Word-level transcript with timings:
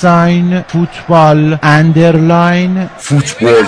ساین 0.00 0.64
فوتبال 0.68 1.58
اندرلاین 1.62 2.88
فوتبال 2.98 3.64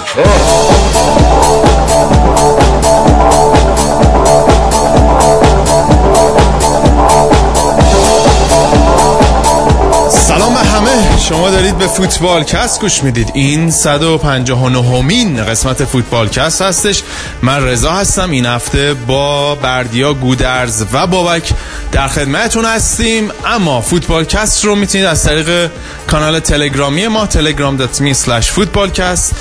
شما 11.32 11.50
دارید 11.50 11.78
به 11.78 11.86
فوتبال 11.86 12.44
کست 12.44 12.80
گوش 12.80 13.02
می‌دید. 13.02 13.30
این 13.34 13.70
159 13.70 14.82
همین 14.82 15.44
قسمت 15.44 15.84
فوتبال 15.84 16.28
کست 16.28 16.62
هستش. 16.62 17.02
من 17.42 17.64
رضا 17.64 17.92
هستم. 17.92 18.30
این 18.30 18.46
هفته 18.46 18.94
با 18.94 19.54
بردیا 19.54 20.14
گودرز 20.14 20.84
و 20.92 21.06
بابک 21.06 21.50
در 21.92 22.08
خدمتتون 22.08 22.64
هستیم. 22.64 23.30
اما 23.46 23.80
فوتبال 23.80 24.24
کست 24.24 24.64
رو 24.64 24.74
می‌تونید 24.74 25.06
از 25.06 25.24
طریق 25.24 25.70
کانال 26.06 26.40
تلگرامی 26.40 27.08
ما 27.08 27.26
telegram.me 27.26 28.14
slash 28.14 28.46
footballcast 28.46 29.34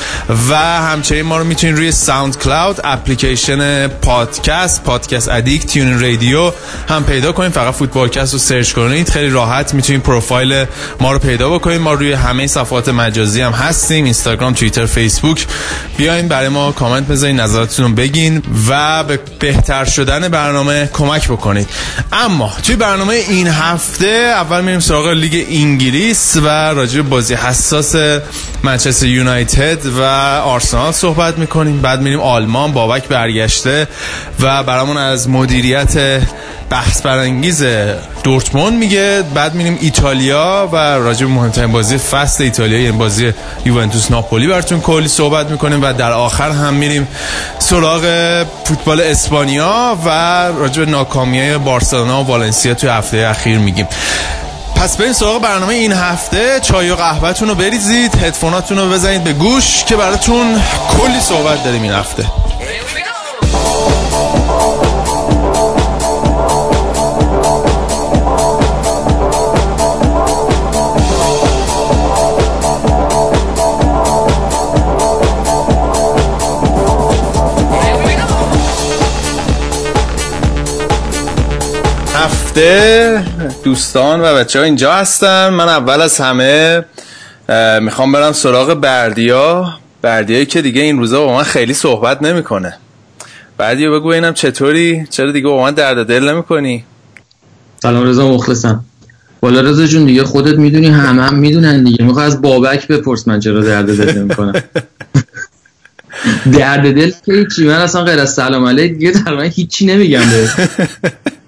و 0.49 0.55
همچنین 0.55 1.21
ما 1.21 1.37
رو 1.37 1.43
می‌تونید 1.43 1.75
روی 1.77 1.91
ساوند 1.91 2.37
کلاود 2.37 2.81
اپلیکیشن 2.83 3.87
پادکست 3.87 4.83
پادکست 4.83 5.29
ادیکت 5.29 5.65
تیون 5.65 6.01
رادیو 6.01 6.51
هم 6.89 7.03
پیدا 7.03 7.31
کنید. 7.31 7.51
فقط 7.51 7.73
فوتبال 7.73 8.09
کست 8.09 8.33
رو 8.33 8.39
سرچ 8.39 8.73
کنید. 8.73 9.09
خیلی 9.09 9.29
راحت 9.29 9.73
می‌تونید 9.73 10.03
پروفایل 10.03 10.65
ما 10.99 11.11
رو 11.11 11.19
پیدا 11.19 11.49
بکنید. 11.49 11.80
ما 11.81 11.93
روی 11.93 12.13
همه 12.13 12.47
صفحات 12.47 12.89
مجازی 12.89 13.41
هم 13.41 13.51
هستیم 13.51 14.03
اینستاگرام 14.03 14.53
توییتر 14.53 14.85
فیسبوک. 14.85 15.47
بیاین 15.97 16.27
برای 16.27 16.49
ما 16.49 16.71
کامنت 16.71 17.07
بذارین 17.07 17.39
نظراتتون 17.39 17.95
بگین 17.95 18.43
و 18.69 19.03
به 19.03 19.19
بهتر 19.39 19.85
شدن 19.85 20.27
برنامه 20.27 20.89
کمک 20.93 21.27
بکنید. 21.27 21.69
اما 22.11 22.53
توی 22.63 22.75
برنامه 22.75 23.13
این 23.13 23.47
هفته 23.47 24.33
اول 24.35 24.61
میریم 24.61 24.79
سراغ 24.79 25.07
لیگ 25.07 25.45
انگلیس 25.49 26.37
و 26.37 26.47
راجع 26.47 27.01
بازی 27.01 27.33
حساس 27.33 27.95
منچستر 28.63 29.05
یونایتد 29.05 29.85
و 29.85 30.01
آرسنال 30.45 30.91
صحبت 30.91 31.37
می‌کنیم. 31.37 31.81
بعد 31.81 32.01
میریم 32.01 32.19
آلمان 32.19 32.71
بابک 32.71 33.07
برگشته 33.07 33.87
و 34.39 34.63
برامون 34.63 34.97
از 34.97 35.29
مدیریت 35.29 36.21
بحث 36.71 37.01
برانگیز 37.01 37.63
دورتموند 38.23 38.73
میگه. 38.73 39.23
بعد 39.33 39.53
میریم 39.53 39.77
ایتالیا 39.81 40.69
و 40.71 40.75
راجع 40.75 41.25
به 41.25 41.31
مهمترین 41.31 41.71
بازی 41.71 41.97
فصل 41.97 42.43
ایتالیا 42.43 42.77
این 42.77 42.97
بازی 42.97 43.33
یوونتوس 43.65 44.11
ناپولی 44.11 44.47
براتون 44.47 44.81
کلی 44.81 45.07
صحبت 45.07 45.51
می‌کنیم 45.51 45.83
و 45.83 45.93
در 45.93 46.11
آخر 46.11 46.51
هم 46.51 46.73
میریم 46.73 47.07
سراغ 47.59 48.03
فوتبال 48.65 49.01
اسپانیا 49.01 49.97
و 50.05 50.09
راجع 50.47 50.85
به 50.85 50.91
ناکامی 50.91 51.57
بارسلونا 51.57 52.23
و 52.23 52.27
والنسیا 52.27 52.73
توی 52.73 52.89
هفته 52.89 53.27
اخیر 53.29 53.57
میگیم. 53.57 53.87
پس 54.75 54.97
بریم 54.97 55.13
سراغ 55.13 55.41
برنامه 55.41 55.73
این 55.73 55.93
هفته. 55.93 56.59
چای 56.59 56.89
و 56.89 56.95
قهوهتون 56.95 57.47
رو 57.47 57.55
بریزید 57.55 58.15
هدفوناتون 58.15 58.77
رو 58.77 58.89
بزنید 58.89 59.23
به 59.23 59.33
گوش 59.33 59.83
که 59.83 59.95
براتون 59.95 60.61
کلی 60.89 61.19
صحبت 61.19 61.63
داریم 61.63 61.81
این 61.81 61.93
هفته. 61.93 62.25
هفته 82.51 83.23
دوستان 83.63 84.19
و 84.21 84.35
بچه 84.35 84.59
ها 84.59 84.65
اینجا 84.65 84.93
هستن. 84.93 85.49
من 85.49 85.69
اول 85.69 86.01
از 86.01 86.17
همه 86.17 86.85
می‌خوام 87.81 88.11
برم 88.11 88.31
سراغ 88.31 88.73
بردیا. 88.73 89.73
بردیایی 90.01 90.45
که 90.45 90.61
دیگه 90.61 90.81
این 90.81 90.97
روزا 90.97 91.25
با 91.25 91.35
من 91.35 91.43
خیلی 91.43 91.73
صحبت 91.73 92.21
نمی‌کنه. 92.23 92.73
بردیا 93.57 93.91
بگو 93.91 94.07
اینم 94.07 94.33
چطوری؟ 94.33 95.07
چرا 95.09 95.31
دیگه 95.31 95.47
با 95.47 95.63
من 95.63 95.71
درد 95.71 96.07
دل 96.07 96.29
نمی‌کنی؟ 96.29 96.83
سلام 97.81 98.03
رضا 98.03 98.27
مخلصم. 98.27 98.83
والا 99.41 99.61
رضا 99.61 99.85
جون 99.85 100.05
دیگه 100.05 100.23
خودت 100.23 100.55
می‌دونی 100.55 100.87
همه 100.87 101.23
هم 101.23 101.35
می‌دونن 101.35 101.83
دیگه. 101.83 102.05
می‌خوای 102.05 102.25
از 102.25 102.41
بابک 102.41 102.87
بپرس 102.87 103.27
من 103.27 103.39
چرا 103.39 103.61
درد 103.61 103.97
دل 103.97 104.19
نمی‌کنم؟ 104.19 104.53
درد 106.59 106.95
دل 106.95 107.11
که 107.25 107.33
هیچی. 107.33 107.67
من 107.67 107.73
اصلا 107.73 108.03
غیر 108.03 108.19
از 108.19 108.33
سلام 108.33 108.65
علیک 108.65 108.93
دیگه 108.93 109.11
در 109.11 109.35
من 109.35 109.43
هیچی 109.45 109.85
نمیگم 109.85 110.21
به 110.29 110.49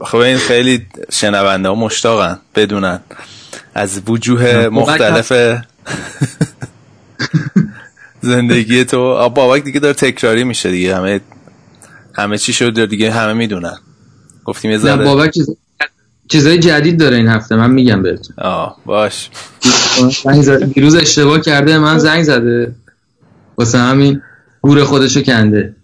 خب 0.00 0.16
این 0.16 0.36
خیلی 0.36 0.86
شنونده 1.12 1.68
ها 1.68 1.74
مشتاقن 1.74 2.38
بدونن. 2.54 3.00
از 3.74 4.02
وجوه 4.06 4.68
مختلف 4.68 5.32
زندگی 8.20 8.84
تو 8.84 9.28
بابک 9.28 9.64
دیگه 9.64 9.80
داره 9.80 9.94
تکراری 9.94 10.44
میشه 10.44 10.70
دیگه. 10.70 10.96
همه 10.96 11.20
همه 12.14 12.38
چی 12.38 12.52
شد 12.52 12.84
دیگه 12.84 13.10
همه 13.10 13.32
می‌دونن. 13.32 13.76
گفتیم 14.44 14.70
یه 14.70 14.78
ذره 14.78 15.04
بابک 15.04 15.30
چیز... 15.30 15.50
چیزای 16.28 16.58
جدید 16.58 16.98
داره 16.98 17.16
این 17.16 17.28
هفته 17.28 17.56
من 17.56 17.70
میگم 17.70 18.02
بهتون. 18.02 18.36
آه 18.38 18.76
باش. 18.86 19.30
دیروز 20.74 20.94
اشتباه 20.94 21.40
کرده 21.40 21.78
من 21.78 21.98
زنگ 21.98 22.22
زده. 22.22 22.74
واسه 23.56 23.78
همین 23.78 24.22
گور 24.60 24.84
خودشو 24.84 25.22
کنده. 25.22 25.74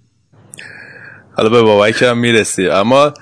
حالا 1.32 1.48
به 1.48 1.62
بابک 1.62 2.03
هم 2.03 2.19
می‌رسی. 2.19 2.69
اما 2.69 3.15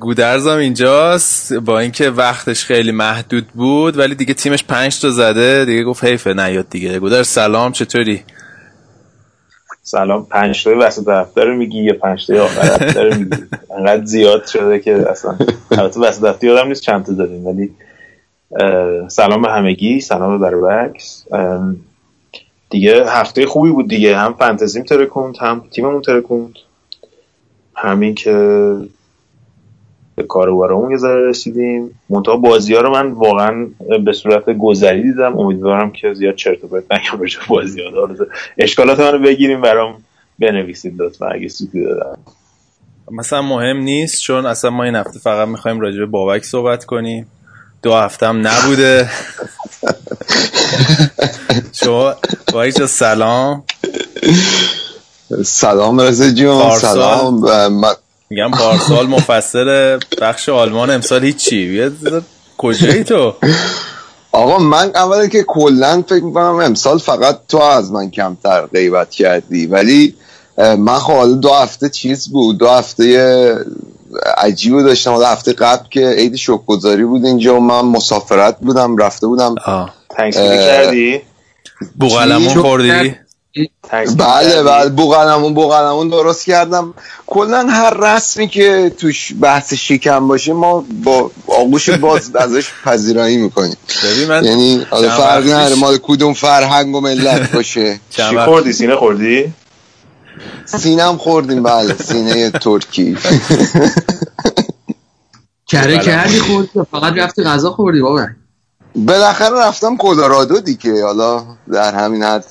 گودرزم 0.00 0.56
اینجاست. 0.56 1.52
با 1.52 1.78
اینکه 1.78 2.10
وقتش 2.10 2.64
خیلی 2.64 2.92
محدود 2.92 3.46
بود 3.46 3.98
ولی 3.98 4.14
دیگه 4.14 4.34
تیمش 4.34 4.64
پنج 4.64 5.00
تا 5.00 5.10
زده. 5.10 5.64
دیگه 5.64 5.84
گفت 5.84 6.04
حیفه 6.04 6.34
نیاد 6.34 6.68
دیگه. 6.70 6.98
گودر 6.98 7.22
سلام 7.22 7.72
چطوری؟ 7.72 8.22
سلام 9.82 10.26
پنج 10.26 10.64
تا 10.64 10.70
وسط 10.78 11.08
هفته 11.08 11.44
رو 11.44 11.56
میگی 11.56 11.82
یا 11.82 11.94
پنج 11.94 12.26
تا 12.26 12.44
آخر 12.44 12.62
هفته 12.62 13.02
رو 13.02 13.14
میگی؟ 13.14 13.36
انقدر 13.78 14.04
زیاد 14.04 14.46
شده 14.46 14.78
که 14.78 15.10
اصلا. 15.10 15.36
البته 15.70 16.00
وسط 16.00 16.24
هفته 16.24 16.46
یادم 16.46 16.68
نیست 16.68 16.82
چند 16.82 17.04
تا 17.04 17.12
زدیم 17.12 17.46
ولی 17.46 17.74
سلام 19.08 19.42
به 19.42 19.48
همگی 19.48 20.00
سلام 20.00 20.38
به 20.38 20.50
بربکس 20.50 21.24
دیگه 22.70 23.04
هفته 23.06 23.46
خوبی 23.46 23.70
بود 23.70 23.88
دیگه. 23.88 24.16
هم 24.16 24.34
فانتزیم 24.34 24.84
ترکوند 24.84 25.36
هم 25.40 25.64
تیممون 25.70 26.02
ترکوند. 26.02 26.54
همین 27.74 28.14
که 28.14 28.76
به 30.20 30.26
کاروبارمون 30.26 30.90
یه 30.90 30.96
ذره 30.96 31.28
رسیدیم. 31.28 32.00
منتها 32.08 32.36
بازی 32.36 32.74
ها 32.74 32.80
رو 32.80 32.90
من 32.90 33.10
واقعا 33.10 33.68
به 34.04 34.12
صورت 34.12 34.50
گذری 34.50 35.02
دیدم. 35.02 35.38
امیدوارم 35.38 35.90
که 35.92 36.14
زیاد 36.14 36.34
چرت 36.34 36.64
و 36.64 36.68
پرت 36.68 36.92
نگم 36.92 37.20
راجع 37.20 37.38
بازی 37.48 37.82
ها 37.82 38.08
اشکالات 38.58 39.00
منو 39.00 39.18
بگیریم 39.18 39.60
برام 39.60 40.04
بنویسید 40.38 41.02
لطفا 41.02 41.26
اگه 41.26 41.48
سوتی 41.48 41.84
دادم 41.84 42.18
مثلا 43.10 43.42
مهم 43.42 43.76
نیست 43.76 44.22
چون 44.22 44.46
اصلا 44.46 44.70
ما 44.70 44.84
این 44.84 44.94
هفته 44.94 45.18
فقط 45.18 45.48
می‌خوایم 45.48 45.80
راجع 45.80 45.98
به 45.98 46.06
بابک 46.06 46.44
صحبت 46.44 46.84
کنیم. 46.84 47.26
دو 47.82 47.94
هفته 47.94 48.26
هم 48.26 48.46
نبوده. 48.46 49.08
شما 51.72 52.14
بابک 52.52 52.86
سلام. 52.86 53.64
سلام 55.44 56.00
رزا 56.00 56.30
جون. 56.30 56.70
سلام. 56.70 57.82
میگم 58.32 58.50
پارسال 58.50 59.06
مفسر 59.06 59.98
بخش 60.20 60.48
آلمان 60.48 60.90
امسال 60.90 61.24
هیچی. 61.24 61.90
کجایی 62.58 63.04
تو؟ 63.04 63.34
آقا 64.32 64.58
من 64.58 64.90
اولا 64.94 65.26
که 65.26 65.42
کلا 65.42 66.02
فکر 66.08 66.24
می‌کنم 66.24 66.44
امسال 66.44 66.98
فقط 66.98 67.38
تو 67.48 67.58
از 67.58 67.92
من 67.92 68.10
کمتر 68.10 68.66
غیبت 68.66 69.10
کردی. 69.10 69.66
ولی 69.66 70.14
من 70.58 70.98
حالا 70.98 71.32
دو 71.32 71.52
هفته 71.52 71.88
چیز 71.88 72.28
بود. 72.28 72.58
دو 72.58 72.68
هفته 72.68 73.56
عجیب 74.36 74.82
داشتم. 74.82 75.10
حالا 75.10 75.28
هفته 75.28 75.52
قبل 75.52 75.88
که 75.90 76.08
عید 76.08 76.36
شکرگزاری 76.36 77.04
بود 77.04 77.24
اینجا 77.24 77.56
و 77.56 77.60
من 77.60 77.80
مسافرت 77.80 78.58
بودم 78.60 78.96
رفته 78.96 79.26
بودم. 79.26 79.54
تنکسگیری 80.10 80.56
کردی؟ 80.56 81.20
بوغلمون 82.00 82.54
خوردی؟ 82.54 83.14
بله 84.18 84.62
بله. 84.62 84.88
بوغلمون 84.88 85.54
بوغلمون 85.54 86.08
درست 86.08 86.44
کردم. 86.44 86.94
کلا 87.26 87.66
هر 87.68 87.94
رسمی 87.94 88.48
که 88.48 88.92
توش 88.98 89.32
بحث 89.40 89.74
شکم 89.74 90.28
باشه 90.28 90.52
ما 90.52 90.84
با 91.04 91.30
آغوش 91.46 91.90
باز 91.90 92.36
ازش 92.36 92.70
پذیرایی 92.84 93.36
می‌کنیم. 93.36 93.76
یعنی 94.42 94.86
حالا 94.90 95.16
فرق 95.16 95.44
نداره 95.44 95.74
مال 95.74 95.98
کدوم 96.02 96.32
فرهنگ 96.32 96.94
و 96.94 97.00
ملت 97.00 97.52
باشه. 97.52 98.00
چی 98.10 98.38
خوردی؟ 98.38 98.72
سینه 98.72 98.96
خوردی؟ 98.96 99.52
سینه 100.64 101.02
هم 101.02 101.16
خوردیم 101.16 101.62
بله. 101.62 101.94
سینه 101.94 102.50
ترکی. 102.50 103.16
کره 105.66 105.98
کردی 105.98 106.38
خوردی 106.38 106.70
فقط 106.90 107.12
رفتی 107.12 107.42
غذا 107.42 107.70
خوردی 107.70 108.00
بابا. 108.00 108.26
بالاخره 108.94 109.58
رفتم 109.58 109.96
کلرادو 109.96 110.60
دیگه. 110.60 111.04
حالا 111.04 111.44
در 111.72 111.94
همین 111.94 112.22
حد 112.22 112.44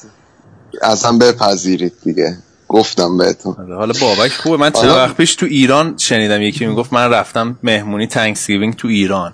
اصلا 0.81 1.17
بپذیرید 1.17 1.93
دیگه. 2.03 2.37
گفتم 2.67 3.17
بهتون. 3.17 3.55
حالا 3.55 3.93
بابک 4.01 4.31
خوبه. 4.31 4.57
من 4.57 4.71
چند 4.71 4.89
وقت 4.89 5.15
پیش 5.17 5.35
تو 5.35 5.45
ایران 5.45 5.97
شنیدم 5.97 6.41
یکی 6.41 6.65
می‌گفت 6.65 6.93
من 6.93 7.09
رفتم 7.09 7.59
مهمونی 7.63 8.07
تانکسگیوینگ 8.07 8.75
تو 8.75 8.87
ایران. 8.87 9.33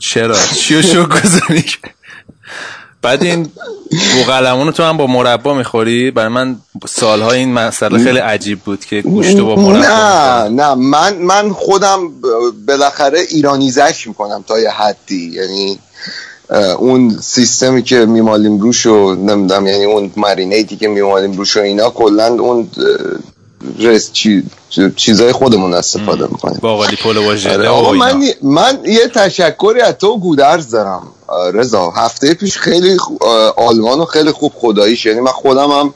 چرا؟ 0.00 0.36
چیو 0.54 0.82
شو 0.82 1.06
گذاری 1.06 1.64
بعد 3.02 3.22
این 3.22 3.50
بوغلمون 4.14 4.72
تو 4.72 4.82
هم 4.82 4.96
با 4.96 5.06
مربا 5.06 5.54
می‌خوری؟ 5.54 6.10
برای 6.10 6.28
من 6.28 6.56
سالها 6.88 7.32
این 7.32 7.52
مسئله 7.52 8.04
خیلی 8.04 8.18
عجیب 8.18 8.60
بود 8.60 8.84
که 8.84 9.02
گوشت 9.02 9.36
با 9.36 9.56
مربا 9.56 9.78
نه 9.78 10.48
نه. 10.48 10.74
من 10.74 11.14
من 11.14 11.52
خودم 11.52 12.10
بالاخره 12.68 13.20
ایرانیزش 13.30 14.06
می‌کنم 14.06 14.44
تا 14.48 14.58
یه 14.58 14.70
حدی. 14.70 15.30
یعنی 15.34 15.78
اون 16.78 17.18
سیستمی 17.20 17.82
که 17.82 18.06
میمالیم 18.06 18.58
روش 18.58 18.86
و 18.86 19.14
نمی‌دونم 19.14 19.66
یعنی 19.66 19.84
اون 19.84 20.10
مرینیتی 20.16 20.76
که 20.76 20.88
میمالیم 20.88 21.32
روش 21.32 21.56
و 21.56 21.60
اینا 21.60 21.90
کلا 21.90 22.26
اون 22.26 22.70
رس 23.78 24.12
چی 24.12 24.42
چیزای 24.96 25.32
خودمون 25.32 25.74
استفاده 25.74 26.26
می‌کنیم. 26.26 26.58
باقالی 26.62 26.96
پلو 26.96 27.22
اینا. 27.92 28.14
من 28.14 28.22
من 28.42 28.78
یه 28.84 29.08
تشکری 29.08 29.80
از 29.80 29.94
تو 29.94 30.18
گودرز 30.18 30.70
دارم 30.70 31.02
رضا. 31.54 31.90
هفته 31.90 32.34
پیش 32.34 32.58
خیلی 32.58 32.98
خو- 32.98 33.24
آه، 33.24 33.54
آلمان 33.56 34.00
و 34.00 34.04
خیلی 34.04 34.30
خوب 34.32 34.52
خداییش. 34.56 35.06
یعنی 35.06 35.20
من 35.20 35.30
خودم 35.32 35.70
هم 35.70 35.94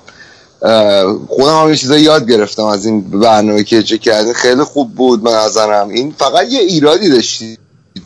خودم 1.28 1.62
هم 1.62 1.68
یه 1.70 1.76
چیزایی 1.76 2.02
یاد 2.02 2.30
گرفتم 2.30 2.64
از 2.64 2.86
این 2.86 3.00
برنامه 3.00 3.64
که 3.64 3.82
چه 3.82 3.98
کردین. 3.98 4.32
خیلی 4.32 4.62
خوب 4.62 4.94
بود 4.94 5.22
به 5.22 5.30
نظرم. 5.30 5.88
این 5.88 6.14
فقط 6.18 6.46
یه 6.48 6.60
ایرادی 6.60 7.08
داشتی. 7.10 7.58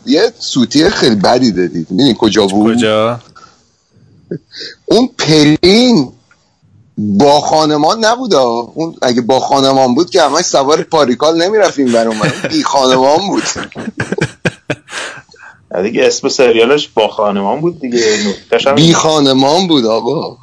یه 0.07 0.31
سوتی 0.39 0.89
خیلی 0.89 1.15
بدی 1.15 1.51
دادید 1.51 1.91
می‌دونی 1.91 2.15
کجا 2.19 2.45
بود؟ 2.45 2.75
کجا؟ 2.75 3.19
اون 4.85 5.09
پرین 5.17 6.11
با 6.97 7.41
خانمان 7.41 8.05
نبود 8.05 8.33
آه. 8.33 8.71
اون 8.75 8.95
اگه 9.01 9.21
با 9.21 9.39
خانمان 9.39 9.95
بود 9.95 10.09
که 10.09 10.21
همش 10.21 10.45
سوار 10.45 10.83
پاریکال 10.83 11.43
نمی‌رفتیم 11.43 11.91
بر 11.91 12.07
اون 12.07 12.17
بی 12.49 12.63
خانمان 12.63 13.27
بود. 13.27 13.43
دیگه 15.83 16.07
اسم 16.07 16.29
سریالش 16.29 16.87
با 16.87 17.07
خانمان 17.07 17.61
بود 17.61 17.79
دیگه. 17.79 17.99
بی 18.75 18.93
خانمان 18.93 19.67
بود 19.67 19.85
آقا. 19.85 20.37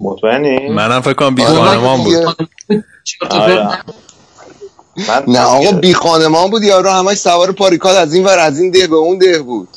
مطمئنی؟ 0.00 0.68
منم 0.68 1.00
فکر 1.00 1.12
کنم 1.12 1.34
بی 1.34 1.42
آره، 1.42 1.54
خانمان 1.54 2.04
بود. 2.04 2.14
آره. 3.30 3.64
من 3.64 3.78
نه 5.28 5.40
آقا 5.40 5.72
بی 5.72 5.94
خانمان 5.94 6.50
بود 6.50 6.62
یارو 6.62 6.90
همش 6.90 7.16
سوار 7.16 7.52
پاریکال 7.52 7.96
از 7.96 8.14
این 8.14 8.24
ور 8.24 8.38
از 8.38 8.60
این 8.60 8.70
ده 8.70 8.86
به 8.86 8.96
اون 8.96 9.18
ده 9.18 9.42
بود. 9.42 9.68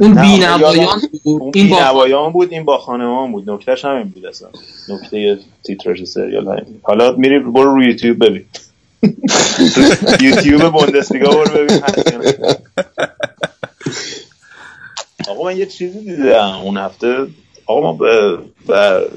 اون 0.00 0.14
بی 0.14 0.38
نوایان 0.38 1.00
بود 1.00 1.20
اون 1.24 1.52
این 1.54 1.66
بی 1.66 1.70
با 1.70 1.80
نوایان 1.80 2.32
بود 2.32 2.52
این 2.52 2.64
با 2.64 2.78
خانمان 2.78 3.32
بود. 3.32 3.50
نکتهش 3.50 3.84
همین 3.84 4.08
بود 4.08 4.26
اصلا. 4.26 4.48
نکته 4.88 5.38
تیتراژ 5.66 6.02
سریال 6.02 6.48
همین 6.48 6.80
حالا 6.82 7.12
میری 7.12 7.38
برو 7.38 7.74
روی 7.74 7.86
یوتیوب 7.86 8.24
ببین. 8.26 8.44
یوتیوب 10.22 10.68
بوندسلیگا 10.68 11.30
برو 11.30 11.50
ببین. 11.54 11.82
آقا 15.28 15.44
من 15.44 15.56
یه 15.56 15.66
چیزی 15.66 16.00
دیدم. 16.00 16.54
اون 16.64 16.76
هفته 16.76 17.26
آقا 17.66 17.80
ما 17.80 17.92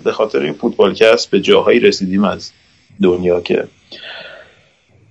به 0.03 0.12
خاطر 0.12 0.39
این 0.39 0.53
فوتبالکست 0.53 1.30
به 1.30 1.42
جاهایی 1.42 1.80
رسیدیم 1.80 2.24
از 2.24 2.51
دنیا 3.01 3.42
که 3.42 3.68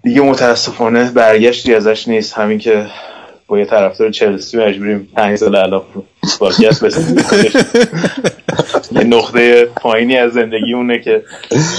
دیگه 0.02 0.20
متاسفانه 0.20 1.11
برگشتی 1.11 1.75
ازش 1.75 2.08
نیست. 2.08 2.35
همین 2.35 2.58
که 2.58 2.87
با 3.47 3.58
یه 3.58 3.64
طرفدار 3.64 4.11
چلسی 4.11 4.56
مجبوریم 4.56 5.08
پنج 5.17 5.37
سال 5.37 5.56
الان 5.56 5.82
فوتبالکست 6.23 6.85
بسازیم 6.85 7.25
یه 8.93 9.05
نقطه 9.05 9.64
پایینی 9.64 10.17
از 10.17 10.32
زندگی 10.32 10.75
اونه 10.75 10.99
که 10.99 11.23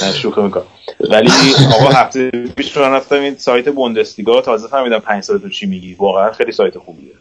من 0.01 0.11
شوخی 0.11 0.41
می‌کنم. 0.41 0.63
ولی 0.99 1.29
آقا 1.73 1.89
هفته 1.89 2.29
پیش 2.55 2.77
من 2.77 2.91
رفتم 2.91 3.19
این 3.19 3.35
سایت 3.35 3.69
بوندسلیگا 3.69 4.41
تازه 4.41 4.67
فهمیدم 4.67 4.99
پنج 4.99 5.23
سال 5.23 5.37
تو 5.37 5.49
چی 5.49 5.65
میگی. 5.65 5.93
واقعا 5.93 6.31
خیلی 6.31 6.51
سایت 6.51 6.77
خوبیه. 6.77 7.11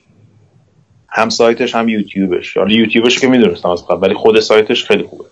هم 1.08 1.30
سایتش 1.30 1.74
هم 1.74 1.88
یوتیوبش. 1.88 2.56
حالا 2.56 2.74
یوتیوبش 2.74 3.18
که 3.18 3.26
می‌دونستم 3.26 3.68
از 3.68 3.86
قبل 3.86 4.06
ولی 4.06 4.14
خود 4.14 4.40
سایتش 4.40 4.84
خیلی 4.84 5.02
خوبه. 5.02 5.24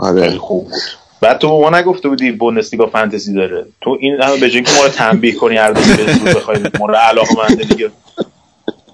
خیلی 0.00 0.20
آره 0.20 0.38
خوب 0.38 0.64
بود. 0.64 1.05
بعد 1.20 1.38
تو 1.38 1.58
به 1.58 1.70
ما 1.70 1.78
نگفته 1.78 2.08
بودی 2.08 2.32
بوندسلیگا 2.32 2.86
فانتزی 2.86 3.34
داره. 3.34 3.66
تو 3.80 3.98
این 4.00 4.20
همه 4.20 4.36
به 4.36 4.50
که 4.50 4.72
ما 4.76 4.84
رو 4.84 4.88
تنبیه 4.88 5.34
کنی 5.34 5.56
هر 5.56 5.72
دفعه 5.72 6.24
به 6.24 6.34
بخوای 6.34 6.58
ما 6.78 6.86
رو 6.86 6.94
علاقه 6.94 7.34
منده 7.38 7.90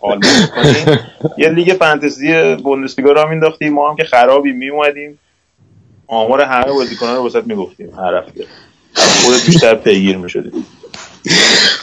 آلمان 0.00 0.46
کنی 0.46 0.98
یه 1.38 1.48
لیگ 1.48 1.76
فانتزی 1.78 2.54
بوندسلیگا 2.54 3.12
رو 3.12 3.28
مینداختی 3.28 3.69
ما 3.69 3.90
هم 3.90 3.96
که 3.96 4.04
خرابی 4.04 4.52
میومدیم 4.52 5.19
آمار 6.06 6.40
همه 6.40 6.72
بازیکنان 6.72 7.16
رو 7.16 7.26
وسط 7.26 7.46
می‌گفتیم. 7.46 7.90
هر 7.98 8.14
هفته. 8.14 8.44
خودت 8.94 9.46
بیشتر 9.46 9.75
پیگیر 9.75 10.16
می‌شدی 10.16 10.50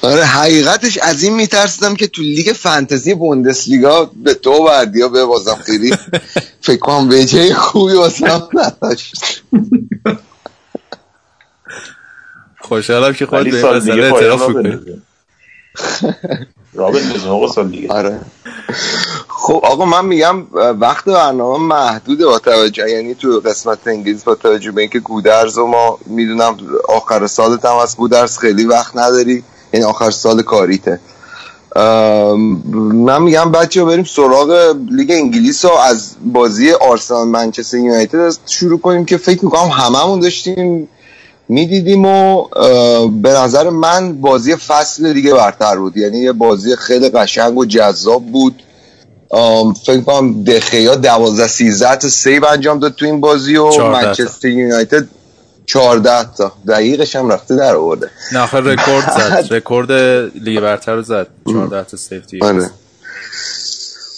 آره 0.01 0.23
حقیقتش 0.23 0.97
از 0.97 1.23
این 1.23 1.35
میترسیدم 1.35 1.95
که 1.95 2.07
تو 2.07 2.21
لیگ 2.21 2.51
فانتزی 2.51 3.13
بوندسلیگا 3.13 4.11
به 4.23 4.33
تو 4.33 4.63
بردیا 4.63 5.09
ببازم 5.09 5.55
خیلی 5.65 5.93
فکر 6.61 6.79
کنم 6.79 7.09
به 7.09 7.25
جای 7.25 7.53
خوبی 7.53 7.93
واسم 7.93 8.49
نداشت. 8.53 9.43
خوشحالم 12.61 13.13
که 13.13 13.25
خودت 13.25 13.51
به 13.51 13.61
سال 13.61 13.77
مسئله 13.77 13.95
دیگه 13.95 14.13
اعتراف 14.13 14.41
پایان 14.41 14.63
کنی 14.63 14.91
آقا 17.29 17.47
سال 17.47 17.69
دیگه. 17.69 17.93
آره. 17.93 18.19
خب 19.27 19.61
آقا 19.63 19.85
من 19.85 20.05
میگم 20.05 20.45
وقت 20.79 21.05
برنامه 21.05 21.67
محدوده 21.67 22.25
با 22.25 22.39
توجه 22.39 22.89
یعنی 22.89 23.15
تو 23.15 23.41
قسمت 23.45 23.87
انگلیس 23.87 24.23
با 24.23 24.35
توجه 24.35 24.71
به 24.71 24.81
اینکه 24.81 24.99
گودرز 24.99 25.57
و 25.57 25.65
ما 25.65 25.99
می‌دونم 26.05 26.57
آخر 26.89 27.27
سالت 27.27 27.65
هم 27.65 27.75
از 27.75 27.97
گودرز 27.97 28.37
خیلی 28.37 28.65
وقت 28.65 28.97
نداری. 28.97 29.43
یعنی 29.73 29.85
آخر 29.85 30.11
سال 30.11 30.41
کاریته. 30.41 30.99
من 31.75 33.21
میگم 33.21 33.51
بچه 33.51 33.85
بریم 33.85 34.03
سراغ 34.03 34.75
لیگ 34.91 35.11
انگلیس 35.11 35.65
رو. 35.65 35.71
از 35.71 36.15
بازی 36.25 36.71
آرسنال 36.71 37.27
منچستر 37.27 37.77
یونایتد 37.77 38.33
شروع 38.45 38.79
کنیم 38.79 39.05
که 39.05 39.17
فکر 39.17 39.45
می‌کنم 39.45 39.69
هممون 39.69 40.19
داشتیم 40.19 40.89
می‌دیدیم 41.49 42.05
و 42.05 42.47
به 43.09 43.29
نظر 43.29 43.69
من 43.69 44.21
بازی 44.21 44.55
فصل 44.55 45.13
لیگ 45.13 45.33
برتر 45.33 45.75
بود. 45.75 45.97
یعنی 45.97 46.19
یه 46.19 46.31
بازی 46.31 46.75
خیلی 46.75 47.09
قشنگ 47.09 47.57
و 47.57 47.65
جذاب 47.65 48.25
بود. 48.25 48.63
فکر 49.85 50.01
کنم 50.01 50.43
دخیا 50.43 50.95
12 50.95 51.47
13 51.47 51.95
تا 51.95 52.07
save 52.07 52.45
انجام 52.45 52.79
داد 52.79 52.95
تو 52.95 53.05
این 53.05 53.21
بازی 53.21 53.57
و 53.57 53.71
14 53.71 54.01
تا. 54.01 54.07
منچستر 54.07 54.47
یونایتد 54.47 55.07
14 55.65 56.33
تا. 56.37 56.51
دقیقش 56.67 57.15
هم 57.15 57.29
رفته 57.29 57.55
در 57.55 57.75
آورده. 57.75 58.09
نه 58.31 58.51
رکورد 58.53 59.11
زد. 59.17 59.47
رکورد 59.55 59.91
لیگ 60.35 60.59
برتر 60.59 60.95
رو 60.95 61.01
زد. 61.01 61.27
14 61.47 61.83
تا 61.83 61.97
save 61.97 62.25
تی 62.25 62.39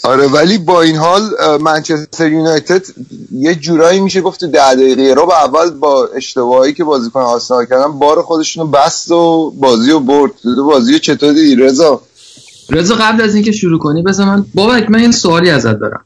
آره 0.03 0.27
ولی 0.27 0.57
با 0.57 0.81
این 0.81 0.95
حال 0.95 1.21
منچستر 1.61 2.31
یونایتد 2.31 2.85
یه 3.31 3.55
جورایی 3.55 3.99
میشه 3.99 4.21
گفت 4.21 4.45
ده 4.45 4.75
دقیقه 4.75 5.13
رو 5.13 5.25
به 5.25 5.43
اول 5.43 5.69
با 5.69 6.09
اشتباهی 6.15 6.73
که 6.73 6.83
بازیکن 6.83 7.19
آرسنال 7.19 7.65
کردن 7.65 7.99
بار 7.99 8.21
خودشونو 8.21 8.67
بست 8.67 9.11
و 9.11 9.51
بازی 9.51 9.91
رو 9.91 9.99
برد. 9.99 10.31
بازی 10.65 10.93
رو 10.93 10.99
چطور 10.99 11.33
دیدی 11.33 11.55
رضا. 11.55 12.01
رضا 12.69 12.95
قبل 12.95 13.21
از 13.21 13.35
اینکه 13.35 13.51
شروع 13.51 13.79
کنی 13.79 14.01
بذار 14.01 14.25
من 14.25 14.45
بابک 14.55 14.89
من 14.89 15.03
یه 15.03 15.11
سوالی 15.11 15.49
ازت 15.49 15.79
دارم. 15.79 16.05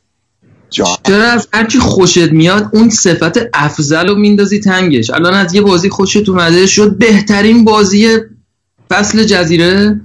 چرا 0.70 1.24
از 1.32 1.48
هرچی 1.54 1.80
خوشت 1.80 2.32
میاد 2.32 2.70
اون 2.74 2.90
صفت 2.90 3.38
افضل 3.54 4.08
رو 4.08 4.16
میندازی 4.16 4.60
تنگش؟ 4.60 5.10
الان 5.10 5.34
از 5.34 5.54
یه 5.54 5.62
بازی 5.62 5.90
خوشت 5.90 6.30
اومده 6.30 6.68
شد 6.68 6.98
بهترین 6.98 7.66
بازی 7.66 8.18
فصل 8.90 9.24
جزیره؟ 9.24 10.02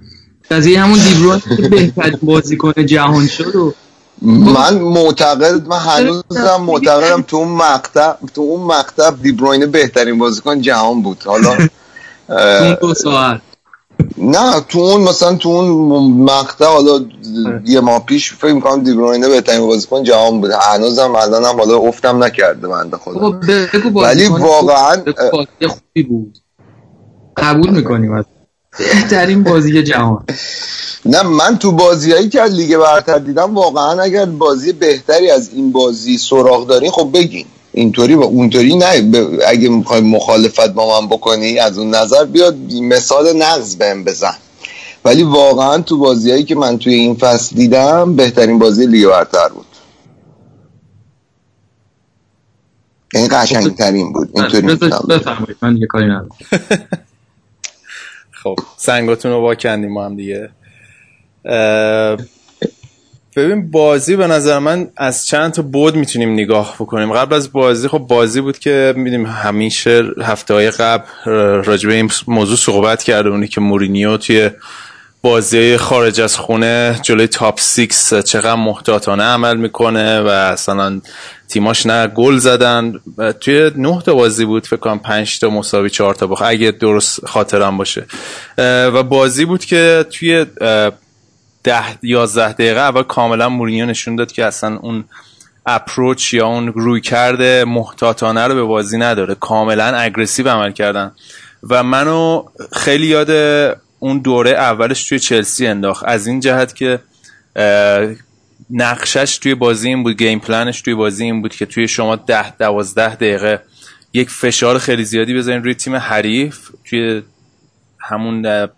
قضیه 0.51 0.81
همون 0.81 0.99
دیبروین 0.99 1.41
که 1.57 1.69
بهترین 1.69 2.19
بازیکن 2.23 2.87
جهان 2.87 3.27
شد 3.27 3.57
و 3.57 3.75
من 4.23 4.79
معتقد 4.79 5.67
من 5.67 5.79
هنوزم 5.79 6.61
معتقدم 6.67 7.23
تو 7.23 7.37
اون 7.37 7.49
مقطع 7.49 8.13
تو 8.35 8.41
اون 8.41 8.61
مقطع 8.61 9.11
دیبروینه 9.11 9.67
بهترین 9.67 10.19
بازیکن 10.19 10.61
جهان 10.61 11.03
بود. 11.03 11.23
حالا 11.27 11.57
دو 12.81 12.95
ساعت. 12.95 13.41
نه 14.19 14.61
تو 14.69 14.79
اون 14.79 15.01
مثلا 15.01 15.35
تو 15.35 15.49
اون 15.49 16.13
مقطع 16.13 16.65
حالا 16.65 17.05
یه 17.65 17.81
ماه 17.81 18.07
پیش 18.07 18.33
فکر 18.33 18.53
می‌کنم 18.53 18.83
دیبروینه 18.83 19.29
بهترین 19.29 19.67
بازیکن 19.67 20.03
جهان 20.03 20.41
بود. 20.41 20.51
هنوزم 20.51 21.15
الانم 21.15 21.61
حالا 21.61 21.79
افتم 21.79 22.25
نکرده 22.25 22.69
بنده 22.69 22.97
خدا. 22.97 23.31
بگو 23.75 24.01
ولی 24.01 24.27
واقعا 24.27 25.05
خوبی 25.69 26.03
بود. 26.03 26.39
قبول 27.37 27.71
می‌کنیم 27.71 28.13
از 28.13 28.25
بهترین 28.79 29.43
بازی 29.43 29.83
جهان. 29.83 30.25
نه 31.07 31.23
من 31.23 31.59
تو 31.59 31.73
بازیایی 31.73 32.29
که 32.29 32.41
از 32.41 32.53
لیگ 32.55 32.77
برتر 32.77 33.19
دیدم 33.19 33.55
واقعا 33.55 34.03
اگر 34.03 34.27
بازی 34.27 34.73
بهتری 34.73 35.31
از 35.31 35.51
این 35.55 35.73
بازی 35.73 36.19
سراغ 36.19 36.67
دارین 36.67 36.91
خب 36.91 37.11
بگین. 37.15 37.47
اینطوری 37.73 38.15
و 38.15 38.23
اونطوری 38.23 38.77
نه. 38.77 39.03
ب- 39.03 39.39
اگه 39.47 39.69
می‌خوای 39.69 40.01
مخالفت 40.01 40.69
با 40.71 41.01
من 41.01 41.09
بکنی 41.09 41.59
از 41.59 41.79
اون 41.79 41.95
نظر 41.95 42.25
بیاد 42.25 42.57
مثال 42.83 43.37
نقض 43.37 43.77
بهم 43.77 44.05
بزن. 44.05 44.35
ولی 45.05 45.23
واقعا 45.23 45.79
تو 45.79 45.99
بازیایی 45.99 46.45
که 46.45 46.55
من 46.55 46.79
توی 46.79 46.95
این 46.95 47.15
فصل 47.15 47.57
دیدم 47.57 48.17
بهترین 48.17 48.59
بازی 48.59 48.87
لیگ 48.87 49.09
برتر 49.09 49.49
بود. 49.49 49.67
این 53.15 53.29
قشنگ 53.31 53.77
ترین 53.77 54.13
بود. 54.13 54.31
اینطوری. 54.35 54.67
بفرمایید 55.09 55.57
من 55.63 55.75
دیگه 55.75 55.87
کاری 55.87 56.05
ندارم. 56.07 56.29
خب 58.43 58.57
سنگاتون 58.77 59.33
رو 59.33 59.41
واکندیم 59.41 59.93
ما 59.93 60.05
هم 60.05 60.17
دیگه. 60.17 60.51
ببین 63.37 63.71
بازی 63.71 64.17
به 64.17 64.27
نظر 64.27 64.59
من 64.59 64.89
از 64.97 65.27
چند 65.27 65.53
تا 65.53 65.63
بود 65.63 65.97
می‌تونیم 65.97 66.33
نگاه 66.33 66.77
بکنیم. 66.81 67.13
قبل 67.13 67.35
از 67.35 67.53
بازی 67.53 67.89
خب 67.89 67.99
بازی 67.99 68.41
بود 68.41 68.59
که 68.59 68.95
میدیم 68.97 69.27
همیشه 69.27 70.03
هفته 70.23 70.55
های 70.55 70.71
قبل 70.71 71.05
راجبه 71.65 71.95
این 71.95 72.11
موضوع 72.29 72.57
صحبت 72.57 73.03
کرده 73.03 73.29
اونی 73.29 73.49
که 73.49 73.61
مورینیو 73.61 74.17
توی 74.17 74.51
بازی 75.23 75.77
خارج 75.77 76.21
از 76.21 76.37
خونه 76.37 77.01
جلوی 77.03 77.27
top 77.27 77.61
six 77.61 78.15
چقدر 78.15 78.55
محتاطانه 78.55 79.23
عمل 79.23 79.57
می‌کنه 79.57 80.21
و 80.21 80.27
اصلا 80.27 81.01
تیماش 81.49 81.87
نه 81.87 82.07
گل 82.07 82.37
زدن. 82.37 82.93
توی 83.41 83.71
نه 83.77 84.03
تا 84.03 84.15
بازی 84.15 84.45
بود 84.45 84.67
فکر 84.67 84.77
کنم 84.77 84.99
5 84.99 85.39
تا 85.39 85.51
مساوی 85.51 85.91
4 85.91 86.15
تا 86.15 86.27
باخت 86.27 86.43
اگه 86.43 86.71
درست 86.71 87.27
خاطرم 87.27 87.77
باشه. 87.77 88.07
و 88.59 89.03
بازی 89.03 89.45
بود 89.45 89.65
که 89.65 90.07
توی 90.11 90.47
ده 91.65 91.85
یازده 92.03 92.53
دقیقه 92.53 92.81
اول 92.81 93.03
کاملا 93.03 93.49
مورینیو 93.49 93.87
نشون 93.87 94.17
داد 94.17 94.33
که 94.33 94.45
اصلا 94.45 94.79
اون 94.83 95.05
approach 95.67 96.35
یا 96.35 96.47
اون 96.47 96.69
رویکرد 96.69 97.65
محتاطانه 97.65 98.47
رو 98.47 98.55
به 98.55 98.63
بازی 98.63 98.99
نداره. 98.99 99.35
کاملا 99.35 99.85
aggressive 99.85 100.49
عمل 100.49 100.73
کردن. 100.73 101.13
و 101.71 101.83
منو 101.83 102.45
خیلی 102.73 103.07
یاد 103.07 103.31
اون 104.01 104.19
دوره 104.19 104.51
اولش 104.51 105.09
توی 105.09 105.19
چلسی 105.19 105.67
انداخت. 105.67 106.05
از 106.07 106.27
این 106.27 106.41
جهت 106.41 106.75
که 106.75 106.99
نقشش 108.71 109.39
توی 109.39 109.55
بازی 109.55 109.89
این 109.89 110.03
بود 110.03 110.17
game 110.17 110.39
plan 110.39 110.67
ش 110.67 110.81
توی 110.81 110.95
بازی 110.95 111.25
این 111.25 111.43
بود 111.43 111.55
که 111.55 111.67
توی 111.67 111.89
شما 111.89 112.17
ده 112.17 112.57
دوازده 112.57 113.15
دقیقه 113.15 113.63
یک 114.13 114.31
فشار 114.31 114.79
خیلی 114.79 115.05
زیادی 115.05 115.35
بذارین 115.35 115.65
روی 115.65 115.75
تیم 115.75 115.97
حریف 115.97 116.71
توی 116.85 117.23
همون 117.99 118.69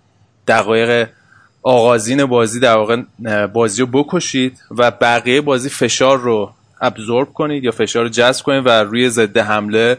دقایق 0.48 1.08
آغازین 1.62 2.24
بازی 2.24 2.60
در 2.60 2.76
واقع 2.76 3.02
بازی 3.46 3.82
رو 3.82 3.86
بکشید 3.86 4.58
و 4.70 4.90
بقیه 4.90 5.40
بازی 5.40 5.68
فشار 5.68 6.18
رو 6.18 6.52
ابزورب 6.80 7.32
کنید 7.32 7.64
یا 7.64 7.70
فشار 7.70 8.02
رو 8.02 8.08
جذب 8.08 8.44
کنید 8.44 8.66
و 8.66 8.70
روی 8.70 9.10
ضد 9.10 9.38
حمله 9.38 9.98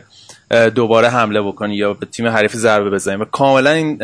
دوباره 0.75 1.09
حمله 1.09 1.41
بکنید 1.41 1.79
یا 1.79 1.93
به 1.93 2.05
تیم 2.05 2.27
حریف 2.27 2.55
ضربه 2.55 2.89
بزنید. 2.89 3.21
و 3.21 3.25
کاملا 3.25 3.69
این 3.69 3.97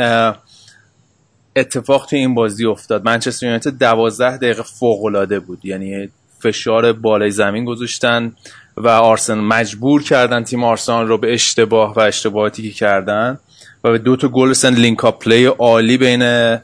اتفاق 1.59 2.05
توی 2.05 2.19
این 2.19 2.35
بازی 2.35 2.65
افتاد. 2.65 3.05
منچستر 3.05 3.45
یونایتد 3.45 3.77
دوازده 3.77 4.37
دقیقه 4.37 4.63
فوق 4.63 5.39
بود. 5.47 5.65
یعنی 5.65 6.09
فشار 6.39 6.93
بالای 6.93 7.31
زمین 7.31 7.65
گذاشتن 7.65 8.31
و 8.77 8.87
آرسنال 8.87 9.39
مجبور 9.43 10.03
کردن 10.03 10.43
تیم 10.43 10.63
آرسنال 10.63 11.07
رو 11.07 11.17
به 11.17 11.33
اشتباه 11.33 11.93
و 11.95 11.99
اشتباهاتی 11.99 12.63
که 12.63 12.69
کردن 12.69 13.39
و 13.83 13.91
به 13.91 13.97
دو 13.97 14.15
تا 14.15 14.27
گل 14.27 14.53
سن 14.53 14.73
link-up 14.73 15.23
play 15.23 15.45
عالی 15.45 15.97
بین 15.97 16.57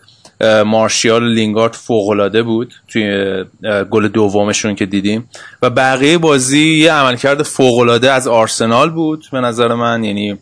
مارشیال 0.66 1.24
و 1.24 1.28
لینگارد 1.28 1.74
فوق 1.74 2.10
العاده 2.10 2.44
بود 2.44 2.74
توی 2.88 3.44
گل 3.92 4.08
دومشون 4.08 4.76
که 4.76 4.86
دیدیم. 4.86 5.30
و 5.62 5.70
بقیه 5.70 6.18
بازی 6.18 6.78
یه 6.78 6.94
عملکرد 6.94 7.44
فوق 7.44 7.78
العاده 7.78 8.12
از 8.12 8.28
آرسنال 8.28 8.90
بود 8.90 9.26
به 9.32 9.42
نظر 9.42 9.74
من. 9.74 10.04
یعنی 10.04 10.38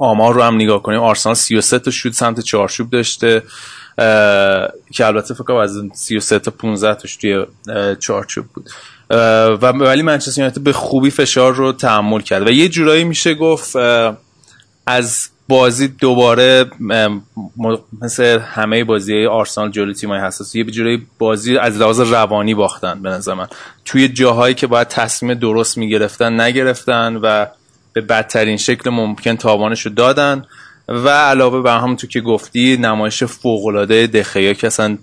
آمار 0.00 0.34
رو 0.34 0.42
هم 0.42 0.54
نگاه 0.54 0.82
کنیم. 0.82 1.00
آرسنال 1.00 1.34
33 1.34 1.78
تا 1.78 1.90
شوت 1.90 2.12
سمت 2.12 2.40
چارچوب 2.40 2.90
داشته 2.90 3.42
که 4.92 5.06
البته 5.06 5.34
فکر 5.34 5.52
از 5.52 5.82
33 5.92 6.38
تا 6.38 6.50
15 6.50 6.94
تاش 6.94 7.16
توی 7.16 7.46
چارچوب 7.98 8.46
بود. 8.54 8.70
و 9.10 9.72
ولی 9.72 10.02
منچستر 10.02 10.40
یونایتد 10.40 10.60
به 10.60 10.72
خوبی 10.72 11.10
فشار 11.10 11.54
رو 11.54 11.72
تحمل 11.72 12.20
کرد. 12.20 12.46
و 12.46 12.50
یه 12.50 12.68
جورایی 12.68 13.04
میشه 13.04 13.34
گفت 13.34 13.76
از 14.86 15.28
بازی 15.48 15.88
دوباره 15.88 16.70
مثل 18.02 18.38
همه 18.38 18.84
بازی 18.84 19.26
آرسنال 19.26 19.70
جلوی 19.70 19.94
تیمای 19.94 20.20
حساس 20.20 20.54
یه 20.54 20.64
جورایی 20.64 21.06
بازی 21.18 21.58
از 21.58 21.76
لحاظ 21.78 22.00
روانی 22.00 22.54
باختن 22.54 23.02
به 23.02 23.08
نظر 23.08 23.34
من. 23.34 23.46
توی 23.84 24.08
جاهایی 24.08 24.54
که 24.54 24.66
باید 24.66 24.88
تصمیم 24.88 25.34
درست 25.34 25.78
می‌گرفتن 25.78 26.40
نگرفتن 26.40 27.16
و 27.16 27.46
به 27.92 28.00
بدترین 28.00 28.56
شکل 28.56 28.90
ممکن 28.90 29.36
تاوانش 29.36 29.86
رو 29.86 29.92
دادن 29.92 30.44
و 30.88 31.08
علاوه 31.08 31.62
بر 31.62 31.78
هم 31.78 31.96
تو 31.96 32.06
که 32.06 32.20
گفتی 32.20 32.76
نمایش 32.76 33.24
فوق 33.24 33.66
العاده 33.66 34.06
دخیا 34.06 34.52
که 34.52 34.66
اصلا 34.66 34.98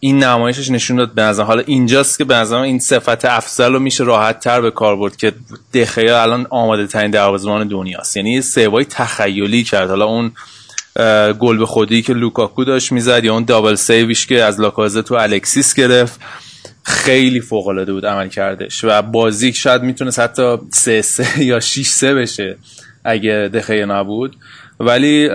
این 0.00 0.24
نمایشش 0.24 0.70
نشون 0.70 0.96
داد 0.96 1.14
به 1.14 1.22
نظر 1.22 1.42
حالا 1.42 1.62
اینجاست 1.66 2.18
که 2.18 2.24
به 2.24 2.34
نظر 2.34 2.56
این 2.56 2.78
صفت 2.78 3.24
افضل 3.24 3.72
رو 3.72 3.78
میشه 3.78 4.04
راحت 4.04 4.40
تر 4.40 4.60
به 4.60 4.70
کار 4.70 4.96
برد 4.96 5.16
که 5.16 5.32
دخیا 5.74 6.22
الان 6.22 6.46
آماده 6.50 6.86
ترین 6.86 7.10
دروازه‌بان 7.10 7.68
دنیاست. 7.68 8.16
یعنی 8.16 8.42
سوای 8.42 8.84
تخیلی 8.84 9.64
کرد. 9.64 9.88
حالا 9.88 10.04
اون 10.04 10.32
گل 11.32 11.58
به 11.58 11.66
خودی 11.66 12.02
که 12.02 12.14
لوکاکو 12.14 12.64
داشت 12.64 12.92
می‌زد 12.92 13.24
یا 13.24 13.34
اون 13.34 13.44
دابل 13.44 13.74
سیویش 13.74 14.26
که 14.26 14.42
از 14.42 14.60
لاکازه 14.60 15.02
تو 15.02 15.14
الکسیس 15.14 15.74
گرفت. 15.74 16.20
خیلی 16.88 17.40
فوق 17.40 17.68
العاده 17.68 17.92
بود 17.92 18.06
عمل 18.06 18.28
کردش 18.28 18.84
و 18.84 19.02
بازی 19.02 19.52
شاید 19.52 19.82
می‌تونست 19.82 20.18
حتی 20.18 20.58
3 20.72 21.02
3 21.02 21.44
یا 21.44 21.60
6 21.60 21.86
3 21.86 22.14
بشه 22.14 22.56
اگه 23.04 23.50
دخیه 23.54 23.86
نبود. 23.86 24.36
ولی 24.80 25.28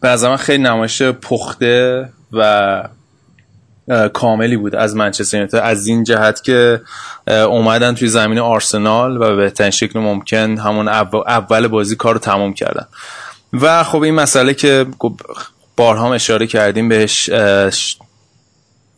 به 0.00 0.08
نظر 0.08 0.36
خیلی 0.36 0.62
نمایش 0.62 1.02
پخته 1.02 2.08
و 2.32 2.82
کاملی 4.12 4.56
بود 4.56 4.74
از 4.74 4.96
منچستر 4.96 5.36
یونایتد. 5.36 5.56
از 5.56 5.86
این 5.86 6.04
جهت 6.04 6.42
که 6.42 6.80
اومدن 7.26 7.94
توی 7.94 8.08
زمین 8.08 8.38
آرسنال 8.38 9.16
و 9.22 9.36
بهترین 9.36 9.70
شکل 9.70 9.98
ممکن 9.98 10.58
همون 10.58 10.88
اول 10.88 11.68
بازی 11.68 11.96
کار 11.96 12.14
رو 12.14 12.20
تمام 12.20 12.54
کردن. 12.54 12.86
و 13.52 13.84
خب 13.84 14.02
این 14.02 14.14
مسئله 14.14 14.54
که 14.54 14.86
بارها 15.76 16.14
اشاره 16.14 16.46
کردیم 16.46 16.88
بهش 16.88 17.30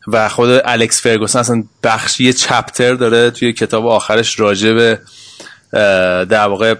و 0.08 0.28
خود 0.28 0.62
الکس 0.64 1.02
فرگوسن 1.02 1.38
اصلا 1.38 1.64
بخشی 1.82 2.32
چپتر 2.32 2.94
داره 2.94 3.30
توی 3.30 3.52
کتاب 3.52 3.86
آخرش 3.86 4.40
راجع 4.40 4.72
به 4.72 4.98
در 6.24 6.48
واقع 6.48 6.74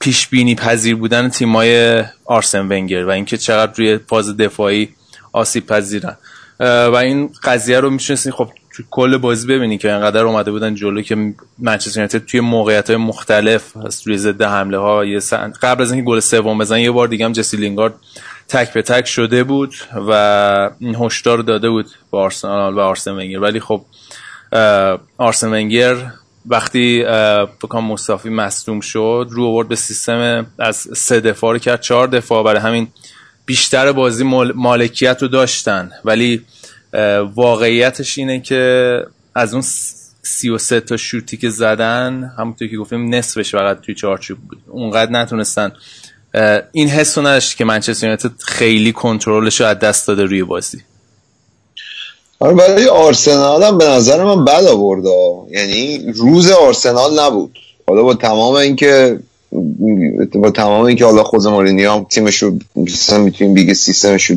پیش 0.00 0.28
بینی 0.28 0.54
پذیر 0.54 0.96
بودن 0.96 1.28
تیمای 1.28 2.04
آرسن 2.24 2.60
ونگر 2.60 3.04
و 3.04 3.10
اینکه 3.10 3.36
چقدر 3.36 3.72
روی 3.76 3.98
فاز 3.98 4.36
دفاعی 4.36 4.88
آسیب 5.32 5.66
پذیرن. 5.66 6.16
و 6.60 6.96
این 6.96 7.30
قضیه 7.42 7.80
رو 7.80 7.90
میشنسین 7.90 8.32
خب 8.32 8.50
کل 8.90 9.16
بازی 9.16 9.46
ببینی 9.46 9.78
که 9.78 9.92
اینقدر 9.92 10.24
اومده 10.24 10.50
بودن 10.50 10.74
جلو 10.74 11.02
که 11.02 11.34
منچستر 11.58 11.98
یونایتد 11.98 12.24
توی 12.24 12.40
موقعیت 12.40 12.90
های 12.90 12.96
مختلف 12.96 13.76
از 13.76 14.06
روی 14.06 14.18
ضد 14.18 14.42
حمله 14.42 14.78
ها 14.78 15.04
یه 15.04 15.20
قبل 15.62 15.82
از 15.82 15.92
اینکه 15.92 16.06
گل 16.06 16.20
سوم 16.20 16.58
بزن 16.58 16.78
یه 16.78 16.90
بار 16.90 17.08
دیگه 17.08 17.24
هم 17.24 17.32
جسی 17.32 17.56
لینگارد 17.56 17.94
تک 18.48 18.72
به 18.72 18.82
تک 18.82 19.06
شده 19.06 19.44
بود 19.44 19.74
و 20.08 20.70
این 20.78 20.96
هشدار 21.00 21.38
داده 21.38 21.70
بود 21.70 21.86
به 22.12 22.18
آرسنال 22.18 22.74
و 22.74 22.80
آرسن 22.80 23.12
ونگر. 23.12 23.38
ولی 23.38 23.60
خب 23.60 23.84
آرسن 25.18 25.48
ونگر 25.48 26.12
وقتی 26.46 27.04
بکنم 27.62 27.84
مصطفی 27.84 28.28
مصدوم 28.28 28.80
شد 28.80 29.28
رو 29.30 29.46
آورد 29.46 29.68
به 29.68 29.76
سیستم 29.76 30.46
از 30.58 30.76
سه 30.76 31.20
دفاع 31.20 31.52
رو 31.52 31.58
کرد 31.58 31.80
چهار 31.80 32.06
دفاع. 32.06 32.44
برای 32.44 32.60
همین 32.60 32.88
بیشتر 33.46 33.92
بازی 33.92 34.24
مالکیت 34.54 35.22
رو 35.22 35.28
داشتن. 35.28 35.90
ولی 36.04 36.44
واقعیتش 37.34 38.18
اینه 38.18 38.40
که 38.40 39.02
از 39.34 39.52
اون 39.52 39.62
سی 40.22 40.48
و 40.48 40.58
سه 40.58 40.80
تا 40.80 40.96
شوتی 40.96 41.36
که 41.36 41.50
زدن 41.50 42.32
همونطور 42.38 42.68
که 42.68 42.76
گفتیم 42.76 43.14
نصفش 43.14 43.50
فقط 43.54 43.80
توی 43.80 43.94
چارچوب 43.94 44.38
بود. 44.38 44.58
اونقدر 44.66 45.12
نتونستن 45.12 45.72
این 46.72 46.88
حس 46.88 47.18
رو 47.18 47.26
نداشت 47.26 47.56
که 47.56 47.64
منچستر 47.64 48.06
یونایتد 48.06 48.30
خیلی 48.38 48.92
کنترلش 48.92 49.60
رو 49.60 49.66
از 49.66 49.78
دست 49.78 50.08
داده 50.08 50.24
روی 50.24 50.44
بازی؟ 50.44 50.78
آره 52.40 52.54
برای 52.54 52.88
آرسنال 52.88 53.62
هم 53.62 53.78
به 53.78 53.88
نظر 53.88 54.24
من 54.24 54.44
بد 54.44 54.64
آورده 54.64 55.10
یعنی 55.50 56.12
روز 56.12 56.50
آرسنال 56.50 57.20
نبود. 57.20 57.58
حالا 57.86 58.02
با 58.02 58.14
تمام 58.14 58.54
اینکه 58.54 59.18
با 60.34 60.50
تمام 60.50 60.84
اینکه 60.84 61.04
حالا 61.04 61.22
خود 61.22 61.46
مورینیو 61.46 61.92
هم 61.92 62.04
تیمش 62.04 62.42
رو 62.42 62.58
می‌تونیم 63.18 63.54
بگه 63.54 63.74
سیستمش 63.74 64.32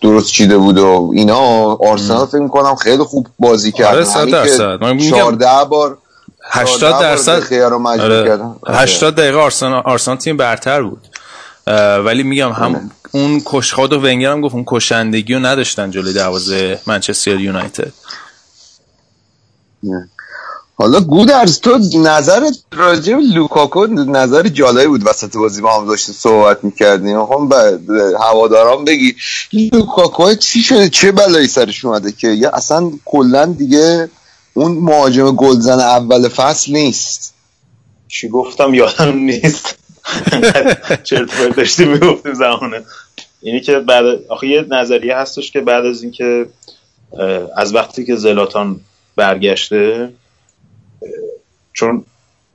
درست 0.00 0.32
چیده 0.32 0.58
بود 0.58 0.78
و 0.78 1.12
اینا 1.14 1.38
آرسنال 1.74 2.26
فکر 2.26 2.38
می‌کنم 2.38 2.74
خیلی 2.74 3.02
خوب 3.02 3.26
بازی 3.38 3.72
کرد. 3.72 3.94
آره 3.94 4.04
100 4.04 4.28
درصد. 4.28 4.98
14 4.98 5.46
بار 5.70 5.98
80 6.42 7.00
درصد 7.00 7.42
80 7.52 8.00
آره. 8.00 9.10
دقیقه 9.10 9.38
آرسنال 9.38 9.82
آرسنال 9.84 10.16
تیم 10.16 10.36
برتر 10.36 10.82
بود. 10.82 11.08
ولی 12.04 12.22
میگم 12.22 12.52
هم 12.52 12.74
آره. 12.74 12.80
اون 13.12 13.42
کشخاد 13.46 13.92
و 13.92 14.00
ونگر 14.00 14.30
هم 14.30 14.40
گفت 14.40 14.54
اون 14.54 14.64
کشندگی 14.66 15.34
رو 15.34 15.40
نداشتن 15.40 15.90
جلوی 15.90 16.12
دروازه 16.12 16.78
منچستر 16.86 17.40
یونایتد. 17.40 17.92
حالا 20.74 21.00
گودرز 21.00 21.60
تو 21.60 21.78
نظر 21.94 22.50
راجع 22.72 23.14
به 23.14 23.22
لوکاکو 23.22 23.86
نظر 23.86 24.48
جالبی 24.48 24.86
بود 24.86 25.06
وسط 25.06 25.36
بازی 25.36 25.60
با 25.62 25.76
هم 25.76 25.86
داشتیم 25.86 26.14
صحبت 26.14 26.64
می‌کردیم. 26.64 27.26
خب 27.26 27.48
بعد 27.50 27.90
هواداران 28.20 28.84
بگی 28.84 29.16
لوکاکو 29.52 30.34
چی 30.34 30.62
شده؟ 30.62 30.88
چه 30.88 31.12
بلایی 31.12 31.46
سرش 31.46 31.84
اومده 31.84 32.12
که؟ 32.12 32.28
یا 32.28 32.50
اصلا 32.50 32.90
کلا 33.04 33.46
دیگه 33.46 34.10
اون 34.54 34.72
مهاجم 34.72 35.36
گلزن 35.36 35.80
اول 35.80 36.28
فصل 36.28 36.72
نیست. 36.72 37.34
چی 38.08 38.28
گفتم؟ 38.28 38.74
یادم 38.74 39.18
نیست. 39.18 39.79
چرت 41.02 41.56
داشتیم 41.56 41.88
می‌گفتیم 41.88 42.34
زمانه. 42.34 42.82
اینی 43.42 43.60
که 43.60 43.78
بعد 43.78 44.04
آخه 44.28 44.46
یه 44.46 44.64
نظریه 44.68 45.16
هستش 45.16 45.50
که 45.50 45.60
بعد 45.60 45.86
از 45.86 46.02
اینکه 46.02 46.46
از 47.56 47.74
وقتی 47.74 48.04
که 48.04 48.16
زلاتان 48.16 48.80
برگشته 49.16 50.08
چون 51.72 52.04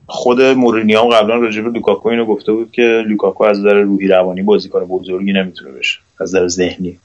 خود 0.06 0.42
مورینیو 0.42 1.00
هم 1.00 1.08
قبلا 1.08 1.36
راجع 1.36 1.62
به 1.62 1.70
لوکاکو 1.70 2.08
اینو 2.08 2.24
گفته 2.24 2.52
بود 2.52 2.72
که 2.72 3.04
لوکاکو 3.06 3.44
از 3.44 3.58
نظر 3.58 3.74
روحی 3.74 4.08
روانی 4.08 4.42
بازیکن 4.42 4.84
بزرگی 4.84 5.32
نمی‌تونه 5.32 5.70
بشه 5.70 5.98
از 6.20 6.34
نظر 6.34 6.48
ذهنی. 6.48 6.98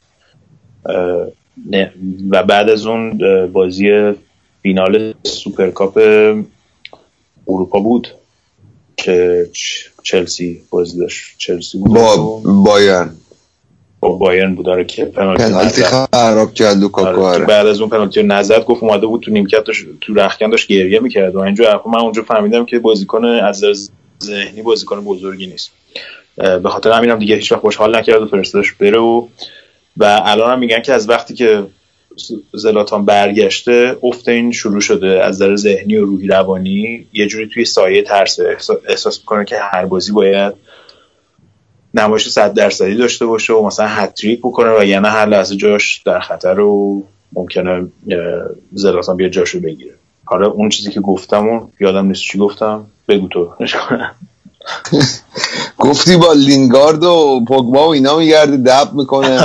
و 2.29 2.43
بعد 2.43 2.69
از 2.69 2.85
اون 2.85 3.17
بازی 3.47 4.13
فینال 4.61 5.13
سوپرکاپ 5.23 5.97
اروپا 7.47 7.79
بود. 7.79 8.07
که 9.01 9.49
چلسی 10.03 10.61
بازی 10.69 10.99
داشت. 10.99 11.35
چلسی 11.37 11.77
بود. 11.77 11.93
با 11.93 12.41
بایرن. 12.45 13.09
با 13.99 14.09
بایرن 14.09 14.55
بود. 14.55 14.65
داره 14.65 14.85
که 14.85 15.05
پنالتی 15.05 15.83
خراب 15.83 16.53
کرد 16.53 16.77
لوکاکو 16.77 17.21
آره. 17.21 17.45
بعد 17.45 17.67
از 17.67 17.81
اون 17.81 17.89
پنالتی 17.89 18.23
نزد 18.23 18.65
گفت 18.65 18.83
اومده 18.83 19.07
بود 19.07 19.21
تو 19.21 19.31
نیمکت 19.31 19.63
داشت 19.63 19.85
تو 20.01 20.13
رخکن 20.13 20.49
داشت 20.49 20.67
گریه 20.67 20.99
می‌کرد. 20.99 21.35
و 21.35 21.39
اینجا 21.39 21.83
من 21.85 21.99
اونجا 21.99 22.21
فهمیدم 22.21 22.65
که 22.65 22.79
بازیکن 22.79 23.25
از 23.25 23.63
ذهنی 24.23 24.61
بازیکن 24.61 25.03
بزرگی 25.03 25.47
نیست. 25.47 25.71
به 26.35 26.69
خاطر 26.69 26.91
همینم 26.91 27.19
دیگه 27.19 27.35
هیچ 27.35 27.51
وقت 27.51 27.61
خوشحال 27.61 27.95
نکرد 27.97 28.21
و 28.21 28.27
فرستادش 28.27 28.73
بره 28.73 28.99
و 28.99 29.27
و 29.97 30.21
الان 30.25 30.51
هم 30.51 30.59
میگن 30.59 30.81
که 30.81 30.93
از 30.93 31.09
وقتی 31.09 31.33
که 31.33 31.63
زلاتان 32.53 33.05
برگشته 33.05 33.97
افت 34.03 34.29
این 34.29 34.51
شروع 34.51 34.81
شده 34.81 35.23
از 35.23 35.35
نظر 35.35 35.55
ذهنی 35.55 35.97
و 35.97 36.05
روحی 36.05 36.27
روانی. 36.27 37.05
یه 37.13 37.27
جوری 37.27 37.47
توی 37.47 37.65
سایه 37.65 38.01
ترس 38.01 38.39
احساس 38.89 39.19
می‌کنه 39.19 39.45
که 39.45 39.55
هر 39.59 39.85
بازی 39.85 40.11
باید 40.11 40.53
نمایش 41.93 42.27
صد 42.27 42.53
درصدی 42.53 42.95
داشته 42.95 43.25
باشه 43.25 43.53
و 43.53 43.67
مثلا 43.67 43.87
هتریک 43.87 44.39
بکنه 44.39 44.79
و 44.79 44.83
یعنی 44.83 45.07
هر 45.07 45.25
لحظه 45.25 45.55
جاش 45.55 46.01
در 46.05 46.19
خطر 46.19 46.59
و 46.59 47.03
ممکنه 47.33 47.87
زلاتان 48.73 49.17
بیا 49.17 49.29
جاشو 49.29 49.59
بگیره. 49.59 49.93
حالا 50.25 50.49
اون 50.49 50.69
چیزی 50.69 50.91
که 50.91 50.99
گفتم 50.99 51.47
و 51.47 51.67
یادم 51.79 52.05
نیست 52.05 52.21
چی 52.21 52.37
گفتم. 52.37 52.85
بگو 53.07 53.27
تو. 53.27 53.53
گفتی 55.77 56.17
با 56.17 56.33
لینگارد 56.33 57.03
و 57.03 57.45
پوگبا 57.47 57.87
و 57.87 57.93
اینا 57.93 58.17
میگرده 58.17 58.57
دب 58.57 58.93
می‌کنه. 58.93 59.27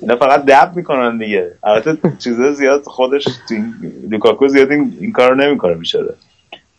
اینا 0.00 0.16
فقط 0.16 0.44
دب 0.44 0.72
می‌کنن 0.76 1.18
دیگه. 1.18 1.52
البته 1.62 2.12
چیزا 2.18 2.52
زیاد 2.52 2.82
خودش 2.84 3.28
لوکاکو 4.10 4.48
زیاد 4.48 4.70
این, 4.70 4.98
این 5.00 5.12
کارو 5.12 5.34
نمی‌کنه 5.34 5.74
بیچاره. 5.74 6.14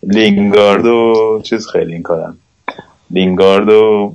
لینگارد 0.03 0.86
و 0.86 1.41
چیز 1.43 1.67
خیلی 1.67 1.93
این 1.93 2.03
کارن. 2.03 2.38
لینگارد 3.12 3.69
و 3.69 4.13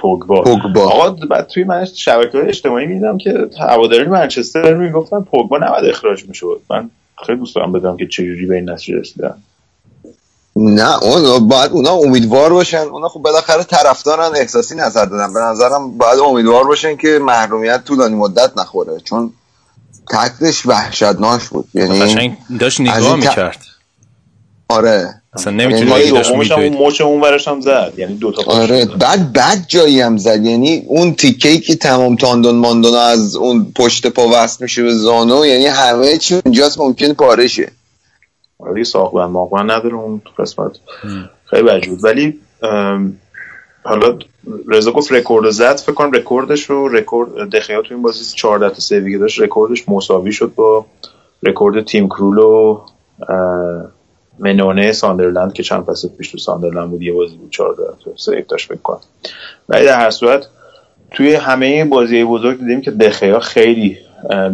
پوگبا. 0.00 0.42
پوگبا. 0.42 0.82
آقا 0.82 1.10
بعد 1.10 1.46
توی 1.46 1.64
من 1.64 1.84
شبکه 1.84 2.38
های 2.38 2.48
اجتماعی 2.48 2.86
میدم 2.86 3.18
که 3.18 3.48
هواداری 3.60 4.04
منچستر 4.04 4.74
می‌گفتن 4.74 5.20
پوگبا 5.20 5.58
نباید 5.58 5.84
اخراج 5.84 6.28
می‌شد. 6.28 6.60
من 6.70 6.90
خیلی 7.26 7.38
دوست 7.38 7.54
دارم 7.54 7.72
بدم 7.72 7.96
که 7.96 8.06
چجوری 8.06 8.46
به 8.46 8.54
این 8.54 8.70
نتیجه 8.70 8.98
رسیدن. 8.98 9.34
نه 10.58 11.02
اون 11.02 11.48
باید 11.48 11.70
اونا 11.72 11.90
امیدوار 11.90 12.52
باشن. 12.52 12.78
اونا 12.78 13.08
خب 13.08 13.20
بالاخره 13.20 13.62
طرفدارن 13.62 14.36
احساسی 14.36 14.74
نظر 14.74 15.04
دادن. 15.04 15.32
به 15.32 15.40
نظرم 15.40 15.98
باید 15.98 16.20
امیدوار 16.20 16.64
باشن 16.64 16.96
که 16.96 17.18
محرومیت 17.22 17.84
طولانی 17.84 18.14
مدت 18.14 18.50
نخوره. 18.56 19.00
چون 19.04 19.32
تکلش 20.10 20.66
وحشتناک 20.66 21.42
بود. 21.42 21.68
یعنی 21.74 22.36
داشت 22.60 22.80
نگاه 22.80 23.16
می‌کرد. 23.16 23.58
آره. 24.68 25.14
اصلا 25.32 25.52
نمی‌تونی 25.52 25.90
بگی 25.90 26.10
داشت 26.10 26.30
اون 26.30 26.68
موچ 26.68 27.00
اون 27.00 27.20
ورش 27.20 27.48
هم 27.48 27.60
زد. 27.60 27.92
یعنی 27.96 28.14
دو 28.14 28.32
تا 28.32 28.52
آره 28.52 28.84
بعد 28.84 29.32
بعد 29.32 29.64
جایی 29.68 30.00
هم 30.00 30.16
زد. 30.16 30.44
یعنی 30.44 30.82
اون 30.86 31.14
تیکه 31.14 31.58
که 31.58 31.76
تمام 31.76 32.16
تاندون 32.16 32.54
ماندون 32.54 32.94
از 32.94 33.36
اون 33.36 33.72
پشت 33.76 34.06
پا 34.06 34.28
وصل 34.32 34.56
میشه 34.60 34.82
به 34.82 34.94
زانو 34.94 35.46
یعنی 35.46 35.66
همه 35.66 36.18
چی 36.18 36.40
اونجاست 36.44 36.78
ممکن 36.78 37.12
پاره 37.12 37.48
شه 37.48 37.72
آره 38.58 38.84
ساقبن 38.84 39.24
ماقبن 39.24 39.70
نداره 39.70 39.94
اون 39.94 40.22
قسمت. 40.38 40.78
خیلی 41.44 41.70
وجود 41.70 42.04
ولی 42.04 42.40
حالا 43.82 44.18
رضا 44.68 44.92
گفت 44.92 45.12
رکورد 45.12 45.50
زد 45.50 45.76
فکر 45.76 45.92
کنم 45.92 46.12
رکوردش 46.12 46.62
رو 46.70 46.88
رکورد 46.88 47.50
دخیا 47.56 47.82
تو 47.82 47.94
این 47.94 48.02
بازی 48.02 48.34
14 48.36 48.68
تا 48.68 48.80
save 48.80 49.10
ی 49.10 49.18
داشت 49.18 49.40
رکوردش 49.40 49.88
مساوی 49.88 50.32
شد 50.32 50.52
با 50.54 50.86
رکورد 51.42 51.84
تیم 51.84 52.08
کرول 52.08 52.38
و 52.38 52.80
منونه 54.38 54.92
ساندرلند 54.92 55.52
که 55.52 55.62
چند 55.62 55.84
فصل 55.84 56.08
پیش 56.08 56.30
تو 56.30 56.38
ساندرلند 56.38 56.90
بود 56.90 57.02
یه 57.02 57.12
بازی 57.12 57.36
بود 57.36 57.50
14 57.50 57.82
تا 58.04 58.10
save 58.16 58.44
داشت 58.48 58.68
فکر 58.68 58.78
کنم. 58.82 59.00
ولی 59.68 59.84
در 59.84 60.00
هر 60.00 60.10
صورت 60.10 60.48
توی 61.10 61.34
همه 61.34 61.84
بازی 61.84 62.24
بزرگ 62.24 62.58
دیدیم 62.58 62.80
که 62.80 62.90
دخیا 62.90 63.40
خیلی 63.40 63.98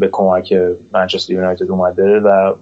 به 0.01 0.09
کمک 0.12 0.55
منچستر 0.93 1.33
یونایتد 1.33 1.71
اومده 1.71 2.21
و 2.21 2.55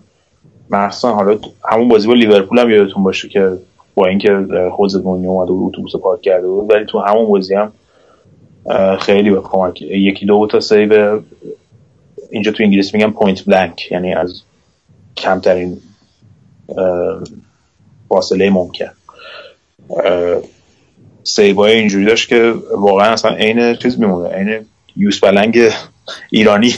مخصوصا 0.71 1.15
حالا 1.15 1.39
همون 1.69 1.89
بازی 1.89 2.09
با 2.09 2.15
لیورپول 2.15 2.59
هم 2.59 2.71
یادتون 2.71 3.03
باشه 3.03 3.29
که 3.29 3.53
با 3.95 4.07
اینکه 4.07 4.47
خوزه 4.73 4.97
مورینیو 4.97 5.27
اومده 5.27 5.53
بود 5.53 5.75
اتوبوس 5.75 5.97
پارک 5.97 6.21
کرده 6.21 6.47
بود 6.47 6.71
ولی 6.71 6.85
تو 6.85 6.99
همون 6.99 7.27
بازی 7.27 7.55
هم 7.55 7.73
خیلی 9.01 9.31
به 9.31 9.41
کمک 9.41 9.83
یکی 9.83 10.27
دو 10.27 10.49
تا 10.51 10.61
save 10.61 11.21
اینجا 12.31 12.53
تو 12.53 12.63
انگلیس 12.63 12.95
میگن 12.95 13.11
point 13.11 13.45
blank 13.45 13.93
یعنی 13.93 14.15
از 14.15 14.43
کمترین 15.17 15.77
فاصله 18.09 18.51
ممکن. 18.51 18.91
save 21.25 21.57
های 21.57 21.73
اینجوری 21.73 22.05
داشت 22.05 22.29
که 22.29 22.55
واقعا 22.77 23.13
اصلا 23.13 23.35
عین 23.35 23.75
چیز 23.75 24.01
میمونه 24.01 24.29
عین 24.29 24.67
یوس 24.97 25.21
بلنگ 25.21 25.59
ایرانی. 26.31 26.75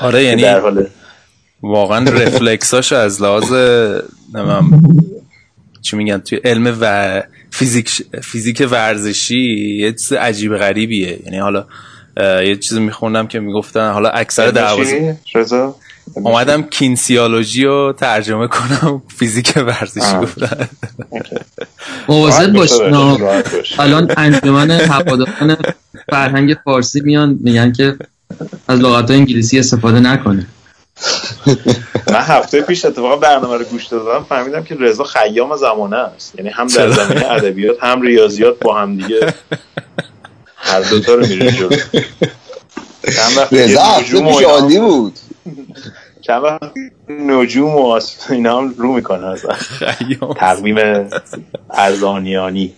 آره 0.00 0.24
یعنی 0.24 0.42
در 0.42 0.60
حال 0.60 0.86
واقعا 1.62 2.10
رفلکساش 2.10 2.92
از 2.92 3.22
لحاظ 3.22 3.52
نمیم 4.34 4.82
چی 5.82 5.96
میگن 5.96 6.18
توی 6.18 6.38
علم 6.44 6.76
و 6.80 7.22
فیزیک 7.50 8.02
فیزیک 8.22 8.68
ورزشی 8.70 9.76
یه 9.80 9.92
چیز 9.92 10.12
عجیب 10.12 10.56
غریبیه. 10.56 11.20
یعنی 11.24 11.38
حالا 11.38 11.66
یه 12.16 12.56
چیز 12.56 12.78
میخوندم 12.78 13.26
که 13.26 13.40
می‌گفتن 13.40 13.92
حالا 13.92 14.08
اکثر 14.08 14.50
دروازه 14.50 15.16
اومدم 16.14 16.62
کینسیالوژی 16.62 17.64
رو 17.64 17.94
ترجمه 17.98 18.48
کنم 18.48 19.02
فیزیک 19.18 19.52
ورزشی 19.56 20.16
گفتن. 20.22 20.68
مواظب 22.08 22.52
باش 22.52 22.70
الان 23.78 24.12
انجمن 24.16 24.70
هواداران 24.70 25.56
فرهنگ 26.10 26.56
فارسی 26.64 27.00
میان 27.00 27.38
میگن 27.42 27.72
که 27.72 27.96
از 28.68 28.80
لغت 28.80 29.10
انگلیسی 29.10 29.58
استفاده 29.58 30.00
نکنه. 30.00 30.46
من 32.12 32.20
هفته 32.20 32.60
پیش 32.60 32.84
اتفاقا 32.84 33.16
برنامه 33.16 33.56
رو 33.56 33.64
گوش 33.64 33.86
دادم 33.86 34.24
فهمیدم 34.24 34.64
که 34.64 34.74
رضا 34.74 35.04
خیام 35.04 35.56
زمانه 35.56 35.96
است. 35.96 36.34
یعنی 36.38 36.50
هم 36.50 36.66
در 36.66 36.90
زمینه 36.90 37.30
ادبیات 37.30 37.76
هم 37.84 38.02
ریاضیات 38.02 38.58
با 38.58 38.74
هم 38.74 38.96
دیگه. 38.96 39.34
هر 40.56 40.80
دوتا 40.80 41.14
رو 41.14 41.26
میره 41.26 41.52
جلو. 41.52 41.70
رضا 43.52 43.82
هفته 43.82 44.22
پیش 44.22 44.42
عالی 44.42 44.78
بود. 44.78 45.18
چند 46.20 46.42
وقت 46.42 46.72
نجوم 47.08 47.76
و 47.76 48.00
اینا 48.30 48.58
هم 48.58 48.74
رو 48.76 48.92
می‌کنه 48.92 49.26
اصلا 49.26 49.54
تقویم 50.36 51.08
ارزانیانی. 51.70 52.74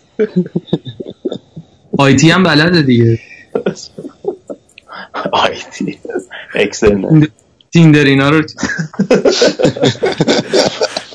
آیتی 1.99 2.31
هم 2.31 2.43
بلده 2.43 2.83
دیگه. 2.83 3.19
آیتی 5.33 5.99
اکسل 6.55 7.27
تیندر 7.73 8.05
اینا 8.05 8.31
رو 8.31 8.43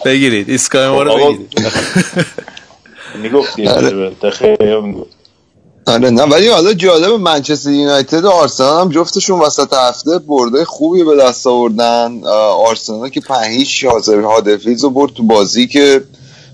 بگیرید 0.06 0.50
ایسکای 0.50 0.88
ما 0.88 1.04
رو 1.04 1.18
بگیرید. 1.18 1.50
می‌گفتی 3.22 3.68
آره. 5.88 6.10
نه 6.10 6.24
ولی 6.24 6.48
حالا 6.48 6.74
جالب 6.74 7.12
منچستر 7.12 7.72
یونایتد 7.72 8.24
و 8.24 8.30
آرسنال 8.30 8.82
هم 8.82 8.91
جفتشون 8.91 9.39
وسط 9.39 9.74
هفته 9.74 10.20
برده 10.20 10.65
خوبی 10.65 11.04
به 11.04 11.15
دست 11.15 11.48
آوردن. 11.48 12.22
آرسنال 12.68 13.10
که 13.10 13.22
پنهیش 13.22 13.84
هادفیز 13.84 14.84
رو 14.84 14.89
برد 14.89 15.13
تو 15.13 15.24
بازی 15.24 15.68
که 15.68 16.04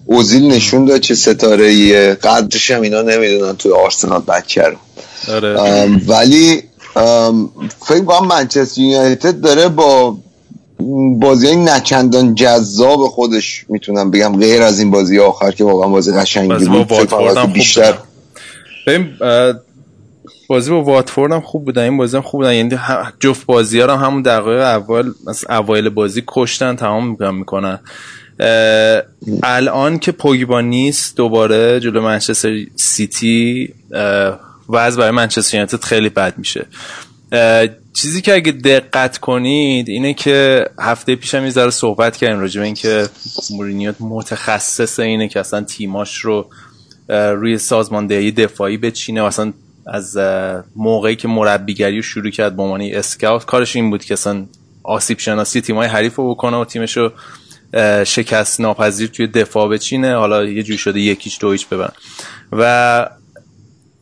اوزیل 0.06 0.48
نشون 0.48 0.86
داد 0.86 1.00
چه 1.00 1.16
ستاره 1.16 1.66
ایه 1.66 2.18
قدرش 2.24 2.72
هم 2.72 2.82
اینا 2.82 3.02
نمی‌دونن 3.02 3.56
تو 3.56 3.76
آرسنال 3.76 4.22
بچه 4.22 4.64
رو 4.64 4.78
آره. 5.34 5.56
ولی 6.08 6.64
فکر 7.86 8.06
کنم 8.06 8.27
منچستر 8.27 8.82
یونایتد 8.82 9.41
داره 9.41 9.69
با 9.69 10.17
بازی 11.19 11.47
های 11.47 11.56
نچندان 11.56 12.36
جذاب 12.36 13.08
خودش 13.08 13.65
می‌تونم 13.69 14.12
بگم 14.12 14.39
غیر 14.39 14.62
از 14.62 14.80
این 14.80 14.91
بازی 14.91 15.19
آخر 15.19 15.51
که 15.51 15.63
واقعا 15.63 15.88
بازی 15.88 16.12
قشنگی 16.12 16.65
بود. 16.65 17.54
بیشتر 17.54 17.93
ببین 18.88 19.10
بازی 20.49 20.71
با 20.71 20.84
واتفورد 20.84 21.32
هم 21.32 21.41
خوب 21.41 21.65
بودن. 21.65 21.84
این 21.84 21.97
بازی 21.97 22.17
هم 22.17 22.23
خوب 22.23 22.41
بودن. 22.41 22.54
یعنی 22.54 22.80
جفت 23.19 23.45
بازی 23.45 23.80
ها 23.80 23.97
هم 23.97 24.06
همون 24.06 24.21
دقایق 24.21 24.62
اول 24.62 25.12
اوایل 25.49 25.89
بازی 25.89 26.23
کشتن 26.27 26.75
تمام 26.75 27.17
می‌کنن 27.34 27.80
الان 29.43 29.99
که 29.99 30.12
پوگبا 30.12 30.62
نیست 30.62 31.15
دوباره 31.15 31.80
جلو 31.80 32.01
منچستر 32.01 32.58
سیتی 32.75 33.73
وضع 34.71 34.99
برای 34.99 35.12
منچستر 35.12 35.55
یونایتد 35.57 35.84
خیلی 35.84 36.10
بد 36.10 36.38
میشه. 36.38 36.65
چیزی 37.93 38.21
که 38.21 38.34
اگه 38.34 38.51
دقت 38.51 39.17
کنید 39.17 39.89
اینه 39.89 40.13
که 40.13 40.65
هفته 40.79 41.15
پیشم 41.15 41.43
یه 41.43 41.49
ذره 41.49 41.69
صحبت 41.69 42.17
کردیم 42.17 42.39
راجع 42.39 42.60
به 42.60 42.65
اینکه 42.65 43.10
مورینیو 43.51 43.93
متخصص 43.99 44.99
اینه 44.99 45.27
که 45.27 45.39
اصلا 45.39 45.62
تیماش 45.62 46.17
رو 46.17 46.49
روی 47.10 47.57
سازماندهی 47.57 48.31
دفاعی 48.31 48.77
بچینه 48.77 49.21
و 49.21 49.25
اصلا 49.25 49.53
از 49.88 50.17
موقعی 50.75 51.15
که 51.15 51.27
مربیگری 51.27 51.95
رو 51.95 52.01
شروع 52.01 52.29
کرد 52.29 52.55
به 52.55 52.63
عنوان 52.63 52.81
اسکاوت 52.81 53.45
کارش 53.45 53.75
این 53.75 53.89
بود 53.89 54.05
که 54.05 54.13
اصلا 54.13 54.45
آسیب 54.84 55.19
شناسی 55.19 55.62
تیمای 55.62 55.88
حریف 55.88 56.15
رو 56.15 56.36
بکنه 56.36 56.57
و 56.57 56.65
تیمش 56.65 56.97
رو 56.97 57.12
شکست 58.03 58.62
ناپذیر 58.62 59.07
توی 59.07 59.27
دفاع 59.27 59.69
بچینه. 59.69 60.15
حالا 60.15 60.45
یه 60.45 60.63
جوری 60.63 60.77
شده 60.77 60.99
یکیش 60.99 61.38
دو 61.41 61.51
هیچ 61.51 61.67
ببرن 61.67 61.93
و 62.51 63.10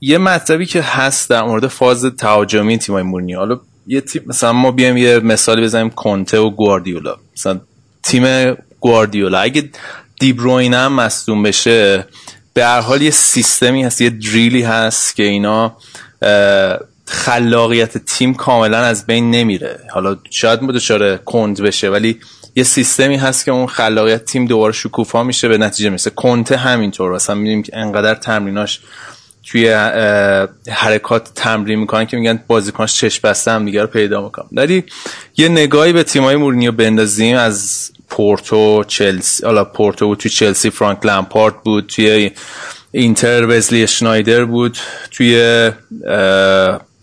یه 0.02 0.18
مطلبی 0.18 0.66
که 0.66 0.82
هست 0.82 1.30
در 1.30 1.44
مورد 1.44 1.68
فاز 1.68 2.06
تهاجمی 2.06 2.78
تیمای 2.78 3.04
مورینیو 3.04 3.38
حالا 3.38 3.60
یه 3.88 4.02
تیم 4.02 4.24
مثلا 4.26 4.54
ما 4.54 4.72
بیایم 4.72 4.98
یه 4.98 5.20
مثالی 5.20 5.62
بزنیم 5.62 5.90
کنته 5.90 6.40
و 6.40 6.50
گواردیولا. 6.50 7.18
مثلا 7.38 7.60
تیم 8.04 8.56
گواردیولا. 8.80 9.40
اگه 9.40 9.70
دیبروین 10.20 10.74
هم 10.74 10.94
مصدوم 10.94 11.44
بشه 11.44 12.08
به 12.54 12.66
هر 12.66 12.82
حال 12.82 13.02
یه 13.02 13.12
سیستمی 13.12 13.84
هست 13.84 14.02
یه 14.02 14.10
دریلی 14.10 14.62
هست 14.62 15.16
که 15.16 15.24
اینا 15.24 15.78
خلاقیت 17.06 17.98
تیم 17.98 18.34
کاملا 18.34 18.78
از 18.78 19.06
بین 19.06 19.32
نمیره. 19.32 19.80
حالا 19.94 20.18
شاید 20.30 20.60
دچار 20.60 21.18
کند 21.18 21.62
بشه 21.62 21.90
ولی 21.90 22.20
یه 22.56 22.64
سیستمی 22.64 23.16
هست 23.16 23.46
که 23.46 23.52
اون 23.52 23.68
خلاقیت 23.68 24.26
تیم 24.26 24.46
دوباره 24.46 24.74
شکوفا 24.74 25.24
میشه 25.24 25.48
به 25.48 25.58
نتیجه 25.58 25.90
میشه 25.90 26.10
کنته 26.10 26.58
همینطور. 26.58 27.12
مثلا 27.12 27.36
می‌بینیم 27.36 27.64
که 27.64 27.78
انقدر 27.78 28.16
تمریناش 28.16 28.82
توی 29.52 29.70
حرکات 30.70 31.30
تمرین 31.36 31.80
می‌کنن 31.80 32.06
که 32.06 32.18
میگن 32.18 32.44
بازیکنش 32.48 32.94
چشم 32.94 33.30
بسته 33.30 33.52
هم 33.52 33.66
دیگه 33.66 33.82
رو 33.82 33.88
پیدا 33.88 34.22
می‌کنن. 34.22 34.48
ولی 34.52 34.84
یه 35.38 35.50
نگاهی 35.50 35.94
به 35.94 36.04
تیمای 36.04 36.36
مورینیو 36.36 36.72
بندازیم 36.72 37.38
از 37.38 37.90
پورتو 38.10 38.84
چلسی 38.84 39.46
حالا 39.46 39.66
پورتو 39.66 40.08
بود 40.08 40.18
توی 40.18 40.32
چلسی 40.32 40.70
فرانک 40.70 41.06
لمپارد 41.06 41.64
بود 41.64 41.88
توی 41.88 42.32
اینتر 42.92 43.46
وزلی 43.46 43.88
شنایدر 43.88 44.46
بود 44.46 44.78
توی 45.12 45.36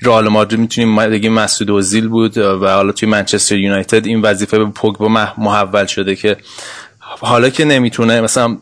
رئال 0.03 0.29
مادرید 0.29 0.61
می‌تونیم 0.61 0.97
بگیم 0.97 1.33
مسعود 1.33 1.71
اوزیل 1.71 2.09
بود 2.09 2.39
و 2.39 2.69
حالا 2.69 2.93
توی 2.93 3.09
منچستر 3.09 3.57
یونایتد 3.57 4.07
این 4.07 4.23
وظیفه 4.23 4.59
به 4.59 4.65
پوگبا 4.65 5.09
محول 5.39 5.87
شده 5.87 6.17
که 6.17 6.37
حالا 7.01 7.51
که 7.51 7.65
نمی‌تونه 7.65 8.21
مثلا 8.21 8.59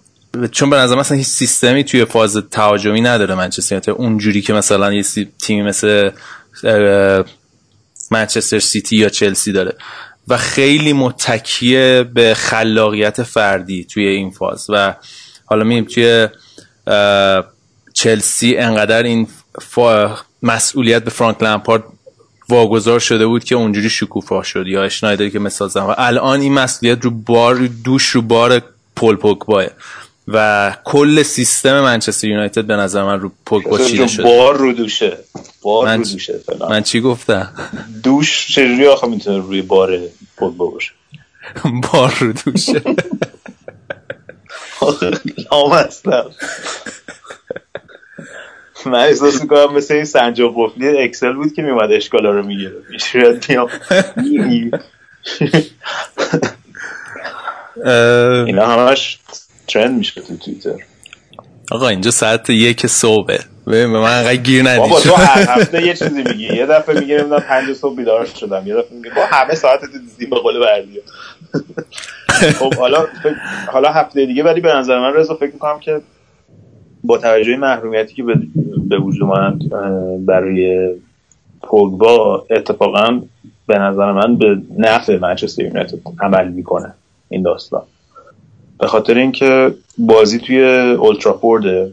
چون 0.51 0.71
به 0.71 0.77
نظر 0.77 0.97
مثلا 0.97 1.17
هیچ 1.17 1.27
سیستمی 1.27 1.85
توی 1.85 2.05
فاز 2.05 2.37
تهاجمی 2.51 3.01
نداره 3.01 3.35
منچستر 3.35 3.75
یونایتد. 3.75 3.91
اونجوری 3.91 4.43
که 4.43 4.53
مثلا 4.53 4.93
یه 4.93 5.05
تیمی 5.43 5.63
مثل 5.63 6.11
منچستر 8.11 8.59
سیتی 8.59 8.97
یا 8.97 9.09
چلسی 9.09 9.53
داره. 9.53 9.77
و 10.29 10.37
خیلی 10.37 10.93
متکیه 10.93 12.11
به 12.15 12.35
خلاقیت 12.35 13.23
فردی 13.23 13.85
توی 13.85 14.07
این 14.07 14.31
فاز. 14.31 14.67
و 14.69 14.95
حالا 15.45 15.65
می‌بینیم 15.65 15.85
توی 15.85 16.29
چلسی 17.95 18.57
انقدر 18.57 19.03
این 19.03 19.29
مسئولیت 20.43 21.05
به 21.05 21.11
فرانک 21.11 21.43
لمپارد 21.43 21.85
واگذار 22.49 23.01
شده 23.01 23.27
بود 23.27 23.45
که 23.45 23.55
اونجوری 23.55 23.91
شکوفا 23.91 24.43
شد 24.43 24.67
یا 24.67 24.85
اشنایدر 24.85 25.29
که 25.29 25.39
مثال 25.39 25.69
زدم. 25.69 25.87
و 25.87 25.95
الان 25.99 26.41
این 26.41 26.53
مسئولیت 26.53 27.05
رو 27.05 27.11
بار 27.11 27.55
دوش 27.85 28.09
رو 28.09 28.23
بار 28.23 28.63
پول 28.97 29.17
پوگباه. 29.17 29.65
و 30.29 30.77
کل 30.85 31.23
سیستم 31.23 31.81
منچستر 31.81 32.29
یونایتد 32.29 32.65
به 32.65 32.77
نظر 32.77 33.05
من 33.05 33.21
رو 33.21 33.33
پوگبا 33.47 33.79
چیده 33.79 34.07
شده. 34.07 34.23
بار 34.23 34.57
رو 34.57 34.73
دوشه. 34.73 35.19
بار 35.63 35.87
من 35.87 35.99
رو 35.99 36.05
دوشه 36.05 36.39
فلان. 36.39 36.71
من 36.71 36.83
چی 36.83 37.01
گفتم؟ 37.01 37.53
دوش 38.03 38.53
چجوری 38.55 38.87
آخه 38.87 39.07
می‌تونه 39.07 39.39
روی 39.39 39.63
بار 39.63 39.99
پوگبا 40.37 40.67
باشه 40.67 40.93
بار 41.93 42.15
رو 42.21 42.33
دوشه. 42.33 42.83
آمستم 45.51 46.31
من 48.87 48.99
احساس 48.99 49.43
می‌کنم 49.43 49.75
مثل 49.75 49.95
این 49.95 50.05
سنجاب 50.05 50.55
قفلی 50.57 50.99
اکسل 50.99 51.33
بود 51.33 51.55
که 51.55 51.63
میومد 51.63 51.93
اشکالا 51.93 52.31
رو 52.31 52.43
می‌گیره 52.43 52.73
می‌شوید 52.91 53.47
میام 53.49 53.69
اینا 58.47 58.67
همش 58.67 59.19
ترند 59.67 59.99
میشه 59.99 60.21
تو 60.21 60.37
توییتر. 60.37 60.85
آقا 61.71 61.89
اینجا 61.89 62.11
ساعت 62.11 62.51
یک 62.51 62.87
صبحه. 62.87 63.39
به 63.67 63.87
من 63.87 63.99
انقدر 63.99 64.37
گیر 64.37 64.63
بابا 64.63 64.87
ندی 64.87 65.09
تو 65.09 65.15
هر 65.15 65.45
هفته 65.61 65.87
یه 65.87 65.95
چیزی 65.95 66.23
میگی. 66.23 66.55
یه 66.55 66.67
دفعه 66.67 67.01
میگه 67.01 67.19
نمی‌دونم 67.19 67.41
پنج 67.41 67.73
صبح 67.73 67.97
بیدار 67.97 68.25
شدم. 68.25 68.67
یه 68.67 68.75
دفعه 68.75 68.97
میگه 68.97 69.11
با 69.17 69.27
همه 69.27 69.55
ساعت 69.55 69.81
تو 69.81 69.87
دیدی 69.99 70.27
به 70.27 70.37
قول 70.37 70.61
بردیا 70.61 71.03
خب 72.59 72.75
حالا 72.75 73.07
حالا 73.67 73.93
هفته 73.93 74.27
دیگه 74.27 74.43
ولی 74.43 74.61
به 74.61 74.73
نظر 74.73 75.01
من 75.01 75.15
رضا 75.15 75.35
فکر 75.35 75.53
می‌کنم 75.53 75.81
که 75.81 76.01
با 77.05 77.19
توجه 77.19 77.53
به 77.53 77.57
محرومیتی 77.57 78.15
که 78.15 78.23
به, 78.89 78.99
وجود 78.99 79.23
اومد 79.23 79.59
برای 80.27 80.91
پوگبا 81.63 82.47
اتفاقا 82.51 83.21
به 83.67 83.79
نظر 83.79 84.13
من 84.13 84.37
به 84.37 84.63
نفع 84.79 85.19
منچستر 85.19 85.63
یونایتد 85.63 85.99
عمل 86.21 86.49
می‌کنه 86.49 86.95
این 87.29 87.43
داستان. 87.43 87.83
به 88.79 88.87
خاطر 88.87 89.15
اینکه 89.19 89.75
بازی 89.99 90.39
توی 90.39 90.65
اولترافورد 90.95 91.93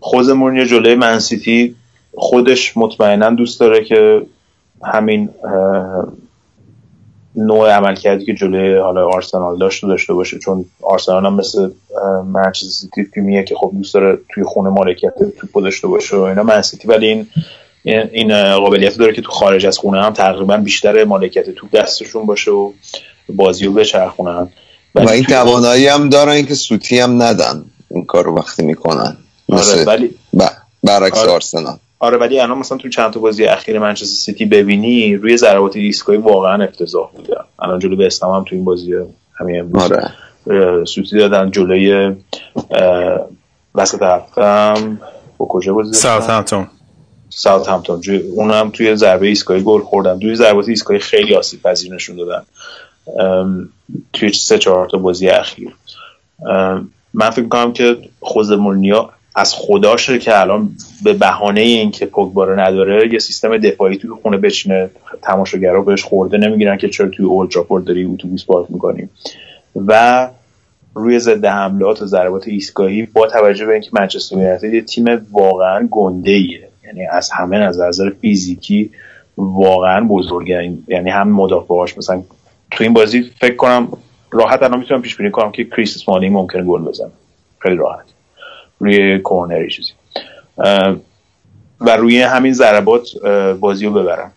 خود 0.00 0.30
مورینیو 0.30 0.64
جلوی 0.64 0.94
منسیتی 0.94 1.74
خودش 2.16 2.76
مطمئنا 2.76 3.30
دوست 3.30 3.60
داره 3.60 3.84
که 3.84 4.22
همین 4.84 5.28
نوع 7.36 7.70
عملکردی 7.70 8.24
که 8.24 8.34
جلوی 8.34 8.76
حالا 8.76 9.08
آرسنال 9.08 9.58
داشت 9.58 9.82
رو 9.82 9.88
داشته 9.88 10.12
باشه. 10.14 10.38
چون 10.38 10.64
آرسنال 10.82 11.26
هم 11.26 11.34
مثل 11.34 11.70
منچستر 12.32 12.68
سیتی 12.68 13.04
تیمیه 13.14 13.44
که 13.44 13.54
خب 13.54 13.70
دوست 13.76 13.94
داره 13.94 14.18
توی 14.34 14.44
خونه 14.44 14.70
مالکیت 14.70 15.14
توپ 15.40 15.62
داشته 15.64 15.88
باشه 15.88 16.16
و 16.16 16.20
اینا. 16.20 16.42
منسیتی 16.42 16.88
ولی 16.88 17.06
این 17.06 17.26
این- 17.82 18.08
این 18.12 18.56
قابلیت 18.56 18.98
داره 18.98 19.12
که 19.12 19.22
تو 19.22 19.30
خارج 19.32 19.66
از 19.66 19.78
خونه 19.78 20.02
هم 20.02 20.12
تقریبا 20.12 20.56
بیشتر 20.56 21.04
مالکیت 21.04 21.50
توپ 21.50 21.70
دستشون 21.70 22.26
باشه 22.26 22.50
و 22.50 22.72
بازی 23.28 23.66
رو 23.66 23.72
بچرخونن. 23.72 24.48
و 24.94 25.00
ولی 25.00 25.10
این 25.10 25.24
توانایی 25.24 25.86
هم 25.86 26.08
دارن 26.08 26.46
که 26.46 26.54
سوتی 26.54 26.98
هم 26.98 27.22
ندن 27.22 27.64
این 27.90 28.04
کار 28.04 28.24
رو 28.24 28.34
وقتی 28.34 28.62
می‌کنن. 28.62 29.16
آره 29.52 29.84
ولی 29.84 30.06
ب- 30.38 30.42
برعکس 30.82 31.18
آره. 31.18 31.30
آرسنال. 31.30 31.76
آره 31.98 32.18
ولی 32.18 32.40
الان 32.40 32.58
مثلا 32.58 32.78
تو 32.78 32.88
چند 32.88 33.12
تا 33.12 33.20
بازی 33.20 33.44
اخیر 33.44 33.78
منچستر 33.78 34.06
سیتی 34.06 34.44
ببینی 34.44 35.16
روی 35.16 35.36
ضربات 35.36 35.76
ایستگاهی 35.76 36.18
واقعا 36.18 36.64
افتضاح 36.64 37.10
بوده 37.16 37.34
الان 37.58 37.78
جلو 37.78 37.96
به 37.96 38.08
هم 38.22 38.44
توی 38.44 38.56
این 38.58 38.64
بازی 38.64 38.94
همین 39.40 39.60
امروز 39.60 39.82
آره. 39.82 40.84
سوتی 40.84 41.18
دادن 41.18 41.50
جلوی 41.50 42.14
وسط 43.74 44.02
هم. 44.36 45.00
با 45.38 45.46
کجا 45.46 45.74
بازی؟ 45.74 45.92
ساوت 45.92 46.30
همتون 46.30 46.66
ساوت 47.30 47.68
همتون 47.68 48.02
اون 48.34 48.50
هم 48.50 48.70
توی 48.70 48.96
ضربه 48.96 49.26
ایستگاهی 49.26 49.62
گل 49.62 49.80
خوردن. 49.80 50.18
توی 50.18 50.34
ضربات 50.34 50.68
ایستگاهی 50.68 51.00
خیلی 51.00 51.34
آسیب 51.34 51.62
پذیر 51.62 51.94
نشون 51.94 52.16
دادن. 52.16 52.42
توی 54.12 54.32
سه 54.32 54.58
چهار 54.58 54.86
تا 54.86 54.98
بازی 54.98 55.28
اخیر. 55.28 55.74
من 57.14 57.30
فکر 57.30 57.48
کنم 57.48 57.72
که 57.72 57.96
خوز 58.20 58.52
مورینیو 58.52 59.04
از 59.36 59.54
خداشه 59.54 60.18
که 60.18 60.40
الان 60.40 60.70
به 61.04 61.12
بهانه 61.12 61.60
اینکه 61.60 62.06
پوگبا 62.06 62.44
رو 62.44 62.60
نداره 62.60 63.12
یه 63.12 63.18
سیستم 63.18 63.58
دفاعی 63.58 63.96
توی 63.96 64.10
خونه 64.22 64.36
بچینه 64.36 64.90
تماشاگرها 65.22 65.80
بهش 65.80 66.04
خورده 66.04 66.38
نمی‌گیرن 66.38 66.76
که 66.76 66.88
چرا 66.88 67.08
توی 67.08 67.26
اولد 67.26 67.84
داری 67.84 68.04
اتوبوس 68.04 68.44
پارک 68.46 68.66
می‌کنیم 68.70 69.10
و 69.86 70.28
روی 70.94 71.18
ضد 71.18 71.44
حملات 71.44 72.02
و 72.02 72.06
ضربات 72.06 72.48
ایستگاهی 72.48 73.06
با 73.06 73.26
توجه 73.26 73.66
به 73.66 73.72
اینکه 73.72 73.90
منچستر 73.92 74.36
یونایتد 74.36 74.74
یه 74.74 74.80
تیم 74.80 75.26
واقعا 75.32 75.88
گنده 75.90 76.30
ایه 76.30 76.68
یعنی 76.86 77.06
از 77.06 77.30
همه 77.30 77.58
نظر 77.58 77.88
نظر 77.88 78.10
فیزیکی 78.20 78.90
واقعا 79.36 80.04
بزرگه. 80.04 80.72
یعنی 80.88 81.10
هم 81.10 81.28
مدافعاش 81.28 81.98
مثلا 81.98 82.22
تو 82.74 82.84
این 82.84 82.92
بازی 82.92 83.22
فکر 83.40 83.56
کنم 83.56 83.88
راحت 84.30 84.62
الان 84.62 84.78
می‌تونم 84.78 85.02
پیش 85.02 85.16
بینی 85.16 85.30
کنم 85.30 85.52
که 85.52 85.64
کریس 85.64 85.96
اسمالینگ 85.96 86.36
ممکنه 86.36 86.62
گل 86.62 86.82
بزنه. 86.82 87.10
خیلی 87.58 87.76
راحت. 87.76 88.04
روی 88.78 89.18
کورنری 89.18 89.70
چیزی. 89.70 89.92
و 91.80 91.96
روی 91.96 92.22
همین 92.22 92.52
ضربات 92.52 93.08
بازی 93.60 93.86
رو 93.86 93.92
ببرن 93.92 94.30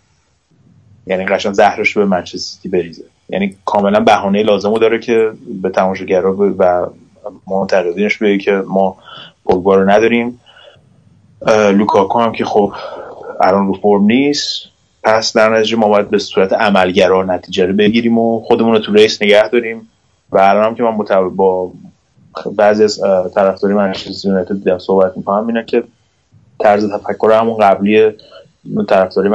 یعنی 1.07 1.25
قشنگ 1.25 1.53
زهرش 1.53 1.91
رو 1.91 2.01
به 2.01 2.07
منچستر 2.07 2.69
بریزه. 2.69 3.03
یعنی 3.29 3.55
کاملا 3.65 3.99
بهانه 3.99 4.43
لازمو 4.43 4.79
داره 4.79 4.99
که 4.99 5.31
به 5.61 5.69
تماشاگرها 5.69 6.31
ب- 6.31 6.55
و 6.57 6.87
منتقدینش 7.47 8.17
بگه 8.17 8.37
که 8.37 8.51
ما 8.51 8.97
پوگبا 9.45 9.75
رو 9.75 9.89
نداریم. 9.89 10.41
لوکاکو 11.47 12.19
هم 12.19 12.31
که 12.31 12.45
خب 12.45 12.73
الان 13.41 13.67
رو 13.67 13.73
فرم 13.73 14.03
نیست. 14.03 14.76
پس 15.07 15.37
در 15.37 15.57
نتیجه 15.57 15.77
ما 15.77 15.87
باید 15.87 16.09
به 16.09 16.17
صورت 16.17 16.53
عملگرا 16.53 17.23
نتیجه 17.23 17.65
رو 17.65 17.73
بگیریم 17.73 18.17
و 18.17 18.39
خودمون 18.41 18.73
رو 18.73 18.79
تو 18.79 18.93
ریس 18.93 19.21
نگه 19.21 19.49
داریم 19.49 19.89
و 20.31 20.37
الان 20.37 20.75
که 20.75 20.83
من 20.83 20.97
متو- 20.97 21.35
با 21.35 21.71
بعضی 22.55 22.83
از 22.83 23.01
طرفداری 23.35 23.73
منچستر 23.73 24.27
یونایتد 24.27 24.53
دیدم 24.53 24.77
صحبت 24.77 25.17
می‌کنم 25.17 25.47
اینه 25.47 25.63
که 25.65 25.83
طرز 26.59 26.91
تفکر 26.91 27.31
همون 27.31 27.57
قبلی 27.57 28.11
طرفداری 28.89 29.29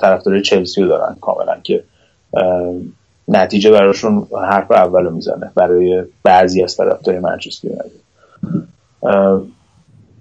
طرفداری 0.00 0.42
چلسی 0.42 0.82
رو 0.82 0.88
دارن 0.88 1.16
کاملا 1.20 1.56
که 1.62 1.84
نتیجه 3.28 3.70
براشون 3.70 4.26
حرف 4.48 4.70
اولو 4.70 5.10
می‌زنه 5.10 5.50
برای 5.54 6.04
بعضی 6.22 6.62
از 6.62 6.76
طرفداری 6.76 7.18
منچستر 7.18 7.68
یونایتد. 7.68 8.06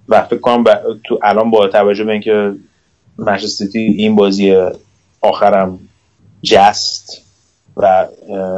و 0.09 0.21
فکر 0.21 0.39
کنم 0.39 0.63
تو 1.03 1.19
الان 1.23 1.51
با 1.51 1.67
توجه 1.67 2.03
به 2.03 2.11
اینکه 2.11 2.53
منچستر 3.17 3.65
سیتی 3.65 3.79
این 3.79 4.15
بازی 4.15 4.55
آخرم 5.21 5.79
جست 6.43 7.21
و 7.77 8.07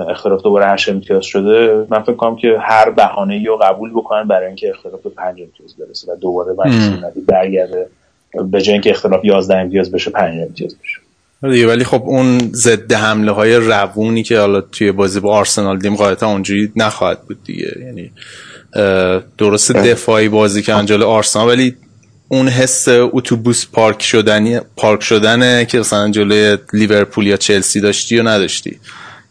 اختلاف 0.10 0.42
دوباره 0.42 0.68
هشت 0.68 0.90
امتیاز 0.90 1.26
شده 1.26 1.86
من 1.90 2.02
فکر 2.02 2.16
کنم 2.16 2.36
که 2.36 2.58
هر 2.62 2.90
بهانه 2.90 3.46
رو 3.46 3.58
قبول 3.58 3.92
بکنن 3.92 4.28
برای 4.28 4.48
اینکه 4.48 4.70
اختلاف 4.70 5.02
به 5.02 5.10
پنج 5.10 5.42
امتیاز 5.42 5.76
برسه 5.80 6.12
و 6.12 6.16
دوباره 6.16 6.54
منچستر 6.58 7.12
برگرده 7.28 7.88
به 8.52 8.62
جای 8.62 8.74
اینکه 8.74 8.90
اختلاف 8.90 9.26
11 9.26 9.56
امتیاز 9.56 9.92
بشه 9.92 10.12
5 10.12 10.42
امتیاز 10.42 10.76
بشه. 10.84 11.00
دیگه 11.42 11.68
ولی 11.68 11.84
خب 11.84 12.04
اون 12.06 12.38
ضد 12.54 12.94
حمله 12.94 13.32
های 13.32 13.56
روونی 13.56 14.24
که 14.24 14.40
حالا 14.40 14.62
توی 14.62 14.92
بازی 14.92 15.20
با 15.20 15.36
آرسنال 15.36 15.80
دیم 15.80 15.96
قاعدتا 15.96 16.28
اونجوری 16.28 16.72
نخواهد 16.76 17.22
بود 17.22 17.44
دیگه. 17.44 17.72
یعنی 17.86 18.12
درست 19.38 19.72
دفاعی 19.72 20.30
بازی 20.30 20.62
که 20.62 20.74
انجال 20.74 21.04
آرسنال 21.04 21.48
ولی 21.48 21.76
اون 22.30 22.48
حس 22.48 22.88
اتوبوس 22.88 23.66
پارک 23.66 24.02
شدنی 24.02 24.60
پارک 24.78 25.04
شدنه 25.04 25.66
که 25.66 25.80
مثلا 25.80 26.12
جلوی 26.12 26.58
لیورپول 26.74 27.28
یا 27.28 27.38
چلسی 27.38 27.82
داشتی 27.82 28.20
و 28.20 28.28
نداشتی. 28.28 28.80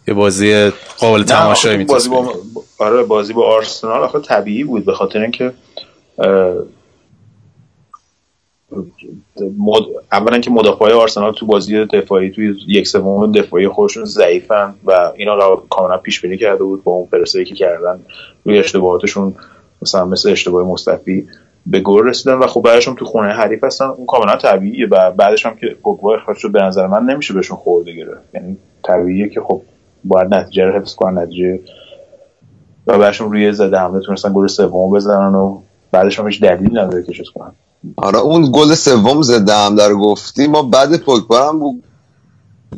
یه 0.09 0.15
بازی 0.15 0.71
قابل 0.99 1.23
تماشایی 1.23 1.85
بازی 1.85 2.09
با 2.09 2.35
آره 2.79 3.03
بازی 3.03 3.33
با 3.33 3.47
آرسنال 3.47 4.03
آخه 4.03 4.21
طبیعی 4.21 4.65
بود 4.65 4.85
به 4.85 4.93
خاطر 4.93 5.23
اینکه 5.23 5.53
مد... 9.59 9.83
اولا 10.13 10.39
که 10.39 10.51
مدافعای 10.51 10.93
آرسنال 10.93 11.33
تو 11.33 11.47
بازی 11.47 11.85
دفاعی 11.85 12.31
توی 12.31 12.55
یک 12.69 12.89
سوم 12.89 13.33
دفاعی 13.33 13.69
خودشون 13.69 14.05
ضعیفن 14.05 14.75
و 14.85 15.13
اینا 15.17 15.35
را 15.35 15.67
کاملا 15.71 15.97
پیش 15.97 16.21
بینی 16.21 16.37
کرده 16.37 16.65
بود 16.65 16.85
با 16.85 16.93
اون 16.93 17.07
پرسه 17.07 17.45
که 17.45 17.55
کردن 17.55 18.01
روی 18.45 18.59
اشتباهاتشون 18.59 19.35
مثلا 19.83 20.05
مثل 20.05 20.31
اشتباه 20.31 20.67
مصطفی. 20.67 21.29
به 21.67 21.81
گل 21.81 22.05
رسیدن 22.05 22.35
و 22.35 22.47
خب 22.47 22.63
بعدش 22.63 22.85
تو 22.85 23.05
خونه 23.05 23.29
حریف 23.29 23.65
هستن 23.65 23.85
اون 23.85 24.07
کاملا 24.07 24.37
طبیعیه 24.37 24.87
و 24.87 25.11
بعدش 25.11 25.47
هم 25.47 25.57
که 25.57 25.67
پوگبا 25.83 26.15
اخراج 26.15 26.37
شد 26.37 26.53
به 26.53 26.63
نظر 26.63 26.87
من 26.87 27.03
نمیشه 27.03 27.35
بهشون 27.35 27.57
خورده 27.57 27.93
گرفت. 27.93 28.35
یعنی 28.35 28.57
طبیعیه 28.85 29.29
که 29.29 29.41
خب 29.41 29.63
باید 30.05 30.35
نتیجه 30.35 30.65
رو 30.65 30.81
حفظ 30.81 30.95
کنن 30.95 31.19
نتیجه 31.19 31.61
و 32.87 32.99
بعدشون 32.99 33.33
روی 33.33 33.53
زده 33.53 33.79
حمله 33.79 34.01
تونستن 34.01 34.33
گل 34.35 34.47
سوم 34.47 34.91
بزنن 34.91 35.35
و 35.35 35.59
بعدش 35.93 36.19
هم 36.19 36.29
هیچ 36.29 36.41
دلیل 36.41 36.79
نداره 36.79 37.03
که 37.03 37.13
چیز 37.13 37.27
کنن. 37.35 37.53
آره 37.97 38.19
اون 38.19 38.51
گل 38.53 38.75
سوم 38.75 39.23
زده 39.23 39.55
هم 39.55 39.75
در 39.75 39.93
گفتی 39.95 40.47
ما 40.47 40.63
بعد 40.63 40.97
پوگبا 40.97 41.49
هم 41.49 41.83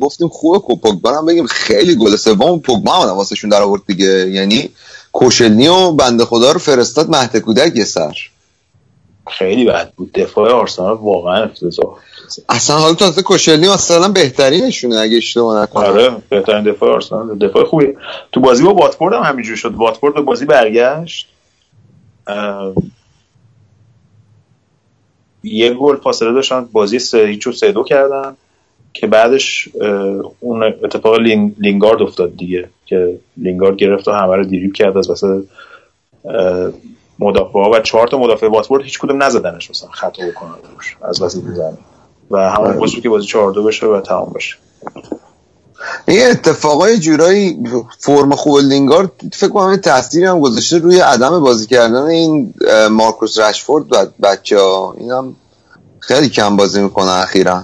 گفتیم 0.01 0.27
خوبه 0.27 0.59
پوگبا 0.59 1.17
هم 1.17 1.25
بگیم 1.25 1.45
خیلی 1.45 1.95
گل 1.95 2.15
سوم 2.15 2.59
پوگبا 2.59 2.91
هم 2.91 3.09
واسهشون 3.09 3.49
در 3.49 3.61
آورد 3.61 3.81
دیگه. 3.87 4.29
یعنی 4.29 4.69
کوشلنی 5.11 5.67
و 5.67 5.91
بنده 5.91 6.25
خدا 6.25 6.51
رو 6.51 6.59
فرستاد 6.59 7.09
مهد 7.09 7.37
کودک 7.37 7.75
یه 7.75 7.83
سر. 7.83 8.13
خیلی 9.27 9.65
بد 9.65 9.93
بود. 9.93 10.11
دفاع 10.11 10.51
آرسنال 10.51 10.97
واقعا 10.97 11.43
افتضاح 11.43 11.97
اصلا 12.49 12.75
حالا 12.75 12.93
اصلا 12.93 13.23
کوشلنی 13.23 13.67
اصلا 13.67 14.07
بهترینشونه 14.07 14.95
اگه 14.95 15.17
اشتباه 15.17 15.61
نکنم. 15.61 15.83
آره 15.83 16.11
بهترین 16.29 16.63
دفاع 16.63 16.93
آرسنال. 16.93 17.37
دفاع 17.37 17.63
خوبی. 17.63 17.87
تو 18.31 18.39
بازی 18.39 18.63
با 18.63 18.73
واتفورد 18.73 19.13
هم 19.13 19.23
همینجوری 19.23 19.57
شد. 19.57 19.75
واتفورد 19.75 20.13
به 20.13 20.21
بازی 20.21 20.45
برگشت. 20.45 21.27
یه 25.43 25.73
گل 25.73 25.95
فاصله 25.95 26.33
داشتن. 26.33 26.65
بازی 26.71 26.99
سه 26.99 27.25
هیچ 27.25 27.47
و 27.47 27.51
سه 27.51 27.71
دو 27.71 27.83
کردن 27.83 28.35
که 28.93 29.07
بعدش 29.07 29.69
اون 30.39 30.63
اتفاق 30.63 31.19
لینگارد 31.59 32.01
افتاد 32.01 32.37
دیگه 32.37 32.69
که 32.85 33.19
لینگارد 33.37 33.75
گرفت 33.75 34.07
و 34.07 34.11
همه 34.11 34.35
رو 34.35 34.43
دیریب 34.43 34.73
کرد 34.73 34.97
از 34.97 35.09
واسه 35.09 35.43
مدافع 37.19 37.59
و 37.59 37.79
چهار 37.79 38.07
تا 38.07 38.17
مدافع 38.17 38.47
واتفورد 38.47 38.83
هیچ 38.83 38.99
کدوم 38.99 39.23
نزدنش 39.23 39.69
مثلا 39.69 39.89
خطا 39.89 40.23
بکنن 40.27 40.55
روش 40.75 40.97
از 41.01 41.21
وسط 41.21 41.41
زمین. 41.41 41.77
و 42.31 42.37
همون 42.37 42.77
باعث 42.77 42.91
که 42.91 43.09
بازی 43.09 43.25
4 43.25 43.51
دو 43.51 43.63
بشه 43.63 43.85
و 43.85 44.01
تمام 44.01 44.33
بشه. 44.35 44.55
این 46.07 46.29
اتفاقای 46.29 46.99
جورایی 46.99 47.59
فرم 47.99 48.35
خوب 48.35 48.57
لینگارد 48.57 49.11
فکر 49.33 49.49
کنم 49.49 49.75
تاثیری 49.75 50.25
هم 50.25 50.39
گذاشته 50.39 50.77
روی 50.77 50.99
عدم 50.99 51.39
بازی 51.39 51.67
کردن 51.67 52.03
این 52.03 52.53
مارکوس 52.91 53.39
رشفورد 53.39 53.93
و 53.93 54.05
بچه 54.23 54.59
ها 54.59 54.95
این 54.97 55.11
هم 55.11 55.35
خیلی 55.99 56.29
کم 56.29 56.55
بازی 56.55 56.81
می‌کنه 56.81 57.11
اخیرا. 57.11 57.63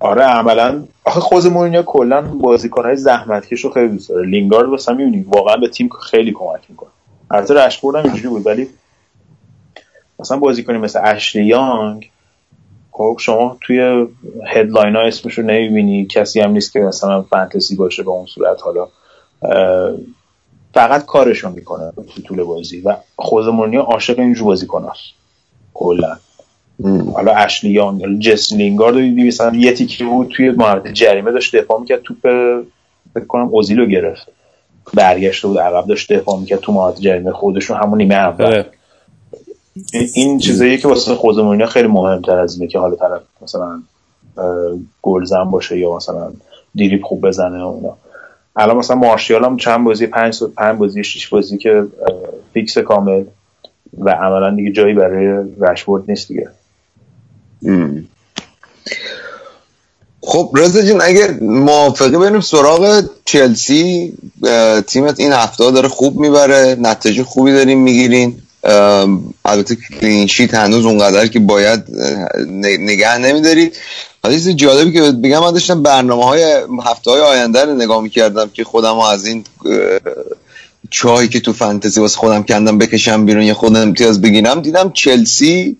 آره 0.00 0.22
عملا. 0.22 0.84
آخه 1.04 1.20
خود 1.20 1.46
مورینیو 1.46 1.82
کلا 1.82 2.22
بازیکنهای 2.22 2.96
زحمتکش 2.96 3.60
رو 3.60 3.70
خیلی 3.70 3.88
دوست 3.88 4.08
داره. 4.08 4.26
لینگارد 4.26 4.68
واسه 4.68 4.92
می‌بینی 4.92 5.22
واقعا 5.22 5.56
به 5.56 5.68
تیم 5.68 5.88
خیلی 5.88 6.32
کمک 6.32 6.60
می‌کنه. 6.68 6.90
البته 7.30 7.54
رشفورد 7.54 7.96
هم 7.96 8.04
اینجوری 8.04 8.28
بود 8.28 8.46
ولی 8.46 8.68
مثلا 10.18 10.38
بازیکنی 10.38 10.78
مثل 10.78 11.00
اشلی 11.02 11.44
یانگ 11.44 12.10
خب 12.90 13.16
شما 13.20 13.56
توی 13.60 14.06
هدلاین 14.46 14.96
ها 14.96 15.02
اسمش 15.02 15.38
رو 15.38 15.44
نمی‌بینی. 15.44 16.06
کسی 16.06 16.40
هم 16.40 16.50
نیست 16.50 16.72
که 16.72 16.80
مثلا 16.80 17.22
فانتزی 17.22 17.76
باشه 17.76 18.02
به 18.02 18.10
اون 18.10 18.26
صورت. 18.26 18.62
حالا 18.62 18.88
فقط 20.74 21.06
کارشون 21.06 21.52
می‌کنه 21.52 21.92
تو 22.14 22.22
طول 22.22 22.44
بازی 22.44 22.80
و 22.80 22.96
خوز 23.16 23.46
مورینیو 23.46 23.80
عاشق 23.80 24.18
اینجور 24.18 24.44
بازی 24.44 24.66
کناست 24.66 25.02
کلا. 25.74 26.16
حالا 27.14 27.32
اشلی 27.32 27.70
یانگ 27.70 28.18
جس 28.18 28.52
لینگارد 28.52 28.96
رو 28.96 29.02
مثلا 29.02 29.56
یه 29.56 29.72
تیکی 29.72 30.04
بود 30.04 30.28
توی 30.28 30.50
محوطه 30.50 30.92
جریمه 30.92 31.32
داشت 31.32 31.56
دفاع 31.56 31.80
می‌کرد 31.80 32.00
توپ 32.02 32.18
فکر 33.14 33.24
کنم 33.28 33.48
اوزیلو 33.48 33.86
گرفت. 33.86 34.26
برگشته 34.94 35.48
بود 35.48 35.58
عقب 35.58 35.86
داشت 35.86 36.12
دفاع 36.12 36.40
می‌کرد 36.40 36.60
تو 36.60 36.72
محوطه 36.72 37.00
جریمه 37.00 37.32
خودشون 37.32 37.76
همون 37.76 37.98
نیمه 37.98 38.14
اول. 38.14 38.44
آره. 38.44 38.66
این 40.14 40.38
چیزایی 40.38 40.78
که 40.78 40.88
واسه 40.88 41.14
خود 41.14 41.40
مورینیو 41.40 41.66
خیلی 41.66 41.88
مهمتر 41.88 42.38
از 42.38 42.54
اینه 42.54 42.66
که 42.66 42.78
حالا 42.78 42.96
طرف 42.96 43.22
مثلا 43.42 43.82
گلزن 45.02 45.44
باشه 45.44 45.78
یا 45.78 45.96
مثلا 45.96 46.32
دریبل 46.74 47.02
خوب 47.02 47.26
بزنه 47.26 47.62
و 47.62 47.74
اینا. 47.76 47.96
الان 48.56 48.76
مثلا 48.76 48.96
مارشیال 48.96 49.44
هم 49.44 49.56
چند 49.56 49.84
بازی 49.84 50.06
پنج 50.06 50.42
پنج 50.56 50.78
بازی 50.78 51.04
شش 51.04 51.28
بازی 51.28 51.58
که 51.58 51.86
fix 52.52 52.78
کامل 52.78 53.24
و 53.98 54.10
عملا 54.10 54.54
دیگه 54.56 54.72
جایی 54.72 54.94
برای 54.94 55.44
رشفورد 55.60 56.04
نیست 56.08 56.28
دیگه. 56.28 56.48
خب 60.20 60.50
رضا 60.56 60.82
جون 60.82 61.00
اگه 61.00 61.38
موافقی 61.40 62.16
بریم 62.16 62.40
سراغ 62.40 63.04
چلسی 63.24 64.12
تیمت 64.86 65.20
این 65.20 65.32
هفته 65.32 65.70
داره 65.70 65.88
خوب 65.88 66.20
می‌بره 66.20 66.76
نتیجه 66.80 67.24
خوبی 67.24 67.52
داریم 67.52 67.78
می‌گیرین. 67.78 68.42
البته 69.44 69.76
clean 70.00 70.27
sheet 70.27 70.54
هنوز 70.54 70.86
اونقدر 70.86 71.26
که 71.26 71.40
باید 71.40 71.84
نگه 72.60 73.18
نمیدارید 73.18 73.76
حالا 74.22 74.34
چیز 74.34 74.48
جالبی 74.48 74.92
که 74.92 75.00
بگم 75.00 75.38
من 75.38 75.52
داشتم 75.52 75.82
برنامه 75.82 76.24
های 76.24 76.42
هفته 76.84 77.10
های 77.10 77.20
آینده 77.20 77.64
رو 77.64 77.74
نگاه 77.74 78.02
می‌کردم 78.02 78.50
که 78.54 78.64
خودم 78.64 78.98
از 78.98 79.26
این 79.26 79.44
چاهی 80.90 81.28
که 81.28 81.40
تو 81.40 81.52
فانتزی 81.52 82.00
واسه 82.00 82.16
خودم 82.16 82.42
کندم 82.42 82.78
بکشم 82.78 83.26
بیرون 83.26 83.42
یه 83.42 83.54
خودم 83.54 83.80
امتیاز 83.80 84.20
بگیرم 84.20 84.60
دیدم 84.60 84.90
چلسی 84.94 85.76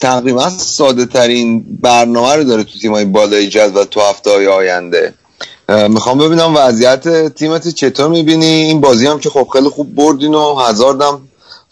تقریبا 0.00 0.48
ساده 0.48 1.06
ترین 1.06 1.64
برنامه 1.80 2.34
رو 2.34 2.44
داره 2.44 2.64
تو 2.64 2.78
تیمای 2.78 3.04
بالای 3.04 3.48
جدول 3.48 3.84
تو 3.84 4.00
هفته 4.00 4.30
های 4.30 4.46
آینده 4.46 5.14
می‌خوام 5.68 6.18
ببینم 6.18 6.56
وضعیت 6.56 7.34
تیمت 7.34 7.68
چطور 7.68 8.08
می‌بینی؟ 8.08 8.46
این 8.46 8.80
بازی 8.80 9.06
هم 9.06 9.18
که 9.18 9.30
خب 9.30 9.48
خیلی 9.52 9.68
خوب 9.68 9.94
بردین 9.94 10.34
و 10.34 10.54
هزاردم 10.54 11.20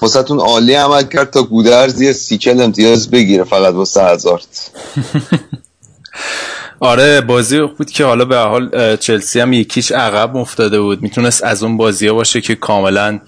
واسهتون 0.01 0.41
عالی 0.41 0.75
عمل 0.75 1.03
کرد 1.03 1.31
تا 1.31 1.43
گودرز 1.43 2.01
یه 2.01 2.13
سیکل 2.13 2.61
امتیاز 2.61 3.11
بگیره 3.11 3.45
فقط 3.45 3.75
واسه 3.75 4.05
هزارد 4.05 4.47
آره 6.81 7.21
بازی 7.21 7.61
بود 7.61 7.91
که 7.91 8.05
حالا 8.05 8.25
به 8.25 8.37
حال 8.37 8.97
چلسی 8.97 9.41
هم 9.41 9.53
یکیش 9.53 9.93
عقب 9.93 10.37
افتاده 10.37 10.81
بود. 10.81 11.03
می‌تونست 11.03 11.45
از 11.45 11.63
اون 11.63 11.77
بازی 11.77 12.11
باشه 12.11 12.41
که 12.41 12.55
کاملا 12.55 13.21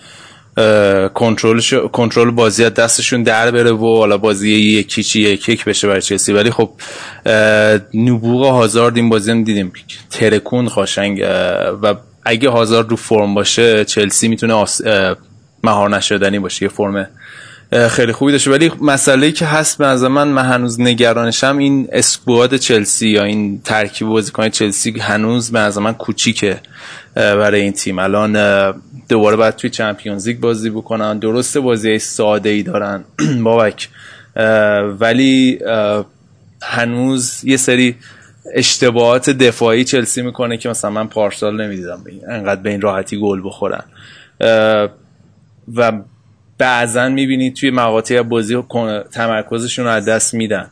کنترل 1.14 1.60
کنترل 1.92 2.30
بازی 2.30 2.64
از 2.64 2.74
دستشون 2.74 3.22
در 3.22 3.50
بره 3.50 3.72
و 3.72 3.96
حالا 3.96 4.18
بازی 4.18 4.50
یکی 4.50 5.02
چی 5.02 5.20
یک 5.20 5.48
یک 5.48 5.64
بشه 5.64 5.88
برای 5.88 6.02
چلسی. 6.02 6.32
ولی 6.32 6.50
خب 6.50 6.70
نبوغ 7.94 8.46
هازارد 8.46 8.96
این 8.96 9.08
بازی 9.08 9.30
هم 9.30 9.44
دیدیم. 9.44 9.72
ترکون 10.10 10.68
خاشنگ 10.68 11.20
و 11.82 11.94
اگه 12.24 12.50
هازارد 12.50 12.90
رو 12.90 12.96
فرم 12.96 13.34
باشه 13.34 13.84
چلسی 13.84 14.28
می‌تونه 14.28 14.54
آس... 14.54 14.80
مهار 15.64 15.90
نشدنی 15.90 16.38
باشه. 16.38 16.62
یه 16.62 16.68
فرم 16.68 17.08
خیلی 17.90 18.12
خوبی 18.12 18.32
داشته. 18.32 18.50
ولی 18.50 18.72
مسئله 18.80 19.32
که 19.32 19.46
هست 19.46 19.78
به 19.78 19.86
نظر 19.86 20.08
من 20.08 20.28
من 20.28 20.44
هنوز 20.44 20.80
نگرانشم 20.80 21.58
این 21.58 21.88
اسکواد 21.92 22.56
چلسی 22.56 23.08
یا 23.08 23.24
این 23.24 23.60
ترکیب 23.64 24.08
بازیکن 24.08 24.48
چلسی 24.48 24.98
هنوز 25.00 25.50
به 25.52 25.58
نظر 25.58 25.80
من 25.80 25.92
کوچیکه 25.92 26.60
برای 27.14 27.60
این 27.60 27.72
تیم. 27.72 27.98
الان 27.98 28.36
دوباره 29.08 29.36
باید 29.36 29.56
توی 29.56 29.70
چمپیونز 29.70 30.28
لیگ 30.28 30.40
بازی 30.40 30.70
بکنن. 30.70 31.18
درسته 31.18 31.60
بازی 31.60 31.98
ساده 31.98 32.48
ای 32.48 32.62
دارن. 32.62 33.04
بابک. 33.44 33.88
ولی 34.98 35.60
هنوز 36.62 37.44
یه 37.44 37.56
سری 37.56 37.96
اشتباهات 38.54 39.30
دفاعی 39.30 39.84
چلسی 39.84 40.22
می‌کنه 40.22 40.56
که 40.56 40.68
مثلا 40.68 40.90
من 40.90 41.06
پارسال 41.06 41.62
نمی‌دیدم. 41.64 42.04
انقدر 42.28 42.60
به 42.60 42.70
این 42.70 42.80
راحتی 42.80 43.20
گل 43.20 43.40
بخورن. 43.44 43.84
و 45.74 45.92
بعضا 46.58 47.08
می‌بینید 47.08 47.56
توی 47.56 47.70
مقاطع 47.70 48.22
بازی 48.22 48.62
تمرکزشون 49.12 49.84
رو 49.84 49.90
از 49.90 50.08
دست 50.08 50.34
میدن. 50.34 50.70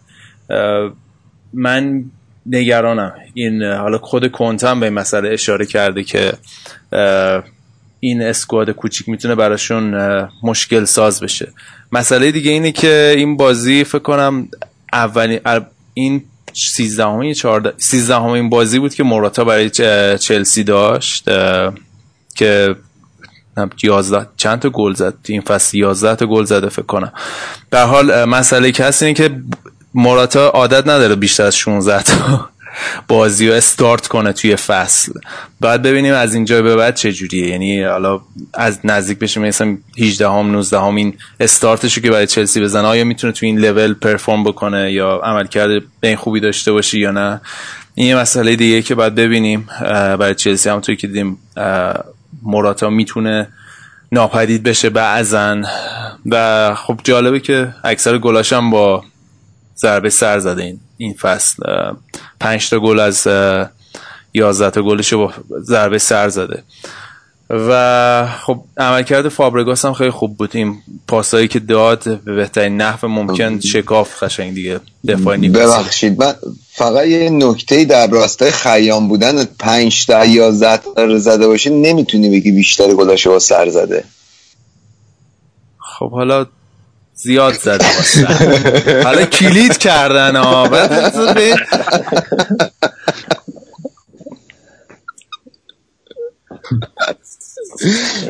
من 1.53 2.05
نگرانم. 2.47 3.12
این 3.35 3.62
حالا 3.62 3.99
خود 3.99 4.33
کنتم 4.33 4.81
به 4.81 4.87
این 4.87 4.94
مسئله 4.94 5.29
اشاره 5.29 5.66
کرده 5.66 6.05
که 6.05 6.33
این 8.07 8.23
اسکواد 8.23 8.71
کوچیک 8.71 9.09
می‌تونه 9.09 9.35
براشون 9.35 9.95
مشکل 10.43 10.85
ساز 10.85 11.21
بشه. 11.21 11.53
مسئله 11.93 12.33
دیگه 12.33 12.51
اینه 12.51 12.73
که 12.73 13.14
این 13.17 13.37
بازی 13.37 13.85
فکر 13.85 13.99
کنم 13.99 14.49
اولین 14.93 15.40
این 15.95 16.23
13 16.53 17.05
همه 17.05 17.35
14 17.35 17.75
13 17.79 18.23
این 18.23 18.51
بازی 18.51 18.79
بود 18.79 18.95
که 18.95 19.03
موراتا 19.03 19.45
برای 19.45 19.71
چلسی 20.19 20.64
داشت 20.64 21.25
که 22.35 22.77
11 23.83 24.27
چند 24.37 24.59
تا 24.61 24.71
گل 24.71 24.95
زد؟ 24.95 25.14
این 25.27 25.40
فصل 25.40 25.79
11 25.79 26.17
تا 26.17 26.27
گل 26.27 26.45
زده 26.45 26.69
فکر 26.69 26.87
کنم. 26.87 27.12
در 27.71 27.87
حال 27.87 28.25
مسئله 28.25 28.73
هست 28.79 29.03
اینه 29.03 29.14
که 29.14 29.37
موراتا 29.95 30.49
عادت 30.49 30.87
نداره 30.88 31.14
بیشتر 31.14 31.45
از 31.45 31.57
16 31.57 32.03
تا 32.03 32.49
بازی 33.09 33.49
رو 33.49 33.55
استارت 33.55 34.07
کنه 34.07 34.33
توی 34.33 34.57
فصل. 34.57 35.13
باید 35.61 35.83
ببینیم 35.83 36.15
از 36.15 36.35
اینجا 36.35 36.63
به 36.63 36.77
بعد 36.77 36.97
چه 36.97 37.13
جوریه. 37.13 37.49
یعنی 37.49 37.83
حالا 37.83 38.21
از 38.55 38.79
نزدیک 38.85 39.19
بشه 39.19 39.41
مثلا 39.41 39.77
18 39.99 40.29
هم 40.29 40.51
19 40.51 40.79
هم 40.81 40.95
این 40.95 41.15
استارتشو 41.41 42.01
که 42.01 42.11
برای 42.11 42.27
چلسی 42.27 42.61
بزنه 42.61 42.89
آیا 42.89 43.05
می‌تونه 43.05 43.33
توی 43.33 43.49
این 43.49 43.59
لول 43.59 43.95
پرفورم 43.95 44.45
بکنه 44.45 44.93
یا 44.93 45.21
عمل 45.25 45.47
کرده 45.47 45.81
به 46.01 46.09
این 46.09 46.17
خوبی 46.17 46.41
داشته 46.41 46.73
باشه 46.73 46.99
یا 46.99 47.11
نه؟ 47.11 47.41
این 47.95 48.07
یه 48.07 48.17
مسئله 48.17 48.57
دیگه 48.57 48.83
که 48.83 48.95
باید 48.95 49.15
ببینیم. 49.15 49.69
برای 49.81 50.35
چلسی 50.35 50.69
هم 50.69 50.81
توی 50.81 50.97
که 50.97 51.07
دیدیم 51.07 51.39
موراتا 52.43 52.91
می‌تونه 52.91 53.49
ناپدید 54.13 54.63
بشه 54.63 54.91
بعضا. 54.91 55.63
و 56.27 56.75
خب 56.75 57.01
جالبه 57.05 57.41
که 57.41 57.75
اکثر 57.85 58.19
گلاشم 58.19 58.71
با 58.71 59.05
ضربه 59.77 60.11
سر 60.11 60.39
زده 60.39 60.63
این. 60.63 60.81
این 60.97 61.15
فصل 61.15 61.63
پنج 62.41 62.71
تا 62.71 62.79
گل 62.79 63.01
از 63.01 63.29
یازده 64.35 64.71
تا 64.71 64.83
گلش 64.83 65.15
با 65.15 65.33
ضربه 65.61 65.99
سر 65.99 66.29
زده. 66.29 66.63
و 67.51 68.27
خب 68.41 68.65
عملکرد 68.77 69.29
فابرگاس 69.29 69.85
هم 69.85 69.93
خیلی 69.93 70.11
خوب 70.11 70.37
بود. 70.37 70.51
این 70.57 70.77
پاسایی 71.09 71.49
که 71.49 71.61
داد 71.61 72.21
به 72.25 72.35
بهترین 72.35 72.77
نحو 72.77 73.09
ممکن 73.09 73.61
شکاف 73.61 74.23
قشنگ 74.23 74.55
دیگه. 74.55 74.81
دفاع 75.09 75.37
ببخشید 75.37 76.23
من 76.23 76.35
فقط 76.73 77.07
یه 77.07 77.31
نکته 77.31 77.85
در 77.85 78.07
راستای 78.07 78.51
خیام 78.51 79.09
بودن 79.09 79.45
پنج 79.45 80.07
تا 80.07 80.25
یازده 80.25 80.77
تا 80.77 81.19
زده 81.19 81.47
باشه 81.47 81.71
نمی‌تونی 81.71 82.31
بگی 82.31 82.53
بیشتر 82.53 82.95
گلاشو 82.95 83.31
با 83.31 83.39
سر 83.39 83.69
زده. 83.69 84.05
خب 85.79 86.11
حالا 86.11 86.47
زیاد 87.14 87.55
زده 87.55 87.85
حالا 89.05 89.24
کلید 89.24 89.79
کردن 89.79 90.37
ها 90.37 90.68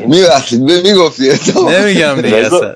میبخشید 0.07 0.61
می‌گفتی 0.61 1.29
نمیگم 1.69 2.21
دیگه 2.21 2.35
اصلا. 2.35 2.75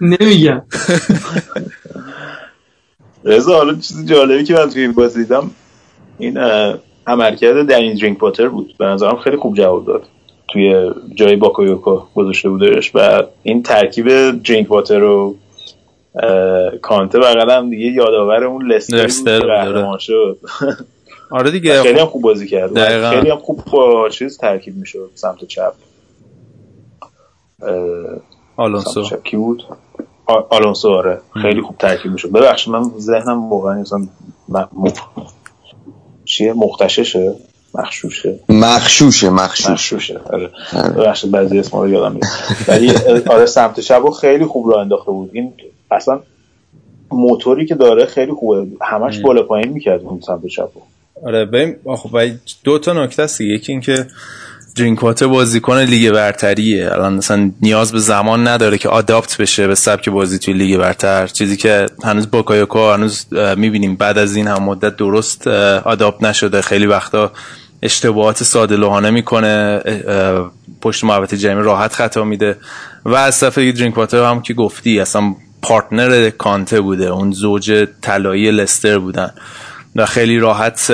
نمیگم. 0.00 0.62
رضا 3.24 3.56
حالا 3.56 3.74
چیز 3.74 4.06
جالبی 4.06 4.44
که 4.44 4.54
من 4.54 4.70
توی 4.70 4.82
این 4.82 4.92
بازی 4.92 5.22
دیدم 5.22 5.50
این 6.18 6.38
عملکرد 7.06 7.66
در 7.66 7.76
این 7.76 7.94
درینک 7.94 8.18
پاتر 8.18 8.48
بود. 8.48 8.74
به 8.78 8.84
نظرم 8.84 9.18
خیلی 9.18 9.36
خوب 9.36 9.56
جواب 9.56 9.86
داد. 9.86 10.02
توی 10.48 10.90
جای 11.14 11.36
باکویوکو 11.36 12.02
گذاشته 12.14 12.48
بودش 12.48 12.90
و 12.94 13.22
این 13.42 13.62
ترکیب 13.62 14.30
درینک 14.42 14.70
واتر 14.70 15.02
و 15.02 15.36
کانته 16.82 17.18
بغل 17.18 17.50
هم 17.50 17.70
دیگه 17.70 17.86
یادآور 17.86 18.44
اون 18.44 18.72
لستر 18.72 19.82
بود 19.82 19.98
شد. 19.98 20.38
آره 21.30 21.50
دیگه 21.50 21.82
خیلی 21.82 22.00
هم 22.00 22.06
خوب 22.06 22.22
بازی 22.22 22.46
کرد. 22.48 23.10
خیلی 23.10 23.30
هم 23.30 23.36
خوب 23.36 23.64
با 23.72 24.08
چیز 24.08 24.38
ترکیب 24.38 24.76
می‌شد. 24.76 25.10
سمت 25.14 25.44
چپ. 25.44 25.72
آلونسو. 28.56 29.02
چپ 29.02 29.22
کی 29.22 29.36
بود؟ 29.36 29.64
آلونسو 30.50 30.88
آره. 30.88 31.20
خیلی 31.42 31.60
خوب 31.60 31.76
ترکیب 31.78 32.12
می‌شد. 32.12 32.32
ببخشید 32.32 32.72
من 32.72 32.82
ذهنم 32.98 33.50
واقعا 33.50 33.80
اصلا 33.80 34.08
چیه؟ 36.24 36.52
مختششه. 36.52 37.34
مخشوشه. 37.74 38.38
مخشوشه 38.48 39.30
مخشوش 39.30 39.70
مخشوشه. 39.70 40.20
آره, 40.24 40.50
آره. 40.72 41.14
بعضی 41.32 41.58
اسما 41.58 41.84
رو 41.84 41.90
یادم 41.90 42.12
میاد 42.12 42.24
ولی 42.68 42.92
آره 43.26 43.46
سمت 43.46 43.80
شب 43.80 44.10
خیلی 44.10 44.44
خوب 44.44 44.70
راه 44.70 44.80
انداخته 44.80 45.10
بود. 45.10 45.30
این 45.32 45.52
اصلا 45.90 46.20
موتوری 47.10 47.66
که 47.66 47.74
داره 47.74 48.06
خیلی 48.06 48.32
خوبه. 48.32 48.66
همش 48.80 49.18
بالا 49.18 49.42
پایین 49.42 49.72
می‌کرد 49.72 50.02
اون 50.02 50.20
سمت 50.20 50.46
چپ 50.46 50.70
آره 51.24 51.44
ببین 51.44 51.76
خب 51.96 52.18
دو 52.64 52.78
تا 52.78 53.04
نکته 53.04 53.22
است 53.22 53.40
یکی 53.40 53.72
اینکه 53.72 54.06
درینک 54.78 54.93
واتر 54.93 55.00
بازیکن 55.22 55.78
لیگ 55.78 56.10
برتریه. 56.10 56.92
الان 56.92 57.14
مثلا 57.14 57.50
نیاز 57.62 57.92
به 57.92 57.98
زمان 57.98 58.48
نداره 58.48 58.78
که 58.78 58.88
adapt 58.88 59.36
بشه 59.36 59.66
به 59.66 59.74
سبک 59.74 60.08
بازی 60.08 60.38
توی 60.38 60.54
لیگ 60.54 60.78
برتر. 60.78 61.26
چیزی 61.26 61.56
که 61.56 61.86
هنوز 62.04 62.30
باکایوکو 62.30 62.92
هنوز 62.92 63.26
می‌بینیم. 63.56 63.96
بعد 63.96 64.18
از 64.18 64.36
این 64.36 64.48
هم 64.48 64.62
مدت 64.62 64.96
درست 64.96 65.46
adapt 65.84 66.24
نشده. 66.24 66.62
خیلی 66.62 66.86
وقتا 66.86 67.32
اشتباهات 67.82 68.42
ساده 68.42 68.76
لوحانه 68.76 69.10
می‌کنه. 69.10 69.80
پشت 70.80 71.04
محوطه 71.04 71.36
جریمه 71.36 71.64
راحت 71.64 71.92
خطا 71.92 72.24
میده. 72.24 72.56
و 73.04 73.14
از 73.14 73.40
طرف 73.40 73.58
درینک 73.58 73.98
واتر 73.98 74.24
هم 74.24 74.42
که 74.42 74.54
گفتی 74.54 75.00
اصلا 75.00 75.34
partner 75.62 76.30
کانته 76.30 76.80
بوده. 76.80 77.06
اون 77.06 77.32
زوج 77.32 77.86
طلایی 78.02 78.50
لستر 78.50 78.98
بودن. 78.98 79.30
و 79.96 80.06
خیلی 80.06 80.38
راحت 80.38 80.92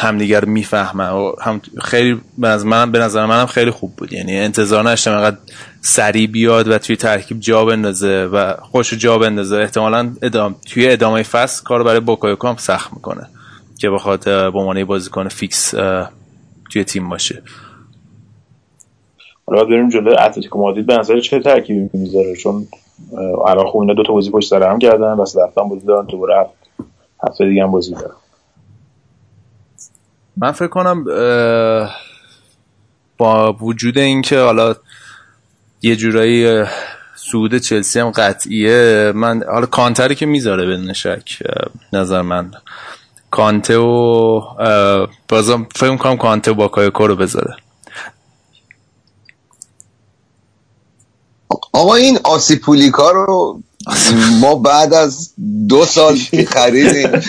همدیگر 0.00 0.44
می‌فهمه 0.44 1.08
و 1.08 1.32
هم 1.40 1.60
خیلی 1.80 2.20
نظر 2.38 2.66
منم 2.66 2.92
به 2.92 2.98
نظر 2.98 3.26
منم 3.26 3.46
خیلی 3.46 3.70
خوب 3.70 3.96
بود. 3.96 4.12
یعنی 4.12 4.38
انتظار 4.38 4.80
نداشتم 4.80 5.12
انقدر 5.12 5.36
سریع 5.80 6.26
بیاد 6.26 6.68
و 6.68 6.78
توی 6.78 6.96
ترکیب 6.96 7.40
جا 7.40 7.64
بندازه 7.64 8.28
و 8.32 8.54
خوش 8.54 8.94
جا 8.94 9.18
بندازه. 9.18 9.56
احتمالا 9.56 10.12
ادام 10.22 10.54
توی 10.66 10.90
ادامه 10.90 11.22
فصل 11.22 11.64
کار 11.64 11.82
برای 11.82 12.00
باکایوکو 12.00 12.48
هم 12.48 12.56
سخت 12.56 12.92
می‌کنه 12.94 13.26
که 13.78 13.90
بخواد 13.90 14.24
به 14.24 14.58
عنوان 14.58 14.84
بازیکن 14.84 15.28
fix 15.28 15.70
توی 16.70 16.84
تیم 16.86 17.08
باشه. 17.08 17.42
حالا 19.46 19.64
بریم 19.64 19.88
جلوی 19.88 20.14
اتلتیکو 20.14 20.58
مادرید. 20.58 20.86
به 20.86 20.98
نظر 20.98 21.20
چه 21.20 21.40
ترکیبی 21.40 21.90
می‌ذاره 21.92 22.36
چون 22.36 22.66
الان 23.46 23.66
خوب 23.66 23.80
اینا 23.80 23.94
دو 23.94 24.02
تا 24.02 24.12
بازی 24.12 24.30
پشت 24.30 24.50
سر 24.50 24.62
هم 24.62 24.78
کردن 24.78 25.12
واسه 25.12 25.42
رفتن 25.42 25.68
بازی 25.68 25.86
دارن 25.86 26.06
دوباره 26.06 26.46
هفته 27.28 27.48
دیگه 27.48 27.62
هم 27.62 27.70
بازی 27.70 27.94
دارن. 27.94 28.14
من 30.36 30.52
فکر 30.52 30.68
کنم 30.68 31.04
با 33.18 33.52
وجود 33.52 33.98
اینکه 33.98 34.38
حالا 34.40 34.74
یه 35.82 35.96
جورایی 35.96 36.64
سود 37.14 37.58
چلسی 37.58 38.00
هم 38.00 38.10
قطعیه 38.10 39.12
من 39.14 39.42
حالا 39.52 39.66
کانتری 39.66 40.14
که 40.14 40.26
می‌ذاره 40.26 40.66
بدون 40.66 40.92
شک 40.92 41.42
نظر 41.92 42.22
من. 42.22 42.50
کانته 43.30 43.76
و 43.78 44.40
بازم 45.28 45.66
فکر 45.76 45.96
کنم 45.96 46.16
کانته 46.16 46.50
و 46.50 46.54
باکایوکو 46.54 47.06
رو 47.06 47.16
بذاره. 47.16 47.56
آقا 51.72 51.94
این 51.94 52.18
آسپیلیکوئتا 52.24 53.10
رو 53.10 53.60
ما 54.40 54.54
بعد 54.54 54.94
از 54.94 55.32
دو 55.68 55.84
سال 55.84 56.16
خریدیم. 56.48 57.10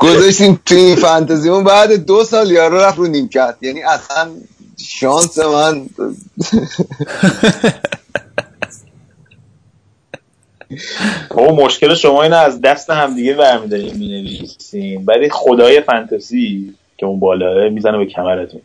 گذاشتیم 0.00 0.60
تو 0.66 0.74
این 0.74 0.96
فانتزیمون 0.96 1.64
بعد 1.64 2.06
دو 2.06 2.24
سال 2.24 2.50
یارو 2.50 2.76
رفت 2.76 2.98
رو 2.98 3.06
نیمکت. 3.06 3.56
یعنی 3.60 3.82
اصلا 3.82 4.30
شانس 4.76 5.38
من 5.38 5.86
او 11.30 11.64
مشکل 11.64 11.94
شما 11.94 12.22
اینه 12.22 12.36
از 12.36 12.60
دست 12.60 12.90
همدیگه 12.90 13.34
برمیداریم 13.34 13.96
می‌نویسین 13.96 15.04
ولی 15.06 15.30
خدای 15.30 15.80
فانتزی 15.80 16.74
که 16.98 17.06
اون 17.06 17.20
بالاه 17.20 17.68
می‌زنه 17.68 17.98
به 17.98 18.06
کمرتون. 18.06 18.60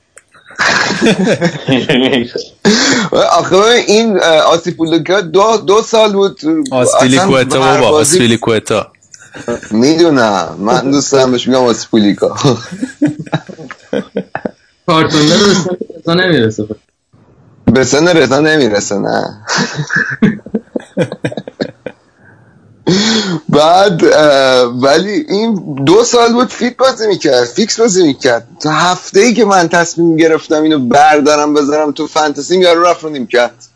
آخه 3.39 3.55
این 3.87 4.19
آسیپولوکا 4.23 5.21
دو, 5.21 5.57
دو 5.67 5.81
سال 5.81 6.13
بود. 6.13 6.39
آسپیلیکوتا 6.71 7.59
بابا 7.59 7.99
آسپیلیکوتا 7.99 8.91
می‌دونم. 9.71 10.55
من 10.59 10.91
دوست 10.91 11.11
دارم 11.11 11.31
بهش 11.31 11.47
میگم 11.47 11.73
کارتون 14.87 15.21
نمی‌رسه. 16.07 16.67
به 17.73 17.83
سن 17.83 18.07
رضا 18.07 18.39
نمی‌رسه 18.39 18.95
نه. 18.95 19.41
بعد 23.49 24.03
ولی 24.83 25.25
این 25.29 25.75
دو 25.85 26.03
سال 26.03 26.33
بود 26.33 26.47
fit 26.47 26.77
بازی 26.77 27.07
می‌کرد 27.07 27.45
fix 27.45 27.79
بازی 27.79 28.03
می‌کرد. 28.03 28.47
تا 28.59 28.71
هفته 28.71 29.19
ای 29.19 29.33
که 29.33 29.45
من 29.45 29.67
تصمیم 29.67 30.15
گرفتم 30.15 30.63
اینو 30.63 30.79
بردارم 30.79 31.53
بذارم 31.53 31.91
تو 31.91 32.07
فانتزی 32.07 32.59
یارو 32.59 32.83
رفت 32.83 33.03
رو 33.03 33.25
کرد. 33.25 33.74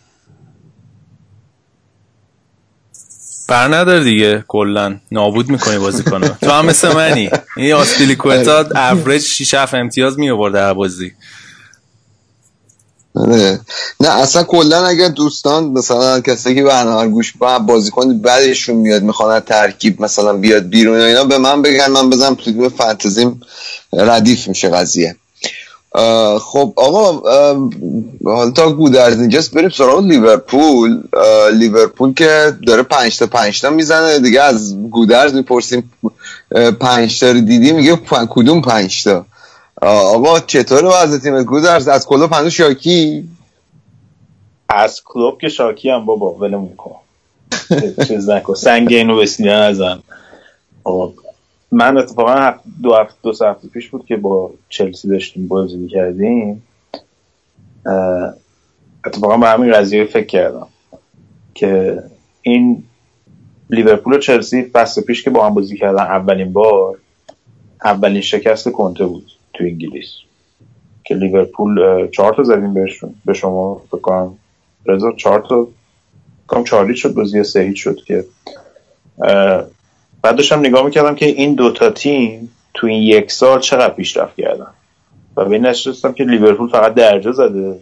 بر 3.50 3.76
نداره 3.76 4.04
دیگه 4.04 4.43
کلا. 4.47 4.95
نابود 5.12 5.50
می‌کنی 5.50 5.78
بازی 5.78 6.04
کنه 6.04 6.38
تو 6.41 6.52
هم 6.52 6.66
مثل 6.66 6.95
منی. 6.95 7.30
این 7.58 7.74
آسپیلیکوئتا 7.74 8.66
average 8.76 9.22
6 9.22 9.54
7 9.54 9.74
امتیاز 9.74 10.20
می 10.20 10.32
بازی. 10.32 11.12
نه 13.16 13.60
نه 14.00 14.10
اصلا 14.10 14.43
کلا 14.43 14.86
اگر 14.86 15.08
دوستان 15.08 15.64
مثلا 15.64 16.22
کسی 16.22 16.56
که 16.56 16.64
برنامه 16.64 17.08
گوش 17.08 17.34
با 17.38 17.60
بازیکن 17.60 18.22
بعدشون 18.22 18.76
میاد 18.76 19.04
می‌خوان 19.04 19.39
ترکیب 19.39 20.02
مثلا 20.02 20.34
بیاد 20.34 20.64
بیرون 20.70 21.00
اینا 21.00 21.24
به 21.24 21.38
من 21.38 21.62
بگن 21.62 21.88
من 21.91 22.10
بزنم 22.10 22.36
تو 22.36 22.70
فانتزیم 22.70 23.41
ردیف 23.93 24.47
میشه 24.47 24.70
قضیه. 24.70 25.16
خب 26.40 26.74
آقا 26.76 27.22
حالا 28.26 28.52
تا 28.52 28.72
گودرز 28.72 29.20
اینجاست 29.20 29.54
بریم 29.54 29.70
سراغ 29.70 30.04
لیورپول. 30.04 31.04
لیورپول 31.54 32.14
که 32.14 32.54
داره 32.68 32.84
پنج 32.84 33.18
تا 33.18 33.28
پنج 33.28 33.62
تا 33.62 33.70
می‌زنه. 33.70 34.20
دیگه 34.20 34.42
از 34.42 34.78
گودرز 34.90 35.34
می‌پرسیم. 35.34 35.92
پنج 36.80 37.20
تا 37.20 37.32
رو 37.32 37.42
دیدی؟ 37.42 37.72
میگه 37.72 38.00
کدوم 38.30 38.62
پنج 38.62 39.04
تا؟ 39.04 39.26
آقا 39.82 40.40
چطور 40.40 40.86
وضع 40.86 41.18
تیم؟ 41.18 41.44
گودرز 41.44 41.88
از 41.88 42.06
کلوب 42.06 42.34
هنوز 42.34 42.52
شاکی؟ 42.52 43.30
از 44.70 45.02
کلوب 45.06 45.42
که 45.42 45.50
شاکی 45.50 45.90
هم 45.90 46.06
بابا 46.06 46.34
ولمون 46.34 46.76
کن. 46.76 46.96
چیز 48.08 48.30
نکن 48.30 48.54
سنگ 48.54 48.94
اینو 48.94 49.18
بسیار 49.18 49.64
نزن. 49.64 50.00
من 51.72 51.98
اتفاقا 51.98 52.54
دو 52.84 52.94
هفته 52.94 53.18
دو 53.24 53.46
هفته 53.46 53.68
پیش 53.68 53.90
بود 53.90 54.06
که 54.06 54.18
با 54.18 54.52
چلسی 54.70 55.08
داشتیم 55.08 55.48
بازی 55.48 55.88
کردیم 55.88 56.64
اتفاقا 59.06 59.38
به 59.38 59.48
همین 59.48 59.74
قضیه 59.74 60.06
فکر 60.06 60.26
کردم 60.26 60.68
که 61.54 62.04
این 62.42 62.84
لیورپول 63.70 64.14
و 64.14 64.18
چلسی 64.18 64.64
فصل 64.64 65.02
پیش 65.02 65.24
که 65.24 65.30
با 65.30 65.48
هم 65.48 65.54
بازی 65.54 65.78
کردن 65.78 66.04
اولین 66.04 66.54
بار 66.54 66.98
اولین 67.84 68.22
شکست 68.22 68.70
کنته 68.70 69.06
بود 69.06 69.32
تو 69.54 69.64
انگلیس. 69.64 70.10
که 71.04 71.16
لیورپول 71.16 72.08
چهار 72.08 72.34
تا 72.34 72.44
زدیم 72.44 72.74
بهشون 72.74 73.16
به 73.26 73.34
شما 73.34 73.82
فکر 73.88 74.02
کنم. 74.02 74.38
رضا 74.86 75.12
چهار 75.12 75.46
تا 75.50 75.68
کام 76.48 76.64
چارلی 76.64 76.96
شد 76.96 77.14
بازی 77.14 77.44
سه 77.44 77.76
شد 77.76 77.98
که. 78.06 78.26
بعد 80.22 80.36
داشتم 80.36 80.60
نگاه 80.60 80.86
می‌کردم 80.86 81.16
که 81.16 81.26
این 81.26 81.56
دوتا 81.56 81.90
تیم 81.90 82.52
تو 82.74 82.88
این 82.88 83.04
یک 83.04 83.32
سال 83.32 83.60
چقدر 83.60 83.94
پیشرفت 83.94 84.36
کردن. 84.36 84.68
و 85.38 85.46
به 85.46 85.52
این 85.52 85.66
نشستم 85.66 86.14
که 86.14 86.24
لیورپول 86.24 86.70
فقط 86.70 86.94
درجه 86.94 87.32
زده 87.32 87.80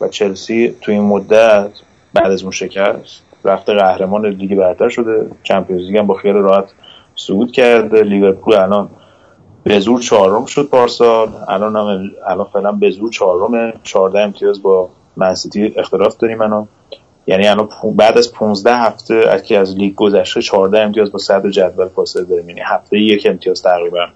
و 0.00 0.08
چلسی 0.08 0.74
تو 0.80 0.92
این 0.92 1.02
مدت 1.02 1.70
بعد 2.14 2.30
از 2.30 2.42
اون 2.42 2.52
شکست 2.52 3.22
رفته 3.44 3.74
قهرمان 3.74 4.26
لیگ 4.26 4.54
برتر 4.54 4.88
شده. 4.88 5.30
چمپیونز 5.42 5.82
لیگ 5.86 5.96
هم 5.98 6.06
با 6.06 6.14
خیال 6.14 6.34
راحت 6.34 6.70
صعود 7.16 7.52
کرده. 7.52 8.02
لیورپول 8.02 8.54
الان 8.54 8.90
به 9.64 9.80
زور 9.80 10.00
چهارم 10.00 10.46
شد 10.46 10.68
پارسال. 10.68 11.28
الان 11.48 11.76
هم 11.76 12.10
الان 12.26 12.46
فعلا 12.52 12.72
به 12.72 12.90
زور 12.90 13.10
چهارم 13.10 13.72
14 13.82 14.20
امتیاز 14.20 14.62
با 14.62 14.88
منسیتی 15.16 15.74
اختلاف 15.76 16.16
داریم 16.16 16.40
الان. 16.40 16.68
یعنی 17.28 17.48
الان 17.48 17.68
بعد 17.96 18.18
از 18.18 18.32
15 18.32 18.74
هفته 18.74 19.14
از 19.30 19.42
که 19.42 19.58
از 19.58 19.76
لیگ 19.76 19.94
گذشته 19.94 20.42
14 20.42 20.80
امتیاز 20.80 21.12
با 21.12 21.18
صدر 21.18 21.50
جدول 21.50 21.88
فاصله 21.88 22.24
داریم. 22.24 22.48
یعنی 22.48 22.60
هفته 22.64 22.98
یک 22.98 23.26
امتیاز 23.30 23.62
تقریبا 23.62 24.06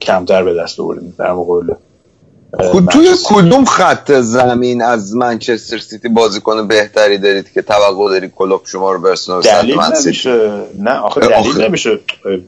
کمتر 0.00 0.44
به 0.44 0.54
دست 0.54 0.80
آوردیم 0.80 1.14
در 1.18 1.32
مقابل 1.32 1.74
توی 2.92 3.08
کدوم 3.24 3.64
خط 3.64 4.12
زمین 4.12 4.82
از 4.82 5.16
منچستر 5.16 5.78
سیتی 5.78 6.08
بازیکن 6.08 6.68
بهتری 6.68 7.18
دارید 7.18 7.52
که 7.52 7.62
توقع 7.62 8.10
داری 8.10 8.28
کلوب 8.36 8.60
شما 8.64 8.92
رو 8.92 9.00
برسونه 9.00 9.42
دلیل 9.42 9.80
نمیشه. 10.04 10.50
نه 10.78 10.90
آخه 10.90 11.20
دلیل 11.20 11.62
نمیشه. 11.62 11.98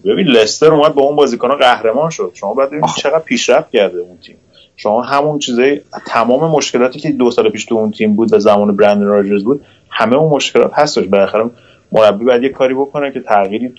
ببین 0.04 0.26
لستر 0.26 0.74
اومد 0.74 0.94
با 0.94 1.02
اون 1.02 1.16
بازیکن 1.16 1.56
قهرمان 1.56 2.10
شد. 2.10 2.30
شما 2.34 2.54
باید 2.54 2.68
ببینید 2.68 2.90
چقدر 2.98 3.18
پیشرفت 3.18 3.70
کرده 3.70 3.98
اون 3.98 4.18
تیم. 4.26 4.36
شما 4.76 5.02
همون 5.02 5.38
چیزای 5.38 5.80
تمام 6.06 6.50
مشکلاتی 6.50 6.98
که 6.98 7.10
دو 7.10 7.30
سال 7.30 7.50
پیش 7.50 7.64
تو 7.64 7.74
اون 7.74 7.90
تیم 7.90 8.16
بود 8.16 8.34
و 8.34 8.38
زمان 8.38 8.76
برندن 8.76 9.06
راجرز 9.06 9.44
بود 9.44 9.64
همه 9.90 10.16
اون 10.16 10.32
مشکلات 10.32 10.70
هستش. 10.74 11.04
بالاخره 11.04 11.50
مربی 11.92 12.24
باید 12.24 12.42
یه 12.42 12.48
کاری 12.48 12.74
بکنه 12.74 13.12
که 13.12 13.20
تغییری 13.20 13.72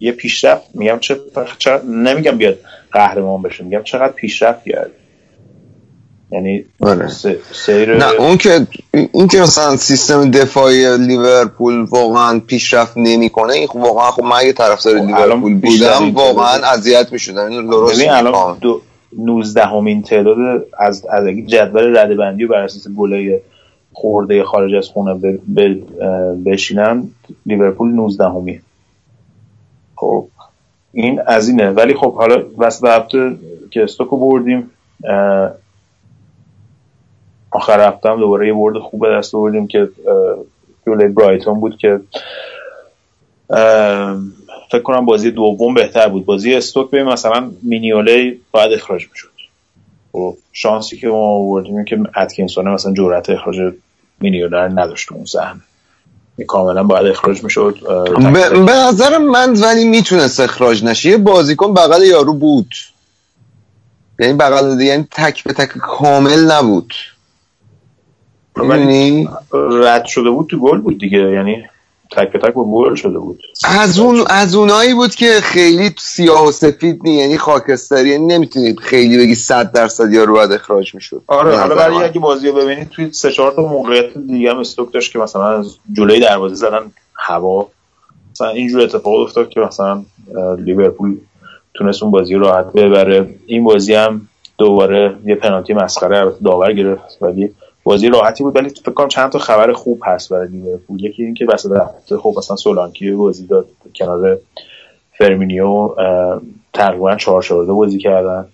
یه 0.00 0.12
پیشرفت 0.12 0.62
میگم 0.74 0.98
چه 1.58 1.80
نمیگم 1.88 2.38
بیاد 2.38 2.58
قهرمان 2.92 3.42
بشه 3.42 3.64
میگم 3.64 3.82
چقدر 3.82 4.12
پیشرفت 4.12 4.64
کرد. 4.64 4.90
یعنی 6.32 6.64
آره. 6.80 7.08
سیر 7.52 7.96
نه 7.96 8.10
اون 8.20 8.36
که 8.36 8.66
این 8.92 9.28
که 9.28 9.40
مثلا 9.40 9.76
سیستم 9.76 10.30
دفاعی 10.30 10.98
لیورپول 10.98 11.84
واقعا 11.84 12.40
پیشرفت 12.40 12.92
نمی‌کنه 12.96 13.52
این 13.52 13.68
واقعا 13.74 14.10
خب 14.10 14.22
من 14.22 14.36
اگه 14.36 14.52
طرفدار 14.52 14.94
لیورپول 14.94 15.54
بودم 15.54 16.14
واقعا 16.14 16.66
اذیت 16.66 17.12
می‌شدم. 17.12 17.46
اینو 17.46 17.70
درست 17.70 18.00
الان 18.08 18.56
19 18.62 18.85
همین 19.56 20.02
تعداد 20.02 20.66
از 20.78 21.06
از 21.06 21.26
جدول 21.26 21.96
رده 21.96 22.14
بندی 22.14 22.44
و 22.44 22.48
بر 22.48 22.62
اساس 22.62 22.88
گلای 22.88 23.40
خورده 23.92 24.44
خارج 24.44 24.74
از 24.74 24.88
خونه 24.88 25.38
بشینن 26.46 27.08
لیورپول 27.46 27.88
19 27.88 28.24
همی 28.24 28.60
خب 29.96 30.28
این 30.92 31.20
از 31.26 31.48
اینه. 31.48 31.70
ولی 31.70 31.94
خب 31.94 32.14
حالا 32.14 32.42
وسط 32.58 32.84
هفته 32.84 33.36
که 33.70 33.82
استوکو 33.82 34.16
بردیم 34.16 34.70
آخر 37.50 37.88
هفته 37.88 38.08
هم 38.08 38.20
دوباره 38.20 38.46
یه 38.46 38.54
برد 38.54 38.78
خوب 38.78 39.18
دست 39.18 39.34
آوردیم 39.34 39.66
که 39.66 39.88
جلوی 40.86 41.08
برایتون 41.08 41.60
بود 41.60 41.76
که 41.78 42.00
فکر 44.70 44.82
کنم 44.82 45.04
بازی 45.04 45.30
دوم 45.30 45.74
بهتر 45.74 46.08
بود. 46.08 46.24
بازی 46.24 46.54
استوک 46.54 46.90
ببین 46.90 47.04
مثلا 47.04 47.50
مینیولی 47.62 48.40
باید 48.50 48.72
اخراج 48.72 49.06
می‌شد. 49.12 49.28
خب 50.12 50.36
شانسی 50.52 50.96
که 50.96 51.08
ما 51.08 51.26
آوردیم 51.26 51.84
که 51.84 51.98
اتکینسون 52.16 52.68
مثلا 52.68 52.94
جرأت 52.94 53.30
اخراج 53.30 53.56
مینیوله 54.20 54.58
نداشت 54.58 55.12
اون 55.12 55.24
صحنه 55.24 55.60
کاملا 56.46 56.82
باید 56.82 57.06
اخراج 57.06 57.44
می‌شد. 57.44 57.78
به 58.66 58.72
نظر 58.72 59.18
من 59.18 59.52
ولی 59.52 59.84
می‌تونست 59.84 60.40
اخراج 60.40 60.84
نشه. 60.84 61.10
یه 61.10 61.16
بازیکن 61.16 61.74
بغل 61.74 62.02
یارو 62.02 62.34
بود. 62.34 62.74
یعنی 64.18 64.32
بغل 64.32 64.80
یعنی 64.80 65.08
تک 65.10 65.44
به 65.44 65.52
تک 65.52 65.68
کامل 65.68 66.52
نبود. 66.52 66.94
رد 69.82 70.04
شده 70.04 70.30
بود 70.30 70.46
تو 70.50 70.58
گل 70.58 70.78
بود 70.78 70.98
دیگه. 70.98 71.18
یعنی 71.18 71.64
تک 72.16 72.32
به 72.32 72.38
تک 72.38 72.54
با 72.54 72.64
گل 72.64 72.94
شده 72.94 73.18
بود. 73.18 73.42
از 73.64 73.98
اون 73.98 74.24
از 74.26 74.54
اونایی 74.54 74.94
بود 74.94 75.14
که 75.14 75.40
خیلی 75.42 75.90
سیاه 75.98 76.48
و 76.48 76.52
سفید 76.52 77.00
نی 77.04 77.14
یعنی 77.14 77.38
خاکستری 77.38 78.08
یعنی 78.08 78.26
نمی‌تونید 78.26 78.80
خیلی 78.80 79.18
بگی 79.18 79.34
100 79.34 79.72
درصد 79.72 80.12
یا 80.12 80.24
رو 80.24 80.34
باید 80.34 80.52
اخراج 80.52 80.94
می‌شد. 80.94 81.22
آره 81.26 81.56
حالا 81.56 81.74
برای 81.74 81.96
اگه 81.96 82.20
بازی 82.20 82.48
رو 82.48 82.54
ببینید 82.54 82.88
توی 82.88 83.12
سه 83.12 83.32
چهار 83.32 83.52
تا 83.52 83.62
موقعیت 83.62 84.18
دیگه 84.18 84.50
هم 84.50 84.58
استوک 84.58 84.92
داشت 84.92 85.12
که 85.12 85.18
مثلا 85.18 85.58
از 85.58 85.76
جلوی 85.92 86.20
دروازه 86.20 86.54
زدن 86.54 86.92
هوا. 87.14 87.68
مثلا 88.32 88.48
اینجور 88.48 88.80
اتفاق 88.80 89.14
افتاد 89.14 89.48
که 89.48 89.60
مثلا 89.60 90.04
لیورپول 90.58 91.16
تونست 91.74 92.02
اون 92.02 92.12
بازی 92.12 92.34
راحت 92.34 92.72
ببره. 92.72 93.34
این 93.46 93.64
بازی 93.64 93.94
هم 93.94 94.28
دوباره 94.58 95.16
یه 95.24 95.34
پنالتی 95.34 95.72
مسخره 95.74 96.32
داور 96.44 96.72
گرفت 96.72 97.18
ولی 97.20 97.50
بازی 97.86 98.08
راحتی 98.08 98.44
بود 98.44 98.56
ولی 98.56 98.68
فکر 98.68 98.90
کنم 98.90 99.08
چند 99.08 99.30
تا 99.30 99.38
خبر 99.38 99.72
خوب 99.72 100.00
هست 100.04 100.28
برای 100.28 100.48
لیورپول. 100.48 101.04
یکی 101.04 101.24
این 101.24 101.34
که 101.34 101.46
وسط 101.46 101.70
هفته 101.70 102.16
خب 102.16 102.34
مثلا 102.38 102.56
سولانکی 102.56 103.10
بازی 103.10 103.46
داد 103.46 103.66
کنار 103.94 104.38
فرمینیو 105.18 105.94
تقریبا 106.72 107.16
چهار 107.16 107.42
چهارده 107.42 107.72
بازی 107.72 107.98
کردن. 107.98 108.46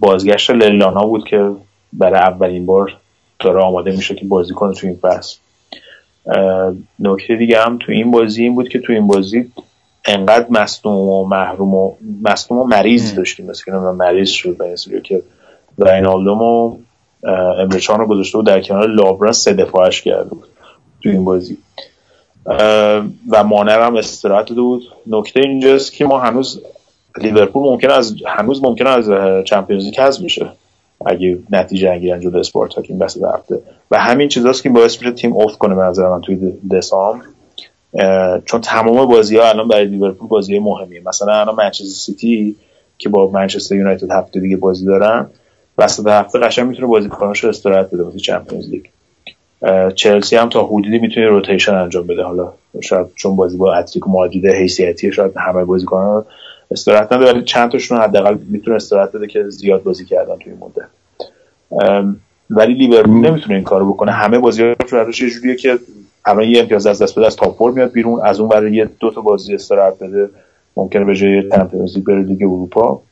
بازگشت 0.00 0.50
للانا 0.50 1.06
بود 1.06 1.24
که 1.24 1.50
برای 1.92 2.20
اولین 2.20 2.66
بار 2.66 2.96
داره 3.38 3.60
آماده 3.60 3.90
میشه 3.90 4.14
که 4.14 4.24
بازی 4.24 4.54
کنه 4.54 4.74
تو 4.74 4.86
این 4.86 4.96
فصل. 4.96 5.36
نکته 7.00 7.36
دیگه 7.36 7.60
هم 7.60 7.78
تو 7.78 7.92
این 7.92 8.10
بازی 8.10 8.42
این 8.42 8.54
بود 8.54 8.68
که 8.68 8.78
تو 8.78 8.92
این 8.92 9.06
بازی 9.06 9.52
انقدر 10.04 10.46
مصنوم 10.50 11.08
و 11.08 11.24
محروم 11.26 11.74
و 11.74 11.94
مصنوم 12.22 12.60
و 12.60 12.64
مریض 12.64 13.14
داشتیم. 13.14 13.46
مثل 13.46 13.64
که 13.64 13.70
مریض 13.72 14.28
شد 14.28 14.56
به 14.56 15.00
که 15.04 15.22
راینالدوم 15.78 16.42
و 16.42 16.76
امرچان 17.58 18.00
رو 18.00 18.06
گذاشته 18.06 18.38
بود 18.38 18.46
در 18.46 18.60
کنار 18.60 18.88
لابرا 18.88 19.32
سه 19.32 19.52
دفاعش 19.52 20.02
کرده 20.02 20.30
بود 20.30 20.48
تو 21.02 21.08
این 21.08 21.24
بازی. 21.24 21.58
و 23.30 23.44
مانر 23.44 23.80
هم 23.80 23.96
استراحت 23.96 24.46
داده 24.48 24.60
بود. 24.60 24.82
نکته 25.06 25.40
اینجاست 25.40 25.92
که 25.92 26.04
ما 26.04 26.18
هنوز 26.18 26.60
لیورپول 27.18 27.62
ممکن 27.62 27.90
از 27.90 28.14
هنوز 28.26 28.62
ممکن 28.62 28.86
از 28.86 29.10
Champions 29.44 29.84
League 29.84 30.00
حذف 30.00 30.20
میشه. 30.20 30.48
اگه 31.06 31.38
نتیجه 31.50 31.90
نگیرن 31.90 32.20
جلو 32.20 32.38
اسپارتاک 32.38 32.86
این 32.88 32.98
وسط 32.98 33.22
هفته. 33.34 33.60
و 33.90 33.98
همین 33.98 34.28
چیزاست 34.28 34.62
که 34.62 34.68
باعث 34.68 34.98
میشه 34.98 35.12
تیم 35.12 35.36
افت 35.36 35.58
کنه 35.58 35.74
به 35.74 35.82
نظر 35.82 36.08
من 36.08 36.20
توی 36.20 36.52
دسامبر. 36.70 37.24
چون 38.44 38.60
تمام 38.60 39.06
بازی 39.06 39.36
ها 39.36 39.48
الان 39.48 39.68
برای 39.68 39.84
لیورپول 39.84 40.28
بازی 40.28 40.58
مهمیه. 40.58 41.02
مثلا 41.06 41.40
الان 41.40 41.54
منچستر 41.54 41.84
سیتی 41.84 42.56
که 42.98 43.08
با 43.08 43.30
منچستر 43.30 43.74
یونایتد 43.74 44.10
هفته 44.10 44.40
دیگه 44.40 44.56
بازی 44.56 44.86
دارن 44.86 45.26
وسط 45.78 46.06
هفته 46.06 46.38
قشنگ 46.38 46.68
می‌تونه 46.68 46.88
بازیکناشو 46.88 47.48
استراحت 47.48 47.90
بده 47.90 48.02
واسه 48.02 48.18
Champions 48.18 48.68
League. 48.70 48.84
چلسی 49.94 50.36
هم 50.36 50.48
تا 50.48 50.66
حدودی 50.66 50.98
می‌تونه 50.98 51.26
rotation 51.26 51.74
انجام 51.74 52.06
بده. 52.06 52.22
حالا 52.22 52.52
شاید 52.80 53.06
چون 53.14 53.36
بازی 53.36 53.56
با 53.56 53.74
اتلیتیکو 53.74 54.10
مادرید 54.10 54.46
حیثیتی 54.46 55.12
شاید 55.12 55.36
همه 55.36 55.64
بازیکنان 55.64 56.24
استراحت 56.70 57.12
نده 57.12 57.32
ولی 57.32 57.42
چند 57.42 57.70
تاشون 57.70 57.98
حداقل 57.98 58.36
می‌تونه 58.48 58.76
استراحت 58.76 59.12
بده 59.12 59.26
که 59.26 59.48
زیاد 59.48 59.82
بازی 59.82 60.04
کردن 60.04 60.36
توی 60.36 60.52
مدت. 60.52 60.88
ولی 62.50 62.74
لیورپول 62.74 63.30
نمی‌تونه 63.30 63.54
این 63.54 63.64
کارو 63.64 63.92
بکنه. 63.92 64.12
همه 64.12 64.38
بازی 64.38 64.62
رو 64.62 64.68
یه 65.08 65.30
جوریه 65.30 65.56
که 65.56 65.78
اول 66.26 66.48
یه 66.48 66.60
امتیاز 66.60 66.86
از 66.86 67.02
دست 67.02 67.18
بده 67.18 67.26
از 67.26 67.36
top 67.36 67.62
میاد 67.62 67.92
بیرون 67.92 68.20
از 68.24 68.40
اون 68.40 68.48
برای 68.48 68.72
یه 68.72 68.90
دو 69.00 69.10
تا 69.10 69.20
بازی 69.20 69.54
استراحت 69.54 69.98
بده. 70.02 70.28
ممکنه 70.76 71.04
به 71.04 71.14
جای 71.14 71.50
Champions 71.50 71.96
League 71.96 72.04
بره 72.04 72.22
لیگ 72.22 72.42
اروپا. 72.42 73.02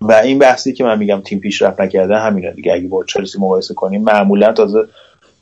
و 0.00 0.12
این 0.12 0.38
بحثی 0.38 0.72
که 0.72 0.84
من 0.84 0.98
میگم 0.98 1.20
تیم 1.20 1.38
پیشرفت 1.38 1.80
نکرده 1.80 2.16
همینه 2.16 2.52
دیگه. 2.52 2.72
اگه 2.72 2.88
با 2.88 3.04
چلسی 3.04 3.38
مقایسه 3.38 3.74
کنیم 3.74 4.02
معمولا 4.02 4.52
تازه 4.52 4.84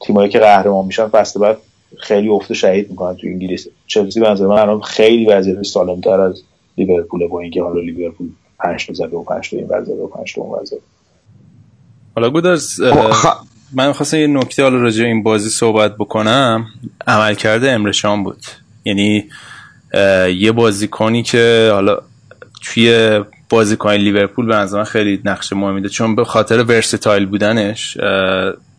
تیمایی 0.01 0.29
که 0.29 0.39
قهرمان 0.39 0.87
میشن 0.87 1.07
فصل 1.07 1.41
بعد 1.41 1.57
خیلی 1.99 2.29
افت 2.29 2.53
شهید 2.53 2.91
می‌کنن 2.91 3.17
تو 3.17 3.27
انگلیس. 3.27 3.67
چلسی 3.87 4.21
به 4.21 4.31
نظر 4.31 4.47
من 4.47 4.59
الان 4.59 4.81
خیلی 4.81 5.27
وضعیت 5.27 5.63
سالمتر 5.63 6.21
از 6.21 6.43
لیورپول 6.79 7.27
با 7.27 7.41
اینکه 7.41 7.63
حالا 7.63 7.81
لیورپول 7.81 8.29
5 8.59 8.87
تا 8.87 8.93
زده 8.93 9.17
و 9.17 9.25
5 9.25 9.51
تا 9.51 9.57
این 9.57 9.67
وضعیت 9.71 9.99
و 9.99 10.07
5 10.07 10.35
تا 10.35 10.43
اون 10.43 10.61
وضعیت 10.61 10.83
حالا 12.15 12.31
گودرز 12.31 12.81
من 13.73 13.93
خواستم 13.93 14.17
یه 14.17 14.27
نکته 14.27 14.63
حالا 14.63 14.77
راجع 14.77 15.05
این 15.05 15.23
بازی 15.23 15.49
صحبت 15.49 15.97
بکنم. 15.97 16.67
عمل 17.07 17.35
کرده 17.35 17.71
امرشان 17.71 18.25
بود. 18.25 18.45
یعنی 18.85 19.25
یه 20.39 20.53
بازیکنی 20.53 21.23
که 21.23 21.71
حالا 21.73 21.99
توی 22.63 23.21
بازیکن 23.49 23.93
لیورپول 23.93 24.47
به 24.47 24.55
نظر 24.55 24.85
خیلی 24.85 25.21
نقش 25.25 25.53
مهمی 25.53 25.81
ده 25.81 25.89
چون 25.89 26.15
به 26.15 26.25
خاطر 26.25 26.63
ورستایل 26.63 27.27
بودنش 27.27 27.99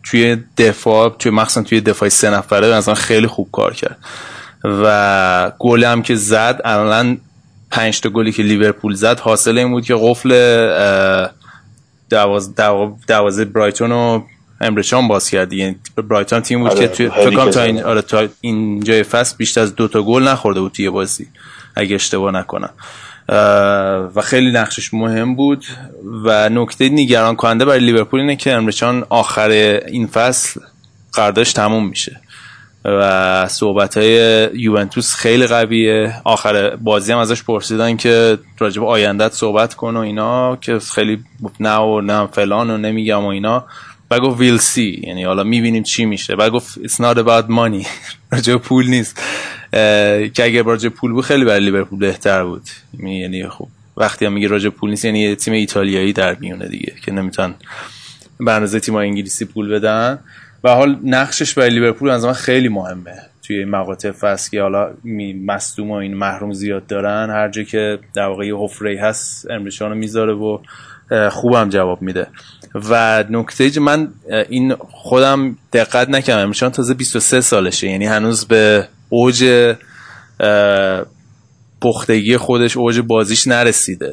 توی 0.04 0.36
دفاع 0.58 1.16
توی 1.18 1.32
مخصوصا 1.32 1.62
توی 1.62 1.80
دفاع 1.80 2.08
سه 2.08 2.30
نفره 2.30 2.68
به 2.68 2.74
نظر 2.74 2.94
خیلی 2.94 3.26
خوب 3.26 3.48
کار 3.52 3.74
کرد. 3.74 3.98
و 4.64 5.52
گل 5.58 5.84
هم 5.84 6.02
که 6.02 6.14
زد 6.14 6.60
الان 6.64 7.18
پنج 7.70 8.00
تا 8.00 8.08
گلی 8.08 8.32
که 8.32 8.42
لیورپول 8.42 8.94
زد 8.94 9.20
حاصل 9.20 9.58
این 9.58 9.70
بود 9.70 9.84
که 9.84 9.94
قفل 10.00 10.30
دواز 12.10 12.54
دوازه 13.08 13.44
برایتون 13.44 13.90
رو 13.90 14.24
امرشان 14.60 15.08
باز 15.08 15.30
کرد. 15.30 15.52
یعنی 15.52 15.76
برایتون 15.96 16.40
تیم 16.40 16.60
بود 16.60 16.70
آره، 16.70 16.88
که 16.88 17.08
توی 17.08 17.50
تا 17.52 17.62
این 17.62 17.82
آره 17.82 18.02
تا 18.02 18.28
اینجای 18.40 19.02
فصل 19.02 19.36
بیشتر 19.36 19.60
از 19.60 19.74
دو 19.74 19.88
تا 19.88 20.02
گل 20.02 20.22
نخورده 20.22 20.60
بود 20.60 20.72
توی 20.72 20.90
بازی 20.90 21.28
اگه 21.74 21.94
اشتباه 21.94 22.32
نکنم. 22.32 22.70
و 24.14 24.20
خیلی 24.24 24.50
نقشش 24.50 24.94
مهم 24.94 25.34
بود. 25.34 25.64
و 26.24 26.48
نکته 26.48 26.88
نگران 26.88 27.36
کننده 27.36 27.64
برای 27.64 27.80
لیورپول 27.80 28.20
اینه 28.20 28.36
که 28.36 28.52
امرچان 28.52 29.04
آخر 29.08 29.50
این 29.88 30.06
فصل 30.06 30.60
قراردادش 31.12 31.52
تموم 31.52 31.88
میشه. 31.88 32.20
و 32.84 33.48
صحبت 33.48 33.96
های 33.96 34.48
یوونتوس 34.54 35.14
خیلی 35.14 35.46
قویه. 35.46 36.14
آخر 36.24 36.76
بازی 36.76 37.12
هم 37.12 37.18
ازش 37.18 37.42
پرسیدن 37.42 37.96
که 37.96 38.38
راجب 38.58 38.84
آیندت 38.84 39.32
صحبت 39.32 39.74
کن 39.74 39.96
و 39.96 40.00
اینا 40.00 40.56
که 40.56 40.78
خیلی 40.78 41.24
نه 41.60 41.76
و 41.76 42.00
نه 42.00 42.26
فلان 42.26 42.70
و 42.70 42.78
نمیگم 42.78 43.24
و 43.24 43.26
اینا. 43.26 43.64
و 44.10 44.20
گفت 44.20 44.40
ویل 44.40 44.58
سی 44.58 45.02
یعنی 45.06 45.24
حالا 45.24 45.44
می‌بینیم 45.44 45.82
چی 45.82 46.04
میشه. 46.04 46.34
و 46.34 46.50
گفت 46.50 46.78
it's 46.78 46.94
not 46.94 47.18
about 47.18 47.50
money. 47.50 47.86
راجع 48.32 48.56
پول 48.56 48.86
نیست. 48.86 49.22
که 50.34 50.44
اگر 50.44 50.62
راجع 50.62 50.88
پول 50.88 51.12
بود 51.12 51.24
خیلی 51.24 51.44
برای 51.44 51.60
لیورپول 51.60 51.98
بهتر 51.98 52.44
بود. 52.44 52.62
یعنی 53.02 53.48
خب 53.48 53.68
وقتی 53.96 54.26
هم 54.26 54.32
میگه 54.32 54.48
راجع 54.48 54.68
پول 54.68 54.90
نیست 54.90 55.04
یعنی 55.04 55.34
تیم 55.34 55.54
ایتالیایی 55.54 56.12
در 56.12 56.36
میونه 56.40 56.68
دیگه 56.68 56.92
که 57.04 57.12
نمی‌تونن 57.12 57.54
به 58.40 58.52
اندازه 58.52 58.80
تیم 58.80 58.94
انگلیسی 58.94 59.44
پول 59.44 59.68
بدن. 59.68 60.18
و 60.64 60.70
حال 60.70 60.98
نقشش 61.04 61.54
برای 61.54 61.70
لیورپول 61.70 62.10
از 62.10 62.26
خیلی 62.26 62.68
مهمه. 62.68 63.14
توی 63.42 63.58
این 63.58 63.68
مقاطع 63.68 64.10
فصل 64.10 64.50
که 64.50 64.62
حالا 64.62 64.90
مصدوم 65.46 65.90
و 65.90 65.94
این 65.94 66.14
محروم 66.14 66.52
زیاد 66.52 66.86
دارن. 66.86 67.30
هر 67.30 67.48
جا 67.48 67.62
که 67.62 67.98
در 68.14 68.26
واقع 68.26 68.50
حفره 68.64 69.00
هست 69.00 69.50
امریشانو 69.50 69.94
می‌ذاره 69.94 70.32
و 70.32 70.58
خوبم 71.30 71.68
جواب 71.68 72.02
میده. 72.02 72.26
و 72.74 73.24
نکته 73.30 73.80
من 73.80 74.08
این 74.48 74.74
خودم 74.90 75.56
دقت 75.72 76.08
نکردم. 76.08 76.46
امشان 76.46 76.70
تازه 76.70 76.94
23 76.94 77.40
سالشه. 77.40 77.88
یعنی 77.88 78.06
هنوز 78.06 78.44
به 78.44 78.88
اوج 79.08 79.74
پختگی 81.82 82.36
خودش 82.36 82.76
اوج 82.76 83.00
بازیش 83.00 83.48
نرسیده. 83.48 84.12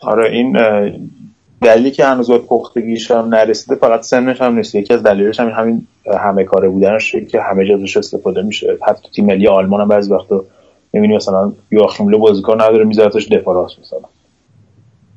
آره 0.00 0.30
این 0.30 0.56
دلیلی 1.62 1.90
که 1.90 2.04
هنوز 2.04 2.30
به 2.30 2.38
پختگیش 2.38 3.10
هم 3.10 3.34
نرسیده 3.34 3.74
فقط 3.74 4.00
سنش 4.00 4.40
هم 4.40 4.54
نیست. 4.54 4.74
یکی 4.74 4.94
از 4.94 5.02
دلیلش 5.02 5.40
هم 5.40 5.48
همین 5.48 5.86
همه 6.20 6.44
کاره 6.44 6.68
بودنش 6.68 7.16
که 7.30 7.40
همه 7.40 7.68
جا 7.68 7.98
استفاده 7.98 8.42
میشه. 8.42 8.78
حتی 8.88 9.08
تیم 9.14 9.26
ملی 9.26 9.48
آلمان 9.48 9.80
هم 9.80 9.88
بعضی 9.88 10.12
وقتا 10.12 10.44
می‌بینی 10.92 11.16
مثلا 11.16 11.52
یواخیم 11.70 12.08
لو 12.08 12.18
بازیکن 12.18 12.54
نداره 12.54 12.84
میذارتش 12.84 13.28
دفاع 13.28 13.54
راست 13.54 13.78
مثلا. 13.80 14.08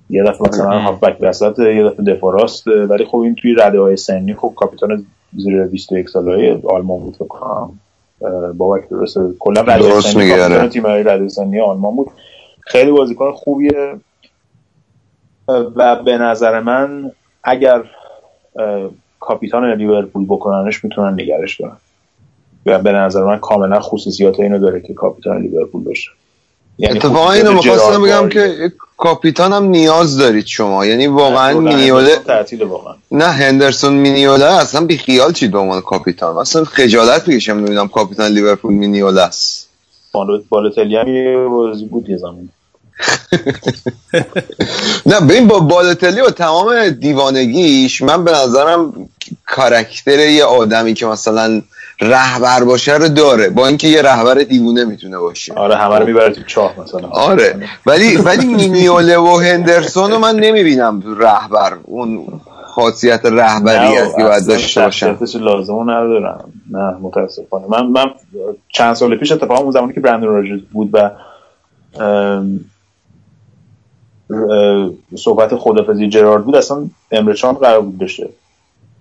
یه 0.10 0.24
دفعه 0.24 0.48
مثلا 0.50 0.80
هافبک 0.80 1.18
وسط 1.22 1.60
یه 1.60 1.84
دفعه 1.84 2.16
دفاع 2.16 2.34
راست 2.34 2.68
ولی 2.68 3.06
خب 3.06 3.18
این 3.18 3.36
توی 3.36 3.56
رده 3.60 3.80
های 3.80 3.96
سنی 3.96 4.34
خب 4.34 4.54
کاپیتان 4.56 5.06
زیر 5.38 5.64
21 5.64 6.10
ساله 6.10 6.62
آلمان 6.70 7.00
بود 7.00 7.16
فکر 7.16 7.28
بابک 8.54 8.90
درسته. 8.90 9.22
کلا 9.40 9.64
کاپیتان 9.64 10.70
تیم 10.70 10.88
رده 10.88 11.28
سنی 11.28 11.60
آلمان 11.60 11.96
بود. 11.96 12.08
خیلی 12.60 12.92
بازیکن 12.92 13.32
خوبیه. 13.32 14.00
و 15.48 15.96
به 15.96 16.18
نظر 16.18 16.60
من 16.60 17.12
اگر 17.44 17.84
کاپیتان 19.20 19.74
لیورپول 19.74 20.26
بکننش 20.26 20.84
می‌تونن 20.84 21.14
نگرش 21.14 21.62
دارن 21.62 21.78
و 22.66 22.80
به 22.80 22.92
نظر 22.92 23.24
من 23.24 23.38
کاملا 23.38 23.80
خصوصیات 23.80 24.40
اینو 24.40 24.60
داره 24.60 24.82
که 24.82 24.94
کاپیتان 24.94 25.42
لیورپول 25.42 25.84
باشه. 25.84 26.12
یعنی 26.80 26.98
اتفاقا 26.98 27.32
اینو 27.32 27.54
می‌خواستم 27.54 28.02
بگم 28.02 28.30
که 28.30 28.72
کاپیتان 28.98 29.54
هم 29.54 29.64
نیاز 29.64 30.18
دارید 30.18 30.46
شما. 30.46 30.86
یعنی 30.86 31.08
واقعا 31.08 31.60
مینیوله 31.60 32.18
نه 33.12 33.26
هندرسون 33.26 33.94
مینیوله 33.94 34.46
اصلا 34.46 34.86
بی 34.86 34.98
خیال 34.98 35.34
چی 35.34 35.48
دومان 35.48 35.82
کاپیتان؟ 35.82 36.38
اصلا 36.38 36.64
خجالت 36.64 37.26
بکشم 37.26 37.54
نمی‌دونم 37.54 37.88
کاپیتان 37.88 38.32
لیورپول 38.32 38.74
مینیوله 38.74 39.22
است. 39.22 39.70
بالوتلی 40.50 40.96
هم 40.96 41.08
یه 41.08 41.48
بازی 41.48 41.86
بود 41.86 42.10
یه 42.10 42.18
زمان. 42.18 42.50
نه 45.06 45.20
ببین 45.20 45.48
با 45.48 45.60
بالوتلی 45.60 46.22
و 46.22 46.30
تمام 46.30 46.90
دیوانگیش 46.90 48.02
من 48.02 48.24
به 48.24 48.32
نظرم 48.32 49.10
کارکتر 49.48 50.20
یه 50.20 50.44
آدمی 50.44 50.94
که 50.94 51.06
مثلا 51.06 51.62
رهبر 52.02 52.64
باشه 52.64 52.94
رو 52.94 53.08
داره. 53.08 53.50
با 53.50 53.68
اینکه 53.68 53.88
یه 53.88 54.02
رهبر 54.02 54.34
دیوونه 54.34 54.86
می‌تونه 54.86 55.18
باشه. 55.18 55.54
آره 55.54 55.76
همه 55.76 56.00
رو 56.00 56.06
می‌بره 56.06 56.34
تو 56.34 56.44
چاه 56.44 56.74
مثلا. 56.82 57.08
آره. 57.08 57.56
ولی 57.86 58.18
ولی 58.18 58.46
مینیوله 58.46 59.18
و 59.18 59.38
هندرسون 59.38 60.12
رو 60.12 60.18
من 60.18 60.36
نمی‌بینم 60.36 61.04
رهبر. 61.20 61.78
اون 61.84 62.42
خاصیت 62.66 63.26
رهبریتی 63.26 64.24
باید 64.24 64.48
داشته 64.48 64.82
باشن. 64.82 65.18
لازم 65.40 65.82
ندارم. 65.82 66.54
نه 66.72 66.98
متاسفانه. 67.02 67.66
من 67.70 67.86
من 67.86 68.12
چند 68.70 68.94
سال 68.94 69.18
پیش 69.18 69.32
اتفاقا 69.32 69.62
اون 69.62 69.72
زمانی 69.72 69.94
که 69.94 70.00
برندن 70.00 70.28
راجرز 70.28 70.62
بود 70.72 70.90
و 70.94 71.12
صحبت 75.16 75.56
خدافزی 75.56 76.10
جرارد 76.10 76.46
بود 76.46 76.56
اصلا 76.56 76.90
امرچان 77.12 77.54
قرار 77.54 77.82
بود 77.82 77.98
بشه. 77.98 78.30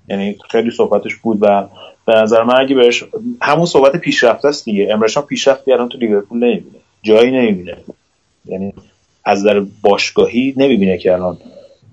یعنی 0.09 0.37
خیلی 0.51 0.71
صحبتش 0.71 1.17
بود 1.17 1.39
و 1.41 1.65
به 2.09 2.15
نظر 2.15 2.43
من 2.43 2.61
اگه 2.61 2.75
بهش 2.75 3.05
همون 3.43 3.67
صحبت 3.67 3.97
پیشرفته 3.97 4.49
است 4.49 4.65
دیگه. 4.65 4.89
امرشان 4.91 5.23
پیشرفتی 5.23 5.73
الان 5.73 5.89
تو 5.89 5.99
لیورپول 5.99 6.39
نمی‌بینه. 6.39 6.77
جایی 7.03 7.31
نمی‌بینه. 7.31 7.77
یعنی 8.47 8.75
از 9.25 9.45
در 9.45 9.61
باشگاهی 9.83 10.55
نمی‌بینه 10.57 10.99
که 10.99 11.13
الان 11.13 11.39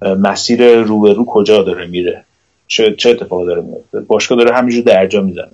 مسیر 0.01 0.75
رو 0.81 0.99
به 0.99 1.13
رو 1.13 1.25
کجا 1.25 1.63
داره 1.63 1.87
میره. 1.87 2.23
چه 2.67 2.95
چه 2.95 3.09
اتفاقی 3.09 3.45
داره 3.45 3.61
میفته 3.61 3.99
باشگاه 3.99 4.37
داره 4.37 4.55
همینجور 4.55 4.83
درجا 4.83 5.21
می‌زنه. 5.21 5.47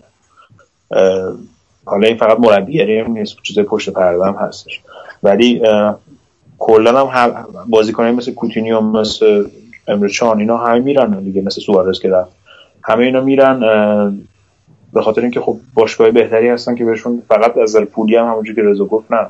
حالا 1.86 2.08
این 2.08 2.18
فقط 2.18 2.40
مربیگری 2.40 3.04
نیست. 3.04 3.36
چیزای 3.44 3.64
پشت 3.64 3.90
پرده 3.90 4.26
هم 4.26 4.36
هستش. 4.36 4.80
ولی 5.24 5.62
کلا 6.60 7.08
هم 7.08 7.46
بازیکنایی 7.70 8.16
مثل 8.16 8.34
کوتینیو 8.34 8.82
مثل 8.82 9.46
امرچان 9.88 10.40
اینا 10.40 10.58
همه 10.58 10.80
میرن 10.80 11.24
دیگه. 11.24 11.42
مثل 11.42 11.62
سوارز 11.62 12.00
که 12.00 12.10
رفت. 12.10 12.32
همه 12.84 13.06
اینا 13.06 13.22
میرن 13.22 13.64
به 14.94 15.02
خاطر 15.02 15.22
اینکه 15.22 15.42
خب 15.42 15.58
باشگاه 15.74 16.12
بهتری 16.12 16.50
هستن 16.50 16.76
که 16.76 16.86
بهشون 16.86 17.22
فقط 17.28 17.58
از 17.58 17.76
پولی 17.76 18.16
هم 18.16 18.26
همونجوری 18.26 18.56
که 18.56 18.62
رضا 18.62 18.86
گفت 18.86 19.12
نه 19.12 19.28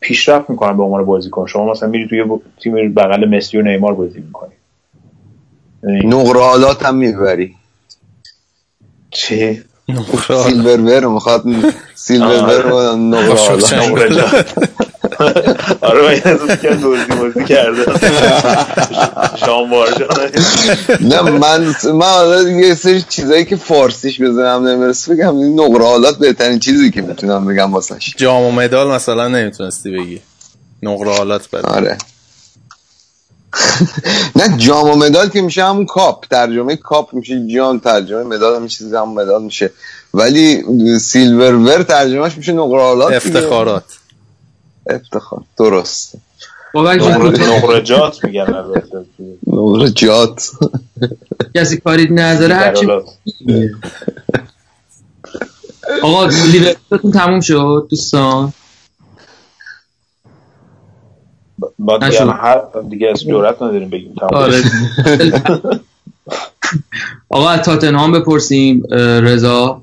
پیشرفت 0.00 0.50
می‌کنن 0.50 0.76
به 0.76 0.82
عنوان 0.82 1.04
بازیکن. 1.04 1.46
شما 1.46 1.70
مثلا 1.70 1.88
میری 1.88 2.08
توی 2.08 2.24
تیم 2.62 2.94
بغل 2.94 3.36
مسی 3.36 3.58
و 3.58 3.62
نیمار 3.62 3.94
بازی 3.94 4.20
می‌کنی. 4.20 4.52
نقره 5.82 6.40
حالات 6.40 6.82
هم 6.82 6.96
می‌بری. 6.96 7.54
چی؟ 9.10 9.62
سیلور 10.44 10.80
ور 10.80 11.06
می‌خواد 11.06 11.42
سیلور 11.94 12.52
نقره 12.96 13.34
حالات 13.34 14.81
آره 15.80 16.02
من 16.02 16.32
از 16.32 16.60
که 16.60 16.68
دوزی 16.68 17.04
بازی 17.04 17.44
کرده 17.44 17.84
شام 19.46 19.74
نه 21.00 21.20
من 21.20 21.74
من 21.92 22.58
یه 22.60 22.74
سری 22.74 23.02
چیزایی 23.08 23.44
که 23.44 23.56
فارسیش 23.56 24.20
بزنم 24.20 24.68
نمی‌رسه 24.68 25.14
بگم 25.14 25.36
این 25.36 25.60
نقره 25.60 25.84
حالات 25.84 26.18
بهترین 26.18 26.58
چیزی 26.58 26.90
که 26.90 27.02
می‌تونم 27.02 27.46
بگم 27.46 27.72
واسش. 27.72 28.14
جام 28.16 28.42
و 28.42 28.52
مدال 28.52 28.88
مثلا 28.88 29.28
نمی‌تونستی 29.28 29.90
بگی. 29.90 30.20
نقره 30.82 31.16
حالات 31.16 31.50
بده. 31.50 31.68
آره. 31.68 31.98
نه 34.36 34.56
جام 34.56 34.90
و 34.90 34.96
مدال 34.96 35.28
که 35.28 35.42
میشه 35.42 35.64
همون 35.64 35.86
کاپ 35.86 36.26
ترجمه 36.26 36.76
کاپ 36.76 37.14
میشه 37.14 37.46
جام 37.46 37.78
ترجمه 37.78 38.22
مدال 38.22 38.56
هم 38.56 38.66
چیزی 38.66 38.96
همون 38.96 39.22
مدال 39.22 39.42
میشه. 39.42 39.70
ولی 40.14 40.64
سیلور 40.98 41.54
ور 41.54 41.82
ترجمهش 41.82 42.36
میشه 42.36 42.52
نقره 42.52 42.80
حالات 42.80 43.12
افتخارات. 43.12 43.84
افتخار. 44.86 45.42
درست 45.58 46.16
نقره 46.74 47.82
جات 47.82 48.24
میگن 48.24 48.42
نقره 48.42 49.90
جات 49.90 50.50
کسی 51.54 51.76
کاری 51.76 52.08
نظره 52.10 52.54
هرچی 52.54 52.86
آقا 56.02 56.26
لیورپولتون 56.26 57.10
تموم 57.10 57.40
شد 57.40 57.86
دوستان؟ 57.90 58.52
با 61.78 61.98
دیگه 61.98 62.24
هر 62.24 62.60
دیگه 62.90 63.10
از 63.10 63.24
جورت 63.24 63.62
نداریم 63.62 63.90
بگیم. 63.90 64.14
تمام 64.14 64.42
آره. 64.42 64.62
آقا 67.28 67.48
از 67.48 67.60
تاتنهام 67.60 68.12
بپرسیم 68.12 68.82
رضا. 69.22 69.82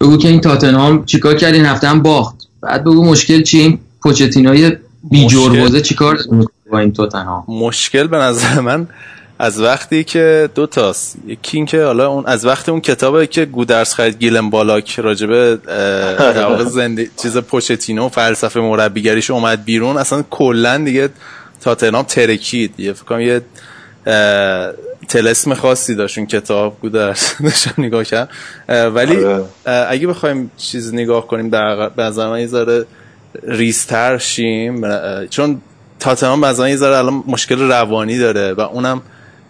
بگو 0.00 0.16
که 0.16 0.28
این 0.28 0.40
تاتنهام 0.40 1.04
چیکار 1.04 1.34
کرد؟ 1.34 1.54
این 1.54 1.64
هفته 1.64 1.88
هم 1.88 2.02
باخت. 2.02 2.48
بعد 2.60 2.84
بگو 2.84 3.04
مشکل 3.04 3.42
چیه 3.42 3.78
این 4.04 4.12
پوچتینوی 4.14 4.76
بی 5.10 5.26
جربوزه 5.26 5.80
چیکار 5.80 6.18
با 6.70 6.78
این 6.78 6.92
تاتنهام 6.92 7.44
مشکل 7.48 8.06
به 8.06 8.16
نظر 8.16 8.60
من 8.60 8.86
از 9.38 9.60
وقتی 9.60 10.04
که 10.04 10.48
دو 10.54 10.66
تاست. 10.66 11.16
یکی 11.26 11.56
این 11.56 11.66
که 11.66 11.84
حالا 11.84 12.08
اون 12.08 12.26
از 12.26 12.46
وقتی 12.46 12.70
اون 12.70 12.80
کتابه 12.80 13.26
که 13.26 13.44
گودرس 13.44 13.94
خرید 13.94 14.18
گیلن 14.18 14.50
بالاک 14.50 15.00
راجبه 15.00 15.58
در 16.18 16.64
زنده 16.64 17.10
چیز 17.22 17.36
پوچتینو 17.38 18.08
فلسفه 18.08 18.60
مربیگریش 18.60 19.30
اومد 19.30 19.64
بیرون 19.64 19.96
اصلا 19.96 20.24
کلا 20.30 20.78
دیگه 20.78 21.08
تاتنهام 21.60 22.04
ترکید. 22.04 22.80
یه 22.80 22.92
فکر 22.92 23.20
یه 23.20 23.42
تلسم 25.08 25.54
خاصی 25.54 25.94
داشت 25.94 26.18
اون 26.18 26.26
کتاب 26.26 26.80
گودرس. 26.80 27.34
نشان 27.40 27.74
نگاه 27.78 28.04
کرد. 28.04 28.28
ولی 28.68 29.24
اگه 29.64 30.06
بخوایم 30.06 30.50
چیز 30.56 30.94
نگاه 30.94 31.26
کنیم 31.26 31.48
در 31.48 31.88
به 31.88 32.02
نظر 32.02 32.28
من 32.28 32.40
یه 32.40 32.46
ذره 32.46 32.86
ریستر 33.42 34.18
شیم. 34.18 34.84
چون 35.30 35.60
تاتنهام 36.00 36.40
مثلا 36.40 36.68
یه 36.68 36.76
ذره 36.76 36.96
الان 36.96 37.24
مشکل 37.26 37.68
روانی 37.68 38.18
داره 38.18 38.52
و 38.52 38.60
اونم 38.60 39.02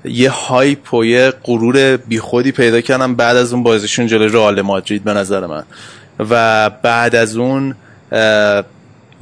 یه 0.04 0.30
هایپ 0.30 0.94
و 0.94 1.04
یه 1.04 1.32
غرور 1.44 1.96
بیخودی 1.96 2.52
پیدا 2.52 2.80
کردم 2.80 3.14
بعد 3.14 3.36
از 3.36 3.52
اون 3.52 3.62
بازیشون 3.62 4.06
جلوی 4.06 4.28
رئال 4.28 4.62
مادرید 4.62 5.04
به 5.04 5.12
نظر 5.12 5.46
من. 5.46 5.62
و 6.30 6.70
بعد 6.70 7.14
از 7.14 7.36
اون 7.36 7.74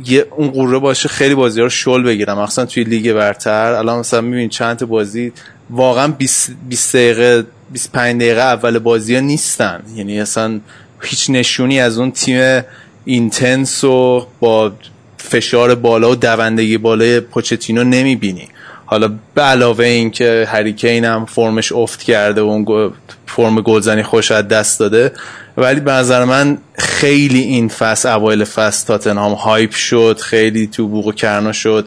یه 0.04 0.26
اون 0.36 0.50
غروره 0.50 0.78
باشه 0.78 1.08
خیلی 1.08 1.34
بازی 1.34 1.60
ها 1.60 1.64
رو 1.64 1.70
شل 1.70 2.02
بگیرم. 2.02 2.38
مثلا 2.38 2.66
توی 2.66 2.84
لیگ 2.84 3.12
برتر. 3.12 3.72
الان 3.72 3.98
مثلا 3.98 4.20
میبین 4.20 4.48
چند 4.48 4.76
تا 4.76 4.86
بازی 4.86 5.32
واقعا 5.70 6.08
20 6.08 6.50
20 6.68 6.96
دقیقه 6.96 7.44
25 7.72 8.20
دقیقه 8.20 8.40
اول 8.40 8.78
بازی 8.78 9.14
ها 9.14 9.20
نیستن. 9.20 9.82
یعنی 9.94 10.20
اصلا 10.20 10.60
هیچ 11.02 11.30
نشونی 11.30 11.80
از 11.80 11.98
اون 11.98 12.10
تیم 12.10 12.62
اینتنس 13.04 13.84
و 13.84 14.26
با 14.40 14.72
فشار 15.18 15.74
بالا 15.74 16.10
و 16.10 16.14
دوندگی 16.14 16.78
بالای 16.78 17.20
پوچتینو 17.20 17.84
نمی‌بینی. 17.84 18.48
حالا 18.86 19.10
به 19.34 19.42
علاوه 19.42 19.84
این 19.84 20.10
که 20.10 20.48
هریکین 20.48 21.04
هم 21.04 21.24
فرمش 21.24 21.72
افت 21.72 22.02
کرده 22.02 22.40
و 22.40 22.44
اون 22.44 22.92
فرم 23.26 23.60
گلزنی 23.60 24.02
خوش 24.02 24.30
از 24.30 24.48
دست 24.48 24.80
داده 24.80 25.12
ولی 25.56 25.80
به 25.80 25.92
نظر 25.92 26.24
من 26.24 26.58
خیلی 26.78 27.40
این 27.40 27.68
فصل 27.68 28.08
اوایل 28.08 28.44
فصل 28.44 28.86
تاتنهام 28.86 29.32
هایپ 29.32 29.70
شد 29.70 30.18
خیلی 30.22 30.66
تو 30.66 30.88
بوق 30.88 31.06
و 31.06 31.12
کرنا 31.12 31.52
شد. 31.52 31.86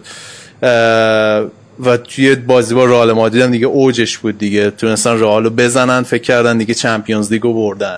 و 1.80 1.98
توی 1.98 2.36
بازی 2.36 2.76
با 2.76 2.86
رئال 2.86 3.12
مادرید 3.12 3.42
هم 3.42 3.52
دیگه 3.52 3.66
اوجش 3.66 4.18
بود 4.18 4.38
دیگه. 4.38 4.72
تونستن 4.72 5.20
رئالو 5.20 5.50
بزنن 5.50 6.04
فکر 6.04 6.24
کردن 6.24 6.58
دیگه 6.58 6.74
چمپیونز 6.74 7.32
لیگو 7.32 7.54
بردن. 7.54 7.98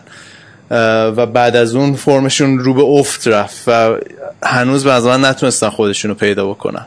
و 0.71 1.25
بعد 1.25 1.55
از 1.55 1.75
اون 1.75 1.93
فرمشون 1.93 2.59
رو 2.59 2.73
به 2.73 2.81
افت 2.81 3.27
رفت 3.27 3.63
و 3.67 3.97
هنوز 4.43 4.83
به 4.83 4.99
من 4.99 5.25
نتونستن 5.25 5.69
خودشون 5.69 6.11
رو 6.11 6.17
پیدا 6.17 6.49
بکنن. 6.49 6.85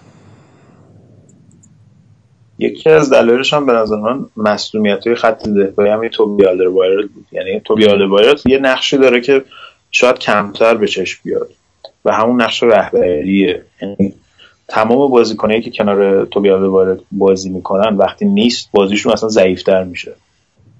یکی 2.58 2.90
از 2.90 3.10
دلایلش 3.10 3.54
هم 3.54 3.66
به 3.66 3.72
نظر 3.72 3.96
من 3.96 4.24
مسئولیت 4.36 5.06
های 5.06 5.16
خط 5.16 5.48
دفاعی 5.48 5.90
همین 5.90 6.10
توبی 6.10 6.46
آلدروایر 6.46 7.06
بود. 7.06 7.26
یعنی 7.32 7.60
توبی 7.64 7.86
آلدروایر 7.86 8.34
یه 8.46 8.58
نقشی 8.58 8.98
داره 8.98 9.20
که 9.20 9.44
شاید 9.90 10.18
کمتر 10.18 10.74
به 10.74 10.86
چشم 10.86 11.20
بیاد 11.24 11.48
و 12.04 12.12
همون 12.12 12.42
نقش 12.42 12.62
رهبریه. 12.62 13.62
یعنی 13.82 14.14
تمام 14.68 15.10
بازیکنایی 15.10 15.62
که 15.62 15.70
کنار 15.70 16.24
توبی 16.24 16.50
آلدروایر 16.50 16.98
بازی 17.12 17.50
می‌کنن 17.50 17.96
وقتی 17.96 18.24
نیست 18.24 18.68
بازیشون 18.72 19.12
اصلا 19.12 19.28
ضعیفتر 19.28 19.84
میشه. 19.84 20.12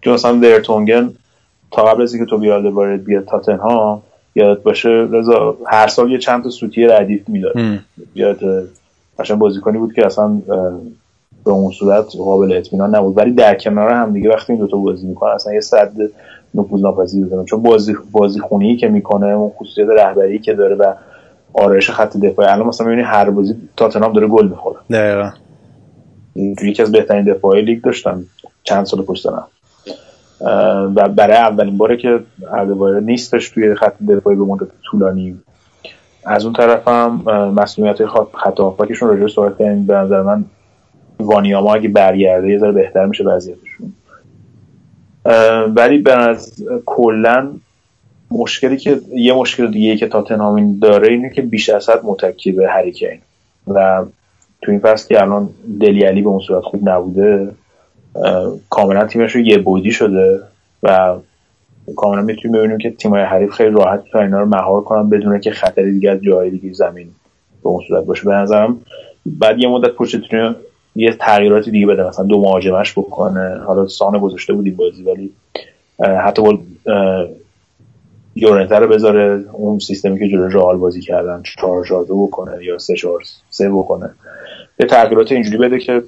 چون 0.01 0.15
مثلا 0.15 0.35
ورتونگن 0.37 1.15
تا 1.71 1.85
قبل 1.85 2.03
از 2.03 2.15
اینکه 2.15 2.31
توبی 2.31 2.51
آلدروایر 2.51 2.97
بیاد 2.97 3.25
تاتنهام 3.25 4.03
یاد 4.35 4.63
باشه 4.63 4.89
رضا 4.89 5.57
هر 5.67 5.87
سال 5.87 6.11
یه 6.11 6.19
چند 6.19 6.45
تا 6.45 6.51
سوتی 6.51 6.87
ردیف 6.87 7.29
می‌داد. 7.29 7.55
یاد 8.15 8.39
قشنگ 9.19 9.39
بازیکنی 9.39 9.79
بود 9.79 9.93
که 9.93 10.07
اصلا 10.07 10.29
به 11.45 11.51
اون 11.51 11.71
صورت 11.71 12.17
قابل 12.17 12.53
اطمینان 12.53 12.95
نبود. 12.95 13.19
ولی 13.19 13.33
در 13.33 13.55
کنار 13.55 13.91
هم 13.91 14.13
دیگه 14.13 14.31
وقتی 14.31 14.53
این 14.53 14.63
دوتا 14.63 14.77
بازی 14.77 15.07
می‌کنه 15.07 15.31
اصلا 15.31 15.55
یه 15.55 15.61
صد 15.61 15.93
نفوذ 16.55 16.83
ناپذیر 16.83 17.27
بزنه 17.27 17.45
چون 17.45 17.63
بازی 17.63 17.97
بازی 18.13 18.41
خونی 18.41 18.77
که 18.77 18.89
می‌کنه 18.89 19.27
اون 19.27 19.51
خصوصیت 19.51 19.89
رهبری 19.89 20.39
که 20.39 20.55
داره 20.55 20.75
و 20.75 20.95
آرایش 21.53 21.91
خط 21.91 22.17
دفاعی. 22.17 22.49
الان 22.49 22.67
مثلا 22.67 22.87
می‌بینی 22.87 23.07
هر 23.07 23.31
بازی 23.31 23.55
تاتنهام 23.77 24.13
داره 24.13 24.27
گل 24.27 24.49
می‌خوره. 24.49 24.77
دقیقاً. 24.91 25.31
یکی 26.63 26.83
از 26.83 26.93
بهترین 26.93 27.25
دفاعی 27.25 27.63
لیگ 27.63 27.83
داشتن. 27.85 28.25
چند 28.63 28.87
سال 28.87 29.03
پشت 29.03 29.23
سر 29.23 29.31
و 30.97 31.09
برای 31.09 31.37
اولین 31.37 31.77
باره 31.77 31.97
که 31.97 32.21
اردوایره 32.53 33.01
نیستش 33.01 33.49
توی 33.51 33.75
خط 33.75 34.03
دفاعی 34.09 34.37
به 34.37 34.45
مدت 34.45 34.69
طولانی. 34.91 35.39
از 36.25 36.45
اون 36.45 36.55
طرف 36.55 36.89
هم 36.89 37.23
مسئولیت 37.57 38.07
خط 38.07 38.61
هافبکشون 38.61 39.09
راجع 39.09 39.35
صحبت 39.35 39.59
کردیم 39.59 39.87
به 39.87 39.95
نظر 39.95 40.23
من 40.23 40.45
وانیاما 41.21 41.75
اگه 41.75 41.89
برگرده 41.89 42.49
یه 42.49 42.59
ذره 42.59 42.73
بهتر 42.73 43.07
میشه 43.07 43.25
وضعیتشون. 43.25 43.93
ولی 45.77 45.99
به 45.99 46.13
از 46.13 46.65
کلا 46.87 47.51
مشکلی 48.31 48.77
که 48.77 49.01
یه 49.15 49.35
مشکل 49.35 49.71
دیگه 49.71 49.97
که 49.97 50.09
تاتنهام 50.09 50.79
داره 50.79 51.09
اینه 51.09 51.31
که 51.31 51.43
بیش 51.43 51.69
از 51.69 51.91
حد 51.91 52.05
متکی 52.05 52.53
به 52.53 52.69
هریکین 52.69 53.19
و 53.67 54.05
تو 54.63 54.71
این 54.71 54.81
فصل 54.81 55.09
که 55.09 55.23
الان 55.23 55.49
دلی 55.81 56.05
علی 56.05 56.23
به 56.23 56.29
اون 56.29 56.41
صورت 56.41 56.63
خوب 56.63 56.89
نبوده 56.89 57.51
کاملا 58.71 59.07
تیمش 59.07 59.33
رو 59.33 59.41
یه 59.41 59.59
بودی 59.59 59.91
شده 59.91 60.41
و 60.83 61.17
کاملا 61.97 62.23
می‌تونیم 62.23 62.59
ببینیم 62.59 62.79
که 62.79 62.91
تیمای 62.91 63.23
حریف 63.23 63.51
خیلی 63.51 63.71
راحت 63.71 64.05
تا 64.13 64.21
اینا 64.21 64.41
رو 64.41 64.47
مهار 64.47 64.81
کنن 64.81 65.09
بدون 65.09 65.41
که 65.41 65.51
خطری 65.51 65.93
دیگه 65.93 66.11
از 66.11 66.23
جای 66.23 66.51
دیگه 66.51 66.73
زمین 66.73 67.07
به 67.63 67.69
اون 67.69 67.83
صورت 67.89 68.05
باشه. 68.05 68.25
به 68.25 68.35
نظرم 68.35 68.81
بعد 69.27 69.59
یه 69.59 69.69
مدت 69.69 69.91
پوچتینو 69.91 70.55
یه 70.97 71.13
تغییراتی 71.13 71.71
دیگه 71.71 71.87
بده 71.87 72.09
مثلا 72.09 72.25
دو 72.25 72.41
مهاجمش 72.41 72.99
بکنه. 72.99 73.59
حالا 73.67 73.89
سانه 73.89 74.19
گذاشته 74.19 74.53
بودیم 74.53 74.77
بازی 74.77 75.03
ولی 75.03 75.33
حتی 76.01 76.43
با 76.43 76.59
یورنته 78.37 78.77
رو 78.77 78.89
بذاره. 78.89 79.45
اون 79.53 79.79
سیستمی 79.79 80.19
که 80.19 80.29
جلوی 80.29 80.53
رئال 80.53 80.77
بازی 80.77 81.01
کردن 81.01 81.43
4 81.43 81.85
4 81.85 82.05
بکنه 82.09 82.65
یا 82.65 82.79
3 82.79 82.95
4 82.95 83.23
3 83.51 83.71
بکنه. 83.71 84.11
یه 84.81 84.87
تغییرات 84.87 85.33
اینجوری 85.33 85.57
بده 85.57 85.79
که 85.79 86.03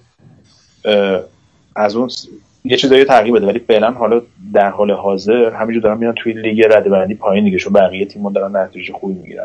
از 1.77 1.97
اون 1.97 2.09
یه 2.65 2.77
چیزایی 2.77 3.05
تغییر 3.05 3.35
بده 3.35 3.47
ولی 3.47 3.59
فعلا 3.59 3.91
حالا 3.91 4.23
در 4.53 4.71
حال 4.71 4.91
حاضر 4.91 5.51
همینجور 5.55 5.83
دارن 5.83 5.99
میان 5.99 6.15
توی 6.15 6.33
لیگ 6.33 6.63
رده 6.71 6.91
بندی 6.91 7.15
پایین 7.15 7.45
دیگه 7.45 7.59
چون 7.59 7.73
بقیه 7.73 8.07
تیم‌ها 8.07 8.31
دارن 8.31 8.57
نتیجه 8.57 8.93
خوبی 8.93 9.15
می‌گیرن. 9.15 9.45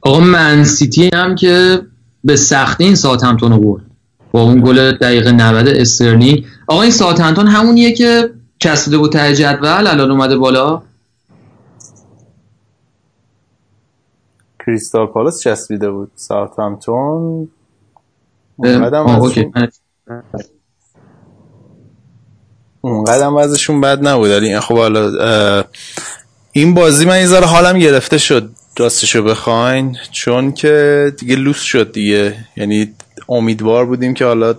آقا 0.00 0.20
من 0.20 0.64
سیتی 0.64 1.10
هم 1.14 1.34
که 1.34 1.78
به 2.24 2.36
سختی 2.36 2.84
این 2.84 2.94
ساوت 2.94 3.24
همپتون 3.24 3.60
برد. 3.60 3.82
با 4.32 4.42
اون 4.42 4.60
گل 4.60 4.92
دقیقه 4.92 5.32
90 5.32 5.68
استرلینگ 5.68 6.44
آقا 6.66 6.82
این 6.82 6.90
ساوت 6.90 7.20
همپتون 7.20 7.46
همونیه 7.46 7.92
که 7.92 8.30
کسیده 8.60 8.98
بود 8.98 9.12
ته 9.12 9.34
جدول 9.34 9.86
الان 9.86 10.10
اومده 10.10 10.36
بالا. 10.36 10.82
کریستال 14.66 15.06
پالاس 15.06 15.42
چسبیده 15.42 15.90
بود 15.90 16.10
ساوثهامپتون 16.14 16.94
اون 16.94 17.48
قدم 23.06 23.36
وضعشون 23.36 23.80
بد 23.80 24.06
نبود. 24.08 24.30
ولی 24.30 24.60
خب 24.60 24.76
حالا 24.76 25.64
این 26.52 26.74
بازی 26.74 27.04
من 27.04 27.20
یه 27.20 27.40
حالم 27.40 27.78
گرفته 27.78 28.18
شد 28.18 28.50
راستشو 28.78 29.22
بخواین 29.22 29.96
چون 30.10 30.52
که 30.52 31.12
دیگه 31.18 31.36
لوس 31.36 31.60
شد 31.60 31.92
دیگه. 31.92 32.36
یعنی 32.56 32.94
امیدوار 33.28 33.86
بودیم 33.86 34.14
که 34.14 34.24
حالا 34.24 34.54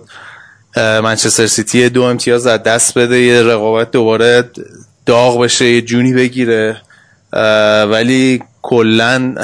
منچستر 0.76 1.46
سیتی 1.46 1.88
دو 1.88 2.02
امتیاز 2.02 2.46
از 2.46 2.62
دست 2.62 2.98
بده 2.98 3.18
یه 3.18 3.42
رقابت 3.42 3.90
دوباره 3.90 4.50
داغ 5.06 5.42
بشه 5.42 5.64
یه 5.64 5.82
جونی 5.82 6.12
بگیره. 6.12 6.76
ولی 7.90 8.42
کلا 8.62 9.34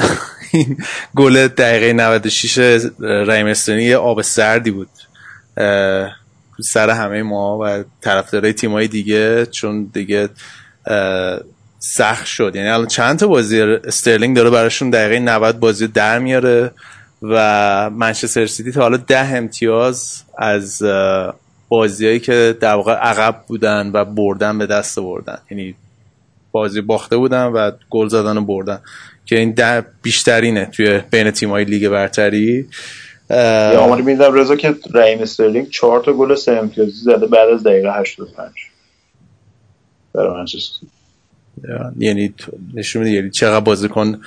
گل 1.15 1.47
دقیقه 1.47 1.93
96 1.93 2.87
رایمستونی 2.99 3.83
یه 3.83 3.97
آب 3.97 4.21
سردی 4.21 4.71
بود. 4.71 4.89
سر 6.61 6.89
همه 6.89 7.23
ما 7.23 7.59
و 7.61 7.83
طرفدارای 8.01 8.53
تیمای 8.53 8.87
دیگه 8.87 9.45
چون 9.45 9.83
دیگه 9.93 10.29
سخت 11.79 12.25
شد. 12.25 12.55
یعنی 12.55 12.67
الان 12.67 12.87
چند 12.87 13.19
تا 13.19 13.27
بازی 13.27 13.61
استرلینگ 13.61 14.35
داره 14.35 14.49
براشون 14.49 14.89
دقیقه 14.89 15.19
90 15.19 15.59
بازی 15.59 15.87
در 15.87 16.19
میاره 16.19 16.71
و 17.21 17.89
منچستر 17.89 18.45
سیتی 18.45 18.71
تا 18.71 18.81
حالا 18.81 18.97
ده 18.97 19.27
امتیاز 19.35 20.23
از 20.37 20.83
بازیایی 21.69 22.19
که 22.19 22.57
در 22.61 22.73
واقع 22.73 22.93
عقب 22.93 23.43
بودن 23.47 23.91
و 23.93 24.05
بردن 24.05 24.57
به 24.57 24.65
دست 24.65 24.99
بردن 24.99 25.37
یعنی 25.51 25.75
بازی 26.51 26.81
باخته 26.81 27.17
بودن 27.17 27.45
و 27.45 27.71
گل 27.89 28.07
زدن 28.07 28.37
و 28.37 28.41
بردن. 28.41 28.79
که 29.31 29.39
این 29.39 29.51
ده 29.51 29.85
بیشترینه 30.01 30.65
توی 30.65 30.99
بین 31.11 31.31
تیمای 31.31 31.65
لیگ 31.65 31.89
برتری. 31.89 32.67
یه 33.29 33.77
آماری 33.77 34.01
میدم 34.01 34.33
رضا 34.33 34.55
که 34.55 34.75
رحیم 34.93 35.19
استرلینگ 35.19 35.69
چهار 35.69 35.99
تا 36.03 36.13
گل 36.13 36.35
سه 36.35 36.51
امتیازی 36.51 36.91
زده 36.91 37.27
بعد 37.27 37.49
از 37.49 37.63
دقیقه 37.63 37.99
85 37.99 38.51
برای 40.13 40.37
منچستر 40.37 40.87
یعنی 41.97 42.33
نشون 42.73 43.03
میده 43.03 43.15
یعنی 43.15 43.29
چقدر 43.29 43.59
بازیکن 43.59 44.21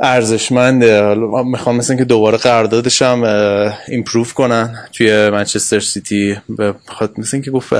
ارزشمنده. 0.00 1.02
حالا 1.02 1.42
می‌خوام 1.42 1.76
مثلا 1.76 1.96
که 1.96 2.04
دوباره 2.04 2.38
قراردادش 2.38 3.02
هم 3.02 3.24
improve 3.88 4.34
کنن 4.34 4.88
توی 4.92 5.30
منچستر 5.30 5.80
سیتی. 5.80 6.36
بخاطر 6.88 7.12
مثل 7.18 7.40
که 7.40 7.50
گفت 7.50 7.72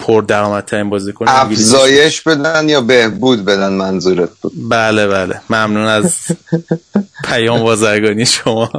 پر 0.00 0.22
درآمدترین 0.22 0.90
بازیکن 0.90 1.28
افزایش 1.28 2.20
بدن 2.20 2.68
یا 2.68 2.80
بهبود 2.80 3.44
بدن 3.44 3.72
منظورت 3.72 4.30
بود؟ 4.42 4.52
بله 4.70 5.06
بله. 5.06 5.40
ممنون 5.50 5.86
از 5.86 6.14
پیام 7.24 7.62
بازرگانی 7.62 8.26
شما. 8.26 8.70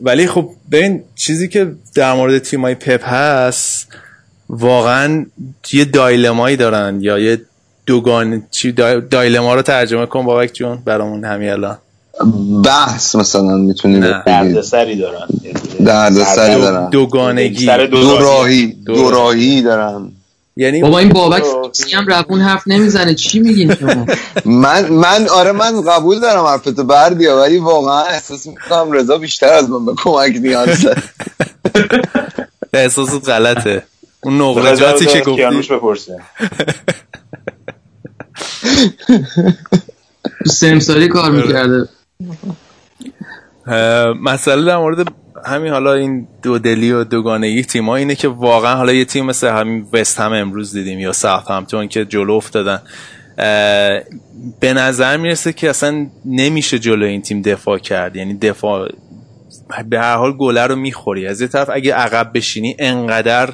ولی 0.00 0.26
خب 0.26 0.50
ببین 0.70 1.02
چیزی 1.14 1.48
که 1.48 1.72
در 1.94 2.14
مورد 2.14 2.38
تیمای 2.38 2.74
پپ 2.74 3.08
هست 3.08 3.88
واقعا 4.48 5.26
یه 5.72 5.84
دایلمایی 5.84 6.56
دارن 6.56 6.98
یا 7.00 7.18
یه 7.18 7.40
دوگان 7.86 8.46
چی 8.50 8.72
دایلما 9.10 9.54
رو 9.54 9.62
ترجمه 9.62 10.06
کن 10.06 10.24
بابک 10.24 10.52
جون 10.52 10.82
برامون 10.84 11.24
همین 11.24 11.48
الان. 11.48 11.78
بحث 12.64 13.14
مثلا 13.14 13.56
می‌تونیم 13.56 14.00
دردسری 14.26 14.96
دارن. 14.96 15.26
دردسری 15.84 16.60
دارن. 16.60 16.90
دوگانگی. 16.90 17.66
دوراهی. 17.86 18.66
دوراهی 18.66 19.62
دارن. 19.62 20.12
یعنی 20.56 20.82
بابا 20.82 20.98
این 20.98 21.08
بابک 21.08 21.42
هم 21.94 22.06
رفون 22.06 22.40
حرف 22.40 22.62
نمی‌زنه. 22.66 23.14
چی 23.14 23.40
میگین 23.40 23.74
شما؟ 23.74 24.06
من 24.44 24.88
من 24.88 25.28
آره 25.28 25.52
من 25.52 25.80
قبول 25.80 26.20
دارم 26.20 26.44
حرفتو. 26.44 26.84
بردیا 26.84 27.36
ولی 27.36 27.58
واقعا 27.58 28.02
احساس 28.02 28.46
می‌کنم 28.46 28.92
رضا 28.92 29.18
بیشتر 29.18 29.52
از 29.52 29.70
من 29.70 29.84
به 29.86 29.92
کمک 29.96 30.36
نیاز 30.42 30.82
داره 30.82 31.02
احساست 32.72 33.28
غلطه. 33.28 33.82
اون 34.22 34.40
نقرجاتی 34.40 35.06
که 35.06 35.20
گفتی. 35.20 35.42
سمساری 40.46 41.08
کار 41.08 41.30
می‌کرده. 41.30 41.88
مسئله 44.22 44.64
در 44.64 44.76
مورد 44.76 45.08
همین 45.46 45.72
حالا 45.72 45.92
این 45.92 46.28
دو 46.42 46.58
دلی 46.58 46.92
و 46.92 47.04
دوگانگی 47.04 47.64
تیم 47.64 47.88
اینه 47.88 48.14
که 48.14 48.28
واقعا 48.28 48.76
حالا 48.76 48.92
یه 48.92 49.04
تیم 49.04 49.26
مثل 49.26 49.48
همین 49.48 49.86
وست 49.92 50.20
هم 50.20 50.32
امروز 50.32 50.72
دیدیم 50.72 51.00
یا 51.00 51.12
ساعت 51.12 51.88
که 51.90 52.04
جلو 52.04 52.32
افتادن. 52.32 52.82
به 54.60 54.72
نظر 54.74 55.16
می‌رسه 55.16 55.52
که 55.52 55.70
اصلا 55.70 56.06
نمیشه 56.24 56.78
جلو 56.78 57.06
این 57.06 57.22
تیم 57.22 57.42
دفاع 57.42 57.78
کرد. 57.78 58.16
یعنی 58.16 58.34
دفاع 58.34 58.88
به 59.88 60.00
هر 60.00 60.16
حال 60.16 60.32
گله 60.32 60.66
رو 60.66 60.76
می‌خوری. 60.76 61.26
از 61.26 61.40
یه 61.40 61.46
طرف 61.48 61.70
اگه 61.72 61.94
عقب 61.94 62.30
بشینی 62.34 62.76
انقدر 62.78 63.52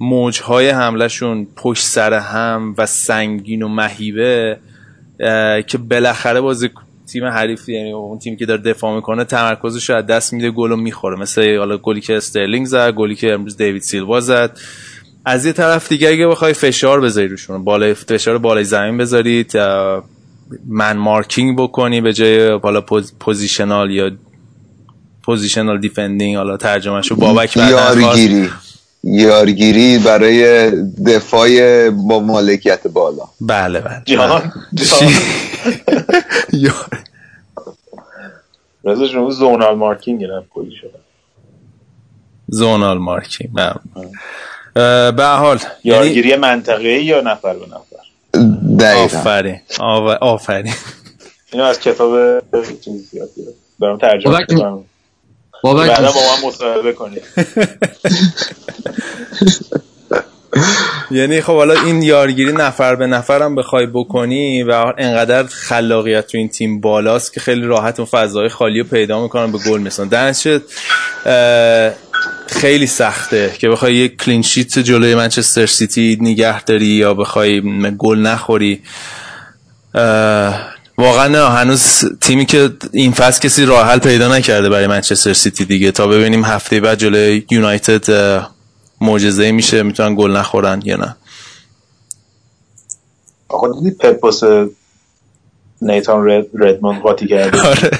موجهای 0.00 0.68
حملهشون 0.68 1.46
پشت 1.56 1.84
سر 1.84 2.14
هم 2.14 2.74
و 2.78 2.86
سنگین 2.86 3.62
و 3.62 3.68
مهیبه 3.68 4.58
که 5.66 5.78
بالاخره 5.78 6.40
بازی 6.40 6.70
تیم 7.12 7.24
حریف 7.24 7.68
یعنی 7.68 7.92
اون 7.92 8.18
تیم 8.18 8.36
که 8.36 8.46
داره 8.46 8.62
دفاع 8.62 8.94
می‌کنه 8.94 9.24
تمرکزش 9.24 9.90
رو 9.90 9.96
از 9.96 10.06
دست 10.06 10.32
میده 10.32 10.50
گل 10.50 10.80
می‌خوره. 10.80 11.16
مثل 11.16 11.56
حالا 11.56 11.78
گلی 11.78 12.00
که 12.00 12.16
استرلینگ 12.16 12.66
زد 12.66 12.92
گلی 12.92 13.14
که 13.14 13.32
امروز 13.32 13.56
دیوید 13.56 13.82
سیلوا 13.82 14.20
زد. 14.20 14.58
از 15.24 15.46
یه 15.46 15.52
طرف 15.52 15.88
دیگه 15.88 16.08
اگه 16.08 16.26
بخوای 16.26 16.52
فشار 16.52 17.00
بذاری 17.00 17.28
روشون 17.28 17.64
بالای 17.64 17.94
فشار 17.94 18.38
بالای 18.38 18.64
زمین 18.64 18.98
بذارید 18.98 19.56
man 20.68 20.96
marking 20.96 21.58
بکنی 21.58 22.00
به 22.00 22.12
جای 22.12 22.58
حالا 22.62 22.80
positional 23.20 23.90
یا 23.90 24.10
positional 25.22 25.80
defending 25.80 26.36
حالا 26.36 26.56
ترجمهشو 26.56 27.16
بابک 27.16 27.56
یارگیری 27.56 28.48
یارگیری 29.04 29.98
برای 29.98 30.70
دفاع 31.06 31.90
با 31.90 32.20
مالکیت 32.20 32.86
بالا. 32.86 33.24
بله 33.40 33.80
بله. 33.80 34.02
جان 34.04 34.52
رضا 38.84 39.08
شما 39.08 39.30
زونال 39.30 39.76
مارکینگ 39.76 40.24
نه 40.24 40.42
کلی 40.50 40.76
شده. 40.80 40.98
زونال 42.48 42.98
مارکینگ 42.98 43.50
به 45.16 45.24
حال 45.38 45.58
یارگیری 45.84 46.28
یعنی... 46.28 46.40
منطقه 46.40 46.88
یا 46.88 47.20
نفر 47.20 47.54
به 47.54 47.66
نفر؟ 47.66 48.94
آفرین. 48.96 49.60
آفرین. 50.20 50.74
اینو 51.52 51.64
از 51.64 51.80
کتاب 51.80 52.40
چیزی 52.80 53.16
یاد 53.16 53.28
برام 53.78 53.98
ترجمه 53.98 54.46
بابا 55.62 55.86
بعدا 55.86 56.12
با 56.12 56.20
من 56.20 56.48
مصاحبه 56.48 56.92
کنید 56.92 57.22
یعنی 61.10 61.40
خب 61.40 61.52
حالا 61.52 61.74
این 61.74 62.02
یارگیری 62.02 62.52
نفر 62.52 62.94
به 62.94 63.06
نفر 63.06 63.42
هم 63.42 63.54
بخوای 63.54 63.86
بکنی 63.86 64.62
و 64.62 64.92
انقدر 64.98 65.46
خلاقیت 65.46 66.26
تو 66.26 66.38
این 66.38 66.48
تیم 66.48 66.80
بالاست 66.80 67.32
که 67.32 67.40
خیلی 67.40 67.62
راحت 67.62 68.00
اون 68.00 68.06
فضای 68.06 68.48
خالی 68.48 68.80
رو 68.80 68.86
پیدا 68.86 69.22
می‌کنن 69.22 69.52
به 69.52 69.58
گل 69.58 69.80
مثلا 69.80 70.04
درنچه 70.04 70.60
خیلی 72.46 72.86
سخته 72.86 73.52
که 73.58 73.68
بخوای 73.68 73.94
یک 73.94 74.22
کلین 74.22 74.42
شیت 74.42 74.78
جلوی 74.78 75.14
منچستر 75.14 75.66
سیتی 75.66 76.18
نگه 76.20 76.64
داری 76.64 76.86
یا 76.86 77.14
بخوای 77.14 77.62
گل 77.98 78.18
نخوری. 78.18 78.82
واقعا 81.00 81.28
نه 81.28 81.48
هنوز 81.48 82.04
تیمی 82.20 82.46
که 82.46 82.70
این 82.92 83.12
فصل 83.12 83.40
کسی 83.40 83.64
راه 83.64 83.86
حل 83.86 83.98
پیدا 83.98 84.36
نکرده 84.36 84.68
برای 84.68 84.86
منچستر 84.86 85.32
سیتی 85.32 85.64
دیگه. 85.64 85.92
تا 85.92 86.06
ببینیم 86.06 86.44
هفته 86.44 86.80
بعد 86.80 86.98
جلوی 86.98 87.46
یونایتد 87.50 88.04
معجزه 89.00 89.52
میشه 89.52 89.82
می‌تونن 89.82 90.14
گل 90.14 90.30
نخورن 90.30 90.82
یا 90.84 90.96
نه. 90.96 91.16
آقا 93.48 93.72
دیدی 93.72 93.90
پپ 93.90 94.34
نیتان 95.82 96.30
رد 96.30 96.46
ردموند 96.54 97.02
قاطی 97.02 97.26
کرده؟ 97.26 97.60
آره. 97.68 97.90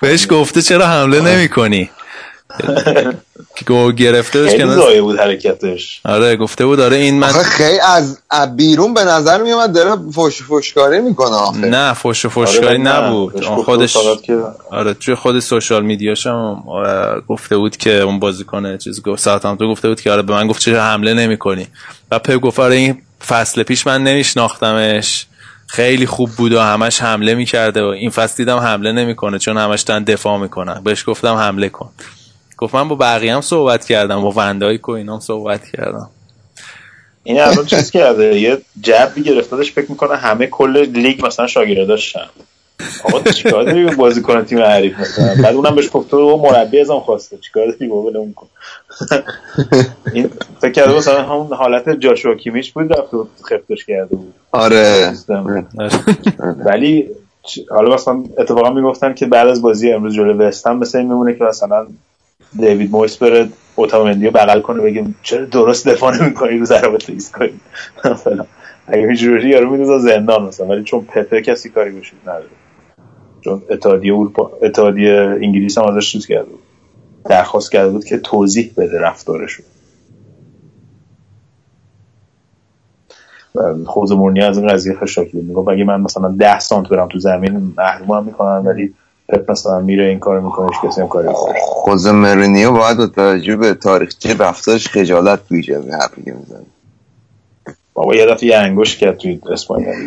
بهش 0.00 0.26
گفته 0.30 0.62
چرا 0.62 0.86
حمله 0.86 1.20
نمی 1.20 1.48
کنی 1.48 1.84
که 1.84 1.99
گو 3.66 3.92
گرفته 3.92 4.48
خیلی 4.48 4.74
زایه 4.74 5.02
بود 5.02 5.18
حرکتش. 5.18 6.00
آره 6.04 6.36
گفته 6.36 6.66
بود 6.66 6.80
آره 6.80 6.96
این 6.96 7.18
من 7.18 7.28
خیلی 7.28 7.78
از 8.30 8.56
بیرون 8.56 8.94
به 8.94 9.04
نظر 9.04 9.42
می 9.42 9.52
اومد 9.52 9.72
داره 9.72 10.10
فوش 10.12 10.42
فوشکاری 10.42 11.00
می‌کنه 11.00 11.34
آخه. 11.34 11.58
نه 11.58 11.94
فوش 11.94 12.26
فوشکاری 12.26 12.66
آره 12.66 12.78
نبود. 12.78 13.44
خودش 13.44 13.96
آره 14.70 14.94
توی 14.94 15.14
خود 15.14 15.40
سوشال 15.40 15.82
میدیاش 15.82 16.26
هم 16.26 16.62
گفته 17.28 17.56
بود 17.56 17.76
که 17.76 18.00
اون 18.00 18.18
بازیکن 18.18 18.76
چیز 18.78 19.02
گفت 19.02 19.22
ساعت 19.22 19.44
هم 19.44 19.56
تو 19.56 19.70
گفته 19.70 19.88
بود 19.88 20.00
که 20.00 20.10
آره 20.10 20.22
به 20.22 20.32
من 20.32 20.46
گفت 20.46 20.60
چرا 20.60 20.82
حمله 20.82 21.14
نمی‌کنی. 21.14 21.66
و 22.10 22.18
پپ 22.18 22.36
گفت 22.36 22.60
آره 22.60 22.74
این 22.74 23.02
فصل 23.28 23.62
پیش 23.62 23.86
من 23.86 24.02
نمیشناختمش. 24.04 25.26
خیلی 25.66 26.06
خوب 26.06 26.30
بود 26.30 26.52
و 26.52 26.60
همش 26.60 27.02
حمله 27.02 27.34
می‌کرده 27.34 27.82
و 27.82 27.86
این 27.86 28.10
فصل 28.10 28.36
دیدم 28.36 28.56
حمله 28.56 28.92
نمی‌کنه 28.92 29.38
چون 29.38 29.56
همش 29.56 29.80
دارن 29.80 30.04
دفاع 30.04 30.38
می‌کنن. 30.38 30.80
بهش 30.84 31.04
گفتم 31.06 31.34
حمله 31.34 31.68
کن. 31.68 31.90
گفت 32.60 32.74
من 32.74 32.88
با 32.88 32.94
بقیه 32.94 33.34
هم 33.34 33.40
صحبت 33.40 33.84
کردم 33.84 34.22
با 34.22 34.32
وندای 34.36 34.80
و 34.88 34.96
هم 34.96 35.20
صحبت 35.20 35.60
کردم. 35.76 36.10
این 37.22 37.40
الان 37.40 37.66
چیز 37.66 37.90
کرده 37.90 38.40
یه 38.40 38.58
جبی 38.80 39.22
گرفتادش 39.22 39.72
فکر 39.72 39.90
می‌کنه 39.90 40.16
همه 40.16 40.46
کل 40.46 40.76
لیگ 40.76 41.26
مثلا 41.26 41.46
شاگرده 41.46 41.84
داشتن. 41.84 42.26
آقا 43.04 43.30
چیکار 43.30 43.64
داری 43.64 43.84
بازی 43.84 44.22
کنه 44.22 44.42
تیم 44.42 44.58
حریف 44.58 45.00
مثلا؟ 45.00 45.42
بعد 45.42 45.54
اونم 45.54 45.74
بهش 45.74 45.88
گفت 45.92 46.10
تو 46.10 46.36
مربی 46.36 46.80
ازم 46.80 47.00
خواسته. 47.00 47.36
چیکار 47.36 47.66
داری؟ 47.66 47.86
بابا 47.86 48.18
اون 48.18 48.32
کن. 48.32 48.46
این 50.12 50.30
فکر 50.60 50.72
کرده 50.72 50.96
مثلا 50.96 51.22
همون 51.22 51.52
حالت 51.52 51.90
جاشوا 51.90 52.34
کیمیش 52.34 52.72
بود 52.72 52.92
رفت 52.92 53.10
خفتش 53.42 53.84
کرده 53.84 54.16
بود. 54.16 54.34
آره. 54.52 55.12
ولی 56.64 57.08
حالا 57.70 57.94
مثلا 57.94 58.24
اتفاقا 58.38 58.70
می‌گفتن 58.70 59.14
که 59.14 59.26
بعد 59.26 59.48
از 59.48 59.62
بازی 59.62 59.92
امروز 59.92 60.14
جلوی 60.14 60.32
وستهم 60.32 60.78
مثل 60.78 60.98
این 60.98 61.08
میمونه 61.08 61.34
که 61.34 61.44
مثلا 61.44 61.86
دیوید 62.58 62.90
مویس 62.90 63.16
بره 63.16 63.48
اوتامندی 63.76 64.26
رو 64.26 64.30
بغل 64.30 64.60
کنه 64.60 64.82
بگیم 64.82 65.16
چرا 65.22 65.44
درست 65.44 65.88
دفاع 65.88 66.22
نمی‌کنی 66.22 66.58
رو 66.58 66.64
ضربات 66.64 67.10
ایستگاهی 67.10 67.60
مثلا 68.04 68.46
اگه 68.86 69.02
اینجوری 69.02 69.48
یارو 69.48 69.70
میدوزا 69.70 69.98
زندان 69.98 70.42
مثلا 70.42 70.66
ولی 70.66 70.84
چون 70.84 71.00
پپه 71.04 71.42
کسی 71.42 71.68
کاری 71.68 71.90
بشه 71.90 72.12
نداره. 72.22 72.46
چون 73.40 73.62
اتحادیه 73.70 74.14
اروپا 74.14 74.50
اتحادیه 74.62 75.38
انگلیس 75.42 75.78
هم 75.78 75.84
ازش 75.84 76.12
چیز 76.12 76.26
کرده 76.26 76.50
بود. 76.50 76.62
درخواست 77.24 77.72
کرده 77.72 77.90
بود 77.90 78.04
که 78.04 78.18
توضیح 78.18 78.72
بده 78.76 79.00
رفتارشون 79.00 79.64
خوز 83.86 84.12
مورنی 84.12 84.42
از 84.42 84.58
این 84.58 84.68
قضیه 84.68 84.94
خشاکی 84.94 85.36
میگه 85.36 85.58
اگه 85.58 85.84
من 85.84 86.00
مثلا 86.00 86.28
10 86.28 86.58
سانت 86.58 86.88
برم 86.88 87.08
تو 87.08 87.18
زمین 87.18 87.74
محروم 87.76 88.10
هم 88.10 88.24
می‌کنن 88.24 88.66
ولی 88.66 88.94
پپ 89.32 89.50
مثلا 89.50 89.80
میره 89.80 90.04
این 90.04 90.18
کارو 90.18 90.46
می‌کنه 90.46 90.70
کسی 90.84 91.00
هم 91.00 91.08
کاری 91.08 91.28
خوز 91.60 92.06
مورینیو 92.06 92.72
باید 92.72 92.96
با 92.96 93.06
توجه 93.06 93.56
به 93.56 93.74
تاریخچه 93.74 94.36
رفتارش 94.36 94.88
خجالت 94.88 95.40
بیجه 95.50 95.78
به 95.78 95.92
حرفی 95.92 96.22
که 96.22 96.32
می‌زنه. 96.32 96.66
بابا 97.94 98.14
یه 98.14 98.26
دفعه 98.26 98.48
یه 98.48 98.56
انگوش 98.56 98.96
کرد 98.96 99.16
توی 99.16 99.40
اسپانیا 99.52 99.92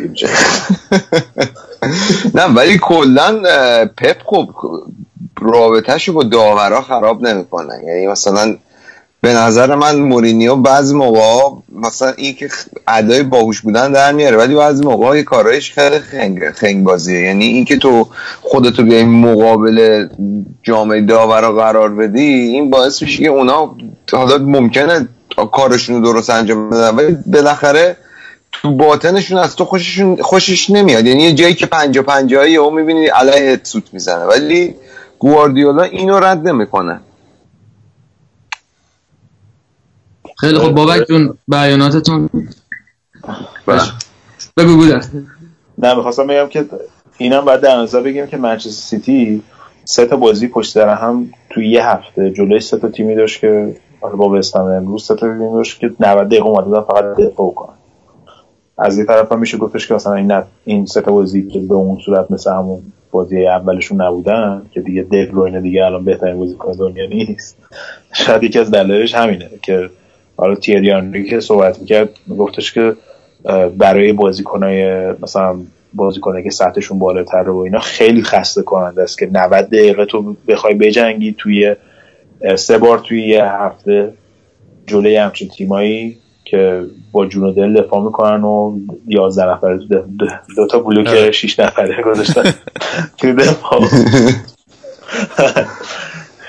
نه 2.34 2.44
ولی 2.44 2.78
کلا 2.78 3.42
پپ 3.96 4.16
خب 4.26 4.48
رابطهشو 5.40 6.12
با 6.12 6.22
داورا 6.22 6.80
خراب 6.80 7.22
نمی‌کنن 7.22 7.82
یعنی 7.86 8.06
مثلا 8.06 8.56
به 9.24 9.32
نظر 9.32 9.74
من 9.74 9.98
مورینیو 9.98 10.56
بعضی 10.56 10.94
موقع 10.94 11.56
مثلا 11.72 12.12
این 12.16 12.34
که 12.34 12.48
ادای 12.88 13.22
باهوش 13.22 13.60
بودن 13.60 13.92
در 13.92 14.12
میاره 14.12 14.36
ولی 14.36 14.54
بعضی 14.54 14.84
موقع 14.84 15.22
کارایش 15.22 15.72
خیلی 15.72 15.98
خنگ 15.98 16.50
خنگ 16.50 16.84
بازیه 16.84 17.20
یعنی 17.20 17.44
اینکه 17.44 17.76
تو 17.76 18.08
خودتو 18.42 18.82
بیای 18.82 19.04
مقابل 19.04 20.08
جامعه 20.62 21.00
داورا 21.00 21.52
قرار 21.52 21.94
بدی 21.94 22.22
این 22.22 22.70
باعث 22.70 23.02
میشه 23.02 23.22
که 23.22 23.28
اونا 23.28 23.76
حالا 24.12 24.38
ممکنه 24.38 25.08
کارشون 25.52 25.96
رو 25.96 26.12
درست 26.12 26.30
انجام 26.30 26.70
بدن 26.70 26.96
ولی 26.96 27.16
بالاخره 27.26 27.96
تو 28.52 28.76
باطنشون 28.76 29.38
از 29.38 29.56
تو 29.56 29.64
خوششون 29.64 30.16
خوشش 30.22 30.70
نمیاد. 30.70 31.06
یعنی 31.06 31.22
یه 31.22 31.32
جایی 31.32 31.54
که 31.54 31.66
پنجا 31.66 32.02
پنجایی 32.02 32.56
او 32.56 32.70
می‌بینی 32.70 33.06
علیه 33.06 33.60
سوت 33.62 33.84
می‌زنه. 33.92 34.24
ولی 34.24 34.74
گواردیولا 35.18 35.82
اینو 35.82 36.20
رد 36.20 36.48
نمی‌کنه. 36.48 37.00
خیلی 40.44 40.58
خب 40.58 40.70
بابک 40.70 41.06
جون 41.08 41.38
بیاناتتون 41.48 42.30
بگو 44.56 44.76
بگو 44.76 44.84
نه 45.78 45.94
می‌خواستم 45.94 46.26
بگم 46.26 46.48
که 46.48 46.64
اینم 47.18 47.44
باید 47.44 47.60
در 47.60 47.76
نظر 47.76 48.00
بگیم 48.00 48.26
که 48.26 48.36
منچستر 48.36 48.70
سیتی 48.70 49.42
سه 49.84 50.06
تا 50.06 50.16
بازی 50.16 50.48
پشت 50.48 50.72
سر 50.72 50.88
هم 50.88 51.30
توی 51.50 51.68
یه 51.68 51.86
هفته 51.86 52.30
جلوی 52.30 52.60
سه 52.60 52.78
تا 52.78 52.88
تیمی 52.88 53.14
داشت 53.14 53.40
که 53.40 53.76
با 54.16 54.28
وستهم 54.28 54.64
امروز 54.64 55.04
سه 55.04 55.14
تا 55.14 55.28
تیمی 55.28 55.52
داشت 55.52 55.80
که 55.80 55.90
90 56.00 56.28
دقیقه 56.28 56.44
اومده 56.44 56.80
فقط 56.80 57.04
دفاع 57.04 57.50
کنن. 57.54 57.74
از 58.78 58.98
این 58.98 59.06
طرف 59.06 59.32
هم 59.32 59.38
میشه 59.38 59.58
گفتش 59.58 59.88
که 59.88 59.94
مثلا 59.94 60.14
این 60.14 60.42
این 60.64 60.86
سه 60.86 61.00
تا 61.00 61.12
بازی 61.12 61.48
که 61.48 61.60
به 61.60 61.74
اون 61.74 61.98
صورت 62.04 62.30
مثل 62.30 62.50
همون 62.50 62.82
بازی 63.10 63.46
اولشون 63.46 64.02
نبودن 64.02 64.62
که 64.70 64.80
دیگه 64.80 65.02
دیو 65.02 65.60
دیگه 65.60 65.84
الان 65.84 66.04
بهترین 66.04 66.38
بازیکن 66.38 66.72
دنیا 66.72 67.06
نیست. 67.06 67.56
شاید 68.12 68.42
یکی 68.42 68.58
از 68.58 68.70
دلایلش 68.70 69.14
همینه 69.14 69.50
که 69.62 69.90
حالا 70.36 70.54
تیری 70.54 70.92
آنری 70.92 71.24
که 71.24 71.40
صحبت 71.40 71.78
می‌کرد 71.78 72.08
گفتش 72.38 72.72
که 72.72 72.96
برای 73.78 74.12
بازیکنای 74.12 75.12
مثلا 75.12 75.56
بازیکنایی 75.94 76.44
که 76.44 76.50
سطحشون 76.50 76.98
بالاتر 76.98 77.48
و 77.48 77.58
اینا 77.58 77.78
خیلی 77.78 78.22
خسته 78.22 78.62
کننده 78.62 79.02
است 79.02 79.18
که 79.18 79.26
90 79.32 79.66
دقیقه 79.66 80.06
تو 80.06 80.36
بخوای 80.48 80.74
بجنگی 80.74 81.34
توی 81.38 81.76
سه 82.56 82.78
بار 82.78 82.98
توی 82.98 83.28
یه 83.28 83.44
هفته 83.44 84.12
جلوی 84.86 85.16
همچین 85.16 85.48
تیمایی 85.48 86.16
که 86.44 86.82
با 87.12 87.26
جون 87.26 87.44
و 87.44 87.52
دل 87.52 87.82
دفاع 87.82 88.04
می‌کنن 88.04 88.44
و 88.44 88.78
11 89.06 89.50
نفره 89.50 89.76
دو, 89.76 89.86
دو, 90.18 90.26
دو 90.56 90.66
تا 90.66 90.78
بلوک 90.78 91.30
6 91.30 91.60
نفره 91.60 92.02
گذاشتن 92.02 92.54
توی 93.18 93.32
دفاع. 93.32 93.80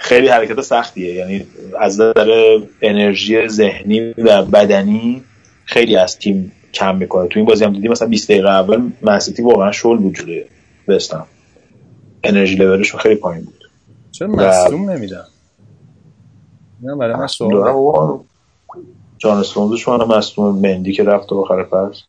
خیلی 0.05 0.27
حرکت 0.27 0.61
سختیه. 0.61 1.13
یعنی 1.13 1.45
از 1.79 2.01
نظر 2.01 2.59
انرژی 2.81 3.47
ذهنی 3.47 4.13
و 4.17 4.45
بدنی 4.45 5.23
خیلی 5.65 5.95
از 5.95 6.19
تیم 6.19 6.51
کم 6.73 6.95
می‌کنه. 6.95 7.27
تو 7.27 7.39
این 7.39 7.45
بازی 7.45 7.63
هم 7.63 7.73
دیدی 7.73 7.87
مثلا 7.87 8.07
20 8.07 8.31
دقیقه 8.31 8.49
اول 8.49 8.91
منسیتی 9.01 9.41
واقعا 9.41 9.71
شل 9.71 9.97
بود 9.97 10.15
جلوی 10.15 10.45
وستهم 10.87 11.27
انرژی 12.23 12.55
لولشون 12.55 12.99
خیلی 12.99 13.15
پایین 13.15 13.45
بود. 13.45 13.69
چرا 14.11 14.27
مصدوم 14.27 14.89
نمیدن؟ 14.89 15.25
نه 16.83 16.95
برای 16.95 17.15
من 17.15 17.27
سوال 17.27 18.19
جان 19.17 19.37
استونزشون 19.37 20.03
مصدوم 20.03 20.59
مندی 20.59 20.93
که 20.93 21.03
رفت 21.03 21.33
آخر 21.33 21.63
فصل. 21.63 22.01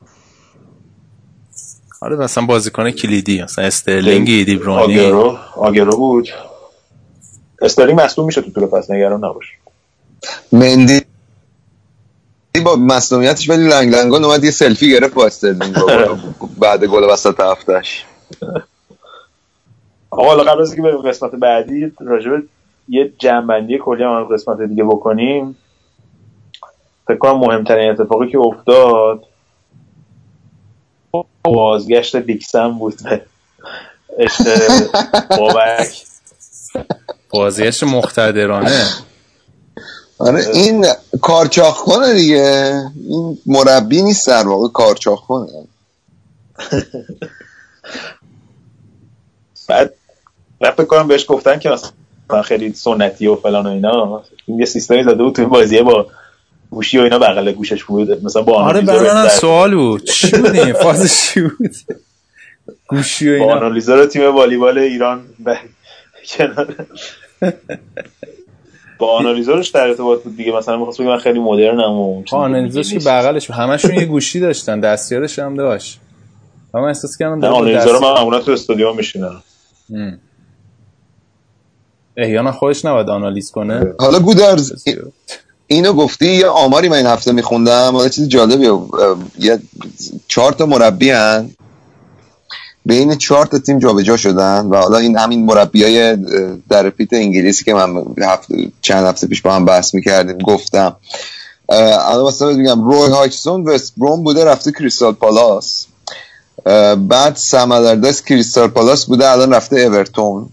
آره 2.03 2.17
مثلا 2.17 2.47
بازیکن 2.47 2.91
کلیدی 2.91 3.43
مثلا 3.43 3.65
استرلینگ 3.65 4.29
ایدی 4.29 4.57
برونی 4.57 5.01
آگرو 5.01 5.39
آگرو 5.57 5.97
بود. 5.97 6.29
استرلینگ 7.63 8.01
مصدوم 8.01 8.27
میشه 8.27 8.43
تو 8.43 8.51
طول 8.51 8.67
فصل 8.67 8.95
نگران 8.95 9.25
نباش. 9.25 9.47
مندی 10.53 11.01
با 12.65 12.77
مصدومیتش 12.77 13.51
ولی 13.51 13.69
لنگ 13.69 13.95
لنگان 13.95 14.25
اومد 14.25 14.45
یه 14.45 14.51
سلفی 14.51 14.91
گرفت 14.91 15.15
با 15.15 15.27
استرلینگ 15.27 15.77
بعد 16.59 16.85
گل 16.85 17.05
وسط 17.05 17.41
هفتش 17.41 18.05
آقا 20.11 20.25
حالا 20.27 20.45
قبل 20.45 20.63
از 20.63 20.73
اینکه 20.73 20.83
بریم 20.83 21.03
قسمت 21.03 21.31
بعدی 21.31 21.93
راجب 22.01 22.43
یه 22.89 23.13
جنبندی 23.19 23.79
کلی 23.79 24.03
هم 24.03 24.25
قسمت 24.25 24.63
دیگه 24.63 24.85
بکنیم. 24.85 25.57
فکر 27.09 27.17
کنم 27.17 27.39
مهمترین 27.39 27.91
اتفاقی 27.91 28.31
که 28.31 28.39
افتاد 28.39 29.25
بازگشت 31.43 32.17
بیکسم 32.17 32.79
بود 32.79 32.95
بابک. 35.37 36.07
بازگشت 37.31 37.85
مختدرانه 37.85 38.85
آره. 40.19 40.45
این 40.53 40.87
کارچاخ 41.21 41.83
کنه 41.85 42.15
دیگه. 42.15 42.83
این 43.09 43.39
مربی 43.47 44.03
نیست 44.03 44.29
در 44.29 44.49
واقع 44.49 44.69
کارچاخ 44.69 45.27
کنه 45.27 45.47
بعد 49.69 49.93
من 50.61 50.71
فکر 50.71 50.85
کنم 50.85 51.09
بهش 51.09 51.25
گفتن 51.29 51.59
که 51.59 51.69
مثلا 51.69 52.43
خیلی 52.43 52.73
سنتی 52.73 53.27
و 53.27 53.37
فلان 53.37 53.67
و 53.67 53.71
اینا. 53.71 54.23
این 54.47 54.59
یه 54.59 54.67
سیستمی 54.67 55.05
داده 55.05 55.23
بود 55.23 55.35
توی 55.35 55.45
بازیه 55.45 55.83
با 55.83 56.07
گوشی 56.71 56.99
و 56.99 57.03
اینا 57.03 57.19
بغل 57.19 57.53
گوشش 57.53 57.85
بود. 57.85 58.25
مثلا 58.25 58.43
با 58.43 58.65
آره 58.65 58.81
برای 58.81 59.29
سوال 59.29 59.75
بود. 59.75 60.05
چی 60.05 60.31
بود 60.31 60.55
این 60.55 60.73
فازش 60.73 61.21
چی 61.21 61.41
بود؟ 61.41 61.77
گوشی 62.89 63.31
و 63.31 63.33
اینا. 63.33 63.47
با 63.47 63.53
آنالیزور 63.53 64.07
تیم 64.07 64.35
والیبال 64.35 64.79
ایران 64.79 65.25
کنار. 66.29 66.87
با 68.99 69.19
آنالیزورش 69.19 69.69
در 69.69 69.81
ارتباط 69.81 70.23
بود 70.23 70.37
دیگه. 70.37 70.53
مثلا 70.53 70.77
می‌خواست 70.77 71.01
بگه 71.01 71.11
من 71.11 71.19
خیلی 71.19 71.39
مدرنم 71.39 71.93
و 71.93 72.23
آنالیزورش 72.33 72.93
که 72.93 72.99
بغلش 72.99 73.51
همشون 73.51 73.95
یه 73.95 74.05
گوشی 74.05 74.41
داشتن 74.41 74.81
دستیارش 74.81 75.39
هم 75.39 75.55
داشت. 75.55 76.01
من 76.75 76.81
احساس 76.81 77.17
کردم 77.17 77.45
آنالیزور 77.45 77.99
من 77.99 78.13
معمولا 78.13 78.41
تو 78.41 78.53
استودیو 78.53 78.93
میشینم 78.93 79.43
احیانا 82.17 82.53
خودش 82.53 82.85
نباید 82.85 83.09
آنالیز 83.09 83.51
کنه. 83.51 83.95
حالا 83.99 84.19
گودرز 84.19 84.85
اینو 85.67 85.93
گفتی 85.93 86.27
یه 86.27 86.47
آماری 86.47 86.89
من 86.89 86.97
این 86.97 87.07
هفته 87.07 87.33
میخوندم. 87.33 87.91
حالا 87.93 88.09
چیز 88.09 88.29
جالبیه 88.29 88.71
یه 89.39 89.59
چهار 90.29 90.53
تا 90.53 90.67
مربی 90.67 91.11
هن. 91.11 91.51
بین 92.87 93.15
چهار 93.15 93.47
تا 93.47 93.59
تیم 93.59 93.79
جابجا 93.79 94.17
شدن 94.17 94.67
و 94.67 94.77
حالا 94.77 94.99
این 94.99 95.19
همین 95.19 95.51
های 95.75 96.17
در 96.69 96.91
پیت 96.91 97.09
انگلیسی 97.13 97.65
که 97.65 97.75
من 97.75 98.05
هفته 98.23 98.55
چند 98.81 99.07
هفته 99.07 99.27
پیش 99.27 99.43
با 99.43 99.53
هم 99.53 99.65
بحث 99.65 99.95
می‌کردیم 99.95 100.39
گفتم. 100.39 100.97
الان 101.69 102.27
مثلا 102.27 102.53
میگم 102.53 102.85
روی 102.85 103.11
هایچسون 103.11 103.69
وست 103.69 103.93
بروم 103.97 104.25
بوده 104.25 104.45
رفته 104.45 104.73
کریستال 104.73 105.13
پالاس. 105.13 105.87
بعد 107.09 107.37
سمالردس 107.37 108.23
کریستال 108.23 108.69
پالاس 108.69 109.07
بوده 109.07 109.31
الان 109.31 109.55
رفته 109.55 109.81
اورتون. 109.81 110.49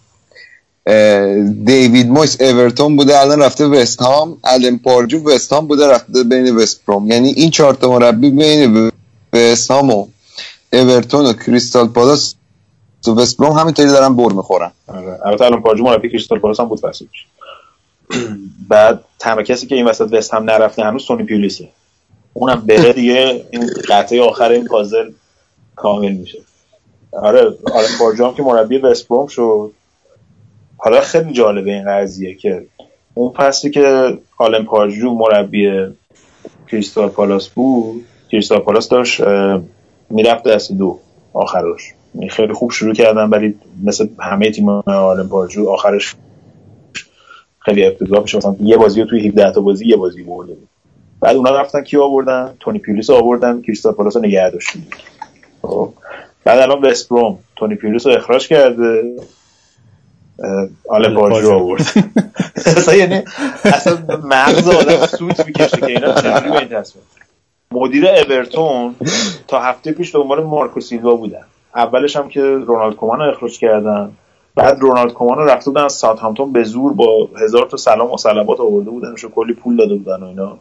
دیوید 1.66 2.10
مویس 2.10 2.42
اورتون 2.42 2.96
بوده 2.96 3.20
الان 3.20 3.42
رفته 3.42 3.66
وست 3.66 4.00
هام. 4.00 4.38
الان 4.44 4.80
پارجو 4.80 5.30
وست 5.30 5.54
هام 5.54 5.68
بوده 5.68 5.88
رفته 5.88 6.24
بین 6.24 6.56
وست 6.56 6.86
بروم 6.86 7.08
یعنی 7.08 7.30
این 7.30 7.50
چهار 7.50 7.74
تا 7.74 7.90
مربی 7.90 8.30
بین 8.30 8.92
وست 9.34 9.72
هام 9.72 9.90
و 9.90 10.08
اورتون 10.74 11.26
و 11.26 11.34
کریستال 11.34 11.88
پالاس 11.88 12.36
تو 13.04 13.16
وست 13.16 13.38
بروم 13.38 13.58
همینطوری 13.58 13.90
دارن 13.90 14.16
بر 14.16 14.32
می‌خورن. 14.34 14.72
آره. 14.88 15.20
البته 15.26 15.46
الان 15.46 15.62
پارجو 15.62 15.84
مربی 15.84 16.10
کریستال 16.10 16.40
پالاس 16.40 16.60
هم 16.60 16.66
بود 16.66 16.80
فصلش 16.80 17.28
بعد 18.70 19.04
تنها 19.20 19.44
کسی 19.44 19.68
که 19.68 19.76
این 19.76 19.86
وسط 19.86 20.14
وست 20.14 20.34
هم 20.34 20.44
نرفته 20.44 20.84
هنوز 20.84 21.06
تونی 21.06 21.24
پیولیسه 21.24 21.70
اونم 22.34 22.64
بره 22.68 22.94
دیگه. 22.94 23.46
این 23.52 23.70
قطعه 23.90 24.22
آخر 24.22 24.50
این 24.50 24.68
پازل 24.68 25.12
کامل 25.76 26.12
میشه. 26.12 26.40
آره 27.12 27.54
آره 27.74 27.88
هم 28.20 28.34
که 28.34 28.44
مربی 28.44 28.78
وست 28.78 29.08
بروم 29.08 29.28
شد. 29.28 29.72
حالا 30.78 31.02
خیلی 31.02 31.34
جالبه 31.34 31.74
این 31.74 31.86
قضیه 31.88 32.36
که 32.36 32.66
اون 33.14 33.34
فصلی 33.34 33.72
که 33.72 34.18
آلن 34.38 34.66
پارجو 34.66 35.14
مربی 35.14 35.88
کریستال 36.68 37.10
پالاس 37.10 37.50
بود 37.50 38.06
کریستال 38.32 38.60
پالاس 38.60 38.90
داشت 38.90 39.22
می‌رفت 40.14 40.44
دست 40.44 40.72
دو 40.72 41.00
آخرش 41.34 41.82
خیلی 42.30 42.54
خوب 42.54 42.72
شروع 42.72 42.94
کردن 42.94 43.30
ولی 43.30 43.56
مثل 43.84 44.08
همه 44.20 44.52
تیم 44.52 44.70
آلن 44.70 45.28
پارجو 45.28 45.70
آخرش 45.70 46.16
خیلی 47.60 47.86
افتضاح 47.86 48.22
میشه 48.22 48.38
مثلا 48.38 48.56
یه 48.62 48.78
بازی 48.78 49.02
رو 49.02 49.08
توی 49.08 49.28
17 49.28 49.52
تا 49.52 49.62
بازی 49.62 49.86
یه 49.88 49.96
بازی 49.96 50.24
برده 50.24 50.54
بود 50.54 50.70
بعد 51.24 51.36
اونا 51.36 51.62
رفتن 51.62 51.82
کی 51.82 51.98
آوردن؟ 51.98 52.54
تونی 52.60 52.80
پیولیس 52.80 53.10
آوردن 53.10 53.62
کریستال 53.62 53.94
پالاس 53.94 54.18
نگه 54.18 54.50
داشتن. 54.50 54.80
خب. 55.62 55.94
بعد 56.44 56.60
الان 56.60 56.86
وست 56.86 57.10
بروم 57.10 57.40
تونی 57.56 57.76
پیولیس 57.76 58.08
رو 58.08 58.14
اخراج 58.14 58.48
کرده. 58.48 59.04
آلن 60.90 61.16
پارجو 61.16 61.52
آورد. 61.52 61.82
اصلا 62.66 62.96
یعنی 62.96 63.22
اصلا 63.66 63.98
مغز 64.24 64.68
آدم 64.68 65.06
سوت 65.06 65.46
می‌کشه 65.46 65.78
که 65.78 65.86
اینا 65.86 66.14
چجوری 66.14 66.50
به 66.50 66.60
این 66.60 66.70
تصمیم 66.70 67.04
مدیر 67.74 68.08
اورتون 68.08 68.96
تا 69.48 69.60
هفته 69.60 69.92
پیش 69.92 70.16
دنبال 70.16 70.44
مارکو 70.44 70.82
سیلوا 70.82 71.16
بودن. 71.16 71.46
اولش 71.76 72.16
هم 72.16 72.30
که 72.30 72.42
رونالد 72.42 72.96
کومان 72.96 73.20
رو 73.20 73.30
اخراج 73.30 73.60
کردن. 73.60 74.12
بعد 74.56 74.80
رونالد 74.80 75.14
کومان 75.14 75.38
رو 75.38 75.46
رفته 75.46 75.72
بودن 75.72 75.84
از 75.84 75.94
ساوثهامپتون 75.94 76.52
به 76.52 76.64
زور 76.64 76.94
با 76.94 77.30
هزار 77.44 77.66
تا 77.66 77.78
سلام 77.78 78.12
و 78.12 78.18
صلوات 78.18 78.60
آورده 78.60 78.90
بودن 78.90 79.12
و 79.12 79.30
کلی 79.36 79.54
پول 79.54 79.78
داده 79.78 79.96
بودن 79.96 80.24
و 80.24 80.26
اینا. 80.26 80.58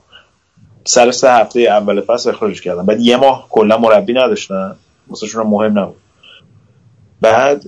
سر 0.84 1.10
سه 1.10 1.32
هفته 1.32 1.60
اول 1.60 2.00
فصل 2.00 2.30
اخراج 2.30 2.62
کردن. 2.62 2.86
بعد 2.86 3.00
یه 3.00 3.16
ماه 3.16 3.46
کلا 3.50 3.78
مربی 3.78 4.12
نداشتن. 4.12 4.76
واسهشون 5.08 5.46
مهم 5.46 5.78
نبود. 5.78 5.96
بعد 7.20 7.64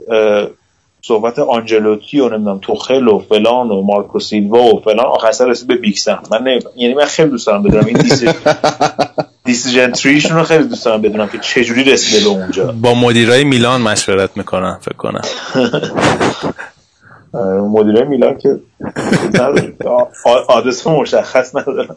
صحبت 1.02 1.38
آنجلوتی 1.38 2.20
و 2.20 2.28
نمی‌دونم 2.28 2.58
توخل 2.58 3.08
و 3.08 3.18
فلان 3.18 3.70
و 3.70 3.82
مارکو 3.82 4.20
سیلوا 4.20 4.74
و 4.74 4.80
فلان. 4.80 5.06
آخر 5.06 5.32
سر 5.32 5.46
رسید 5.46 5.68
به 5.68 5.76
بیکسن 5.76 6.18
من 6.30 6.42
نه 6.42 6.58
یعنی 6.76 6.94
من 6.94 7.04
خیلی 7.04 7.30
دوست 7.30 7.46
دارم 7.46 7.62
بدونم 7.62 7.86
این 7.86 7.98
دیسیژن 9.44 9.92
تریشون 9.92 10.36
رو 10.36 10.44
خیلی 10.44 10.64
دوست 10.64 10.84
دارم 10.84 11.02
بدونم 11.02 11.28
که 11.28 11.38
چه 11.38 11.64
جوری 11.64 11.84
رسیده 11.84 12.24
به 12.24 12.30
اونجا. 12.30 12.72
با 12.72 12.94
مدیرای 12.94 13.44
میلان 13.44 13.80
مشورت 13.80 14.36
می‌کنن 14.36 14.78
فکر 14.80 14.96
کنم. 14.96 15.22
مدیرای 17.76 18.04
میلان 18.04 18.38
که 18.38 18.60
آدرس 20.48 20.86
مشخص 20.86 21.56
ندارن 21.56 21.96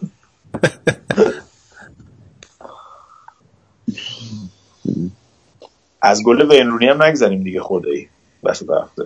از 6.01 6.23
گل 6.23 6.51
وینرونی 6.51 6.87
هم 6.87 7.03
نگذاریم 7.03 7.43
دیگه 7.43 7.61
خدایی. 7.61 8.09
وسط 8.43 8.65
هفته. 8.83 9.03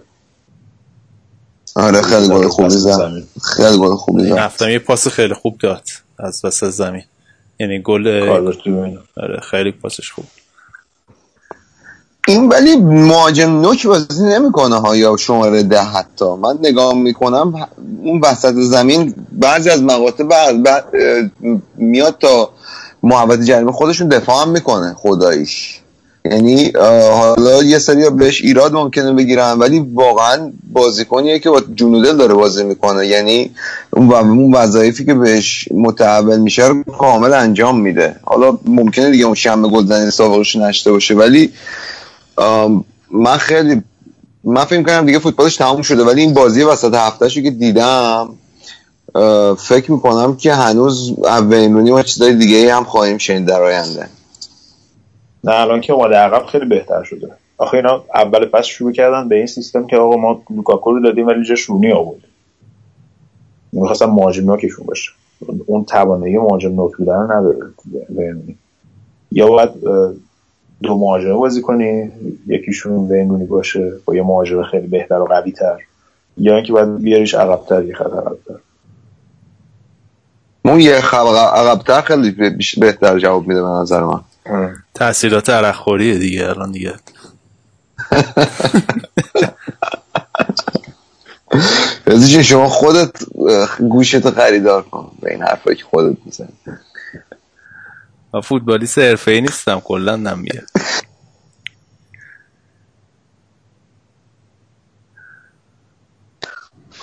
آره 1.75 2.01
خیلی 2.01 2.27
گل 2.27 2.47
خوبی 2.47 2.69
زد. 2.69 3.23
خیلی 3.55 3.77
گل 3.77 3.95
خوبی 3.95 4.23
زد. 4.23 4.37
هفته 4.37 4.71
یه 4.71 4.79
پاس 4.79 5.07
خیلی 5.07 5.33
خوب 5.33 5.57
داد 5.57 5.83
از 6.19 6.45
وسط 6.45 6.69
زمین. 6.69 7.03
یعنی 7.61 7.81
گل 7.81 8.07
آره 9.17 9.39
خیلی 9.39 9.71
پاسش 9.71 10.11
خوب. 10.11 10.25
این 12.27 12.49
ولی 12.49 12.75
مهاجم 12.75 13.61
نوک 13.61 13.87
بازی 13.87 14.23
نمی‌کنه 14.23 14.75
ها 14.75 14.95
یا 14.95 15.17
شماره 15.17 15.63
ده 15.63 15.81
حتی. 15.81 16.25
من 16.25 16.57
نگاه 16.61 16.93
می‌کنم 16.93 17.67
اون 18.03 18.21
وسط 18.23 18.53
زمین 18.53 19.15
بعضی 19.31 19.69
از 19.69 19.83
مقاطع 19.83 20.23
بعد 20.23 20.83
میاد 21.77 22.17
تا 22.19 22.49
محوطه 23.03 23.43
جریمه 23.43 23.71
خودشون 23.71 24.07
دفاع 24.07 24.41
هم 24.41 24.49
می‌کنه 24.49 24.93
خداییش. 24.93 25.80
یعنی 26.25 26.71
حالا 27.11 27.63
یه 27.63 27.79
سری 27.79 28.09
بهش 28.09 28.41
ایراد 28.41 28.73
ممکنه 28.73 29.13
بگیرن 29.13 29.59
ولی 29.59 29.79
واقعا 29.93 30.51
بازیکنیه 30.73 31.39
که 31.39 31.49
با 31.49 31.61
جنودل 31.75 32.17
داره 32.17 32.33
بازی 32.33 32.63
می‌کنه. 32.63 33.07
یعنی 33.07 33.51
اون 33.89 34.53
وظایفی 34.53 35.05
که 35.05 35.13
بهش 35.13 35.67
متحول 35.71 36.39
میشه 36.39 36.67
رو 36.67 36.83
کامل 36.83 37.33
انجام 37.33 37.79
میده. 37.79 38.15
حالا 38.23 38.57
ممکنه 38.65 39.11
دیگه 39.11 39.25
اون 39.25 39.35
شم 39.35 39.69
گلدن 39.69 40.09
سابقش 40.09 40.55
نشته 40.55 40.91
باشه 40.91 41.13
ولی 41.13 41.51
من 43.11 43.37
خیلی 43.37 43.81
من 44.43 44.65
فکر 44.65 44.83
کنم 44.83 45.05
دیگه 45.05 45.19
فوتبالش 45.19 45.55
تموم 45.55 45.81
شده 45.81 46.03
ولی 46.03 46.21
این 46.21 46.33
بازی 46.33 46.63
وسط 46.63 46.93
هفتهشو 46.93 47.41
که 47.41 47.51
دیدم 47.51 48.29
فکر 49.57 49.91
می‌کنم 49.91 50.35
که 50.35 50.53
هنوز 50.53 51.13
وینرونی 51.49 51.91
و 51.91 52.03
چیزای 52.03 52.33
دیگه 52.33 52.75
هم 52.75 52.83
خواهیم 52.83 53.17
شنید 53.17 53.45
در 53.45 53.61
آینده. 53.61 54.07
نه 55.43 55.51
الان 55.53 55.81
که 55.81 55.93
اومده 55.93 56.15
عقب 56.15 56.45
خیلی 56.45 56.65
بهتر 56.65 57.03
شده. 57.03 57.31
آخه 57.57 57.77
اینا 57.77 58.03
اول 58.15 58.45
فصل 58.47 58.69
شروع 58.69 58.91
کردن 58.91 59.29
به 59.29 59.35
این 59.35 59.45
سیستم 59.45 59.87
که 59.87 59.97
آقا 59.97 60.17
ما 60.17 60.43
لوکاکو 60.49 60.91
رو 60.91 61.03
دادیم 61.03 61.27
ولی 61.27 61.43
جاش 61.43 61.61
رونی 61.61 61.91
آورد 61.91 62.21
می‌خواستم 63.71 64.05
مهاجم 64.05 64.45
نوکشون 64.45 64.85
باشه. 64.85 65.11
اون 65.65 65.85
توانایی 65.85 66.37
مهاجم 66.37 66.75
نوک 66.75 66.97
بودن 66.97 67.13
رو 67.13 67.31
نداره 67.31 67.59
یا 69.31 69.47
باید 69.47 69.69
دو 70.83 70.97
مهاجمه 70.97 71.33
بازی 71.33 71.61
کنی 71.61 72.11
یکیشون 72.47 73.07
وینونی 73.07 73.45
باشه 73.45 73.93
با 74.05 74.15
یه 74.15 74.23
مهاجم 74.23 74.63
خیلی 74.63 74.87
بهتر 74.87 75.19
و 75.19 75.25
قوی 75.25 75.51
تر 75.51 75.77
یا 76.37 76.55
اینکه 76.55 76.73
باید 76.73 76.97
بیاریش 76.97 77.35
عقبتر 77.35 77.83
یه 77.83 77.95
خط 77.95 78.13
عقبتر. 78.13 78.55
اون 80.65 80.79
یه 80.79 80.95
عقبتر 80.95 82.01
خیلی 82.01 82.31
بهتر 82.77 83.19
جواب 83.19 83.47
میده 83.47 83.61
به 83.61 83.67
نظر 83.67 84.03
من. 84.03 84.21
تاثیرات 84.93 85.49
عرقخوریه 85.49 86.17
دیگه 86.17 86.49
الان 86.49 86.71
دیگه. 86.71 86.93
رزی 92.07 92.43
شما 92.43 92.69
خودت 92.69 93.11
گوشتو 93.79 94.31
خریدار 94.31 94.81
کن. 94.81 95.11
به 95.21 95.31
این 95.31 95.43
حرفایی 95.43 95.77
که 95.77 95.83
خودت 95.83 96.17
می‌زنی. 96.25 96.53
من 98.33 98.41
فوتبالیست 98.41 98.99
حرفه‌ای 98.99 99.41
نیستم 99.41 99.79
کلا 99.79 100.15
نمیاد 100.15 100.67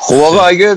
خب 0.08 0.14
آقا 0.14 0.40
اگه 0.40 0.74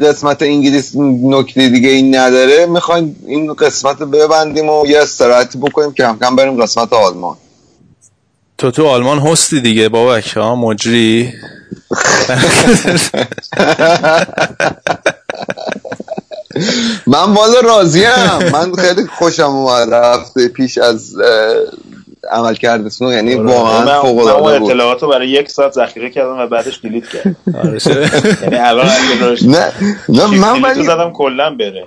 قسمت 0.00 0.42
انگلیس 0.42 0.92
نکته 1.22 1.68
دیگه 1.68 1.88
این 1.88 2.16
نداره 2.16 2.66
می‌خوایم 2.66 3.16
این 3.26 3.54
قسمت 3.54 3.98
ببندیم 3.98 4.68
و 4.68 4.86
یه 4.86 4.98
استراحتی 4.98 5.58
بکنیم 5.58 5.92
که 5.92 6.02
کم 6.02 6.18
کم 6.18 6.36
بریم 6.36 6.62
قسمت 6.62 6.92
آلمان. 6.92 7.36
تو 8.58 8.70
تو 8.70 8.86
آلمان 8.86 9.18
هستی 9.18 9.60
دیگه 9.60 9.88
بابک 9.88 10.36
ها 10.36 10.54
مجری. 10.54 11.32
من 17.06 17.34
والا 17.34 17.60
راضیم. 17.60 18.08
من 18.52 18.72
خیلی 18.74 19.06
خوشم 19.06 19.42
اومد 19.42 19.94
رفته 19.94 20.48
پیش 20.48 20.78
از 20.78 21.14
عمل 22.30 22.54
کرده 22.54 22.88
سنو 22.88 23.12
یعنی 23.12 23.34
آره. 23.34 23.46
واقعا 23.46 24.02
فوق 24.02 24.18
العاده 24.18 24.58
بود. 24.58 24.70
اطلاعاتو 24.70 25.08
برای 25.08 25.28
یک 25.28 25.50
ساعت 25.50 25.72
ذخیره 25.72 26.10
کردم 26.10 26.38
و 26.38 26.46
بعدش 26.46 26.80
دیلیت 26.82 27.04
کردم. 27.08 27.36
آره، 27.54 27.78
یعنی 28.42 28.56
الان 28.56 28.86
نه 29.42 29.72
نه 30.08 30.26
من 30.26 30.62
ولی 30.62 30.82
زدم 30.84 31.12
کلا 31.12 31.54
بره. 31.54 31.86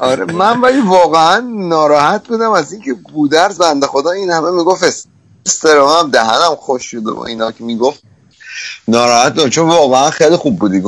آره 0.00 0.24
من 0.24 0.60
ولی 0.60 0.80
واقعا 0.80 1.42
ناراحت 1.48 2.28
بودم 2.28 2.50
از 2.50 2.72
اینکه 2.72 2.94
بودرز 3.12 3.58
بنده 3.58 3.86
خدا 3.86 4.10
این 4.10 4.30
همه 4.30 4.50
می‌گفت 4.50 4.84
استرام 5.46 6.10
دهنم 6.10 6.54
خوش 6.58 6.84
شده 6.84 7.10
و 7.10 7.20
اینا 7.20 7.52
که 7.52 7.64
می‌گفت. 7.64 8.02
ناراحت 8.88 9.34
بودم 9.34 9.48
چون 9.48 9.68
واقعا 9.68 10.10
خیلی 10.10 10.36
خوب 10.36 10.58
بودی. 10.58 10.82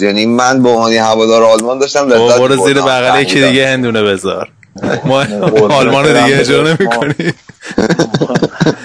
یعنی 0.00 0.26
من 0.26 0.62
به 0.62 0.68
عنوان 0.68 0.92
هوادار 0.92 1.42
آلمان 1.42 1.78
داشتم 1.78 2.08
لذت 2.08 2.38
برو 2.38 2.66
زیر 2.66 2.80
بغل 2.80 3.22
یکی 3.22 3.40
دیگه 3.40 3.66
هندونه 3.68 4.02
بذار. 4.02 4.48
ما 5.04 5.18
آلمان 5.70 6.04
رو 6.04 6.22
دیگه 6.24 6.38
اجرا 6.40 6.62
نمی 6.62 6.86
کنی 6.86 7.14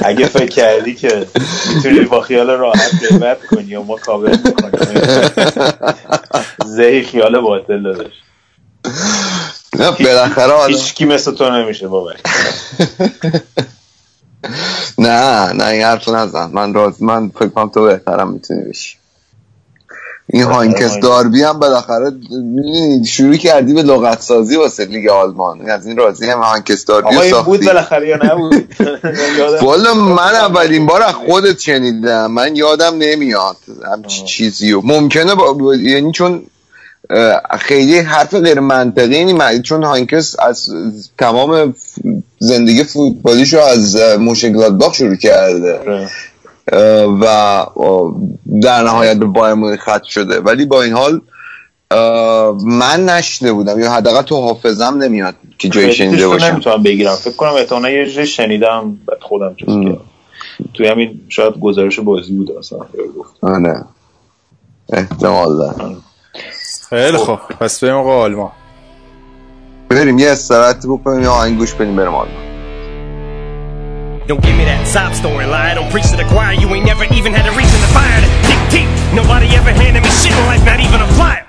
اگه 0.05 0.25
فکر 0.25 0.45
کردی 0.45 0.95
که 0.95 1.27
می‌تونی 1.75 1.99
با 1.99 2.21
خیال 2.21 2.49
راحت 2.49 2.91
قیمت 3.09 3.45
کنی 3.45 3.75
و 3.75 3.83
ما 3.83 3.95
کابل 3.97 4.37
می‌کنیم. 4.45 5.01
زهی 6.65 7.03
خیال 7.03 7.41
باطل 7.41 7.83
دادش 7.83 8.13
نه 9.79 9.91
بالاخره 9.91 10.65
هیچ 10.67 10.93
کی 10.93 11.05
مثل 11.05 11.35
تو 11.35 11.49
نمیشه 11.49 11.87
بابا. 11.87 12.13
نه 14.97 15.53
نه 15.53 15.65
این 15.65 15.83
حرف 15.83 16.09
نزن. 16.09 16.49
من 16.53 16.73
راز 16.73 17.03
من 17.03 17.29
فکر 17.29 17.47
کنم 17.47 17.69
تو 17.69 17.83
بهترم 17.83 18.31
می‌تونی 18.31 18.69
بشی. 18.69 18.97
این 20.29 20.43
هانکس 20.43 20.99
داربی 20.99 21.43
هم 21.43 21.59
بالاخره 21.59 22.11
شروع 23.05 23.35
کردی 23.35 23.73
به 23.73 23.83
لغت 23.83 24.21
سازی 24.21 24.55
واسه 24.55 24.85
لیگ 24.85 25.09
آلمان. 25.09 25.69
از 25.69 25.87
این 25.87 25.97
راضی 25.97 26.29
هم 26.29 26.39
هانکس 26.39 26.85
داربی 26.85 27.07
آقا 27.07 27.21
این 27.21 27.31
ساختی. 27.31 27.51
بود 27.51 27.65
بالاخره 27.65 28.07
یا 28.07 28.19
نبود؟ 28.23 28.67
والا 29.65 29.93
من 29.93 30.35
اولین 30.35 30.85
بار 30.85 31.03
از 31.03 31.13
خودت 31.13 31.59
شنیدم. 31.59 32.31
من 32.31 32.55
یادم 32.55 32.93
نمیاد. 32.97 33.57
همچی 33.93 34.23
چیزی 34.23 34.73
و 34.73 34.81
ممکنه 34.83 35.35
با... 35.35 35.75
یعنی 35.75 36.11
چون 36.11 36.43
خیلی 37.59 37.99
حرف 37.99 38.33
غیر 38.33 38.59
منطقی 38.59 39.25
نیم 39.25 39.61
چون 39.61 39.83
هانکس 39.83 40.39
از 40.39 40.69
تمام 41.17 41.75
زندگی 42.39 42.83
فوتبالیشو 42.83 43.59
از 43.59 43.95
موشنگلادباخ 44.19 44.93
شروع 44.93 45.15
کرده. 45.15 45.79
اه، 45.87 46.09
و 47.21 47.65
در 48.61 48.83
نهایت 48.83 49.17
به 49.17 49.25
بایر 49.25 49.53
مونیخ 49.53 49.81
ختم 49.81 50.07
شده. 50.07 50.39
ولی 50.39 50.65
با 50.65 50.83
این 50.83 50.93
حال 50.93 51.21
من 52.63 53.05
نشنیده 53.05 53.53
بودم 53.53 53.79
یا 53.79 53.91
حداقل 53.91 54.21
تو 54.21 54.41
حافظم 54.41 54.97
نمیاد 55.03 55.35
که 55.57 55.69
جایی 55.69 55.93
شنیده 55.93 56.27
باشم. 56.27 56.45
نمی‌تونم 56.45 56.83
بگیرم. 56.83 57.15
فکر 57.15 57.35
کنم 57.35 57.53
احتمالا 57.53 57.89
یه 57.89 58.11
جای 58.11 58.27
شنیدم 58.27 58.97
بعد 59.07 59.21
خودم 59.21 59.55
چیز. 59.55 59.67
کردم 59.67 59.99
توی 60.73 60.87
همین 60.87 61.21
شاید 61.29 61.59
گزارش 61.59 61.99
بازی 61.99 62.33
بود 62.33 62.51
اصلا 62.51 62.79
گفت. 63.17 63.31
آره. 63.41 63.83
احتمال 64.93 65.57
داره 65.57 65.95
خیلی 66.89 67.17
خوب. 67.17 67.39
پس 67.59 67.83
بریم 67.83 67.95
آقا 67.95 68.21
آلمان. 68.21 68.51
بریم 69.89 70.19
یه 70.19 70.29
استراحتی 70.29 70.87
بکنیم 70.87 71.23
یا 71.23 71.31
آهنگ 71.31 71.57
گوش 71.57 71.73
بدیم 71.73 71.95
بریم 71.95 72.15
آلمان. 72.15 72.52
Don't 74.25 74.41
give 74.41 74.55
me 74.55 74.63
that 74.63 74.87
sob 74.87 75.13
story 75.13 75.45
lie. 75.45 75.75
Don't 75.75 75.91
preach 75.91 76.07
to 76.11 76.15
the 76.15 76.23
choir. 76.31 76.55
You 76.55 76.71
ain't 76.71 76.85
never 76.85 77.03
even 77.11 77.35
had 77.35 77.43
a 77.43 77.51
reason 77.59 77.75
to 77.75 77.89
fire 77.91 78.23
to 78.23 78.29
dig 78.47 78.61
deep. 78.71 78.89
Nobody 79.11 79.51
ever 79.51 79.75
handed 79.75 79.99
me 79.99 80.09
shit 80.23 80.31
in 80.31 80.45
life, 80.47 80.63
not 80.63 80.79
even 80.79 81.03
a 81.03 81.07
flyer. 81.19 81.43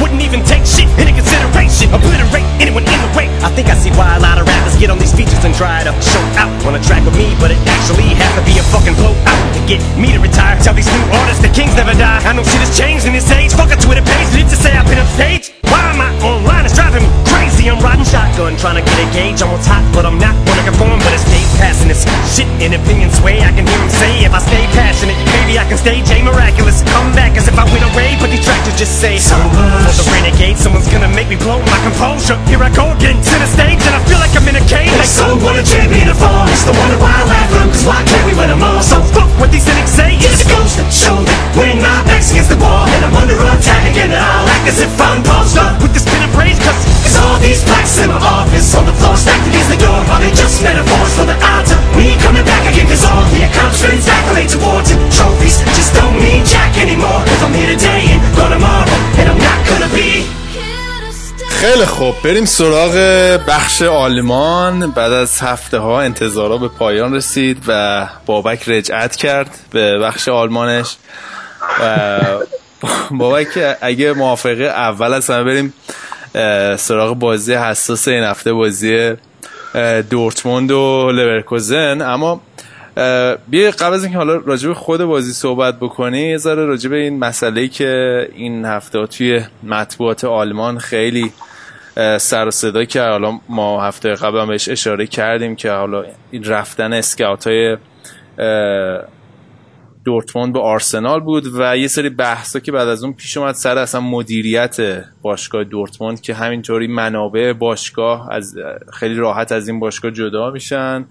Wouldn't 0.00 0.20
even 0.20 0.44
take 0.44 0.64
shit 0.68 0.88
into 1.00 1.12
consideration. 1.12 1.88
Obliterate 1.92 2.44
anyone 2.60 2.84
in 2.84 3.00
the 3.00 3.10
way. 3.16 3.32
I 3.40 3.48
think 3.56 3.72
I 3.72 3.76
see 3.76 3.90
why 3.96 4.16
a 4.16 4.20
lot 4.20 4.36
of 4.36 4.44
rappers 4.44 4.76
get 4.76 4.90
on 4.90 4.98
these 4.98 5.14
features 5.14 5.40
and 5.44 5.54
try 5.54 5.84
to 5.84 5.92
show 6.04 6.22
out 6.36 6.52
on 6.68 6.76
a 6.76 6.82
track 6.82 7.04
with 7.04 7.16
me, 7.16 7.32
but 7.40 7.50
it 7.50 7.60
actually 7.64 8.12
has 8.16 8.32
to 8.36 8.42
be 8.44 8.58
a 8.60 8.64
fucking 8.68 8.94
blowout 9.00 9.46
to 9.56 9.60
get 9.64 9.80
me 9.96 10.12
to 10.12 10.20
retire. 10.20 10.58
Tell 10.60 10.74
these 10.74 10.88
new 10.88 11.04
artists 11.16 11.40
that 11.40 11.54
kings 11.56 11.72
never 11.76 11.96
die. 11.96 12.20
I 12.28 12.32
know 12.36 12.44
shit 12.44 12.60
has 12.60 12.76
changed 12.76 13.06
in 13.08 13.12
this 13.16 13.28
age. 13.32 13.56
Fuck 13.56 13.72
a 13.72 13.78
Twitter 13.80 14.04
page, 14.04 14.28
did 14.36 14.48
to 14.52 14.56
say 14.56 14.76
I've 14.76 14.84
been 14.84 15.00
upstage. 15.00 15.56
Why 15.72 15.80
am 15.90 16.00
I 16.00 16.12
online? 16.20 16.64
It's 16.68 16.76
driving 16.76 17.02
me 17.02 17.10
crazy. 17.32 17.66
I'm 17.72 17.80
riding 17.80 18.04
shotgun, 18.04 18.56
trying 18.60 18.76
to 18.76 18.84
get 18.84 18.98
a 19.00 19.06
gauge 19.16 19.40
on 19.42 19.56
hot, 19.64 19.82
but 19.96 20.04
I'm 20.04 20.20
not 20.20 20.36
wanna 20.46 20.62
conform. 20.68 21.00
But 21.00 21.16
it's 21.16 21.24
Dave 21.26 21.48
passing 21.58 21.88
this 21.88 22.04
shit 22.30 22.46
in 22.60 22.76
opinion 22.76 23.10
sway. 23.16 23.40
I 23.42 23.50
can 23.50 23.66
hear 23.66 23.80
him 23.80 23.90
say, 23.90 24.22
if 24.22 24.32
I 24.36 24.40
stay 24.44 24.64
passionate, 24.76 25.16
maybe 25.34 25.58
I 25.58 25.64
can 25.66 25.78
stay 25.80 26.04
J 26.04 26.22
miraculous. 26.22 26.84
Come 26.94 27.10
back 27.16 27.34
as 27.40 27.48
if 27.48 27.56
I 27.58 27.64
went 27.72 27.84
away, 27.94 28.14
but 28.20 28.30
these 28.30 28.44
tractors 28.44 28.76
just 28.78 29.00
say 29.00 29.18
so 29.18 29.34
uh, 29.34 29.85
the 29.94 30.04
renegade, 30.10 30.58
someone's 30.58 30.90
gonna 30.90 31.08
make 31.14 31.28
me 31.28 31.36
blow 31.36 31.62
my 31.62 31.78
composure. 31.86 32.34
Here 32.50 32.58
I 32.58 32.70
go 32.74 32.90
again 32.98 33.14
to 33.22 33.34
the 33.38 33.46
stage, 33.46 33.78
and 33.86 33.94
I 33.94 34.00
feel 34.10 34.18
like 34.18 34.34
I'm 34.34 34.46
in 34.50 34.56
a 34.58 34.64
cage. 34.66 34.90
Like 34.90 35.06
so, 35.06 35.38
what 35.38 35.54
a 35.54 35.62
champion 35.62 36.08
of 36.10 36.18
fall. 36.18 36.48
It's 36.50 36.64
the 36.66 36.74
wonder 36.74 36.98
why 36.98 37.14
I 37.14 37.24
laugh 37.24 37.50
'cause 37.70 37.84
why 37.86 38.02
can't 38.02 38.24
we 38.26 38.34
win 38.34 38.50
'em 38.50 38.62
all? 38.62 38.82
So 38.82 38.98
fuck 39.14 39.30
what 39.38 39.50
these 39.52 39.62
cynics 39.62 39.92
say. 39.94 40.18
It's 40.18 40.42
a 40.42 40.48
ghost 40.48 40.76
that 40.78 40.90
show 40.92 41.16
that 41.22 41.38
when 41.54 41.78
my 41.80 42.02
back's 42.08 42.30
against 42.32 42.50
the 42.50 42.58
wall 42.58 42.84
and 42.88 43.04
I'm 43.04 43.14
under 43.14 43.38
attack 43.38 43.86
again, 43.92 44.10
and 44.10 44.22
I'll 44.22 44.48
act 44.48 44.66
as 44.68 44.80
if 44.80 45.00
I'm 45.00 45.22
paused 45.22 45.56
up 45.56 45.80
with 45.80 45.92
this 45.94 46.04
pen 46.04 46.22
and 46.22 46.32
praise, 46.34 46.58
'cause 46.58 46.95
it's 47.06 47.16
all 47.22 47.38
these 47.46 47.62
plaques 47.68 47.94
in 48.02 48.08
my 48.14 48.20
office 48.38 48.68
on 48.78 48.84
the 48.90 48.96
floor 48.98 49.16
stacked 49.24 49.46
against 49.50 49.70
the 49.74 49.80
door. 49.86 49.98
They 50.24 50.32
just 50.42 50.56
metaphors 50.66 51.12
for 51.18 51.26
the 51.32 51.38
of 51.74 51.80
me 51.98 52.08
coming 52.24 52.44
back 52.50 52.64
again? 52.70 52.86
'Cause 52.90 53.04
all 53.10 53.24
the 53.34 53.42
accomplishments, 53.50 54.06
accolades, 54.16 54.54
awards, 54.58 54.88
and 54.92 55.00
trophies 55.18 55.56
just 55.78 55.92
don't 55.98 56.16
mean 56.26 56.40
jack 56.54 56.72
anymore. 56.84 57.20
If 57.34 57.40
I'm 57.44 57.54
here 57.58 57.70
today 57.76 58.02
and 58.12 58.20
gone 58.38 58.52
tomorrow, 58.56 58.96
and 59.18 59.26
I'm 59.32 59.40
not 59.50 59.60
gonna 59.68 59.90
be. 60.00 60.12
خیلی 61.60 61.86
خوب 61.86 62.14
بریم 62.24 62.44
سراغ 62.44 62.94
بخش 63.48 63.82
آلمان 63.82 64.90
بعد 64.90 65.12
از 65.12 65.40
هفته 65.40 65.78
ها 65.78 66.00
انتظارا 66.00 66.58
به 66.58 66.68
پایان 66.68 67.14
رسید 67.14 67.62
و 67.66 68.06
بابک 68.26 68.68
رجعت 68.68 69.16
کرد 69.16 69.50
به 69.70 69.98
بخش 69.98 70.28
آلمانش 70.28 70.96
و 71.80 72.18
بابک 73.10 73.76
اگه 73.80 74.12
موافقه 74.12 74.64
اول 74.64 75.12
از 75.12 75.30
همه 75.30 75.44
بریم 75.44 75.74
سراغ 76.76 77.18
بازی 77.18 77.54
حساس 77.54 78.08
این 78.08 78.24
هفته 78.24 78.52
بازی 78.52 79.14
دورتموند 80.10 80.70
و 80.70 81.10
لورکوزن 81.12 82.02
اما 82.02 82.40
بیا 83.48 83.70
قبل 83.70 83.94
از 83.94 84.04
اینکه 84.04 84.18
حالا 84.18 84.36
راجع 84.36 84.68
به 84.68 84.74
خود 84.74 85.04
بازی 85.04 85.32
صحبت 85.32 85.76
بکنی 85.80 86.20
یه 86.20 86.36
ذره 86.36 86.64
راجع 86.64 86.90
به 86.90 86.96
این 86.96 87.18
مسئله 87.18 87.68
که 87.68 88.28
این 88.34 88.64
هفته 88.64 89.06
توی 89.06 89.40
مطبوعات 89.62 90.24
آلمان 90.24 90.78
خیلی 90.78 91.32
سر 92.18 92.48
و 92.48 92.50
صدا 92.50 92.84
کرد. 92.84 93.10
حالا 93.10 93.38
ما 93.48 93.82
هفته 93.84 94.14
قبل 94.14 94.38
هم 94.38 94.48
بهش 94.48 94.68
اشاره 94.68 95.06
کردیم 95.06 95.56
که 95.56 95.70
حالا 95.70 96.04
این 96.30 96.44
رفتن 96.44 96.92
اسکاوت 96.92 97.46
های 97.46 97.76
دورتموند 100.06 100.52
به 100.52 100.60
آرسنال 100.60 101.20
بود 101.20 101.44
و 101.54 101.76
یه 101.76 101.88
سری 101.88 102.08
بحثا 102.08 102.60
که 102.60 102.72
بعد 102.72 102.88
از 102.88 103.04
اون 103.04 103.12
پیش 103.12 103.36
اومد 103.36 103.54
سر 103.54 103.78
اصلا 103.78 104.00
مدیریت 104.00 104.76
باشگاه 105.22 105.64
دورتموند 105.64 106.20
که 106.20 106.34
همینطوری 106.34 106.86
منابع 106.86 107.52
باشگاه 107.52 108.32
از 108.32 108.54
خیلی 108.92 109.14
راحت 109.14 109.52
از 109.52 109.68
این 109.68 109.80
باشگاه 109.80 110.10
جدا 110.10 110.50
میشن 110.50 111.04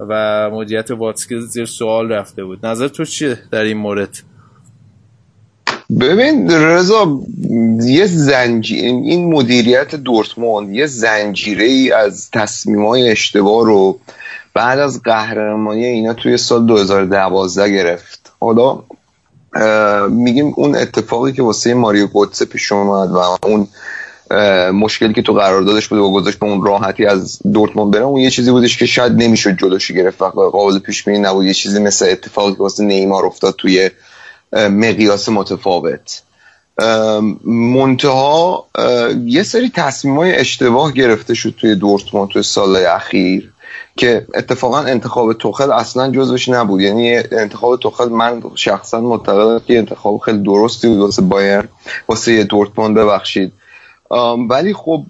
و 0.00 0.50
مدیریت 0.50 0.90
واتسکی 0.90 1.40
زیر 1.40 1.66
سوال 1.66 2.12
رفته 2.12 2.44
بود. 2.44 2.66
نظر 2.66 2.88
تو 2.88 3.04
چیه 3.04 3.38
در 3.50 3.62
این 3.62 3.76
مورد؟ 3.76 4.18
ببین 6.00 6.50
رضا 6.50 7.20
یه 7.80 8.06
زنجیر 8.06 8.84
این 8.84 9.34
مدیریت 9.34 9.94
دورتموند 9.94 10.74
یه 10.74 10.86
زنجیره 10.86 11.64
ای 11.64 11.92
از 11.92 12.30
تصمیم 12.30 12.86
های 12.86 13.10
اشتباه 13.10 13.66
رو 13.66 13.98
بعد 14.54 14.78
از 14.78 15.02
قهرمانی 15.02 15.84
اینا 15.84 16.14
توی 16.14 16.36
سال 16.36 16.66
2012 16.66 17.70
گرفت. 17.70 18.21
حالا 18.42 18.82
میگیم 20.08 20.52
اون 20.56 20.74
اتفاقی 20.74 21.32
که 21.32 21.42
واسه 21.42 21.74
ماریو 21.74 22.06
گوتسه 22.06 22.44
پیش 22.44 22.72
اومد 22.72 23.10
و 23.10 23.18
اون 23.46 23.68
مشکلی 24.72 25.14
که 25.14 25.22
تو 25.22 25.32
قراردادش 25.32 25.88
بود 25.88 25.98
و 25.98 26.12
گذاشت 26.12 26.38
به 26.38 26.46
اون 26.46 26.64
راحتی 26.64 27.06
از 27.06 27.38
دورتموند 27.52 27.90
بره 27.90 28.02
اون 28.02 28.20
یه 28.20 28.30
چیزی 28.30 28.50
بودش 28.50 28.76
که 28.76 28.86
شاید 28.86 29.12
نمی‌شد 29.12 29.56
جلوشی 29.56 29.94
گرفت 29.94 30.22
و 30.22 30.24
قابل 30.24 30.78
پیش 30.78 31.04
بینی 31.04 31.18
نبود. 31.18 31.44
یه 31.46 31.54
چیزی 31.54 31.80
مثل 31.80 32.08
اتفاقی 32.10 32.52
که 32.52 32.58
واسه 32.58 32.84
نیمار 32.84 33.26
افتاد 33.26 33.54
توی 33.58 33.90
مقیاس 34.52 35.28
متفاوت. 35.28 36.22
منتها 37.44 38.66
یه 39.24 39.42
سری 39.42 39.70
تصمیم 39.74 40.16
های 40.16 40.34
اشتباه 40.34 40.92
گرفته 40.92 41.34
شد 41.34 41.54
توی 41.60 41.74
دورتموند 41.74 42.28
توی 42.28 42.42
سال 42.42 42.76
اخیر. 42.76 43.51
که 43.96 44.26
اتفاقا 44.34 44.78
انتخاب 44.78 45.32
توخل 45.32 45.72
اصلا 45.72 46.10
جزوش 46.10 46.48
نبود. 46.48 46.80
یعنی 46.80 47.16
انتخاب 47.16 47.80
توخل 47.80 48.08
من 48.08 48.42
شخصا 48.54 49.00
معتقدم 49.00 49.64
که 49.66 49.78
انتخاب 49.78 50.18
خیلی 50.18 50.38
درستی 50.38 50.88
بود 50.88 50.98
واسه 50.98 51.22
بایر 51.22 51.62
واسه 52.08 52.44
دورتموند 52.44 52.94
ببخشید. 52.94 53.52
ولی 54.48 54.74
خب 54.74 55.04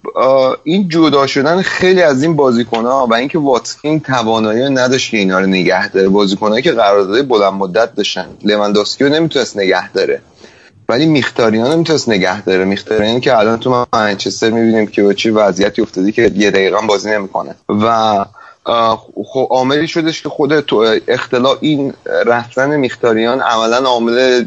این 0.65 0.89
جدا 0.89 1.27
شدن 1.27 1.63
خیلی 1.63 2.03
از 2.03 2.23
این 2.23 2.37
بازیکن 2.37 2.85
ها 2.87 3.07
و 3.11 3.15
اینکه 3.15 3.39
واتکین 3.39 4.01
توانایی 4.01 4.63
نداشت 4.63 5.11
که 5.11 5.17
اینا 5.17 5.41
رو 5.41 5.47
نگه 5.47 5.89
داره 5.89 6.09
بازیکنایی 6.09 6.63
که 6.63 6.73
قرارداد 6.73 7.29
بلند 7.29 7.53
مدت 7.53 7.95
داشتن. 7.95 8.27
لوندوسکی 8.45 9.05
رو 9.05 9.11
نمی‌تونست 9.11 9.57
نگه 9.57 9.93
داره 9.93 10.23
ولی 10.89 11.07
میختاریان 11.07 11.73
نمی‌تونست 11.73 12.09
نگه 12.09 12.43
داره. 12.43 12.65
میختاریان 12.65 13.21
که 13.21 13.39
الان 13.39 13.59
تو 13.59 13.87
منچستر 13.93 14.51
می‌بینیم 14.51 14.87
که 14.87 15.03
با 15.03 15.13
چه 15.13 15.33
وضعیتی 15.33 15.83
افتادی 15.83 16.13
که 16.13 16.33
یه 16.37 16.51
دقیقه 16.51 16.79
هم 16.79 16.87
بازی 16.87 17.11
نمی‌کنه. 17.11 17.55
و 17.69 18.25
عاملی 19.51 19.89
شدش 19.89 20.23
که 20.23 20.29
خود 20.29 20.61
تو 20.61 20.99
اختلاف 21.09 21.59
این 21.61 21.95
رفتن 22.27 22.77
میختاریان 22.77 23.41
عملا 23.41 23.77
عامل 23.77 24.45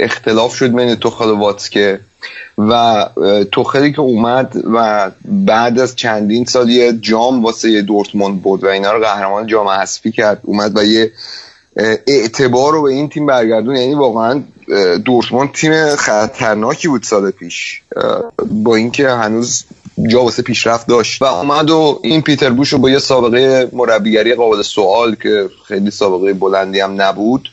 اختلاف 0.00 0.54
شد 0.54 0.74
بین 0.74 0.94
توخل 0.94 1.28
و 1.28 1.36
واتسکه. 1.36 2.00
و 2.58 2.72
اه، 2.72 3.44
توخلی 3.44 3.92
که 3.92 4.00
اومد 4.00 4.62
و 4.74 5.10
بعد 5.24 5.78
از 5.78 5.96
چندین 5.96 6.44
سال 6.44 6.68
یه 6.70 6.92
جام 6.92 7.44
واسه 7.44 7.70
یه 7.70 7.82
دورتموند 7.82 8.42
بود 8.42 8.64
و 8.64 8.66
اینا 8.66 8.92
رو 8.92 9.00
قهرمان 9.00 9.46
جام 9.46 9.68
حذفی 9.68 10.12
کرد. 10.12 10.40
اومد 10.42 10.78
و 10.78 10.84
یه 10.84 11.12
اعتبار 12.06 12.72
رو 12.72 12.82
به 12.82 12.90
این 12.90 13.08
تیم 13.08 13.26
برگردون. 13.26 13.76
یعنی 13.76 13.94
واقعا 13.94 14.42
دورتموند 15.04 15.52
تیم 15.52 15.96
خطرناکی 15.96 16.88
بود 16.88 17.02
سال 17.02 17.30
پیش. 17.30 17.82
با 18.50 18.76
اینکه 18.76 19.08
هنوز 19.08 19.64
جا 20.06 20.22
واسه 20.22 20.42
پیشرفت 20.42 20.86
داشت. 20.86 21.22
و 21.22 21.24
اومد 21.24 21.70
و 21.70 22.00
این 22.04 22.22
پیتر 22.22 22.50
بوش 22.50 22.72
رو 22.72 22.78
با 22.78 22.90
یه 22.90 22.98
سابقه 22.98 23.70
مربیگری 23.72 24.34
قابل 24.34 24.62
سوال 24.62 25.14
که 25.14 25.50
خیلی 25.68 25.90
سابقه 25.90 26.32
بلندی 26.32 26.80
هم 26.80 27.02
نبود 27.02 27.48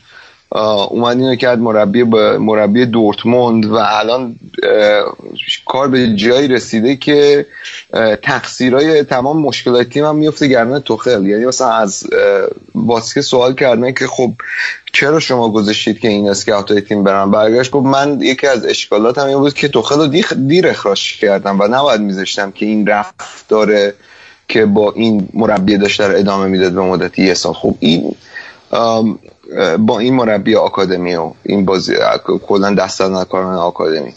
اومد 0.52 1.16
اینو 1.18 1.36
کرد 1.36 1.58
مربی 1.58 2.02
مربی 2.38 2.86
دورتموند 2.86 3.66
و 3.66 3.74
الان 3.74 4.36
کار 5.64 5.88
به 5.88 6.14
جایی 6.14 6.48
رسیده 6.48 6.96
که 6.96 7.46
تقصیرای 8.22 9.02
تمام 9.02 9.42
مشکلات 9.42 9.88
تیم 9.88 10.04
هم 10.04 10.16
میفته 10.16 10.46
گردن 10.46 10.78
توخل. 10.78 11.26
یعنی 11.26 11.46
مثلا 11.46 11.72
از 11.72 12.04
واسکه 12.74 13.22
سوال 13.22 13.54
کردن 13.54 13.92
که 13.92 14.06
خب 14.06 14.32
چرا 14.92 15.20
شما 15.20 15.48
گذاشتید 15.48 15.98
که 15.98 16.08
این 16.08 16.28
اسکاوت 16.28 16.78
تیم 16.78 17.04
برن؟ 17.04 17.30
برگشت 17.30 17.70
گفت 17.70 17.86
من 17.86 18.20
یکی 18.20 18.46
از 18.46 18.66
اشکالات 18.66 19.18
هم 19.18 19.26
این 19.26 19.38
بود 19.38 19.54
که 19.54 19.68
توخل 19.68 19.96
رو 19.96 20.22
دیر 20.46 20.68
اخراج 20.68 21.18
کردم 21.20 21.60
و 21.60 21.68
نباید 21.68 22.00
میذاشتم 22.00 22.50
که 22.50 22.66
این 22.66 22.88
داره 23.48 23.94
که 24.48 24.66
با 24.66 24.92
این 24.92 25.28
مربی 25.34 25.78
داشته 25.78 26.08
در 26.08 26.16
ادامه 26.16 26.46
می‌داد 26.46 26.72
به 26.72 26.80
مدت 26.80 27.18
یه 27.18 27.34
سال. 27.34 27.52
خب 27.52 27.74
این 27.80 28.14
با 29.78 29.98
این 29.98 30.14
مربی 30.14 30.56
آکادمی 30.56 31.14
و 31.14 31.30
این 31.42 31.64
بازی 31.64 31.94
کلا 32.46 32.74
دست 32.74 33.02
کارمند 33.02 33.58
آکادمی. 33.58 34.12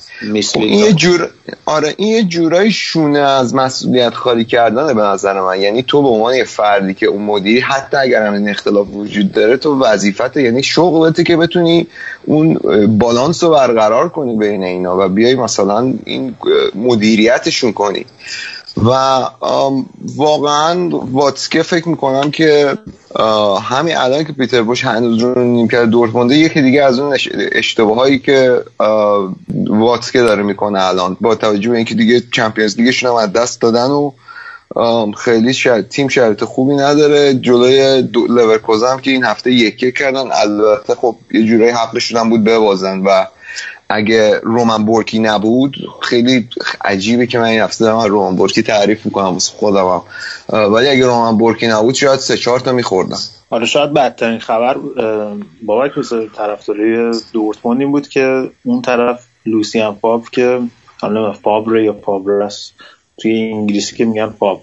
خب 0.54 0.60
این 0.60 0.80
یه 0.80 0.94
جور 0.94 1.30
آره 1.66 1.94
این 1.98 2.08
یه 2.08 2.24
جورای 2.24 2.72
شونه 2.72 3.20
از 3.20 3.56
مسئولیت 3.56 4.14
خالی 4.14 4.46
کردنه 4.46 4.94
به 4.94 5.02
نظر 5.02 5.42
من. 5.42 5.60
یعنی 5.60 5.84
تو 5.84 6.02
به 6.02 6.08
عنوان 6.08 6.36
یه 6.36 6.44
فردی 6.44 6.94
که 6.94 7.06
اون 7.06 7.22
مدیر 7.22 7.64
حتی 7.64 7.98
اگر 7.98 8.26
هم 8.26 8.34
این 8.34 8.50
اختلاف 8.50 8.88
وجود 8.94 9.32
داره 9.32 9.58
تو 9.58 9.80
وظیفت 9.80 10.38
یعنی 10.38 10.64
شغلته 10.64 11.24
که 11.24 11.38
بتونی 11.38 11.88
اون 12.26 12.54
بالانس 12.98 13.44
رو 13.44 13.50
برقرار 13.50 14.10
کنی 14.10 14.38
بین 14.38 14.64
اینا 14.64 15.06
و 15.06 15.10
بیای 15.10 15.36
مثلا 15.36 15.94
این 16.06 16.36
مدیریتشون 16.76 17.74
کنی. 17.74 18.06
و 18.78 18.90
واقعا 20.16 20.90
واتسکه 20.90 21.64
فکر 21.64 21.90
می‌کنم 21.90 22.32
که 22.32 22.78
همین 23.64 23.98
الان 23.98 24.24
که 24.24 24.34
پیتر 24.34 24.62
بوش 24.62 24.86
هنوز 24.86 25.22
رو 25.22 25.44
نیم 25.44 25.68
کرده 25.68 25.86
دورتمونده 25.86 26.36
یکی 26.36 26.62
دیگه 26.62 26.84
از 26.84 27.00
اون 27.00 27.18
اشتباه 27.52 27.96
هایی 27.96 28.20
که 28.20 28.64
واتسکه 29.70 30.20
داره 30.20 30.44
می‌کنه 30.44 30.86
الان 30.88 31.18
با 31.22 31.36
توجه 31.36 31.70
به 31.70 31.76
اینکه 31.76 31.96
دیگه 31.96 32.24
چمپیونز 32.32 32.78
لیگشون 32.78 33.10
هم 33.10 33.16
از 33.16 33.34
دست 33.34 33.62
دادن 33.62 33.90
و 33.90 34.12
خیلی 35.18 35.54
شاید 35.54 35.90
تیم 35.90 36.08
شرط 36.08 36.44
خوبی 36.44 36.76
نداره 36.76 37.34
جلوی 37.34 38.02
لورکوزن 38.30 38.98
که 38.98 39.12
این 39.12 39.24
هفته 39.24 39.52
یکی 39.52 39.92
کردن 39.92 40.32
البته 40.32 40.96
خب 40.96 41.16
یه 41.32 41.44
جورایی 41.46 41.72
حقشون 41.72 42.20
هم 42.20 42.30
بود 42.30 42.44
ببازن 42.44 43.00
و 43.00 43.26
اگه 43.90 44.40
رومن 44.44 44.86
بورکی 44.86 45.20
نبود 45.20 45.76
خیلی 46.02 46.50
عجیبه 46.82 47.28
که 47.28 47.40
من 47.40 47.46
این 47.46 47.62
هفته 47.62 47.86
دارم 47.86 48.12
رومن 48.12 48.36
بورکی 48.36 48.62
تعریف 48.62 49.06
می‌کنم 49.06 49.26
واسه 49.26 49.54
خودم 49.58 50.02
ولی 50.50 50.88
اگه 50.88 51.06
رومن 51.06 51.38
بورکی 51.38 51.68
نبود 51.68 51.96
شاید 51.96 52.20
سه 52.20 52.38
چهار 52.38 52.60
تا 52.60 52.72
میخوردم. 52.72 53.18
آره 53.50 53.66
شاید 53.66 53.94
بدترین 53.94 54.40
خبر 54.40 54.78
بابک 55.66 55.92
طرفداری 56.36 57.12
دورتموند 57.34 57.82
این 57.82 57.92
بود 57.92 58.08
که 58.08 58.52
اون 58.66 58.82
طرف 58.82 59.26
لوسین 59.46 59.96
فاور 60.02 60.30
که 60.32 60.60
حالا 61.02 61.34
فاور 61.34 61.76
یا 61.76 61.94
فاوره 62.06 62.32
است 62.32 62.74
توی 63.22 63.52
انگلیسی 63.54 63.96
که 63.96 64.06
میگن 64.06 64.30
فاور 64.30 64.62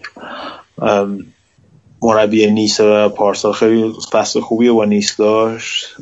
مربی 2.02 2.50
نیست 2.50 2.80
و 2.80 3.08
پارسال 3.08 3.52
خیلی 3.52 3.92
فصل 4.12 4.40
خوبی 4.40 4.70
با 4.70 4.84
نیس 4.84 5.18
داشت. 5.18 5.96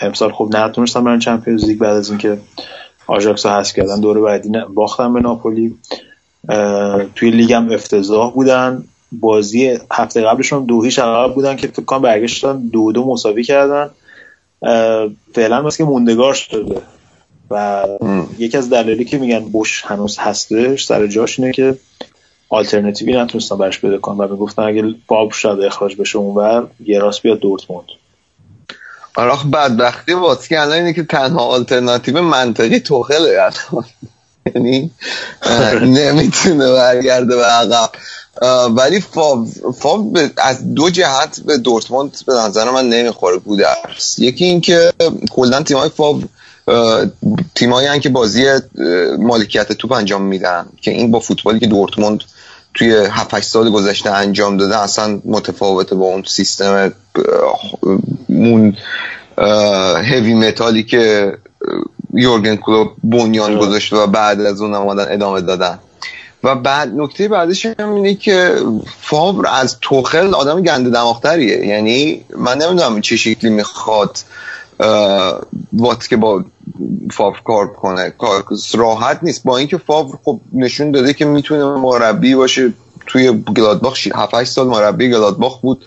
امسال 0.00 0.32
خوب 0.32 0.56
نتونستن 0.56 1.04
برن 1.04 1.18
چمپیونز 1.18 1.64
لیگ 1.64 1.78
بعد 1.78 1.96
از 1.96 2.08
اینکه 2.08 2.38
آژاکس 3.06 3.46
هست 3.46 3.74
کردن. 3.74 4.00
دور 4.00 4.20
بعدی 4.20 4.50
باختن 4.74 5.12
به 5.12 5.20
ناپولی. 5.20 5.74
توی 7.14 7.30
لیگ 7.30 7.52
هم 7.52 7.72
افتضاح 7.72 8.32
بودن. 8.32 8.84
بازی 9.12 9.78
هفته 9.92 10.20
قبلشون 10.20 10.64
دو 10.64 10.82
هیچ 10.82 10.98
عقب 10.98 11.34
بودن 11.34 11.56
که 11.56 11.68
فکر 11.68 11.82
کنم 11.82 12.02
برگشتن 12.02 12.58
دو 12.58 12.92
دو 12.92 13.04
مساوی 13.04 13.44
کردن. 13.44 13.90
فعلا 15.34 15.62
مثل 15.62 15.78
که 15.78 15.84
موندگار 15.84 16.34
شده. 16.34 16.82
و 17.50 17.86
یکی 18.38 18.56
از 18.56 18.70
دلایلی 18.70 19.04
که 19.04 19.18
میگن 19.18 19.38
بوش 19.38 19.82
هنوز 19.86 20.18
هستش 20.18 20.84
سر 20.84 21.06
جاش 21.06 21.38
اینه 21.38 21.52
که 21.52 21.76
آلترناتیوی 22.52 23.16
نتونستن 23.16 23.58
برش 23.58 23.80
پیدا 23.80 23.98
کنن 23.98 24.18
و 24.18 24.28
می‌گفتن 24.28 24.62
اگه 24.62 24.94
باب 25.06 25.32
شاید 25.32 25.60
اخراج 25.60 25.96
بشه 25.96 26.18
اونور 26.18 26.66
یه 26.84 26.98
راست 26.98 27.22
بیاد 27.22 27.38
دورتموند. 27.38 27.86
آره 29.16 29.32
بدبختی 29.52 30.12
واسه 30.12 30.60
الان 30.60 30.72
اینه 30.72 30.92
که 30.92 31.02
تنها 31.02 31.40
آلترناتیو 31.40 32.22
منطقی 32.22 32.80
توخله 32.80 33.50
یعنی 34.54 34.90
نمی‌تونه 35.80 36.72
برگرده 36.72 37.36
به 37.36 37.44
عقب. 37.44 37.90
ولی 38.70 39.00
فاب, 39.00 39.46
فاب 39.78 40.18
از 40.36 40.74
دو 40.74 40.90
جهت 40.90 41.40
به 41.46 41.58
دورتموند 41.58 42.16
به 42.26 42.32
نظر 42.32 42.70
من 42.70 42.88
نمی‌خوره 42.88 43.36
بودرس 43.36 44.18
یکی 44.18 44.44
اینکه 44.44 44.92
کلا 45.30 45.62
تیمای 45.62 45.88
فاب 45.88 46.22
تیمایی 47.54 48.00
که 48.00 48.08
بازی 48.08 48.44
مالکیت 49.18 49.72
توپ 49.72 49.92
انجام 49.92 50.22
میدن 50.22 50.66
که 50.80 50.90
این 50.90 51.10
با 51.10 51.20
فوتبالی 51.20 51.60
که 51.60 51.66
دورتموند 51.66 52.20
توی 52.74 52.94
7 53.10 53.40
سال 53.40 53.70
گذشته 53.70 54.10
انجام 54.10 54.56
داده 54.56 54.78
اصلا 54.78 55.20
متفاوته 55.24 55.94
با 55.94 56.04
اون 56.06 56.22
سیستم 56.26 56.92
اون 58.28 58.76
هیوی 60.02 60.34
متالی 60.34 60.82
که 60.82 61.32
یورگن 62.14 62.56
کلوب 62.56 62.88
بنیان 63.04 63.58
گذاشته 63.58 63.96
و 63.96 64.06
بعد 64.06 64.40
از 64.40 64.60
اون 64.60 64.74
آمدن 64.74 65.12
ادامه 65.12 65.40
دادن. 65.40 65.78
و 66.44 66.54
بعد 66.54 66.92
نکته 66.94 67.28
بعدش 67.28 67.66
هم 67.66 67.94
اینه 67.94 68.14
که 68.14 68.56
فابر 69.00 69.48
از 69.52 69.76
توخل 69.80 70.34
آدم 70.34 70.62
گنده 70.62 70.90
دماغتریه. 70.90 71.66
یعنی 71.66 72.24
من 72.36 72.58
نمی‌دونم 72.58 73.00
چه 73.00 73.16
شکلی 73.16 73.50
می‌خواد 73.50 74.18
وات 75.72 76.08
که 76.08 76.16
با 76.16 76.44
فاور 77.12 77.40
کار 77.44 77.72
کنه. 77.72 78.10
کار 78.10 78.44
راحت 78.74 79.18
نیست. 79.22 79.44
با 79.44 79.56
اینکه 79.58 79.78
فاور 79.78 80.18
خب 80.24 80.40
نشون 80.52 80.90
داده 80.90 81.14
که 81.14 81.24
می‌تونه 81.24 81.64
مربی 81.64 82.34
باشه. 82.34 82.72
توی 83.06 83.32
گلادباخ 83.32 83.98
7 84.14 84.44
سال 84.44 84.66
مربی 84.66 85.10
گلادباخ 85.10 85.60
بود. 85.60 85.84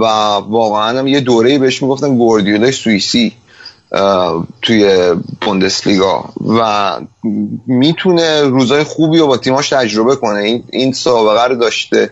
و 0.00 0.04
واقعا 0.48 0.98
هم 0.98 1.06
یه 1.06 1.20
دوره 1.20 1.58
بهش 1.58 1.82
می‌گفتن 1.82 2.16
گوردیولای 2.16 2.72
سوئیسی 2.72 3.32
توی 4.62 5.14
بوندسلیگا. 5.40 6.24
و 6.58 6.90
می‌تونه 7.66 8.42
روزای 8.42 8.84
خوبی 8.84 9.18
رو 9.18 9.26
با 9.26 9.36
تیماش 9.36 9.68
تجربه 9.68 10.16
کنه. 10.16 10.38
این 10.38 10.64
این 10.72 10.92
سابقه 10.92 11.44
رو 11.44 11.54
داشته. 11.54 12.10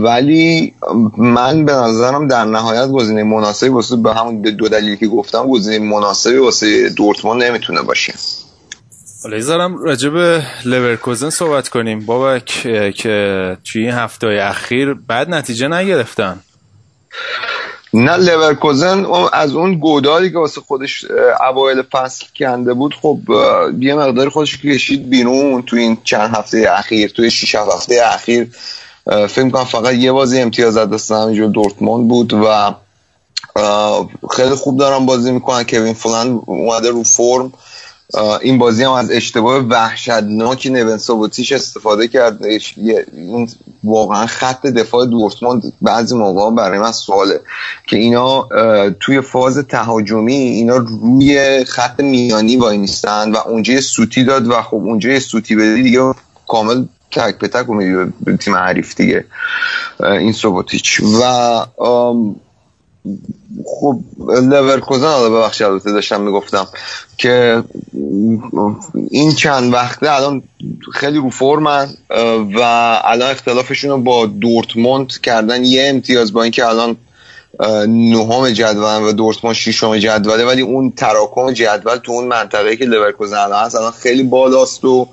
ولی 0.00 0.74
من 1.18 1.64
به 1.64 1.72
نظرم 1.72 2.28
در 2.28 2.44
نهایت 2.44 2.88
گزینه 2.88 3.22
مناسبی 3.22 3.70
واسه 3.70 3.96
به 3.96 4.14
همون 4.14 4.40
دو 4.40 4.68
دلیلی 4.68 4.96
که 4.96 5.06
گفتم 5.06 5.46
گزینه 5.46 5.78
مناسبی 5.78 6.36
واسه 6.36 6.88
دورتموند 6.88 7.42
نمی‌تونه 7.42 7.82
باشه. 7.82 8.14
حالا 9.22 9.70
راجع 9.80 10.08
به 10.08 10.42
لورکوزن 10.64 11.30
صحبت 11.30 11.68
کنیم. 11.68 12.06
بابا 12.06 12.38
که 12.38 13.56
توی 13.64 13.82
این 13.82 13.90
هفته 13.90 14.26
اخیر 14.42 14.94
بعد 14.94 15.30
نتیجه 15.30 15.68
نگرفتن. 15.68 16.40
نه 17.94 18.16
لورکوزن 18.16 19.06
از 19.32 19.54
اون 19.54 19.74
گوداری 19.74 20.32
که 20.32 20.38
واسه 20.38 20.60
خودش 20.60 21.04
اوایل 21.48 21.82
فصل 21.82 22.26
کنده 22.36 22.74
بود 22.74 22.94
خب 23.02 23.18
یه 23.80 23.94
مقدار 23.94 24.28
خودش 24.28 24.58
کشید 24.58 25.10
بیرون 25.10 25.62
تو 25.62 25.76
این 25.76 25.98
چند 26.04 26.34
هفته 26.34 26.66
اخیر 26.70 27.10
توی 27.10 27.30
6 27.30 27.54
هفته 27.54 28.00
اخیر. 28.04 28.48
فکر 29.06 29.50
کنم 29.50 29.64
فقط 29.64 29.94
یه 29.94 30.12
بازی 30.12 30.40
امتیاز 30.40 30.76
از 30.76 30.90
دست 30.90 31.12
همینجور 31.12 31.48
دورتموند 31.48 32.08
بود 32.08 32.34
و 32.34 32.74
خیلی 34.30 34.54
خوب 34.54 34.78
دارم 34.78 35.06
بازی 35.06 35.30
می‌کنن. 35.30 35.64
کوین 35.64 35.94
فلان 35.94 36.42
اومده 36.46 36.90
رو 36.90 37.02
فرم. 37.02 37.52
این 38.40 38.58
بازی 38.58 38.84
هم 38.84 38.92
از 38.92 39.10
اشتباه 39.10 39.56
وحشتناکی 39.56 40.70
نون 40.70 40.98
سابوتیش 40.98 41.52
استفاده 41.52 42.08
کرد. 42.08 42.44
این 42.44 43.48
واقعا 43.84 44.26
خط 44.26 44.66
دفاع 44.66 45.06
دورتموند 45.06 45.72
بعضی 45.82 46.16
موقع 46.16 46.56
برای 46.56 46.78
من 46.78 46.92
سواله 46.92 47.40
که 47.86 47.96
اینا 47.96 48.48
توی 49.00 49.20
فاز 49.20 49.58
تهاجمی 49.58 50.34
اینا 50.34 50.76
روی 50.76 51.64
خط 51.64 52.00
میانی 52.00 52.56
وای 52.56 52.86
و 53.32 53.36
اونجا 53.46 53.80
سوتی 53.80 54.24
داد 54.24 54.48
و 54.48 54.62
خب 54.62 54.74
اونجا 54.74 55.20
سوتی 55.20 55.56
بدی 55.56 55.82
دیگه 55.82 56.12
کامل 56.48 56.84
تک 57.16 57.38
به 57.38 57.48
تک 57.48 57.66
به 58.24 58.36
تیم 58.36 58.54
حریف 58.54 58.94
دیگه. 58.94 59.24
این 60.00 60.32
سوبوتیچ 60.32 61.00
و 61.00 61.64
خب 63.66 63.98
لورکوزن 64.42 65.06
حالا 65.06 65.30
ببخشید 65.30 65.66
البته 65.66 65.92
داشتم 65.92 66.20
می‌گفتم 66.20 66.66
که 67.18 67.62
این 69.10 69.34
چند 69.34 69.72
وقته 69.72 70.12
الان 70.12 70.42
خیلی 70.92 71.18
رو 71.18 71.30
فرمن 71.30 71.88
و 72.54 72.60
الان 73.04 73.30
اختلافشون 73.30 73.90
رو 73.90 73.98
با 73.98 74.26
دورتموند 74.26 75.20
کردن 75.20 75.64
یه 75.64 75.88
امتیاز 75.88 76.32
با 76.32 76.42
اینکه 76.42 76.66
الان 76.66 76.96
نهم 77.88 78.50
جدول 78.50 79.02
و 79.02 79.12
دورتموند 79.12 79.56
ششم 79.56 79.96
جدوله 79.96 80.44
ولی 80.44 80.62
اون 80.62 80.92
تراکم 80.96 81.52
جدول 81.52 81.96
تو 81.96 82.12
اون 82.12 82.24
منطقه 82.24 82.76
که 82.76 82.84
لورکوزن 82.84 83.36
الان 83.36 83.64
هست 83.64 83.74
الان 83.74 83.92
خیلی 83.92 84.22
بالاست 84.22 84.84
و 84.84 85.08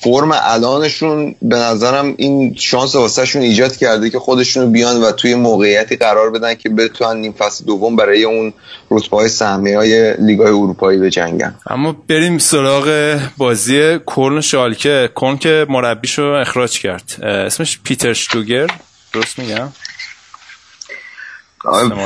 فرم 0.00 0.32
الانشون 0.32 1.34
به 1.42 1.56
نظرم 1.56 2.14
این 2.16 2.54
شانس 2.54 2.94
واسهشون 2.94 3.42
ایجاد 3.42 3.76
کرده 3.76 4.10
که 4.10 4.18
خودشون 4.18 4.72
بیان 4.72 5.02
و 5.02 5.12
توی 5.12 5.34
موقعیتی 5.34 5.96
قرار 5.96 6.30
بدن 6.30 6.54
که 6.54 6.68
بتونن 6.68 7.20
نیم 7.20 7.32
فصل 7.32 7.64
دوم 7.64 7.96
برای 7.96 8.24
اون 8.24 8.52
رتبه 8.90 9.16
های 9.16 9.28
سهمی 9.28 9.72
های 9.72 10.16
لیگ 10.16 10.40
های 10.40 10.48
اروپایی 10.48 10.98
به 10.98 11.10
جنگن 11.10 11.54
اما 11.66 11.96
بریم 12.08 12.38
سراغ 12.38 13.18
بازی 13.36 13.98
کلن 14.06 14.40
شالکه. 14.40 15.10
کلن 15.14 15.38
که 15.38 15.66
مربیشو 15.68 16.22
اخراج 16.22 16.78
کرد. 16.78 17.24
اسمش 17.24 17.78
پیتر 17.84 18.12
شتوگر 18.12 18.66
درست 19.12 19.38
میگم؟ 19.38 19.68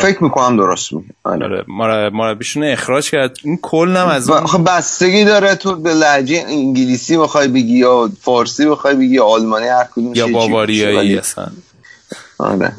فکر 0.00 0.24
می‌کنم 0.24 0.56
درست 0.56 0.92
میگم 0.92 1.08
آره. 1.24 1.64
مربیشون 2.10 2.64
اخراج 2.64 3.10
کرد. 3.10 3.36
این 3.44 3.58
کل 3.62 3.96
هم 3.96 4.08
از 4.08 4.30
اون 4.30 4.46
خب 4.46 4.70
بستگی 4.70 5.24
داره 5.24 5.54
تو 5.54 5.76
به 5.76 5.94
لهجه 5.94 6.44
انگلیسی 6.48 7.16
بخوای 7.16 7.48
بگی 7.48 7.78
یا 7.78 8.10
فارسی 8.20 8.66
بخوای 8.66 8.94
بگی 8.94 9.14
یا 9.14 9.24
آلمانی 9.24 9.66
هر 9.66 9.84
کدوم 9.84 10.14
یا 10.14 10.28
باواریایی 10.28 11.18
اصلا. 11.18 11.46
آره. 12.38 12.72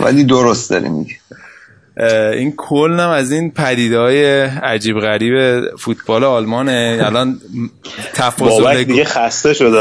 ولی 0.00 0.24
درست 0.24 0.70
داری 0.70 0.88
میگی. 0.88 1.16
این 1.96 2.54
کل 2.56 3.00
هم 3.00 3.10
از 3.10 3.32
این 3.32 3.50
پدیده 3.50 3.98
های 3.98 4.40
عجیب 4.42 5.00
غریب 5.00 5.62
فوتبال 5.76 6.24
آلمانه. 6.24 7.02
الان 7.04 7.40
تفاضل 8.14 8.84
دیگه 8.84 9.04
خسته 9.04 9.54
شده. 9.54 9.80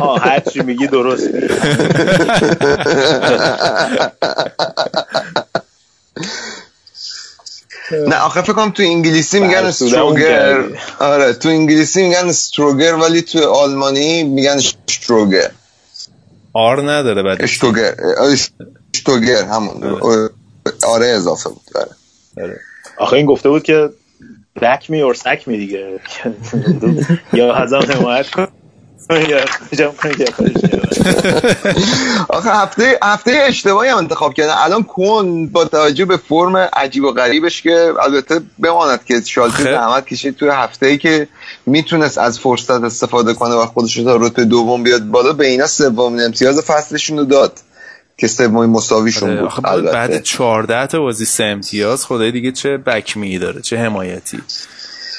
آه 0.00 0.20
هر 0.20 0.40
چی 0.40 0.60
میگی 0.60 0.86
درست. 0.86 1.28
نه 8.08 8.16
آخه 8.16 8.42
فکر 8.42 8.52
کنم 8.52 8.70
تو 8.70 8.82
انگلیسی 8.82 9.40
میگن 9.40 9.64
استروگر 9.64 10.64
آره 11.00 11.32
تو 11.32 11.48
انگلیسی 11.48 12.02
میگن 12.02 12.28
استروگر 12.28 12.94
ولی 12.94 13.22
تو 13.22 13.50
آلمانی 13.50 14.22
میگن 14.22 14.60
شتروگر 14.60 15.50
آر 16.52 16.92
نداره 16.92 17.22
بعد. 17.22 17.42
اشتوگر 17.42 17.94
اشتوگر 18.94 19.44
همون. 19.44 19.84
آره. 20.86 21.06
اضافه 21.06 21.50
بود. 21.50 21.62
آره. 22.36 22.60
آخه 22.98 23.16
این 23.16 23.26
گفته 23.26 23.48
بود 23.48 23.62
که 23.62 23.90
بک 24.62 24.90
می 24.90 25.02
اور 25.02 25.14
سک 25.14 25.42
می 25.46 25.56
دیگه. 25.56 26.00
یا 27.32 27.54
هزار 27.54 27.86
حمایت 27.86 28.30
کن 28.30 28.48
آخه 32.28 32.50
هفته 32.50 32.98
هفته 33.02 33.42
اشتباهی 33.46 33.90
هم 33.90 33.98
انتخاب 33.98 34.34
کردن. 34.34 34.54
الان 34.56 34.82
کن 34.82 35.46
با 35.46 35.64
توجه 35.64 36.04
به 36.04 36.16
فرم 36.16 36.56
عجیب 36.56 37.04
و 37.04 37.12
غریبش 37.12 37.62
که 37.62 37.92
البته 38.00 38.40
بماند 38.58 39.04
که 39.04 39.20
شالتی 39.20 39.62
زحمت 39.62 40.06
کشید 40.06 40.36
توی 40.36 40.48
هفته 40.48 40.86
ای 40.86 40.98
که 40.98 41.28
می‌تونست 41.66 42.18
از 42.18 42.40
فرصت 42.40 42.70
استفاده 42.70 43.34
کنه 43.34 43.54
و 43.54 43.66
خودش 43.66 43.98
رو 43.98 44.04
تا 44.04 44.16
رتبه 44.16 44.44
دوم 44.44 44.82
بیاد 44.82 45.02
بالا 45.02 45.32
به 45.32 45.46
اینا 45.46 45.66
سومین 45.66 46.20
امتیاز 46.20 46.60
فصلشون 46.60 47.18
رو 47.18 47.24
داد. 47.24 47.60
که 48.18 48.26
سومین 48.26 48.70
مساویشون 48.70 49.40
بود 49.40 49.52
البته. 49.64 49.92
بعد 49.92 50.22
14 50.22 50.86
تا 50.86 51.00
بازی 51.00 51.24
سه 51.24 51.44
امتیاز 51.44 52.06
خدای 52.06 52.32
دیگه 52.32 52.52
چه 52.52 52.76
بکمی 52.76 53.38
داره 53.38 53.62
چه 53.62 53.78
حمایتی. 53.78 54.38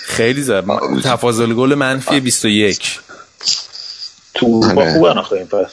خیلی 0.06 0.42
زد 0.42 0.66
تفاضل 1.04 1.54
گل 1.54 1.76
منفی 1.76 2.20
21 2.20 3.00
تو 4.34 4.46
اروپا 4.46 4.94
خوبن 4.94 5.18
آخه 5.18 5.36
این 5.36 5.46
پس. 5.46 5.72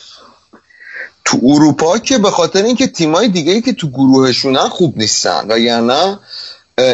تو 1.25 1.39
اروپا 1.43 1.99
که 1.99 2.19
به 2.19 2.31
خاطر 2.31 2.63
اینکه 2.63 2.87
تیمای 2.87 3.29
دیگه 3.29 3.53
ای 3.53 3.63
که 3.63 3.73
تو 3.73 3.89
گروهشونن 3.91 4.69
خوب 4.69 4.99
نیستن 4.99 5.53
و 5.53 5.59
یعنی 5.59 6.17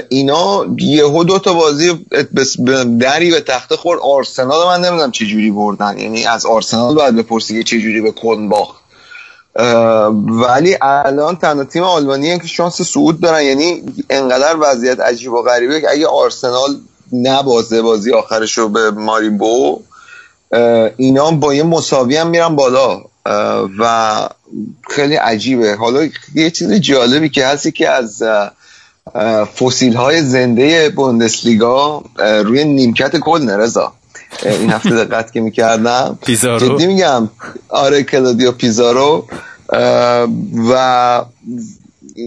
اینا 0.09 0.67
یهو 0.79 1.25
دو 1.25 1.39
تا 1.39 1.53
بازی 1.53 2.07
دری 3.01 3.31
به 3.31 3.41
تخته 3.41 3.77
خورد. 3.77 4.01
آرسنال 4.03 4.67
من 4.67 4.85
نمی‌دونم 4.85 5.11
چه 5.11 5.27
جوری 5.27 5.51
بردن. 5.51 5.99
یعنی 5.99 6.27
از 6.27 6.47
آرسنال 6.47 6.95
باید 6.95 7.17
بپرسی 7.17 7.59
که 7.59 7.65
چه 7.65 7.81
جوری 7.81 8.01
به 8.01 8.11
کن 8.11 8.49
باخت. 8.49 8.78
ولی 9.55 10.77
الان 10.81 11.37
تنها 11.37 11.65
تیم 11.65 11.83
آلمانی 11.83 12.39
که 12.39 12.47
شانس 12.47 12.83
صعود 12.83 13.21
دارن 13.21 13.43
یعنی 13.43 13.83
انقدر 14.11 14.57
وضعیت 14.61 15.01
عجیب 15.01 15.33
و 15.33 15.43
غریبه 15.43 15.81
که 15.81 15.91
اگه 15.91 16.07
آرسنال 16.07 16.81
نبازه 17.13 17.83
بازی 17.83 18.13
آخرش 18.13 18.59
رو 18.59 18.69
به 18.69 18.91
ماریبو 18.91 19.81
اینا 20.97 21.31
با 21.31 21.55
یه 21.55 21.63
مساوی 21.63 22.17
هم 22.17 22.31
میرن 22.31 22.57
بالا. 22.57 23.03
و 23.79 24.29
خیلی 24.91 25.15
عجیبه. 25.15 25.75
حالا 25.75 26.09
یه 26.35 26.51
چیز 26.51 26.73
جالبی 26.73 27.29
که 27.29 27.47
هستی 27.47 27.73
که 27.73 27.89
از 27.89 28.23
فسیل 29.59 29.95
های 29.95 30.23
زنده 30.23 30.89
بوندسلیگا 30.89 32.05
روی 32.19 32.65
نیمکت 32.65 33.17
کل 33.17 33.43
نرزا 33.43 33.93
این 34.43 34.71
هفته 34.71 35.05
دقت 35.05 35.33
که 35.33 35.41
می‌کردم. 35.41 36.19
پیزارو 36.23 36.77
جدی 36.77 36.87
میگم. 36.87 37.29
آره 37.69 38.03
کلادیو 38.03 38.53
پیزارو 38.53 39.27
و 40.71 41.25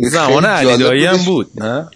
زمان 0.04 0.46
علیدایی 0.46 1.06
هم 1.06 1.18
بود 1.18 1.52
نه؟ 1.56 1.88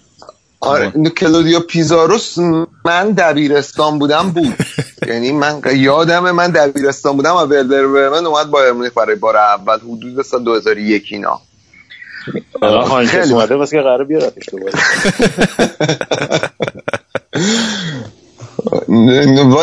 آره 0.59 0.91
کلودیو 1.17 1.59
پیزاروس 1.59 2.37
من 2.85 3.11
دبیرستان 3.11 3.99
بودم 3.99 4.31
بود. 4.31 4.55
یعنی 5.09 5.31
من 5.31 5.61
یادم 5.75 6.31
من 6.31 6.51
دبیرستان 6.51 7.17
بودم 7.17 7.35
و 7.35 7.39
ولدر 7.39 7.87
برمن 7.87 8.25
اومد 8.25 8.51
بایر 8.51 8.71
مونیخ 8.71 8.93
برای 8.93 9.15
بار 9.15 9.37
اول 9.37 9.79
حدود 9.79 10.21
سال 10.21 10.43
2001 10.43 11.03
اینا. 11.11 11.41
خیلی 13.07 13.33
اومده 13.33 13.55
واسه 13.55 13.77
که 13.77 13.83
قرار 13.83 14.03
بیارتش 14.03 14.49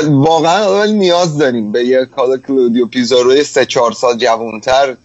واقعا 0.09 0.85
نیاز 0.85 1.39
داریم 1.39 1.73
به 1.73 1.85
یه 1.85 2.05
کالا 2.17 2.37
کلودیو 2.37 2.87
پیزاروی 2.87 3.45
سه 3.45 3.67
چهار 3.67 3.93
سال 3.93 4.17
جوانتر 4.19 4.97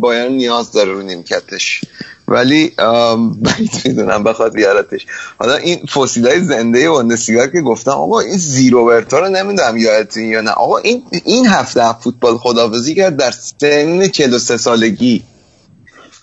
باید 0.00 0.32
نیاز 0.32 0.72
داره 0.72 0.92
رو 0.92 1.02
نیمکتش. 1.02 1.80
ولی 2.28 2.72
باید 2.78 3.70
می‌دونم 3.84 4.24
بخواد 4.24 4.52
بیارتش 4.52 5.06
حالا 5.38 5.54
این 5.54 5.86
فسیل 5.86 6.28
های 6.28 6.40
زنده 6.40 6.90
بوندسلیگا 6.90 7.46
که 7.46 7.60
گفتم 7.60 7.90
آقا 7.90 8.20
این 8.20 8.36
زیروبرتا 8.36 9.18
رو 9.18 9.28
نمی‌دونم 9.28 9.76
یادتون 9.76 10.22
یا 10.22 10.40
نه. 10.40 10.50
آقا 10.50 10.78
این 10.78 11.02
این 11.24 11.46
هفته 11.46 11.92
فوتبال 12.00 12.38
خدافزی 12.38 12.94
کرد 12.94 13.16
در 13.16 13.30
سن 13.30 14.08
43 14.08 14.56
سالگی. 14.56 15.22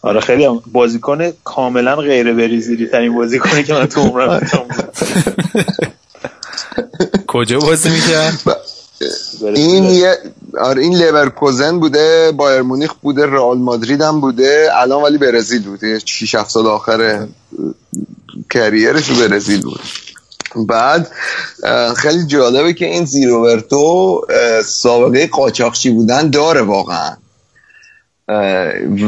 آره 0.02 0.20
خیلی 0.20 0.46
هم. 0.46 0.62
بازیکن 0.72 1.32
کاملا 1.44 1.96
غیر 1.96 2.34
بریزیلی 2.34 2.88
ترین 2.88 3.16
بازیکنی 3.16 3.64
که 3.64 3.74
من 3.74 3.86
تو 3.86 4.02
عمرم 4.02 4.42
کجا 7.30 7.60
بازی 7.60 7.90
می‌کرد؟ 7.90 8.58
این 9.56 9.84
یه 9.84 10.18
آره 10.62 10.82
این 10.82 10.96
لورکوزن 10.98 11.80
بوده 11.80 12.32
بایر 12.32 12.62
مونیخ 12.62 12.94
بوده 13.02 13.26
رئال 13.26 13.58
مادرید 13.58 14.02
هم 14.02 14.22
بوده. 14.22 14.70
الان 14.74 15.04
ولی 15.04 15.18
برزیل 15.18 15.62
بوده 15.62 16.00
6 16.06 16.36
7 16.36 16.50
سال 16.50 16.68
آخر 16.68 17.28
کریرش 18.50 19.12
برزیل 19.12 19.62
بود. 19.62 19.80
بعد 20.68 21.12
خیلی 21.98 22.26
جالبه 22.26 22.74
که 22.74 22.86
این 22.86 23.06
زیروبرتو 23.06 24.22
سابقه 24.66 25.28
قاچاقچی 25.28 25.90
بودن 25.90 26.30
داره 26.30 26.62
واقعا. 26.62 27.18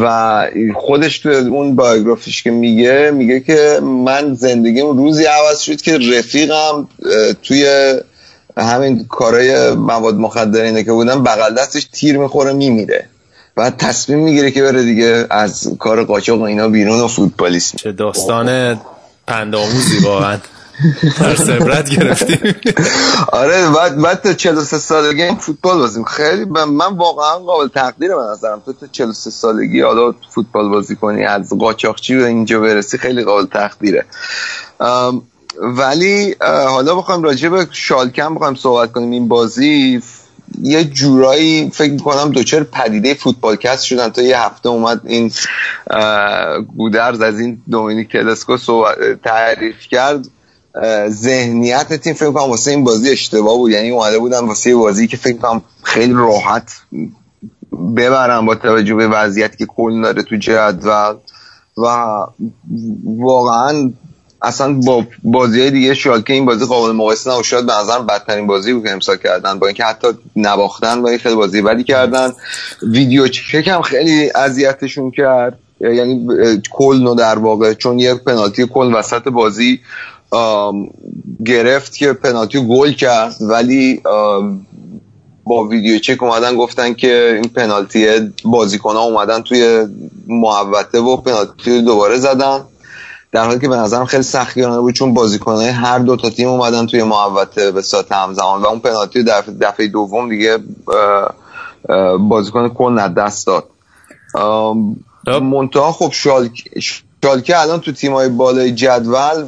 و 0.02 0.48
خودش 0.76 1.20
تو 1.20 1.30
اون 1.30 1.76
بایوگرافیش 1.76 2.44
که 2.44 2.52
میگه 2.52 3.12
میگه 3.14 3.40
که 3.40 3.80
من 3.84 4.34
زندگیم 4.34 4.98
روزی 4.98 5.26
عوض 5.26 5.60
شد 5.60 5.82
که 5.82 5.98
رفیقم 5.98 6.88
توی 7.44 7.94
همین 8.58 9.06
کارای 9.10 9.72
مواد 9.72 10.16
مخدر 10.16 10.62
اینه 10.62 10.84
که 10.84 10.92
بودن 10.92 11.24
بغل 11.24 11.56
دستش 11.56 11.88
تیر 11.94 12.18
می‌خوره 12.18 12.54
میمیره. 12.54 13.08
بعد 13.56 13.78
تصمیم 13.78 14.20
می‌گیره 14.20 14.52
که 14.52 14.64
بره 14.64 14.84
دیگه 14.84 15.26
از 15.30 15.68
کار 15.80 16.04
قاچاق 16.04 16.40
و 16.40 16.44
اینا 16.44 16.68
بیرون 16.68 17.02
و 17.02 17.08
فوتبالیست. 17.08 17.76
چه 17.76 17.92
داستان 17.92 18.80
پندآموزی 19.28 19.98
واقعا. 19.98 20.38
در 21.20 21.36
سبرت 21.36 21.90
گرفتیم. 21.90 22.56
آره 23.32 23.70
بعد 23.70 24.02
بعد 24.02 24.22
تا 24.22 24.34
43 24.34 24.78
سالگی 24.78 25.24
این 25.24 25.36
فوتبال 25.36 25.78
بازیم. 25.78 26.04
خیلی 26.04 26.46
من 26.46 26.96
واقعا 26.96 27.38
قابل 27.38 27.68
تقدیر 27.68 28.16
به 28.16 28.22
نظرم. 28.32 28.62
تو 28.66 28.74
تا 28.74 28.88
43 28.88 29.30
سالگی 29.30 29.82
حالا 29.82 30.14
فوتبال 30.30 30.70
بازی 30.70 30.96
کنی 30.96 31.24
از 31.26 31.54
قاچاقچی 31.60 32.16
به 32.16 32.28
اینجا 32.28 32.60
برسی 32.60 32.98
خیلی 32.98 33.24
قابل 33.24 33.46
تقدیره. 33.46 34.06
ولی 35.62 36.36
حالا 36.68 36.96
بخوایم 36.96 37.24
راجع 37.24 37.50
به 37.50 37.68
شالکم 37.72 38.36
بخوایم 38.36 38.56
صحبت 38.56 38.92
کنیم. 38.92 39.12
این 39.12 39.28
بازی 39.28 40.02
یه 40.62 40.84
جورایی 40.84 41.70
فکر 41.70 41.92
می‌کنم 41.92 42.30
دوچر 42.30 42.64
پدیده 42.64 43.14
فوتبالکست 43.14 43.84
شدن. 43.84 44.10
تا 44.10 44.22
یه 44.22 44.40
هفته 44.40 44.70
اومد 44.70 45.02
این 45.06 45.32
گودرز 46.78 47.22
از 47.22 47.40
این 47.40 47.62
دومینیک 47.72 48.12
تلسکو 48.12 48.58
تعریف 49.24 49.88
کرد. 49.92 50.28
ذهنیت 51.08 51.94
تیم 51.94 52.14
فکر 52.14 52.32
کنم 52.32 52.50
واسه 52.50 52.72
این 52.72 52.84
بازی 52.84 53.10
اشتباه 53.10 53.58
بود. 53.58 53.72
یعنی 53.72 53.90
اومده 53.90 54.20
بودن 54.20 54.40
واسه 54.40 54.76
بازی 54.76 55.08
که 55.08 55.18
فکر 55.18 55.38
کنم 55.38 55.62
خیلی 55.84 56.14
راحت 56.14 56.72
ببرن 57.98 58.46
با 58.46 58.56
توجه 58.56 58.96
به 58.96 59.08
وضعیتی 59.08 59.58
که 59.58 59.66
کل 59.66 60.02
داره 60.02 60.24
تو 60.24 60.36
جدول 60.36 61.16
و 61.78 61.88
واقعا 63.06 63.92
اصلا 64.42 64.74
با 64.74 65.06
بازی 65.24 65.72
دیگه 65.72 65.94
شالکه 65.94 66.34
این 66.34 66.46
بازی 66.46 66.66
قابل 66.66 66.92
مقایسه 66.92 67.32
نبود. 67.32 67.44
شاید 67.44 67.66
به 67.66 67.74
نظرم 67.74 68.06
بدترین 68.06 68.48
بازی 68.48 68.74
بود 68.74 68.84
که 68.84 68.92
امسال 68.92 69.18
کردن. 69.18 69.60
با 69.60 69.68
اینکه 69.68 69.84
حتی 69.84 70.08
نباختن 70.36 71.00
و 71.00 71.18
خیلی 71.18 71.36
بازی 71.36 71.62
بدی 71.62 71.84
کردن. 71.84 72.34
ویدیو 72.84 73.28
چک 73.28 73.68
هم 73.68 73.82
خیلی 73.82 74.32
اذیتشون 74.36 75.12
کرد. 75.12 75.60
یعنی 75.80 76.28
کل 76.72 77.16
در 77.16 77.40
واقع 77.40 77.74
چون 77.74 78.00
یک 78.00 78.18
پنالتی 78.18 78.68
کل 78.68 78.94
وسط 78.94 79.28
بازی 79.28 79.80
گرفت 81.46 81.96
که 81.96 82.14
پنالتی 82.14 82.68
گل 82.68 82.92
کرد. 82.92 83.36
ولی 83.42 84.02
با 85.44 85.64
ویدیو 85.64 86.00
چک 86.00 86.24
اومدن 86.24 86.56
گفتن 86.56 86.94
که 86.94 87.32
این 87.36 87.50
پنالتی 87.50 88.08
بازیکن 88.46 88.96
ها 88.96 89.02
اومدن 89.02 89.42
توی 89.42 89.88
محوطه 90.28 91.00
و 91.00 91.18
پنالتی 91.18 91.82
دوباره 91.82 92.18
زدن. 92.18 92.60
در 93.32 93.46
حالی 93.46 93.60
که 93.60 93.68
به 93.68 93.76
نظرم 93.76 94.06
خیلی 94.06 94.24
سختگیرانه 94.24 94.80
بود 94.80 94.94
چون 94.94 95.14
بازیکنهای 95.14 95.70
هر 95.70 96.00
دو 96.00 96.16
تا 96.16 96.30
تیم 96.30 96.48
اومدن 96.48 96.86
توی 96.86 97.04
محوطه 97.04 97.72
به 97.72 97.82
ساعت 97.82 98.12
همزمان 98.12 98.62
و 98.62 98.68
اون 98.68 98.80
پنالتی 98.80 99.24
دفعه, 99.24 99.54
دفعه 99.62 99.88
دوم 99.88 100.30
دیگه 100.30 100.58
بازیکن 102.20 102.70
کل 102.70 103.08
دست 103.08 103.48
داد. 103.48 103.68
منتها 105.42 105.92
خب 105.92 106.12
شالک 106.12 106.64
شالکه 107.24 107.60
الان 107.60 107.80
تو 107.80 107.92
تیمای 107.92 108.30
بالای 108.30 108.72
جدول 108.72 109.46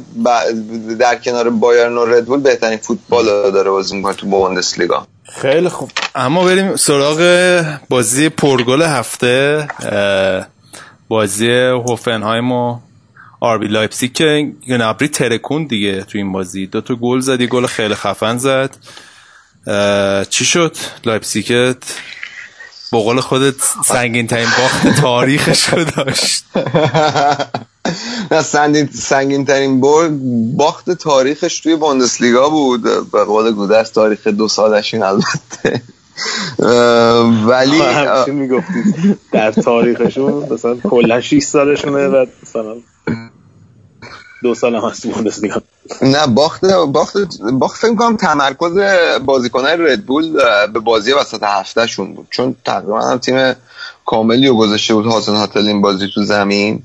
در 0.98 1.16
کنار 1.16 1.50
بایرن 1.50 1.98
و 1.98 2.04
ردبول 2.04 2.40
بهترین 2.40 2.78
فوتبال 2.78 3.24
داره 3.24 3.70
بازی 3.70 3.96
می‌کنه 3.96 4.14
تو 4.14 4.26
بوندسلیگا. 4.26 5.06
خیلی 5.24 5.68
خوب. 5.68 5.90
اما 6.14 6.44
بریم 6.44 6.76
سراغ 6.76 7.60
بازی 7.88 8.28
پرگل 8.28 8.82
هفته 8.82 9.68
بازی 11.08 11.50
هوفنهایم 11.50 12.52
و 12.52 12.78
آربی 13.40 13.66
لایپزیگ 13.68 14.08
که 14.08 14.52
گنابری 14.68 15.08
ترکون 15.08 15.66
دیگه 15.66 16.02
تو 16.02 16.18
این 16.18 16.32
بازی. 16.32 16.66
دو 16.66 16.80
تا 16.80 16.94
گل 16.94 17.20
زد 17.20 17.40
یه 17.40 17.46
گل 17.46 17.66
خیلی 17.66 17.94
خفن 17.94 18.38
زد. 18.38 18.76
چی 20.30 20.44
شد؟ 20.44 20.76
لایپزیگ 21.04 21.76
بقول 22.92 23.20
خودت 23.20 23.54
سنگین 23.84 24.26
ترین 24.26 24.48
باخت 24.58 25.00
تاریخش 25.00 25.68
رو 25.68 25.84
داشت. 25.84 26.44
نه 28.30 28.42
سنگین 28.92 29.44
ترین 29.44 29.80
باخت 30.56 30.90
تاریخش 30.90 31.60
توی 31.60 31.76
باندسلیگا 31.76 32.48
بود. 32.48 32.82
به 33.12 33.24
قول 33.24 33.52
گودرس 33.52 33.90
تاریخ 33.90 34.26
دو 34.26 34.48
سالش 34.48 34.94
این 34.94 35.02
البته. 35.02 35.82
ولی 37.46 37.80
همیشه 37.80 38.32
می‌گفتی. 38.32 38.82
در 39.32 39.50
تاریخشون 39.52 40.52
مثلا 40.52 40.76
کلا 40.76 41.20
6 41.20 41.42
سالشونه 41.42 42.08
و 42.08 42.26
مثلا 42.42 42.74
دو 44.42 44.54
سال 44.54 44.74
هم 44.74 44.84
هست 44.84 45.06
بوندسلیگا 45.06 45.62
نه 46.02 46.26
باخت 46.26 46.64
باخت 46.64 47.16
باخت 47.52 47.76
فکر 47.76 47.94
کنم 47.94 48.16
تمرکز 48.16 48.78
بازیکنای 49.24 49.76
ردبول 49.76 50.32
به 50.66 50.80
بازی 50.80 51.12
وسط 51.12 51.42
هفته 51.42 51.86
شون 51.86 52.14
بود. 52.14 52.26
چون 52.30 52.56
تقریبا 52.64 53.00
هم 53.00 53.18
تیم 53.18 53.54
کاملی 54.06 54.48
رو 54.48 54.56
گذاشته 54.56 54.94
بود 54.94 55.06
حسن 55.06 55.34
هاتل 55.34 55.66
این 55.66 55.80
بازی 55.80 56.08
تو 56.14 56.22
زمین. 56.22 56.82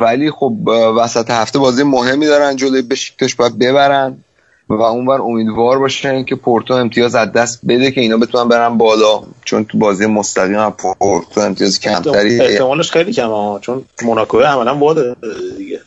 ولی 0.00 0.30
خب 0.30 0.68
وسط 0.96 1.30
هفته 1.30 1.58
بازی 1.58 1.82
مهمی 1.82 2.26
دارن 2.26 2.56
جلوی 2.56 2.82
بشیکتاش 2.82 3.34
باید 3.34 3.58
ببرن. 3.58 4.23
و 4.68 4.82
اونور 4.82 5.22
امیدوار 5.22 5.78
باشن 5.78 6.24
که 6.24 6.34
پورتو 6.34 6.74
امتیاز 6.74 7.14
از 7.14 7.32
دست 7.32 7.60
بده 7.68 7.90
که 7.90 8.00
اینا 8.00 8.16
بتونن 8.16 8.48
برن 8.48 8.78
بالا 8.78 9.22
چون 9.44 9.64
تو 9.64 9.78
بازی 9.78 10.06
مستقیم 10.06 10.70
پورتو 10.70 11.40
امتیاز 11.40 11.80
کمتری 11.80 12.40
احتمالش 12.40 12.90
خیلی 12.90 13.12
کمه 13.12 13.60
چون 13.60 13.84
موناکو 14.02 14.40
عملا 14.40 14.78
واده 14.78 15.16
دیگه. 15.58 15.80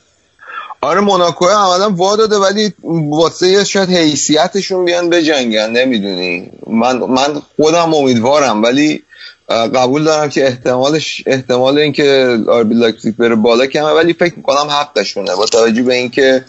آره 0.82 1.02
موناکو 1.02 1.45
عملا 1.45 1.90
وا 1.90 2.16
داده 2.16 2.38
ولی 2.38 2.74
واسه 3.10 3.64
شاید 3.64 3.90
حیثیتشون 3.90 4.86
بیان 4.86 5.10
بجنگن 5.10 5.70
نمی‌دونی. 5.70 6.52
من 6.68 6.98
من 6.98 7.41
خودم 7.56 7.94
امیدوارم 7.94 8.64
ولی 8.64 9.04
قبول 9.49 10.04
دارم 10.04 10.30
که 10.30 10.48
احتمالش 10.48 11.24
احتمال 11.26 11.78
اینکه 11.78 12.38
آربی 12.48 12.76
لایپزیگ 12.76 13.16
بره 13.16 13.36
بالا 13.36 13.66
کمه 13.66 13.90
ولی 13.91 14.14
فکر 14.14 14.34
می‌کنم 14.38 14.68
حقشونه. 14.70 15.36
با 15.36 15.45
توجه 15.45 15.84
به 15.84 15.95
اینکه 15.95 16.45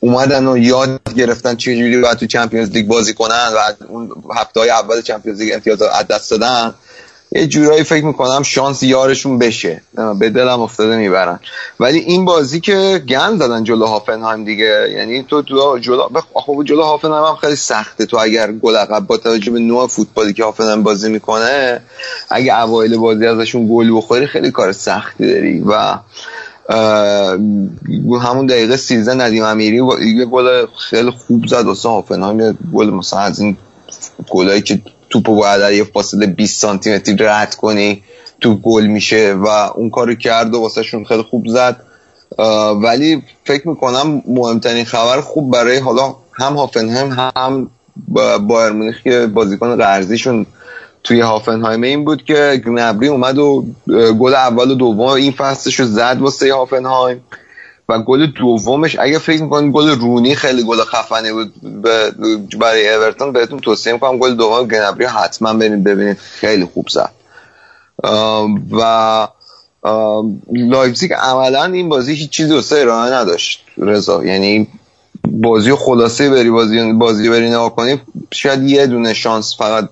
اومدن 0.00 0.46
و 0.46 0.58
یاد 0.58 1.00
گرفتن 1.16 1.54
چجوری 1.54 2.00
باید 2.00 2.18
تو 2.18 2.26
چمپیونز 2.26 2.70
لیگ 2.70 2.86
بازی 2.86 3.14
کنن 3.14 3.48
و 3.56 3.84
اون 3.88 4.10
هفته 4.36 4.60
های 4.60 4.70
اول 4.70 5.02
چمپیونز 5.02 5.40
لیگ 5.40 5.54
امتیاز 5.54 5.82
از 5.82 6.06
دست 6.06 6.30
دادن. 6.30 6.74
یه 7.32 7.46
جورایی 7.46 7.84
فکر 7.84 8.04
می‌کنم 8.04 8.42
شانس 8.42 8.82
یارشون 8.82 9.38
بشه. 9.38 9.82
به 10.18 10.30
دلم 10.30 10.60
افتاده 10.60 10.96
می‌برن. 10.96 11.40
ولی 11.80 11.98
این 11.98 12.24
بازی 12.24 12.60
که 12.60 13.02
گند 13.08 13.38
دادن 13.38 13.64
جلو 13.64 13.86
هافنهایم 13.86 14.44
دیگه 14.44 14.90
یعنی 14.92 15.22
تو 15.22 15.42
تو 15.42 15.78
جلو 15.78 16.08
خب 16.34 16.62
جلو 16.64 16.82
هافنهایم 16.82 17.24
هم 17.24 17.36
خیلی 17.36 17.56
سخته. 17.56 18.06
تو 18.06 18.16
اگر 18.16 18.52
گل 18.52 18.76
عقب 18.76 19.06
با 19.06 19.16
توجه 19.16 19.50
به 19.50 19.58
نوع 19.58 19.86
فوتبالی 19.86 20.32
که 20.32 20.44
هافنهایم 20.44 20.82
بازی 20.82 21.10
می‌کنه 21.10 21.80
اگه 22.30 22.62
اوایل 22.62 22.96
بازی 22.96 23.26
ازشون 23.26 23.68
گل 23.70 23.96
بخوری 23.96 24.26
خیلی 24.26 24.50
کار 24.50 24.72
سختی 24.72 25.32
داری. 25.32 25.60
و 25.60 25.98
همون 26.68 28.46
دقیقه 28.48 28.76
13 28.76 29.14
ندیم 29.14 29.44
امیری 29.44 29.76
یه 30.16 30.24
گل 30.24 30.66
خیلی 30.90 31.10
خوب 31.10 31.46
زد 31.46 31.64
واسه 31.64 31.88
هافنهایم. 31.88 32.58
گل 32.74 32.90
مثلا 32.90 33.20
از 33.20 33.40
این 33.40 33.56
گلایی 34.30 34.62
که 34.62 34.82
توپو 35.10 35.36
باید 35.36 35.74
یه 35.74 35.84
فاصله 35.84 36.26
20 36.26 36.60
سانتی 36.60 36.94
متری 36.94 37.16
رد 37.18 37.54
کنی 37.54 38.02
تو 38.40 38.54
گل 38.54 38.86
میشه 38.86 39.34
و 39.34 39.46
اون 39.46 39.90
کارو 39.90 40.14
کرد 40.14 40.54
و 40.54 40.60
واسه 40.60 40.82
شون 40.82 41.04
خیلی 41.04 41.22
خوب 41.22 41.48
زد. 41.48 41.80
ولی 42.82 43.22
فکر 43.44 43.68
می‌کنم 43.68 44.22
مهمترین 44.26 44.84
خبر 44.84 45.20
خوب 45.20 45.52
برای 45.52 45.78
حالا 45.78 46.14
هم 46.32 46.52
هافنهایم 46.52 47.12
هم 47.36 47.70
بایرن 48.40 48.72
مونیخ 48.72 49.02
که 49.02 49.26
بازیکن 49.26 49.76
قرضیشون 49.76 50.46
توی 51.04 51.20
هافنهایم 51.20 51.82
این 51.82 52.04
بود 52.04 52.24
که 52.24 52.62
گنبری 52.66 53.08
اومد 53.08 53.38
و 53.38 53.64
گل 54.18 54.34
اول 54.34 54.70
و 54.70 54.74
دوم 54.74 55.00
این 55.00 55.32
فصلش 55.32 55.80
رو 55.80 55.86
زد 55.86 56.16
واسه 56.20 56.54
هافنهایم. 56.54 57.24
و 57.90 57.98
گل 57.98 58.26
دومش 58.26 58.96
اگه 58.98 59.18
فکر 59.18 59.42
می‌کنید 59.42 59.72
گل 59.72 59.88
رونی 59.88 60.34
خیلی 60.34 60.64
گل 60.64 60.84
خفنی 60.84 61.32
بود 61.32 61.54
برای 62.58 62.94
اورتون 62.94 63.32
بهتون 63.32 63.58
توصیه 63.58 63.92
می‌کنم 63.92 64.18
گل 64.18 64.34
دوم 64.34 64.68
گنبری 64.68 65.04
حتما 65.04 65.54
برید 65.54 65.84
ببینید 65.84 66.18
خیلی 66.18 66.64
خوب 66.64 66.88
زد. 66.88 67.10
و 68.72 69.28
لایپزیگ 70.52 71.12
عملا 71.12 71.64
این 71.64 71.88
بازی 71.88 72.14
هیچ 72.14 72.30
چیزی 72.30 72.54
واسه 72.54 72.76
ارائه 72.76 73.12
نداشت. 73.12 73.64
رضا 73.78 74.24
یعنی 74.24 74.68
بازی 75.30 75.74
خلاصه 75.74 76.30
بری 76.30 76.50
بازی 76.50 76.92
بازی 76.92 77.28
بری 77.28 77.48
نگاه 77.48 77.76
کنی 77.76 78.00
شاید 78.32 78.62
یه 78.62 78.86
دونه 78.86 79.14
شانس 79.14 79.56
فقط 79.58 79.88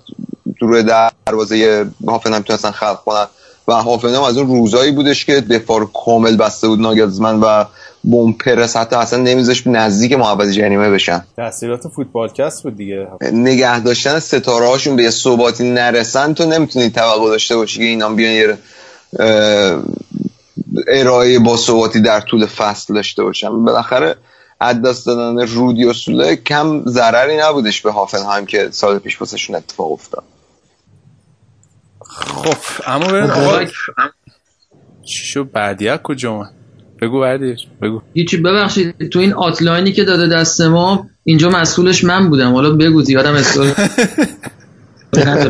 روی 0.61 0.85
دروازه 1.27 1.87
هافنهایم 2.07 2.43
تونستن 2.43 2.71
خلق 2.71 3.03
کنن. 3.03 3.25
و 3.67 3.73
هافنهایم 3.73 4.23
از 4.23 4.37
اون 4.37 4.47
روزایی 4.47 4.91
بودش 4.91 5.25
که 5.25 5.41
دفاع 5.41 5.89
کامل 6.05 6.37
بسته 6.37 6.67
بود 6.67 6.79
ناگزمن 6.79 7.39
و 7.39 7.65
بوم 8.03 8.33
پرس 8.33 8.75
حتی 8.75 8.95
اصلا 8.95 9.19
نمیذاش 9.19 9.67
نزدیک 9.67 10.13
محوطه 10.13 10.51
جریمه 10.51 10.89
بشن. 10.89 11.25
تاثیرات 11.35 11.87
فوتبالکست 11.87 12.63
بود 12.63 12.77
دیگه. 12.77 13.07
نگه 13.21 13.79
داشتن 13.79 14.19
ستاره 14.19 14.67
هاشون 14.67 14.95
به 14.95 15.03
یه 15.03 15.09
ثباتی 15.09 15.71
نرسن 15.71 16.33
تو 16.33 16.45
نمی‌تونی 16.45 16.89
توقع 16.89 17.29
داشته 17.29 17.55
باشی 17.55 17.79
که 17.79 17.85
اینا 17.85 18.09
بیان 18.09 18.33
یه 18.33 18.57
ارائه 20.87 21.39
با 21.39 21.57
ثباتی 21.57 22.01
در 22.01 22.19
طول 22.19 22.45
فصل 22.45 22.93
داشته 22.93 23.23
باشن. 23.23 23.65
بالاخره 23.65 24.15
از 24.59 24.81
دست 24.81 25.05
دادن 25.05 25.47
رودی 25.47 25.85
و 25.85 25.93
سوله 25.93 26.35
کم 26.35 26.83
ضرری 26.85 27.37
نبودش 27.37 27.81
به 27.81 27.91
هافنهایم 27.91 28.45
که 28.45 28.69
سال 28.71 28.99
پیش 28.99 29.21
واسهشون 29.21 29.55
اتفاق 29.55 29.91
افتاد. 29.91 30.23
خب 32.19 32.57
اما 32.87 33.07
برن 33.07 33.31
آقا 33.31 33.65
چی 35.05 35.25
شو 35.25 35.43
بردیه 35.43 35.99
کجا 36.03 36.49
بگو 37.01 37.19
بردیش 37.19 37.67
بگو. 37.81 38.01
هیچی 38.13 38.37
ببخشید 38.37 39.09
تو 39.09 39.19
این 39.19 39.33
آتلاینی 39.33 39.91
که 39.91 40.03
داده 40.03 40.27
دست 40.35 40.61
ما 40.61 41.09
اینجا 41.23 41.49
مسئولش 41.49 42.03
من 42.03 42.29
بودم. 42.29 42.53
حالا 42.53 42.69
بگو 42.69 43.01
زیادم 43.01 43.33
اسکول 43.33 43.71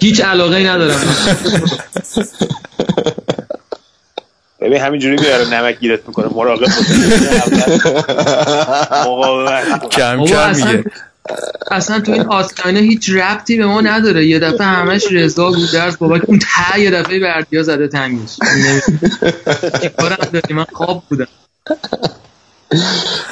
هیچ 0.00 0.20
علاقه 0.24 0.56
ای 0.56 0.64
ندارم. 0.64 1.00
ببین 4.60 4.80
همینجوری 4.80 5.16
میاره 5.20 5.48
نمک 5.48 5.78
گیرت 5.80 6.08
می‌کنه 6.08 6.26
مراقب 6.34 6.64
کم 9.90 10.24
کم 10.24 10.56
میگه. 10.56 10.84
اصلا 11.70 12.00
تو 12.00 12.12
این 12.12 12.26
آتلاینه 12.26 12.80
هیچ 12.80 13.10
ربطی 13.10 13.56
به 13.56 13.66
ما 13.66 13.80
نداره. 13.80 14.26
یه 14.26 14.38
دفعه 14.38 14.66
همش 14.66 15.02
رضا 15.10 15.50
گودرز 15.50 15.98
بابا 15.98 16.20
اون 16.26 16.38
ته 16.38 16.80
یه 16.80 16.90
دفعه 16.90 17.20
بردیا 17.20 17.62
زده 17.62 17.88
تنگش. 17.88 18.36
داری 20.32 20.54
من 20.54 20.66
خواب 20.72 21.02
بودم. 21.08 21.26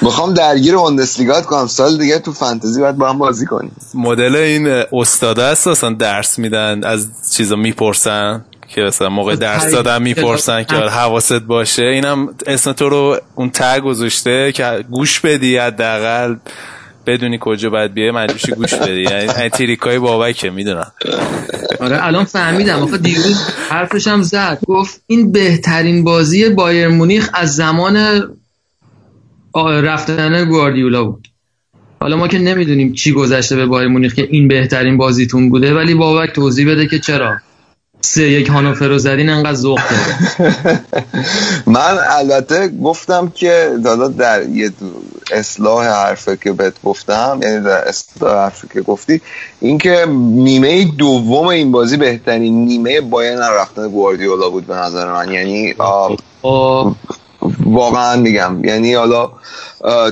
می‌خوام 0.03 0.35
درگیر 0.35 0.77
بوندسلیگا 0.77 1.41
کنم. 1.41 1.67
سال 1.67 1.99
دیگه 1.99 2.19
تو 2.19 2.33
فانتزی 2.33 2.81
باید 2.81 2.97
با 2.97 3.11
هم 3.11 3.19
بازی 3.19 3.47
کنیم. 3.47 3.77
مدل 3.95 4.37
این 4.37 4.85
استاده 4.93 5.43
است 5.43 5.67
اصلا 5.67 5.93
درس 5.93 6.39
میدن 6.39 6.85
از 6.85 7.09
چیزا 7.33 7.57
می‌پرسن 7.57 8.45
که 8.69 8.81
مثلا 8.81 9.09
موقع 9.09 9.37
درس 9.37 9.71
دادم 9.71 10.03
می‌پرسن 10.03 10.65
که 10.65 10.77
حواست 10.77 11.33
باشه. 11.33 11.83
اینم 11.83 12.35
اسم 12.47 12.73
تو 12.73 12.89
رو 12.89 13.19
اون 13.35 13.51
تگ 13.51 13.81
گذاشته 13.81 14.53
که 14.53 14.85
گوش 14.91 15.21
بدی 15.21 15.57
حداقل. 15.57 16.37
بدونی 17.07 17.39
کجا 17.41 17.71
باید 17.71 17.95
بیای 17.95 18.11
مجبوشی 18.11 18.53
گوش 18.53 18.75
بدی. 18.75 19.03
یعنی 19.03 19.49
تریکای 19.49 19.99
بابکه 19.99 20.51
می‌دونم. 20.51 20.93
آره 21.81 22.07
الان 22.07 22.25
فهمیدم. 22.25 22.83
آخه 22.83 22.99
دیروز 22.99 23.49
حرفش 23.69 24.09
هم 24.09 24.23
زد. 24.23 24.59
گفت 24.67 25.03
این 25.07 25.33
بهترین 25.33 26.05
بازی 26.05 26.49
بایر 26.49 26.89
مونیخ 26.89 27.31
از 27.35 27.57
زمان 27.57 27.97
رفتن 29.57 30.45
گواردیولا 30.45 31.05
بود. 31.05 31.29
حالا 32.01 32.17
ما 32.17 32.29
که 32.29 32.39
نمی‌دونیم 32.39 32.93
چی 32.93 33.13
گذشته 33.13 33.57
به 33.57 33.67
بایر 33.67 33.89
مونیخ 33.89 34.15
که 34.15 34.29
این 34.31 34.49
بهترین 34.49 34.97
بازیتون 34.97 35.51
بوده 35.51 35.75
ولی 35.75 35.95
بابک 35.95 36.33
توضیح 36.33 36.71
بده 36.71 36.87
که 36.87 36.99
چرا. 36.99 37.37
سه 38.01 38.23
یک 38.23 38.49
هانوفر 38.49 38.89
رو 38.89 38.99
زدین 38.99 39.29
انقدر 39.29 39.55
ذوق 39.55 39.81
من 41.67 41.99
البته 42.11 42.69
گفتم 42.69 43.33
که 43.35 43.71
دادا 43.85 44.09
در 44.09 44.49
یه 44.49 44.71
اصلاح 45.33 45.87
حرفه 45.87 46.37
که 46.37 46.53
بهت 46.53 46.83
گفتم 46.85 47.41
یعنی 47.43 47.65
در 47.65 47.89
اصلاح 47.89 48.45
حرفه 48.45 48.69
که 48.75 48.81
گفتی 48.81 49.21
اینکه 49.61 50.07
نیمه 50.09 50.85
دوم 50.85 51.47
این 51.47 51.73
بازی 51.73 51.97
بهترین 51.97 52.65
نیمه 52.65 53.01
باید 53.01 53.39
رفتن 53.39 53.89
گواردیولا 53.89 54.51
بود 54.51 54.67
به 54.67 54.75
نظر 54.75 55.13
من. 55.13 55.33
یعنی 55.33 55.75
واقعا 57.65 58.17
میگم. 58.17 58.65
یعنی 58.65 58.95
حالا 58.95 59.31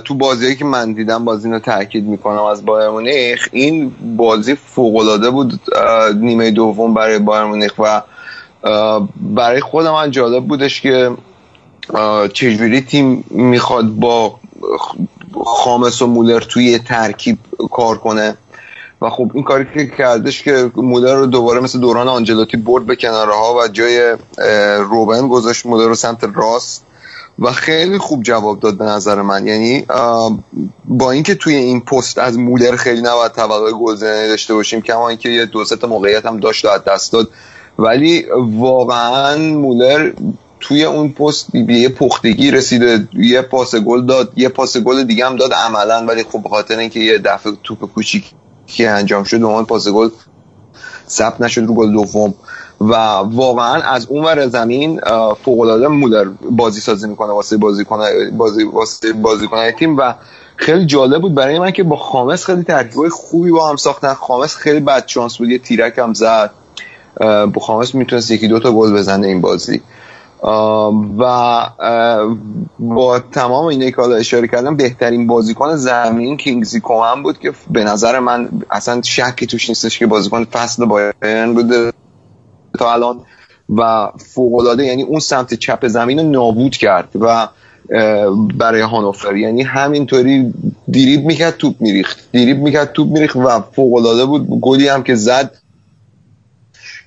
تو 0.05 0.15
بازی 0.15 0.57
که 0.57 0.65
من 0.65 0.93
دیدم 0.93 1.25
بازی 1.25 1.51
رو 1.51 1.59
تاکید 1.59 2.05
می‌کنم 2.05 2.43
از 2.43 2.65
بایر 2.65 2.91
مونیخ. 2.91 3.49
این 3.53 3.93
بازی 4.17 4.55
فوق 4.55 4.97
العاده 4.97 5.31
بود 5.31 5.61
نیمه 6.15 6.51
دوم 6.51 6.95
برای 6.95 7.19
بایر 7.19 7.45
مونیخ 7.45 7.75
و 7.79 8.03
برای 9.17 9.61
خودم 9.61 9.93
من 9.93 10.11
جالب 10.11 10.45
بودش 10.45 10.81
که 10.81 11.11
چجوری 12.33 12.81
تیم 12.81 13.25
می‌خواد 13.31 13.85
با 13.85 14.35
خامس 15.45 16.03
و 16.03 16.07
مولر 16.07 16.41
توی 16.41 16.79
ترکیب 16.79 17.39
کار 17.71 17.99
کنه. 17.99 18.37
و 19.03 19.11
خب 19.11 19.31
این 19.35 19.45
کاری 19.45 19.67
که 19.75 19.87
کردش 19.87 20.43
که 20.43 20.71
مولر 20.77 21.15
رو 21.15 21.27
دوباره 21.27 21.61
مثل 21.61 21.79
دوران 21.81 22.09
آنجلوتی 22.09 22.57
برد 22.57 22.87
به 22.87 22.97
کناره 22.97 23.33
ها 23.33 23.55
و 23.55 23.69
جای 23.69 24.17
روبن 24.79 25.29
گذاشت 25.29 25.67
مولر 25.67 25.89
رو 25.89 25.95
سمت 25.95 26.25
راست. 26.35 26.85
و 27.39 27.53
خیلی 27.53 27.99
خوب 27.99 28.23
جواب 28.23 28.61
داد 28.61 28.79
به 28.79 28.85
نظر 28.85 29.23
من. 29.23 29.47
یعنی 29.47 29.87
با 30.85 31.11
اینکه 31.11 31.35
توی 31.35 31.55
این 31.55 31.81
پست 31.81 32.19
از 32.19 32.39
مولر 32.39 32.77
خیلی 32.77 33.03
نباید 33.03 33.33
توقع 33.33 33.73
گلزنی 33.73 34.29
داشته 34.29 34.55
باشیم 34.55 34.81
کما 34.81 35.09
اینکه 35.09 35.29
یه 35.29 35.47
دو 35.47 35.65
تا 35.65 35.87
موقعیت 35.87 36.27
هم 36.27 36.41
داشت 36.41 36.65
و 36.65 36.69
دست 36.87 37.13
داد. 37.13 37.29
ولی 37.79 38.27
واقعا 38.57 39.37
مولر 39.37 40.13
توی 40.61 40.85
اون 40.85 41.13
پست 41.13 41.53
به 41.53 41.75
یه 41.75 41.89
پختگی 41.89 42.51
رسیده 42.51 43.09
یه 43.13 43.43
پاس 43.43 43.75
گل 43.75 44.07
داد 44.07 44.33
یه 44.37 44.49
پاس 44.49 44.77
گل 44.77 45.05
دیگه 45.05 45.27
هم 45.27 45.37
داد 45.37 45.53
عملا. 45.53 46.07
ولی 46.09 46.23
خب 46.23 46.43
به 46.43 46.49
خاطر 46.49 46.79
اینکه 46.79 47.01
یه 47.01 47.19
دفعه 47.19 47.53
توپ 47.65 47.93
کوچیکی 47.93 48.87
انجام 48.87 49.25
شد 49.25 49.43
اون 49.43 49.65
پاس 49.65 49.89
گل 49.89 50.09
ثبت 51.09 51.41
نشد 51.41 51.61
رو 51.61 51.75
گل 51.75 51.93
دوم. 51.93 52.35
و 52.81 52.95
واقعا 53.25 53.83
از 53.83 54.07
اون 54.07 54.25
ور 54.25 54.49
زمین 54.49 55.01
فوق 55.45 55.61
العاده 55.61 55.89
مولر 55.89 56.29
بازی 56.51 56.81
سازی 56.81 57.09
می‌کنه 57.09 57.33
واسه 57.33 57.57
بازیکن 57.57 58.01
بازی 58.37 58.65
واسه 58.65 59.13
بازیکن 59.13 59.71
تیم 59.71 59.97
و 59.97 60.15
خیلی 60.57 60.87
جالب 60.87 61.23
بود 61.23 61.35
برای 61.35 61.59
من 61.59 61.71
که 61.71 61.83
با 61.83 61.97
خامس 61.97 62.45
خیلی 62.45 62.63
ترکیبای 62.63 63.09
خوبی 63.09 63.51
با 63.51 63.69
هم 63.69 63.77
ساختن. 63.77 64.15
خامس 64.15 64.57
خیلی 64.57 64.81
بد 64.81 65.07
چانس 65.07 65.39
بود 65.39 65.49
یه 65.49 65.59
تیرک 65.59 65.99
هم 65.99 66.15
زد. 66.15 66.51
با 67.55 67.61
خامس 67.61 67.95
می‌تونست 67.95 68.31
یکی 68.31 68.49
دو 68.49 68.59
تا 68.59 68.73
گل 68.73 68.93
بزنه 68.93 69.27
این 69.27 69.41
بازی. 69.41 69.81
و 71.19 71.67
با 72.79 73.19
تمام 73.33 73.67
اینه 73.67 73.91
که 73.91 73.97
حالا 73.97 74.17
اشاره 74.17 74.49
کردم 74.49 74.77
بهترین 74.77 75.27
بازیکن 75.27 75.77
زمین 75.77 76.37
کینگزی 76.37 76.81
کومن 76.81 77.23
بود 77.23 77.39
که 77.39 77.53
به 77.71 77.85
نظر 77.85 78.19
من 78.19 78.49
اصلا 78.71 79.03
شکی 79.03 79.47
توش 79.47 79.69
نیستش 79.69 79.99
که 79.99 80.07
بازیکن 80.07 80.45
فصل 80.45 80.85
بایرن 80.85 81.55
بوده. 81.55 81.93
تا 82.79 82.93
الان 82.93 83.21
و 83.77 84.09
فوق 84.35 84.81
یعنی 84.81 85.03
اون 85.03 85.21
سمت 85.21 85.55
چپ 85.55 85.87
زمین 85.87 86.19
رو 86.19 86.31
نابود 86.31 86.77
کرد 86.77 87.09
و 87.21 87.49
برای 88.55 88.81
هانوفر. 88.81 89.37
یعنی 89.37 89.63
همینطوری 89.63 90.55
دیریب 90.91 91.25
می‌کرد 91.25 91.57
توپ 91.57 91.75
میریخت. 91.81 92.19
دیریب 92.33 92.59
می‌کرد 92.59 92.93
توپ 92.93 93.09
میریخت 93.09 93.37
و 93.37 93.61
فوق 93.73 94.25
بود. 94.27 94.61
گلی 94.61 94.89
هم 94.89 95.03
که 95.03 95.15
زد 95.15 95.51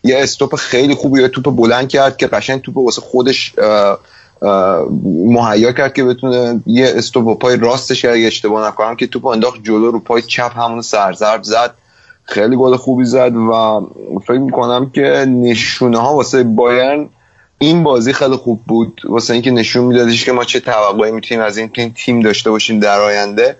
یه 0.03 0.19
استوپ 0.19 0.55
خیلی 0.55 0.95
خوبی 0.95 1.21
یه 1.21 1.27
توپ 1.27 1.55
بلند 1.55 1.89
کرد 1.89 2.17
که 2.17 2.27
قشنگ 2.27 2.61
توپ 2.61 2.77
واسه 2.77 3.01
خودش 3.01 3.53
مهیا 5.13 5.71
کرد 5.71 5.93
که 5.93 6.03
بتونه 6.03 6.61
یه 6.65 6.93
استوپ 6.95 7.39
پای 7.39 7.57
راستش 7.57 8.05
اگه 8.05 8.27
اشتباه 8.27 8.67
نکنم 8.67 8.95
که 8.95 9.07
توپ 9.07 9.25
انداخت 9.25 9.63
جلو 9.63 9.91
رو 9.91 9.99
پای 9.99 10.21
چپ 10.21 10.51
همون 10.57 10.81
سرزرب 10.81 11.43
زد. 11.43 11.73
خیلی 12.31 12.55
گل 12.55 12.75
خوبی 12.75 13.05
زد 13.05 13.35
و 13.35 13.81
فکر 14.27 14.37
می‌کنم 14.37 14.89
که 14.89 15.01
نشونه 15.27 15.97
ها 15.97 16.15
واسه 16.15 16.43
بایرن 16.43 17.09
این 17.57 17.83
بازی 17.83 18.13
خیلی 18.13 18.35
خوب 18.35 18.61
بود. 18.67 19.01
واسه 19.03 19.33
اینکه 19.33 19.51
نشون 19.51 19.83
میدادش 19.83 20.25
که 20.25 20.31
ما 20.31 20.43
چه 20.43 20.59
توقعی 20.59 21.11
می‌تونیم 21.11 21.43
از 21.43 21.57
این 21.57 21.93
تیم 21.93 22.21
داشته 22.21 22.49
باشیم 22.49 22.79
در 22.79 22.99
آینده. 22.99 23.55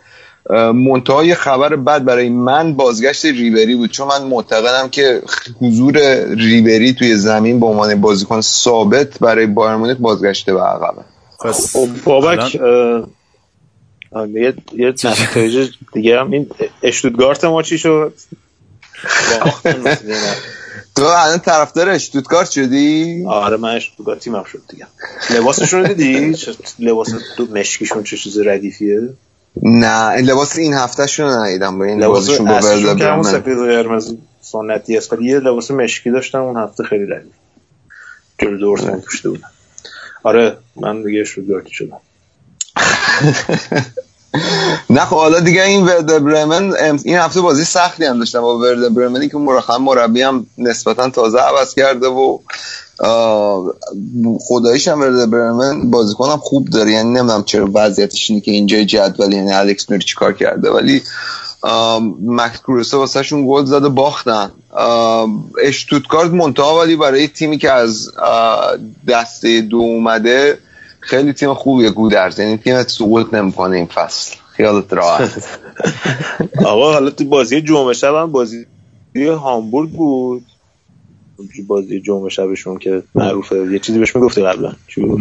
منتها 0.73 1.23
یه 1.23 1.35
خبر 1.35 1.75
بد 1.75 2.03
برای 2.03 2.29
من 2.29 2.73
بازگشت 2.73 3.25
ریبری 3.25 3.75
بود. 3.75 3.91
چون 3.91 4.07
من 4.07 4.23
معتقدم 4.23 4.89
که 4.89 5.21
حضور 5.61 5.99
ریبری 6.35 6.93
توی 6.93 7.15
زمین 7.15 7.59
به 7.59 7.65
عنوان 7.65 8.01
بازیکن 8.01 8.41
ثابت 8.41 9.19
برای 9.19 9.45
بایر 9.45 9.75
مونیخ 9.75 9.97
بازگشته 9.97 10.53
به 10.53 10.61
عقبه. 10.61 11.01
خب 11.39 11.87
بابک 12.05 12.55
یه 14.33 14.53
یه 14.73 14.93
دیگه 15.93 16.19
هم 16.19 16.31
این 16.31 16.47
اشتودگارت 16.83 17.45
ما 17.45 17.61
چی 17.61 17.77
شد؟ 17.77 18.13
تو 20.95 21.03
الان 21.03 21.39
طرفدار 21.39 21.89
اشتوتگارت 21.89 22.51
شدی؟ 22.51 23.23
آره 23.27 23.57
من 23.57 23.75
اشتوتگارت 23.75 24.19
تیمم 24.19 24.43
شد 24.43 24.61
دیگه. 24.69 24.87
لباسشون 25.29 25.81
رو 25.81 25.93
دیدی؟ 25.93 26.37
لباس 26.79 27.09
دو 27.37 27.45
مشکیشون 27.45 28.03
چه 28.03 28.17
چیز 28.17 28.39
ردیفیه؟ 28.39 28.99
نه 29.63 30.07
این 30.07 30.25
لباس 30.25 30.57
این 30.57 30.73
هفته 30.73 31.07
شون 31.07 31.29
ندیدم 31.29 31.79
با 31.79 31.85
این 31.85 32.03
لباسشون 32.03 32.45
با 32.45 32.59
برمن 32.93 33.23
سفید 33.23 33.57
و 33.57 33.65
قرمز 33.65 34.15
سنتی 34.41 34.97
است. 34.97 35.13
یه 35.21 35.39
لباس 35.39 35.71
مشکی 35.71 36.11
داشتم 36.11 36.41
اون 36.41 36.57
هفته 36.57 36.83
خیلی 36.83 37.05
ردیف. 37.05 37.33
جلو 38.39 38.57
دورتموند 38.57 39.01
پوشیده 39.01 39.29
بودم. 39.29 39.51
آره 40.23 40.57
من 40.75 41.03
دیگه 41.03 41.21
اشتوتگارتی 41.21 41.73
شدم. 41.73 41.99
نه 44.89 45.05
خب 45.05 45.15
حالا 45.15 45.39
دیگه 45.39 45.63
این 45.63 45.85
ورد 45.85 46.23
برمن 46.23 46.73
این 47.03 47.17
هفته 47.17 47.41
بازی 47.41 47.63
سختی 47.63 48.05
هم 48.05 48.19
داشتم 48.19 48.41
با 48.41 48.57
ورد 48.57 48.93
برمنی 48.93 49.29
که 49.29 49.37
مرخم 49.37 49.81
مربی 49.81 50.21
هم 50.21 50.45
نسبتا 50.57 51.09
تازه 51.09 51.39
عوض 51.39 51.75
کرده 51.75 52.07
و 52.07 52.37
خداییش 54.39 54.87
هم 54.87 55.01
ورد 55.01 55.29
برمن 55.29 55.91
بازیکنم 55.91 56.37
خوب 56.37 56.69
داره 56.69 56.91
یعنی 56.91 57.09
نمی‌دونم 57.09 57.43
چرا 57.43 57.69
وضعیتش 57.73 58.29
اینه 58.29 58.41
که 58.41 58.51
اینجا 58.51 58.83
جدول 58.83 59.33
یعنی 59.33 59.51
الکس 59.51 59.89
میری 59.89 60.03
چیکار 60.03 60.33
کرده 60.33 60.69
ولی 60.71 61.01
مکس 62.21 62.59
کروسه 62.59 62.97
واسه 62.97 63.23
شون 63.23 63.47
گل 63.47 63.65
زده 63.65 63.89
باختن. 63.89 64.51
اشتوتگارت 65.63 66.31
منتها 66.31 66.79
ولی 66.79 66.95
برای 66.95 67.27
تیمی 67.27 67.57
که 67.57 67.71
از 67.71 68.11
دسته 69.07 69.61
دو 69.61 69.77
اومده 69.77 70.57
خیلی 71.01 71.33
تیم 71.33 71.53
خوبیه 71.53 71.89
گودرز 71.89 72.39
یعنی 72.39 72.57
تیم 72.57 72.83
سقوط 72.83 73.33
نمی‌کنه 73.33 73.77
این 73.77 73.85
فصل. 73.85 74.35
خیالت 74.51 74.93
راحت. 74.93 75.59
آقا 76.65 76.93
حالا 76.93 77.09
تو 77.09 77.25
بازی 77.25 77.61
جمعه 77.61 77.93
شب 77.93 78.15
هم 78.15 78.31
بازی 78.31 78.65
هامبورگ 79.15 79.89
بود. 79.89 80.43
بازی 81.67 82.01
جمعه 82.01 82.29
شبشون 82.29 82.77
که 82.79 83.03
معروفه. 83.15 83.55
یه 83.71 83.79
چیزی 83.79 83.99
بهش 83.99 84.15
می‌گفتی 84.15 84.43
قبلا. 84.43 84.71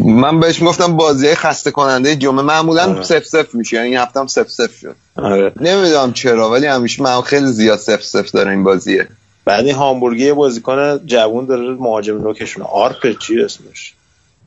من 0.04 0.40
بهش 0.40 0.62
می‌گفتم 0.62 0.96
بازی 0.96 1.34
خسته 1.34 1.70
کننده 1.70 2.16
جمعه. 2.16 2.42
معمولا 2.42 2.82
آره. 2.82 3.02
سف 3.02 3.24
سف 3.24 3.54
میشه. 3.54 3.76
یعنی 3.76 3.88
این 3.88 3.98
هفته 3.98 4.20
هم 4.20 4.26
سف 4.26 4.50
سف 4.50 4.74
شد. 4.80 4.96
آره. 5.16 5.52
نمی‌دونم 5.60 6.12
چرا 6.12 6.50
ولی 6.50 6.66
همیشه 6.66 7.02
من 7.02 7.20
خیلی 7.20 7.46
زیاد 7.46 7.78
سف 7.78 8.02
سف 8.02 8.30
داره 8.30 8.50
این 8.50 8.64
بازیه. 8.64 9.08
بعد 9.44 9.66
این 9.66 9.74
هامبورگی 9.74 10.24
یه 10.24 10.34
بازیکن 10.34 11.06
جوون 11.06 11.46
داره 11.46 11.74
مهاجم 11.74 12.18
نوکشون 12.18 12.62
آرپ 12.62 13.18
چی 13.18 13.40
اسمش؟ 13.42 13.94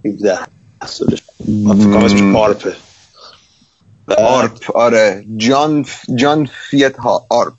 17 0.06 0.38
سالش 0.86 1.24
اسمش 1.40 2.36
آرپه 2.36 2.76
آرپ. 4.18 4.76
آره. 4.76 5.26
یان 5.38 5.86
یان 6.16 6.50
فیته 6.70 7.26
آرپ. 7.30 7.54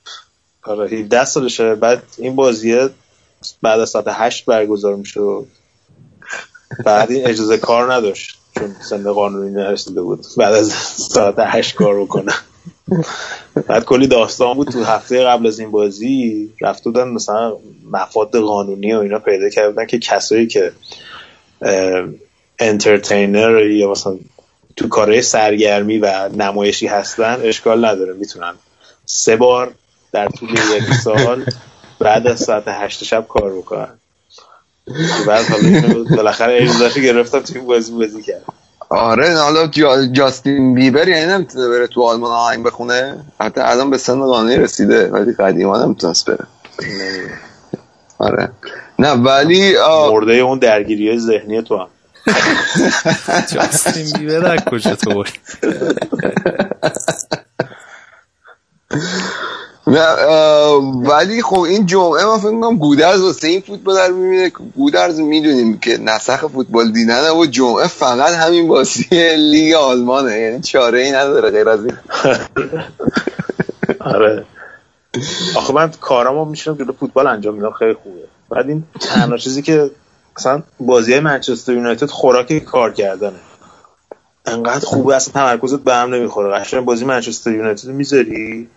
آره 0.62 0.98
17 0.98 1.24
سالشه. 1.24 1.74
بعد 1.74 2.02
این 2.18 2.36
بازیه 2.36 2.90
بعد 3.62 3.80
از 3.80 3.90
ساعت 3.90 4.04
8 4.08 4.44
برگزار 4.44 4.94
می‌شد 4.96 5.46
بعد 6.84 7.10
این 7.10 7.26
اجازه 7.26 7.58
کار 7.58 7.94
نداشت 7.94 8.38
چون 8.58 8.76
سن 8.90 9.12
قانونی 9.12 9.50
نرسیده 9.50 10.02
بود. 10.02 10.26
بعد 10.36 10.54
از 10.54 10.72
ساعت 11.12 11.34
8 11.38 11.74
کار 11.74 12.00
بکنه. 12.00 12.32
بعد 13.66 13.84
کلی 13.84 14.06
داستان 14.06 14.54
بود. 14.54 14.68
تو 14.68 14.84
هفته 14.84 15.24
قبل 15.24 15.46
از 15.46 15.58
این 15.58 15.70
بازی 15.70 16.50
رفته 16.60 16.90
بودن 16.90 17.08
مثلا 17.08 17.56
مفاد 17.90 18.36
قانونی 18.36 18.92
و 18.92 18.98
اینا 18.98 19.18
پیدا 19.18 19.48
کردن 19.48 19.86
که 19.86 19.98
کسایی 19.98 20.46
که 20.46 20.72
انترتینر 22.58 23.66
یا 23.66 23.90
مثلا 23.90 24.16
تو 24.76 24.88
کارهای 24.88 25.22
سرگرمی 25.22 25.98
و 25.98 26.28
نمایشی 26.28 26.86
هستن 26.86 27.40
اشکال 27.42 27.84
نداره. 27.84 28.12
می‌تونن 28.12 28.54
سه 29.06 29.36
بار 29.36 29.74
در 30.12 30.28
طول 30.28 30.50
یک 30.50 30.94
سال 31.04 31.44
بعد 31.98 32.26
از 32.26 32.40
ساعت 32.40 32.64
هشت 32.66 33.04
شب 33.04 33.26
کار 33.28 33.52
بکنن. 33.52 33.98
بعد 35.26 35.44
حالا 35.44 36.04
بالاخره 36.16 36.62
اجازه 36.62 37.00
گرفتم 37.00 37.40
توی 37.40 37.60
بازی 37.60 37.92
بازی 37.92 38.22
کرد 38.22 38.42
آره 38.88 39.36
حالا 39.38 39.66
جا 39.66 40.06
جاستین 40.06 40.74
بیبر 40.74 41.08
یعنی 41.08 41.32
نمی‌تونه 41.32 41.68
بره 41.68 41.86
تو 41.86 42.02
آلمان 42.02 42.32
آهنگ 42.32 42.64
بخونه. 42.64 43.24
حتی 43.40 43.60
الان 43.60 43.90
به 43.90 43.98
سن 43.98 44.20
قانونی 44.20 44.56
رسیده 44.56 45.08
ولی 45.08 45.32
قدیما 45.32 45.84
نمی‌تونست 45.84 46.30
بره. 46.30 46.46
آره. 48.18 48.50
نه 48.98 49.12
ولی 49.12 49.74
مرده 50.10 50.32
اون 50.32 50.58
درگیری 50.58 51.18
ذهنی 51.18 51.62
تو 51.62 51.76
هم. 51.76 51.88
جاستین 53.52 54.18
بیبر 54.18 54.52
از 54.52 54.60
کجا 54.64 54.94
تو 54.94 55.24
نه 59.86 60.14
ولی 61.08 61.42
خب 61.42 61.60
این 61.60 61.86
جمعه 61.86 62.24
من 62.24 62.38
فکر 62.38 62.50
می‌کنم 62.50 62.76
گودرز 62.76 63.20
واسه 63.20 63.48
این 63.48 63.60
فوتبال 63.60 63.96
در 63.96 64.10
می‌بینه. 64.10 64.48
گودرز 64.76 65.20
می‌دونیم 65.20 65.78
که 65.78 65.98
نسخ 65.98 66.46
فوتبال 66.46 66.92
دیدنه 66.92 67.30
و 67.30 67.46
جمعه 67.46 67.86
فقط 67.86 68.32
همین 68.32 68.68
بازی 68.68 69.36
لیگ 69.36 69.74
آلمانه. 69.74 70.40
یعنی 70.40 70.60
چاره 70.60 71.00
ای 71.00 71.12
نداره 71.12 71.50
غیر 71.50 71.68
از 71.68 71.80
این. 71.84 71.96
آره. 74.00 74.44
آخه 75.56 75.72
من 75.72 75.90
کارامو 76.00 76.44
میشنم 76.44 76.76
که 76.76 76.84
فوتبال 77.00 77.26
انجام 77.26 77.54
میدم. 77.54 77.70
خیلی 77.70 77.94
خوبه. 77.94 78.20
بعد 78.50 78.68
این 78.68 78.84
تنها 79.00 79.36
چیزی 79.36 79.62
که 79.62 79.90
مثلا 80.38 80.62
بازی 80.80 81.12
های 81.12 81.20
منچستر 81.20 81.72
یونایتد 81.72 82.10
خوراک 82.10 82.58
کار 82.58 82.92
کردنه. 82.92 83.38
انقدر 84.46 84.86
خوبه 84.86 85.16
اصلا 85.16 85.32
تمرکزت 85.32 85.80
به 85.80 85.94
هم 85.94 86.14
نمی‌خوره. 86.14 86.58
قشنگ 86.58 86.84
بازی 86.84 87.04
منچستر 87.04 87.52
یونایتد 87.52 87.88
می‌ذاری 87.88 88.68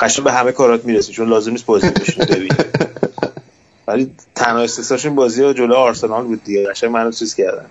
قشنگ 0.00 0.24
به 0.24 0.32
همه 0.32 0.52
کارات 0.52 0.84
می‌رسی 0.84 1.12
چون 1.12 1.28
لازم 1.28 1.50
نیست 1.50 1.66
بازی 1.66 1.90
بشینی 1.90 2.26
ببینی. 2.26 2.48
ولی 3.88 4.16
تنها 4.34 4.62
استثناش 4.62 5.04
این 5.06 5.14
بازی 5.14 5.42
ها 5.42 5.52
جلو 5.52 5.74
آرسنال 5.74 6.24
بود 6.24 6.44
دیگه. 6.44 6.68
قشنگ 6.70 6.90
منو 6.90 7.12
چیز 7.12 7.34
کردن 7.34 7.66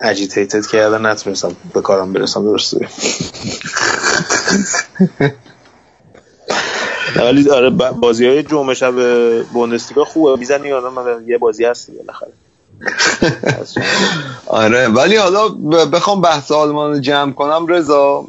agitated 0.00 0.66
کردن 0.66 1.06
نتونستم 1.06 1.56
به 1.74 1.80
کارم 1.80 2.12
برسم 2.12 2.44
درسته. 2.44 2.88
ولی 7.18 7.50
آره 7.50 7.70
بازی 8.00 8.26
های 8.26 8.42
جمعه 8.42 8.74
شب 8.74 8.94
بوندسلیگا 9.42 10.04
خوبه. 10.04 10.40
می‌زنی 10.40 10.72
آدم 10.72 11.28
یه 11.28 11.38
بازی 11.38 11.64
هست 11.64 11.90
بالاخره. 11.90 12.32
آره 14.46 14.88
ولی 14.88 15.16
حالا 15.16 15.48
بخوام 15.92 16.20
بحث 16.20 16.52
آلمان 16.52 16.90
رو 16.90 16.98
جمع 16.98 17.32
کنم 17.32 17.66
رضا 17.66 18.24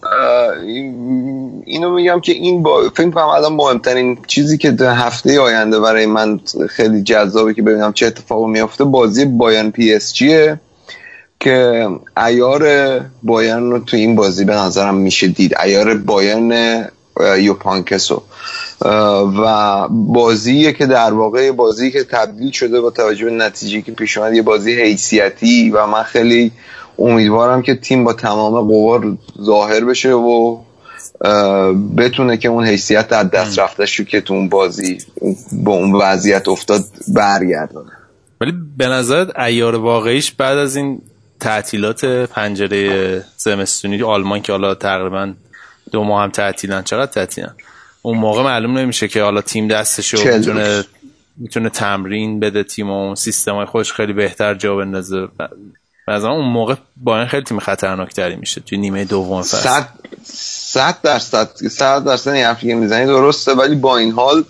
اینو 1.65 1.93
میگم 1.93 2.19
که 2.19 2.31
این 2.31 2.63
با... 2.63 2.89
فکر 2.95 3.09
کنم 3.09 3.27
الان 3.27 3.53
مهمترین 3.53 4.17
چیزی 4.27 4.57
که 4.57 4.71
در 4.71 4.93
هفته 4.93 5.39
آینده 5.39 5.79
برای 5.79 6.05
من 6.05 6.39
خیلی 6.69 7.03
جذابه 7.03 7.53
که 7.53 7.61
ببینم 7.61 7.93
چه 7.93 8.05
اتفاقی 8.05 8.51
میفته 8.51 8.83
بازی 8.83 9.25
بایرن 9.25 9.71
پی 9.71 9.93
اس 9.93 10.13
جیه 10.13 10.59
که 11.39 11.87
ایار 12.17 12.65
بایرن 13.23 13.71
رو 13.71 13.79
تو 13.79 13.97
این 13.97 14.15
بازی 14.15 14.45
به 14.45 14.55
نظرم 14.55 14.95
میشه 14.95 15.27
دید. 15.27 15.55
ایار 15.63 15.97
بایرن 15.97 16.85
یوپانکسو. 17.39 18.23
و 18.81 19.87
بازی 19.89 20.73
که 20.73 20.85
در 20.85 21.13
واقع 21.13 21.51
بازی 21.51 21.91
که 21.91 22.03
تبدیل 22.03 22.51
شده 22.51 22.81
با 22.81 22.91
توجه 22.91 23.25
به 23.25 23.31
نتیجه 23.31 23.81
که 23.81 23.91
پیش 23.91 24.17
اومد 24.17 24.33
یه 24.33 24.41
بازی 24.41 24.73
حیثیتی 24.73 25.69
و 25.69 25.85
من 25.87 26.03
خیلی 26.03 26.51
امیدوارم 26.99 27.61
که 27.61 27.75
تیم 27.75 28.03
با 28.03 28.13
تمام 28.13 28.61
قوا 28.61 29.17
ظاهر 29.41 29.85
بشه 29.85 30.13
و 30.13 30.57
بتونه 31.97 32.37
که 32.37 32.49
اون 32.49 32.65
حیثیت 32.65 33.07
در 33.07 33.23
دست 33.23 33.59
رفته 33.59 33.85
شو 33.85 34.03
که 34.03 34.21
تو 34.21 34.33
اون 34.33 34.49
بازی 34.49 34.97
با 35.51 35.73
اون 35.73 35.91
وضعیت 35.91 36.47
افتاد 36.47 36.85
برگردونه. 37.07 37.91
ولی 38.41 38.53
به 38.77 38.87
نظرت 38.87 39.39
ایار 39.39 39.75
واقعیش 39.75 40.31
بعد 40.31 40.57
از 40.57 40.75
این 40.75 41.01
تعطیلات 41.39 42.05
پنجره 42.05 43.23
زمستونی 43.37 44.03
آلمان 44.03 44.41
که 44.41 44.51
حالا 44.51 44.75
تقریبا 44.75 45.33
دو 45.91 46.03
ماه 46.03 46.23
هم 46.23 46.29
تعطیلن 46.29 46.83
چقدر 46.83 47.11
تعطیلن؟ 47.11 47.55
اون 48.01 48.17
موقع 48.17 48.43
معلوم 48.43 48.77
نمیشه 48.77 49.07
که 49.07 49.23
حالا 49.23 49.41
تیم 49.41 49.67
دستشو 49.67 50.17
می‌تونه 50.37 50.83
می‌تونه 51.37 51.69
تمرین 51.69 52.39
بده 52.39 52.63
تیم 52.63 52.89
و 52.89 52.93
اون 52.93 53.15
سیستم 53.15 53.55
های 53.55 53.65
خودش 53.65 53.93
خیلی 53.93 54.13
بهتر 54.13 54.55
جا 54.55 54.75
بندازه. 54.75 55.27
از 56.07 56.25
اون 56.25 56.45
موقع 56.45 56.75
با 56.97 57.19
این 57.19 57.27
خیلی 57.27 57.43
تیم 57.43 57.59
خطرناکتری 57.59 58.35
میشه 58.35 58.61
توی 58.61 58.77
نیمه 58.77 59.05
دوم 59.05 59.41
فصل. 59.41 59.83
صد 60.33 60.95
درصد 61.03 61.49
صد 61.69 62.03
درصد 62.03 62.31
این 62.31 62.45
حرفی 62.45 62.67
که 62.67 62.75
می‌زنی 62.75 63.05
درسته 63.05 63.53
ولی 63.53 63.75
با 63.75 63.97
این 63.97 64.11
حال 64.11 64.43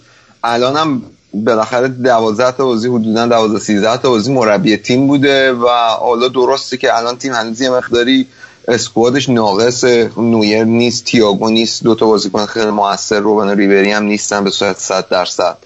الانم 0.44 1.02
بالاخره 1.34 1.88
12 1.88 2.52
تا 2.52 2.66
بازی 2.66 2.88
حدودا 2.88 3.28
12 3.28 3.60
13 3.60 3.98
تا 3.98 4.10
بازی 4.10 4.34
مربی 4.34 4.78
تیم 4.78 5.08
بوده 5.08 5.54
و 5.54 5.68
حالا 6.00 6.28
درسته 6.28 6.78
که 6.78 6.98
الان 6.98 7.18
تیم 7.18 7.34
هنوز 7.34 7.62
یه 7.62 7.70
مقداری 7.70 8.28
اسکوادش 8.68 9.30
ناقص 9.30 9.84
نویر 10.18 10.64
نیست 10.64 11.06
تیاگو 11.06 11.49
نیست 11.49 11.84
دو 11.84 11.95
تا 11.95 12.06
بازیکن 12.06 12.45
خیلی 12.45 12.72
موثر 12.72 13.19
روبن 13.19 13.57
ریبری 13.57 13.91
هم 13.91 14.03
نیستن 14.03 14.44
به 14.44 14.49
صورت 14.49 14.80
100 14.80 15.07
درصد. 15.10 15.57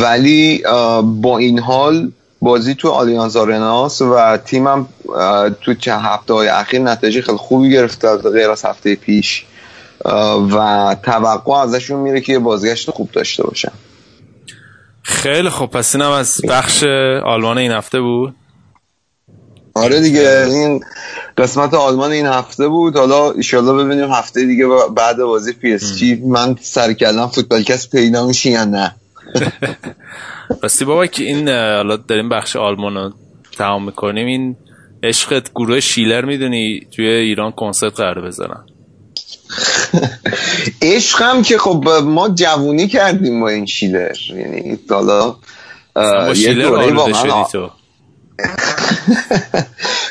ولی 0.00 0.62
با 1.02 1.38
این 1.38 1.58
حال 1.58 2.12
بازی 2.40 2.74
تو 2.74 2.90
آلیانز 2.90 3.36
آرناس 3.36 4.02
و 4.02 4.36
تیمم 4.36 4.88
تو 5.60 5.74
چند 5.74 6.00
هفته 6.04 6.34
های 6.34 6.48
اخیر 6.48 6.80
نتیجه 6.80 7.22
خیلی 7.22 7.38
خوبی 7.38 7.70
گرفته 7.70 8.16
غیر 8.16 8.50
از 8.50 8.64
هفته 8.64 8.94
پیش. 8.94 9.44
و 10.50 10.96
توقع 11.02 11.52
ازشون 11.52 12.00
میره 12.00 12.20
که 12.20 12.38
بازگشت 12.38 12.90
خوب 12.90 13.10
داشته 13.12 13.42
باشن. 13.42 13.72
خیلی 15.02 15.48
خوب. 15.48 15.70
پس 15.70 15.94
اینم 15.94 16.10
از 16.10 16.40
بخش 16.48 16.82
آلمان 17.24 17.58
این 17.58 17.72
هفته 17.72 18.00
بود. 18.00 18.34
آره 19.78 20.00
دیگه. 20.00 20.46
این 20.48 20.84
قسمت 21.38 21.74
آلمان 21.74 22.10
این 22.10 22.26
هفته 22.26 22.68
بود. 22.68 22.96
حالا 22.96 23.30
ایشالله 23.32 23.84
ببینیم 23.84 24.10
هفته 24.10 24.44
دیگه 24.44 24.64
بعد 24.96 25.16
بازی 25.16 25.52
پی 25.52 25.72
اس 25.72 25.96
جی. 25.96 26.14
من 26.14 26.56
سر 26.60 26.92
و 26.92 26.98
کله‌م 26.98 27.26
فوتبال 27.26 27.62
کست 27.62 27.90
پیدا 27.90 28.26
میشی 28.26 28.50
یا 28.50 28.64
نه؟ 28.64 28.94
راستی 30.62 30.84
بابا 30.84 31.06
که 31.06 31.24
این 31.24 31.48
حالا 31.48 31.96
داریم 31.96 32.28
بخش 32.28 32.56
آلمان 32.56 32.94
رو 32.94 33.12
تمام 33.58 33.84
می‌کنیم. 33.84 34.26
این 34.26 34.56
عشقت 35.02 35.50
گروه 35.54 35.80
شیلر 35.80 36.24
می‌دونی 36.24 36.80
توی 36.96 37.06
ایران 37.06 37.52
کنسرت 37.52 37.96
قرار 37.96 38.20
بذارن. 38.20 38.64
عشقم 40.82 41.42
که 41.42 41.58
خب 41.58 41.88
ما 42.04 42.28
جوونی 42.28 42.88
کردیم 42.88 43.40
با 43.40 43.48
این 43.48 43.66
شیلر. 43.66 44.16
یعنی 44.30 44.78
حالا 44.90 45.36
یه 46.34 46.54
دوره 46.54 46.92
واقعا 46.92 47.70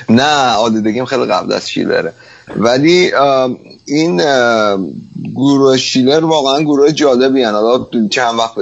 نه 0.10 0.54
آلودگیم 0.54 1.06
خیلی 1.06 1.26
قبل 1.26 1.54
از 1.54 1.70
شیلره. 1.70 2.14
ولی 2.56 3.12
این 3.86 4.22
گروه 5.36 5.78
شیلر 5.78 6.26
واقعا 6.26 6.62
گروه 6.62 6.92
جالبی 6.92 7.44
هن. 7.44 7.54
حالا 7.54 7.88
چند 8.10 8.40
وقت 8.40 8.56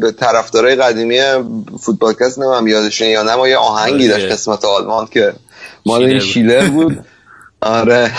به 0.00 0.12
طرفدارای 0.12 0.74
قدیمی 0.74 1.20
فوتبالکست 1.80 2.38
نمیم 2.38 2.68
یادشون 2.68 3.08
یا 3.08 3.22
نه 3.22 3.36
ما 3.36 3.48
یه 3.48 3.56
آهنگی 3.56 4.08
داشت 4.08 4.26
قسمت 4.26 4.64
آلمان 4.64 5.06
که 5.06 5.32
مال 5.86 6.04
این 6.04 6.18
شیلر 6.18 6.68
بود. 6.68 7.04
آره. 7.60 8.10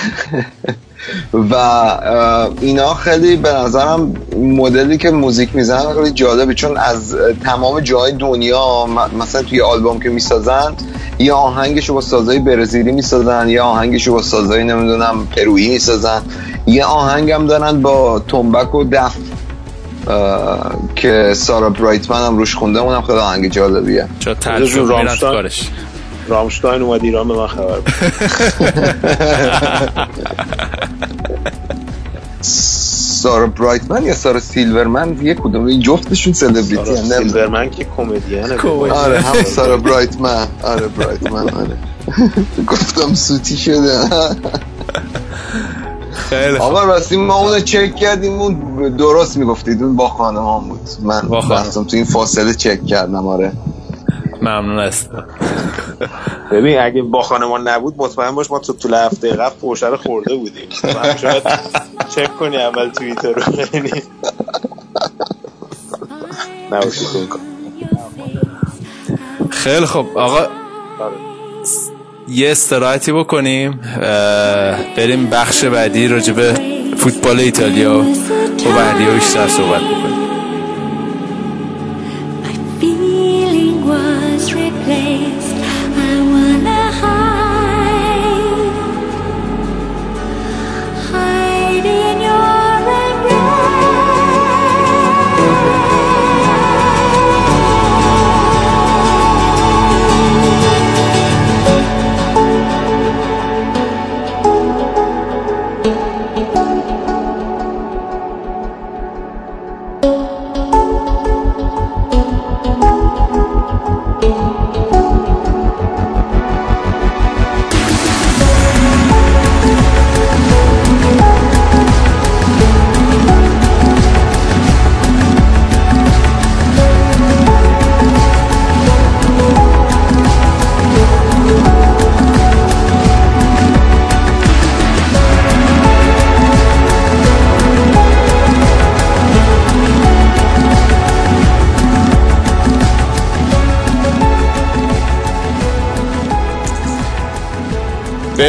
و 1.34 1.56
اینا 2.62 2.94
خیلی 2.94 3.36
به 3.36 3.54
نظرم 3.54 4.14
مدلی 4.38 4.98
که 4.98 5.12
موزیک 5.12 5.56
می‌زنن 5.56 5.94
خیلی 5.94 6.12
جالبه. 6.12 6.54
چون 6.54 6.78
از 6.78 7.16
تمام 7.44 7.80
جای 7.80 8.12
دنیا 8.12 8.86
مثلا 9.20 9.42
توی 9.42 9.62
آلبوم 9.62 10.00
که 10.00 10.10
می‌سازن 10.10 10.74
یه 11.20 11.34
آهنگشو 11.34 11.94
با 11.94 12.02
سازای 12.02 12.40
برزیلی 12.40 12.92
می‌سازن 12.92 13.50
یه 13.50 13.62
آهنگشو 13.62 14.14
با 14.14 14.22
سازای 14.22 14.64
نمی‌دونم 14.64 15.28
پرویی 15.28 15.70
می‌سازن. 15.70 16.22
یه 16.68 16.86
آهنگم 16.86 17.48
دارن 17.48 17.82
با 17.82 18.20
تنبک 18.28 18.76
و 18.76 18.84
دف 18.84 19.16
که 20.96 21.34
سارا 21.36 21.70
برایتمن 21.70 22.26
هم 22.26 22.38
روش 22.38 22.56
خونده 22.56 22.80
اونم 22.80 23.02
خیلی 23.02 23.20
آهنگ 23.20 23.52
جالبیه. 23.52 24.08
چرا 24.20 24.34
ترجمه 24.34 24.98
میرن 24.98 25.16
کارش. 25.16 25.70
رامشتاین 26.28 26.82
اومد 26.82 27.04
ایران 27.04 27.28
به 27.28 27.34
من 27.34 27.48
خبر 27.48 27.80
سارا 32.42 33.48
برایتمن 33.48 34.04
یا 34.04 34.14
سارا 34.14 34.40
سیلورمن؟ 34.40 35.18
یه 35.22 35.34
کدوم؟ 35.34 35.66
این 35.66 35.80
جفتشون 35.80 36.34
سلبریتی 36.34 36.76
سارا 36.86 36.96
سیلورمن 36.96 37.70
که 37.70 37.86
کمدیانه 37.98 38.58
آره 38.94 39.22
هم 39.22 39.44
سارا 39.44 39.78
برایتمن. 39.78 40.48
آره 40.64 40.88
برایتمن 40.88 41.50
آره. 41.50 41.78
گفتم 42.68 43.14
سوتی 43.14 43.58
شده. 43.58 44.00
خیلی. 46.30 46.58
آقا 46.58 46.84
راستی 46.84 47.18
ما 47.18 47.36
اونو 47.36 47.60
چک 47.60 47.96
کردیم 47.96 48.34
اون 48.42 48.54
درست 48.98 49.38
می‌گفتید. 49.38 49.84
اون 49.84 49.96
با 49.96 50.10
خانمان 50.10 50.64
بود. 50.70 50.90
من. 51.04 51.30
رفتم 51.50 51.84
تو 51.84 51.96
این 51.96 52.06
فاصله 52.06 52.54
چک 52.54 52.86
کردم 52.86 53.28
آره. 53.28 53.52
ممنون 54.46 54.80
است. 54.80 55.10
ببین 56.52 56.80
اگه 56.80 57.02
با 57.02 57.22
خانمان 57.22 57.68
نبود 57.68 57.94
مطمئن 57.98 58.32
باش 58.36 58.52
ما 58.52 58.60
تو 58.60 58.74
طول 58.74 58.94
هفته 58.94 59.30
قبل 59.30 59.56
پرشه 59.62 59.88
رو 59.88 59.98
خورده 59.98 60.36
بودیم. 60.36 60.70
شاید 61.22 61.44
چک 62.16 62.38
کنی 62.38 62.58
اول 62.58 62.90
توییتر 62.90 63.34
رو. 63.34 63.42
یعنی. 63.74 63.92
خیلی 69.50 69.86
خوب. 69.86 70.18
آقا 70.18 70.38
آره. 70.38 70.50
یه 72.28 72.52
استراحتی 72.52 73.12
بکنیم. 73.12 73.80
بریم 74.98 75.30
بخش 75.30 75.64
بعدی 75.64 76.08
راجب 76.08 76.54
فوتبال 76.96 77.40
ایتالیا 77.40 77.98
با 78.66 78.72
بعدی 78.76 79.06
بیشتر 79.06 79.48
صحبت 79.48 79.82
بکنیم. 79.82 80.15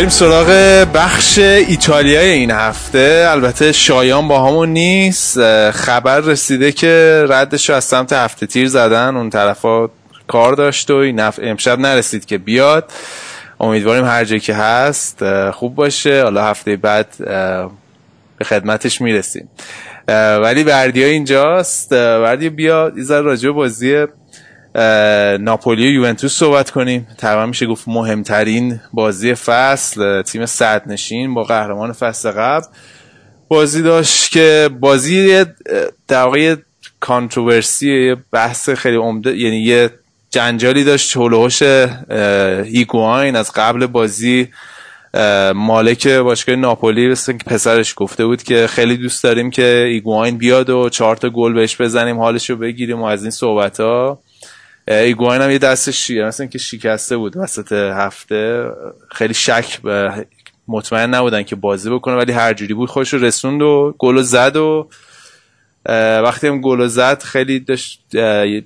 بریم 0.06 0.18
سراغ 0.18 0.46
بخش 0.94 1.38
ایتالیای 1.38 2.30
این 2.30 2.50
هفته. 2.50 3.26
البته 3.30 3.72
شایان 3.72 4.28
با 4.28 4.46
همون 4.46 4.68
نیست. 4.68 5.70
خبر 5.70 6.20
رسیده 6.20 6.72
که 6.72 7.24
ردش 7.28 7.70
رو 7.70 7.76
از 7.76 7.84
سمت 7.84 8.12
هفته 8.12 8.46
تیر 8.46 8.68
زدن. 8.68 9.16
اون 9.16 9.30
طرفا 9.30 9.88
کار 10.28 10.52
داشت 10.52 10.90
و 10.90 10.94
این 10.94 11.20
امشب 11.42 11.78
نرسید 11.78 12.24
که 12.24 12.38
بیاد. 12.38 12.92
امیدواریم 13.60 14.04
هر 14.04 14.24
جایی 14.24 14.40
که 14.40 14.54
هست 14.54 15.50
خوب 15.50 15.74
باشه. 15.74 16.22
حالا 16.22 16.44
هفته 16.44 16.76
بعد 16.76 17.06
به 18.38 18.44
خدمتش 18.44 19.00
می‌رسیم. 19.00 19.48
ولی 20.42 20.64
بردیا 20.64 21.06
اینجاست. 21.06 21.92
اه، 21.92 22.20
بردیا 22.20 22.50
بیا 22.50 22.92
ذره 23.00 23.20
راجع 23.20 23.50
بازی 23.50 24.06
ناپولی 25.40 25.86
و 25.88 25.90
یوونتوس 25.90 26.38
صحبت 26.38 26.70
کنیم. 26.70 27.06
تقریبا 27.18 27.46
میشه 27.46 27.66
گفت 27.66 27.88
مهمترین 27.88 28.80
بازی 28.92 29.34
فصل. 29.34 30.22
تیم 30.22 30.46
صد 30.46 30.82
نشین 30.86 31.34
با 31.34 31.42
قهرمان 31.42 31.92
فصل 31.92 32.30
قبل. 32.30 32.66
بازی 33.48 33.82
داشت 33.82 34.30
که 34.30 34.70
بازی 34.80 35.44
در 36.08 36.22
واقع 36.22 36.56
کانتروورسی 37.00 38.16
بحث 38.32 38.70
خیلی 38.70 38.96
عمده 38.96 39.36
یعنی 39.36 39.56
یه 39.56 39.90
جنجالی 40.30 40.84
داشت 40.84 41.16
هلوهوش 41.16 41.62
هیگواین 42.64 43.36
از 43.36 43.52
قبل 43.52 43.86
بازی 43.86 44.48
مالک 45.54 46.08
باشگاه 46.08 46.56
ناپولی 46.56 47.14
پسرش 47.46 47.94
گفته 47.96 48.26
بود 48.26 48.42
که 48.42 48.66
خیلی 48.66 48.96
دوست 48.96 49.24
داریم 49.24 49.50
که 49.50 49.86
ایگواین 49.88 50.38
بیاد 50.38 50.70
و 50.70 50.88
چهار 50.88 51.16
تا 51.16 51.30
گل 51.30 51.52
بهش 51.52 51.80
بزنیم 51.80 52.18
حالش 52.18 52.50
رو 52.50 52.56
بگیریم 52.56 53.02
و 53.02 53.04
از 53.04 53.22
این 53.22 53.30
صحبت 53.30 53.80
ها 53.80 54.18
ایگواین 54.88 55.42
هم 55.42 55.50
یه 55.50 55.58
دستش 55.58 56.06
شیه 56.06 56.24
مثل 56.24 56.46
که 56.46 56.58
شکسته 56.58 57.16
بود 57.16 57.36
وسط 57.36 57.72
هفته. 57.72 58.70
خیلی 59.10 59.34
شک 59.34 59.82
به 59.82 60.26
مطمئن 60.68 61.14
نبودن 61.14 61.42
که 61.42 61.56
بازی 61.56 61.90
بکنه 61.90 62.14
ولی 62.14 62.32
هر 62.32 62.52
جوری 62.52 62.74
بود 62.74 62.88
خودش 62.88 63.14
رسوند 63.14 63.62
و 63.62 63.94
گل 63.98 64.22
زد 64.22 64.56
و 64.56 64.88
وقتی 66.24 66.46
هم 66.46 66.60
گل 66.60 66.86
زد 66.86 67.22
خیلی 67.22 67.60
داشت 67.60 68.00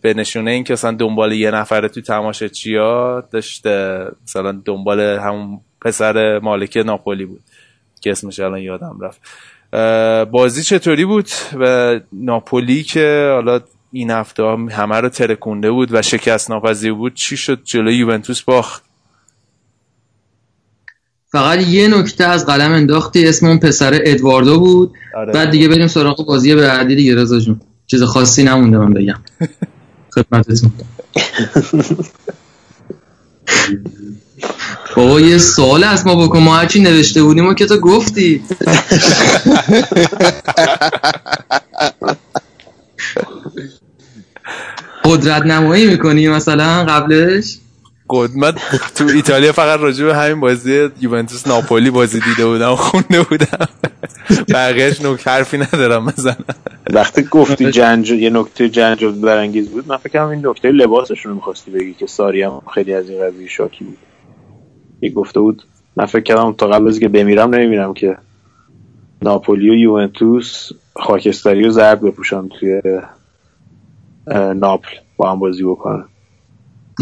به 0.01 0.15
نشونه 0.17 0.51
این 0.51 0.65
که 0.65 0.73
مثلا 0.73 0.93
دنبال 0.93 1.33
یه 1.33 1.51
نفره 1.51 1.89
تو 1.89 2.01
تماشاچی 2.01 2.77
ها 2.77 3.29
داشت 3.33 3.67
مثلا 4.27 4.63
دنبال 4.65 5.01
همون 5.01 5.61
پسر 5.81 6.39
مالک 6.39 6.77
ناپولی 6.77 7.25
بود 7.25 7.41
که 8.01 8.11
اسمش 8.11 8.41
الان 8.41 8.61
یادم 8.61 8.99
رفت. 9.01 9.21
بازی 10.31 10.63
چطوری 10.63 11.05
بود؟ 11.05 11.29
و 11.61 12.01
ناپولی 12.13 12.83
که 12.83 13.31
حالا 13.35 13.61
این 13.93 14.11
هفته 14.11 14.43
همه 14.71 14.97
رو 15.01 15.09
ترکونده 15.09 15.71
بود 15.71 15.95
و 15.95 16.03
شکست 16.03 16.51
ناپذیر 16.51 16.93
بود. 16.93 17.15
چی 17.15 17.37
شد؟ 17.37 17.61
جلوی 17.65 17.97
یوونتوس 17.97 18.43
باخت. 18.43 18.83
فقط 21.33 21.59
یه 21.69 21.89
نکته 21.89 22.25
از 22.25 22.47
قلم 22.47 22.73
انداختی. 22.73 23.29
اسم 23.29 23.47
اون 23.47 23.59
پسر 23.59 24.01
ادواردو 24.05 24.61
بود. 24.61 24.95
آره. 25.15 25.33
بعد 25.33 25.51
دیگه 25.51 25.69
بریم 25.69 25.87
سراغ 25.87 26.27
بازی 26.27 26.55
بعدی 26.55 26.97
دیگه. 26.97 27.15
رضا 27.15 27.39
جون 27.39 27.61
چیز 27.87 28.03
خاصی 28.03 28.43
نمونده 28.43 28.79
من 28.79 28.93
بگم. 28.93 29.19
خدمتتون 30.15 30.73
بابا 34.97 35.21
یه 35.21 35.39
سوال 35.39 35.85
از 35.85 36.07
ما 36.07 36.27
بکن. 36.27 36.39
ما 36.39 36.57
هرچی 36.57 36.81
نوشته 36.81 37.23
بودیم 37.23 37.47
و 37.47 37.55
که 37.55 37.67
تو 37.67 37.77
گفتی. 37.77 38.43
قدرت 45.05 45.43
نمایی 45.43 45.87
می‌کنی 45.87 46.29
مثلا 46.29 46.85
قبلش؟ 46.85 47.59
من 48.37 48.53
تو 48.95 49.05
ایتالیا 49.15 49.53
فقط 49.53 49.81
راجع 49.81 50.05
به 50.05 50.17
همین 50.17 50.41
بازی 50.41 50.89
یوونتوس 51.01 51.47
ناپولی 51.47 51.91
بازی 51.91 52.21
دیده 52.21 52.47
بودم 52.47 52.75
خونده 52.75 53.23
بودم. 53.23 53.69
بقیهش 54.49 55.01
نوک 55.01 55.29
حرفی 55.29 55.59
ندارم 55.59 56.05
مثلا. 56.05 56.35
وقتی 56.93 57.23
گفتی 57.23 57.71
جنج 57.71 58.11
یه 58.11 58.31
نکته 58.31 58.69
جنج 58.69 59.05
برانگیز 59.05 59.69
بود 59.69 59.89
من 59.89 59.97
فکر 59.97 60.13
کنم 60.13 60.29
این 60.29 60.47
نکته 60.47 60.71
لباسشون 60.71 61.31
رو 61.31 61.37
می‌خواستی 61.37 61.71
بگی 61.71 61.95
که 61.95 62.07
ساری 62.07 62.43
هم 62.43 62.63
خیلی 62.75 62.95
از 62.95 63.11
این 63.11 63.27
قضیه 63.27 63.49
شاکی 63.49 63.85
بود. 63.85 63.99
یه 65.01 65.11
گفته 65.11 65.41
بود 65.41 65.63
من 65.97 66.07
فکر 66.07 66.23
کردم 66.23 66.53
تا 66.53 66.67
قبل 66.67 66.89
از 66.89 66.99
که 66.99 67.09
بمیرم 67.09 67.55
نمیمیرم 67.55 67.95
که 67.95 68.17
ناپولی 69.23 69.71
و 69.71 69.75
یوونتوس 69.75 70.69
خاکستری 70.97 71.67
و 71.67 71.71
زرد 71.71 72.01
بپوشن 72.01 72.49
توی 72.49 72.81
ناپل 74.57 74.89
با 75.17 75.33
هم 75.33 75.39
بازی 75.39 75.63
بکنن. 75.63 76.05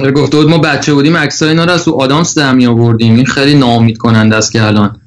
آره، 0.00 0.10
گفته 0.10 0.36
بود 0.36 0.48
ما 0.48 0.58
بچه 0.58 0.94
بودیم 0.94 1.16
عکسای 1.16 1.48
اینا 1.48 1.64
رو 1.64 1.70
از 1.70 1.84
تو 1.84 1.94
آدامس 1.94 2.38
در 2.38 2.68
آوردیم. 2.68 3.14
این 3.14 3.26
خیلی 3.26 3.54
ناامید 3.54 3.98
کننده 3.98 4.36
است 4.36 4.52
که 4.52 4.62
الان 4.62 5.00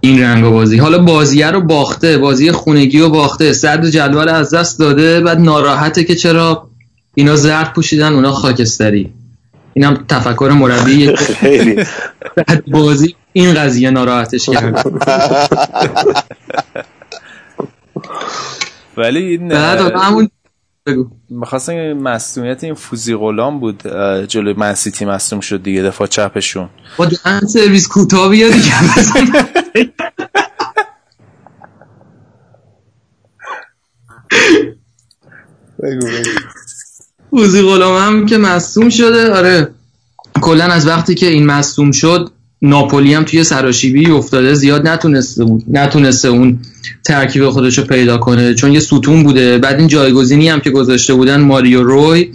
این 0.00 0.22
رنگ 0.22 0.44
بازی. 0.44 0.78
حالا 0.78 0.98
بازیه 0.98 1.50
رو 1.50 1.60
باخته 1.60 2.18
بازی 2.18 2.52
خونگی 2.52 3.00
رو 3.00 3.08
باخته. 3.08 3.52
صدر 3.52 3.90
جدول 3.90 4.28
از 4.28 4.54
دست 4.54 4.78
داده 4.78 5.20
بعد 5.20 5.40
ناراحته 5.40 6.04
که 6.04 6.14
چرا 6.14 6.68
اینا 7.14 7.36
زرد 7.36 7.72
پوشیدن 7.72 8.12
اونا 8.12 8.32
خاکستری. 8.32 9.12
اینم 9.72 10.04
تفکر 10.08 10.52
مربی 10.58 11.16
خیلی. 11.40 11.84
بازی. 12.72 13.14
این 13.32 13.54
قضیه 13.54 13.90
ناراحتش 13.90 14.48
کرد 14.50 14.86
ولی 18.96 19.18
این 19.24 19.52
همون 19.52 20.28
بگو. 20.86 21.08
می‌خواستم 21.30 21.92
مصومیت 21.92 22.64
این 22.64 22.74
فوزی 22.74 23.14
غلام 23.16 23.60
بود 23.60 23.82
جلوی 24.26 24.52
منسیتی 24.52 25.04
مصوم 25.04 25.40
شد 25.40 25.62
دیگه 25.62 25.82
دفاع 25.82 26.06
چپشون. 26.06 26.68
با 26.96 27.06
دهن 27.06 27.40
سرویس 27.40 27.88
کوتاه 27.88 28.28
بیا 28.30 28.48
دیگه؟ 28.50 28.72
اوزی 37.30 37.62
غلام 37.62 37.96
هم 38.06 38.26
که 38.26 38.38
مصوم 38.38 38.88
شده. 38.88 39.34
آره 39.34 39.74
کلا 40.40 40.64
از 40.64 40.86
وقتی 40.86 41.14
که 41.14 41.26
این 41.26 41.46
مصوم 41.46 41.90
شد 41.90 42.30
ناپولی 42.62 43.14
هم 43.14 43.24
توی 43.24 43.44
سراشیبی 43.44 44.10
افتاده 44.10 44.54
زیاد 44.54 44.88
نتونسته 44.88 45.44
بود 45.44 45.64
نتونسته 45.68 46.28
اون 46.28 46.58
ترکیب 47.04 47.50
خودش 47.50 47.78
رو 47.78 47.84
پیدا 47.84 48.18
کنه 48.18 48.54
چون 48.54 48.72
یه 48.72 48.80
ستون 48.80 49.22
بوده. 49.22 49.58
بعد 49.58 49.78
این 49.78 49.88
جایگزینی 49.88 50.48
هم 50.48 50.60
که 50.60 50.70
گذاشته 50.70 51.14
بودن 51.14 51.40
ماریو 51.40 51.82
روی 51.82 52.30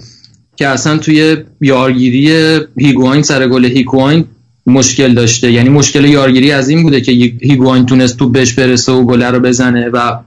که 0.56 0.68
اصلا 0.68 0.98
توی 0.98 1.38
یارگیری 1.62 2.60
هیگواین 2.78 3.24
سر 3.24 3.48
گل 3.48 3.66
هیگواین 3.66 4.26
مشکل 4.66 5.14
داشته. 5.14 5.52
یعنی 5.52 5.70
مشکل 5.70 6.06
یارگیری 6.06 6.52
از 6.52 6.70
این 6.70 6.84
بوده 6.84 7.02
که 7.02 7.12
هیگواین 7.42 7.86
تونست 7.86 8.18
تو 8.18 8.30
بهش 8.30 8.54
برسه 8.54 8.92
و 8.92 9.06
گله 9.06 9.32
رو 9.32 9.40
بزنه 9.40 9.90
و 9.90 10.20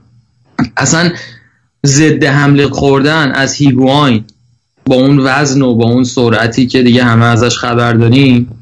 اصلا 0.77 1.11
ضد 1.85 2.23
حمله 2.23 2.67
خوردن 2.67 3.31
از 3.31 3.55
هیگواین 3.55 4.23
با 4.85 4.95
اون 4.95 5.19
وزن 5.19 5.61
و 5.61 5.75
با 5.75 5.85
اون 5.85 6.03
سرعتی 6.03 6.67
که 6.67 6.83
دیگه 6.83 7.03
همه 7.03 7.25
ازش 7.25 7.57
خبر 7.57 7.93
داریم 7.93 8.58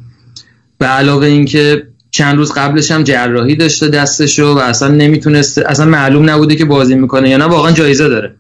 به 0.78 0.86
علاوه 0.86 1.26
اینکه 1.28 1.88
چند 2.12 2.38
روز 2.38 2.52
قبلش 2.52 2.92
هم 2.92 3.04
جراحی 3.04 3.56
داشته 3.56 3.88
دستشو 3.88 4.54
و 4.54 4.58
اصلا 4.58 4.88
نمی‌تونست 4.88 5.58
اصلا 5.58 5.86
معلوم 5.86 6.30
نبوده 6.30 6.56
که 6.56 6.66
بازی 6.66 6.96
می‌کنه 6.96 7.30
یا 7.30 7.38
نه 7.38 7.46
واقعا 7.46 7.72
جایزه 7.72 8.08
داره. 8.08 8.36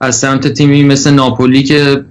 از 0.00 0.16
سمت 0.16 0.48
تیمی 0.48 0.84
مثل 0.84 1.10
ناپولی 1.10 1.62
که 1.62 2.04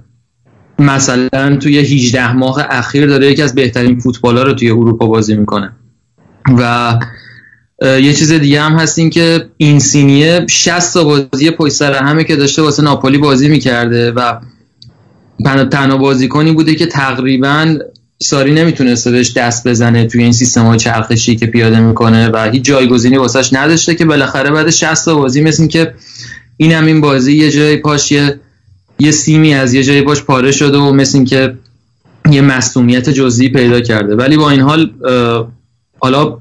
مثلا 0.79 1.55
توی 1.55 1.79
18 1.79 2.33
ماه 2.33 2.65
اخیر 2.69 3.05
داره 3.05 3.31
یکی 3.31 3.41
از 3.41 3.55
بهترین 3.55 3.99
فوتبال 3.99 4.37
رو 4.37 4.53
توی 4.53 4.69
اروپا 4.69 5.07
بازی 5.07 5.35
می‌کنه. 5.35 5.71
و 6.57 6.99
یه 7.81 8.13
چیز 8.13 8.31
دیگه 8.31 8.61
هم 8.61 8.73
هست 8.73 8.99
این 8.99 9.09
که 9.09 9.49
این 9.57 9.79
سینیه 9.79 10.45
60 10.49 10.93
تا 10.93 11.03
بازی 11.03 11.51
پشت 11.51 11.73
سر 11.73 11.93
همه 11.93 12.23
که 12.23 12.35
داشته 12.35 12.61
واسه 12.61 12.83
ناپولی 12.83 13.17
بازی 13.17 13.49
می‌کرده 13.49 14.11
و 14.11 14.39
تنها 15.71 15.97
بازیکنی 15.97 16.51
بوده 16.51 16.75
که 16.75 16.85
تقریبا 16.85 17.75
ساری 18.23 18.53
نمی‌تونسته 18.53 19.11
بهش 19.11 19.33
دست 19.33 19.67
بزنه 19.67 20.05
توی 20.05 20.23
این 20.23 20.31
سیستم 20.31 20.65
های 20.65 20.79
چرخشی 20.79 21.35
که 21.35 21.45
پیاده 21.45 21.79
می‌کنه 21.79 22.29
و 22.29 22.49
هیچ 22.51 22.63
جایگزینی 22.63 23.17
واسش 23.17 23.53
نداشته 23.53 23.95
که 23.95 24.05
بالاخره 24.05 24.51
بعد 24.51 24.69
60 24.69 25.05
تا 25.05 25.15
بازی 25.15 25.41
مثل 25.41 25.67
که 25.67 25.93
این 26.57 26.71
هم 26.71 26.85
این 26.85 27.01
بازی 27.01 27.33
یه 27.33 27.51
جای 27.51 27.77
پاش 27.77 28.11
یه, 28.11 28.39
یه 28.99 29.11
سیمی 29.11 29.53
از 29.53 29.73
یه 29.73 29.83
جای 29.83 30.01
پاش 30.01 30.21
پاره 30.23 30.51
شده 30.51 30.77
و 30.77 30.93
مثل 30.93 31.23
که 31.23 31.57
یه 32.31 32.41
مصومیت 32.41 33.09
جزئی 33.09 33.49
پیدا 33.49 33.81
کرده. 33.81 34.15
ولی 34.15 34.37
با 34.37 34.49
این 34.49 34.61
حال 34.61 34.91
حالا 35.99 36.37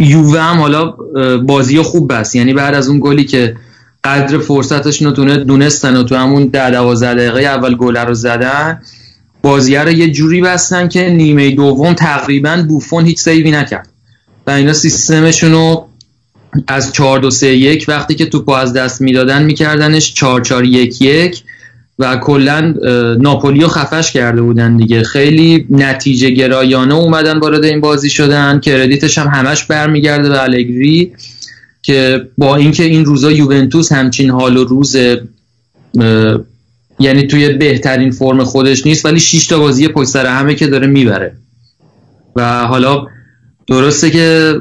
یووه 0.00 0.40
هم 0.40 0.60
حالا 0.60 0.90
بازی 1.38 1.78
خوب 1.78 2.12
بست. 2.12 2.36
یعنی 2.36 2.52
بعد 2.52 2.74
از 2.74 2.88
اون 2.88 3.00
گلی 3.02 3.24
که 3.24 3.56
قدر 4.04 4.38
فرصتش 4.38 5.02
رو 5.02 5.10
دونستن 5.44 5.96
و 5.96 6.02
تو 6.02 6.16
همون 6.16 6.46
ده 6.46 6.70
دوازده 6.70 7.14
دقیقه 7.14 7.40
اول 7.40 7.74
گل 7.74 7.96
رو 7.96 8.14
زدن 8.14 8.80
بازیه 9.42 9.80
رو 9.80 9.90
یه 9.90 10.10
جوری 10.10 10.40
بستن 10.40 10.88
که 10.88 11.10
نیمه 11.10 11.50
دوم 11.50 11.94
تقریبا 11.94 12.64
بوفون 12.68 13.06
هیچ 13.06 13.18
سیوی 13.18 13.50
نکرد. 13.50 13.88
و 14.46 14.50
اینا 14.50 14.72
سیستمشون 14.72 15.52
رو 15.52 15.88
از 16.68 16.92
4 16.92 17.18
2 17.18 17.30
3 17.30 17.46
1 17.46 17.84
وقتی 17.88 18.14
که 18.14 18.26
توپو 18.26 18.52
از 18.52 18.72
دست 18.72 19.00
می‌دادن 19.00 19.42
میکردنش 19.42 20.14
4 20.14 20.40
4 20.40 20.64
1 20.64 21.02
1 21.02 21.42
و 21.98 22.16
کلا 22.16 22.74
رو 23.42 23.68
خفش 23.68 24.12
کرده 24.12 24.42
بودن 24.42 24.76
دیگه. 24.76 25.02
خیلی 25.02 25.66
نتیجه 25.70 26.30
گرایانه 26.30 26.94
اومدن 26.94 27.38
وارد 27.38 27.64
این 27.64 27.80
بازی 27.80 28.10
شدن. 28.10 28.60
کردیتش 28.60 29.18
هم 29.18 29.28
همش 29.28 29.64
برمیگرده 29.64 30.28
به 30.28 30.42
الگری 30.42 31.12
که 31.82 32.28
با 32.38 32.56
اینکه 32.56 32.84
این 32.84 33.04
روزا 33.04 33.32
یوونتوس 33.32 33.92
همچین 33.92 34.30
حال 34.30 34.56
و 34.56 34.64
روز 34.64 34.96
یعنی 37.02 37.26
توی 37.26 37.48
بهترین 37.48 38.10
فرم 38.10 38.44
خودش 38.44 38.86
نیست 38.86 39.06
ولی 39.06 39.20
6 39.20 39.46
تا 39.46 39.58
بازی 39.58 39.88
پشت 39.88 40.08
سر 40.08 40.26
همه 40.26 40.54
که 40.54 40.66
داره 40.66 40.86
می‌بره. 40.86 41.36
و 42.36 42.66
حالا 42.66 43.06
درسته 43.66 44.10
که 44.10 44.54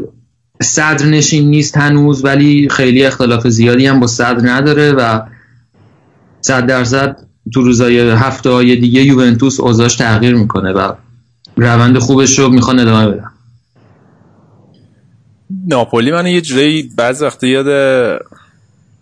صدر 0.62 1.06
نشین 1.06 1.50
نیست 1.50 1.78
هنوز 1.78 2.26
ولی 2.26 2.70
خیلی 2.70 3.06
اختلاف 3.06 3.48
زیادی 3.48 3.86
هم 3.86 4.00
با 4.00 4.08
صدر 4.08 4.52
نداره 4.52 4.92
و 4.92 5.22
صد 6.42 6.66
درصد 6.66 7.18
تو 7.54 7.62
روزای 7.62 8.00
هفته 8.00 8.50
های 8.50 8.76
دیگه 8.76 9.02
یوونتوس 9.02 9.60
اوضاعش 9.60 9.96
تغییر 9.96 10.36
می‌کنه 10.36 10.72
و 10.72 10.94
روند 11.58 11.98
خوبش 11.98 12.40
رو 12.40 12.50
می‌خوان 12.50 12.80
ادامه 12.80 13.08
بدن. 13.08 13.32
ناپولی 15.68 16.12
من 16.12 16.28
یه 16.28 16.42
جوری 16.42 16.92
بعض 16.98 17.22
وقت 17.22 17.44
یاد 17.44 17.68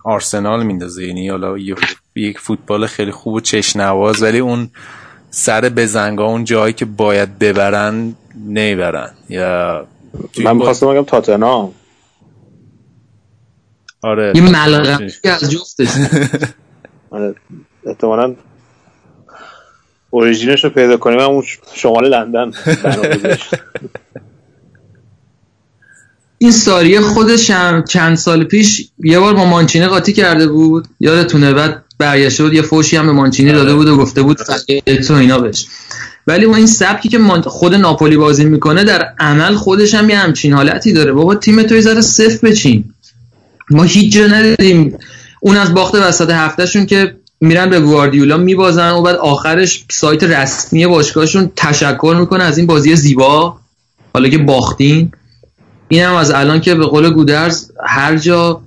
آرسنال 0.04 0.66
میندازه 0.66 1.08
یعنی 1.08 1.30
حالا 1.30 1.58
یک 2.22 2.40
فوتبال 2.40 2.88
خیلی 2.88 3.12
خوب 3.12 3.34
و 3.34 3.40
چشنواز 3.40 4.24
ولی 4.24 4.40
اون 4.40 4.70
سر 5.30 5.62
بزنگا 5.62 6.26
اون 6.26 6.44
جایی 6.44 6.74
که 6.74 6.86
باید 6.86 7.40
ببرن 7.40 8.16
نمی‌برن. 8.48 9.12
یا 9.30 9.88
من 10.44 10.56
می‌خواستم 10.56 10.94
بگم 10.94 11.04
تاتنام 11.04 11.74
آره. 14.02 14.32
یه 14.36 14.42
ملغمه 14.42 15.12
از 15.24 15.52
جفتش. 15.52 15.88
آره. 17.12 17.36
احتمالا 17.86 18.36
اوریژینش 20.10 20.64
رو 20.64 20.70
پیدا 20.70 20.98
کنیم. 20.98 21.20
اون 21.20 21.44
شمال 21.74 22.10
لندن. 22.10 22.52
این 26.42 26.52
ساریه 26.52 27.02
خودش 27.02 27.52
هم 27.52 27.84
چند 27.84 28.16
سال 28.16 28.44
پیش 28.44 28.90
یه 29.00 29.20
بار 29.20 29.34
با 29.34 29.46
مانچینه 29.46 29.88
قاطی 29.88 30.14
کرده 30.14 30.48
بود. 30.48 30.88
یادتونه؟ 31.00 31.54
بعد 31.54 31.84
برگشته 32.00 32.44
بود 32.44 32.54
یه 32.54 32.62
فوشی 32.62 32.98
هم 32.98 33.06
به 33.06 33.12
مانچینی 33.12 33.52
داده 33.52 33.76
بود 33.76 33.88
و 33.88 33.98
گفته 33.98 34.22
بود 34.22 34.38
تو 35.08 35.14
اینا 35.14 35.40
بش. 35.40 35.66
ولی 36.28 36.46
ما 36.46 36.56
این 36.56 36.68
سبکی 36.68 37.10
که 37.10 37.20
خود 37.46 37.76
ناپولی 37.76 38.18
بازی 38.18 38.46
می‌کنه 38.46 38.84
در 38.84 39.14
عمل 39.20 39.56
خودش 39.56 39.94
هم 39.94 40.10
یه 40.10 40.18
همچین 40.18 40.54
حالتی 40.54 40.94
داره. 40.94 41.14
بابا 41.14 41.36
تیم 41.36 41.64
توی 41.64 41.82
ذره 41.82 42.02
صفر 42.02 42.48
بچین. 42.48 42.84
ما 43.70 43.84
هیچ 43.84 44.14
جا 44.14 44.28
نداریم 44.28 44.98
اون 45.40 45.58
از 45.58 45.74
باخت 45.74 45.96
وسط 45.96 46.30
هفتهشون 46.30 46.86
که 46.86 47.16
میرن 47.42 47.70
به 47.70 47.80
گواردیولا 47.80 48.38
میبازن 48.38 48.92
و 48.92 49.02
بعد 49.02 49.16
آخرش 49.16 49.86
سایت 49.92 50.24
رسمی 50.24 50.88
باشگاهشون 50.88 51.52
تشکر 51.56 52.16
می‌کنه 52.20 52.44
از 52.44 52.58
این 52.58 52.68
بازی 52.68 52.96
زیبا. 52.96 53.58
حالا 54.14 54.30
که 54.30 54.38
باختین. 54.38 55.12
این 55.88 56.04
هم 56.04 56.16
از 56.16 56.32
الان 56.32 56.62
که 56.62 56.76
به 56.76 56.86
قول 56.86 57.10
گودرز 57.10 57.72
هر 57.88 58.18
جا 58.18 58.62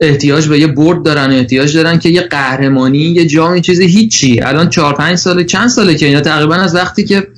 احتیاج 0.00 0.48
به 0.48 0.58
یه 0.58 0.66
برد 0.66 1.02
دارن 1.02 1.30
احتیاج 1.30 1.76
دارن 1.76 1.98
که 1.98 2.08
یه 2.08 2.20
قهرمانی 2.20 2.98
یه 2.98 3.26
جام 3.26 3.52
این 3.52 3.62
چیزی 3.62 3.86
هیچی. 3.86 4.40
الان 4.40 4.68
چهار 4.68 4.94
پنج 4.94 5.14
ساله 5.14 5.44
چند 5.44 5.68
ساله 5.68 5.94
که 5.94 6.06
اینا 6.06 6.20
تقریبا 6.20 6.54
از 6.54 6.74
وقتی 6.74 7.04
که 7.04 7.28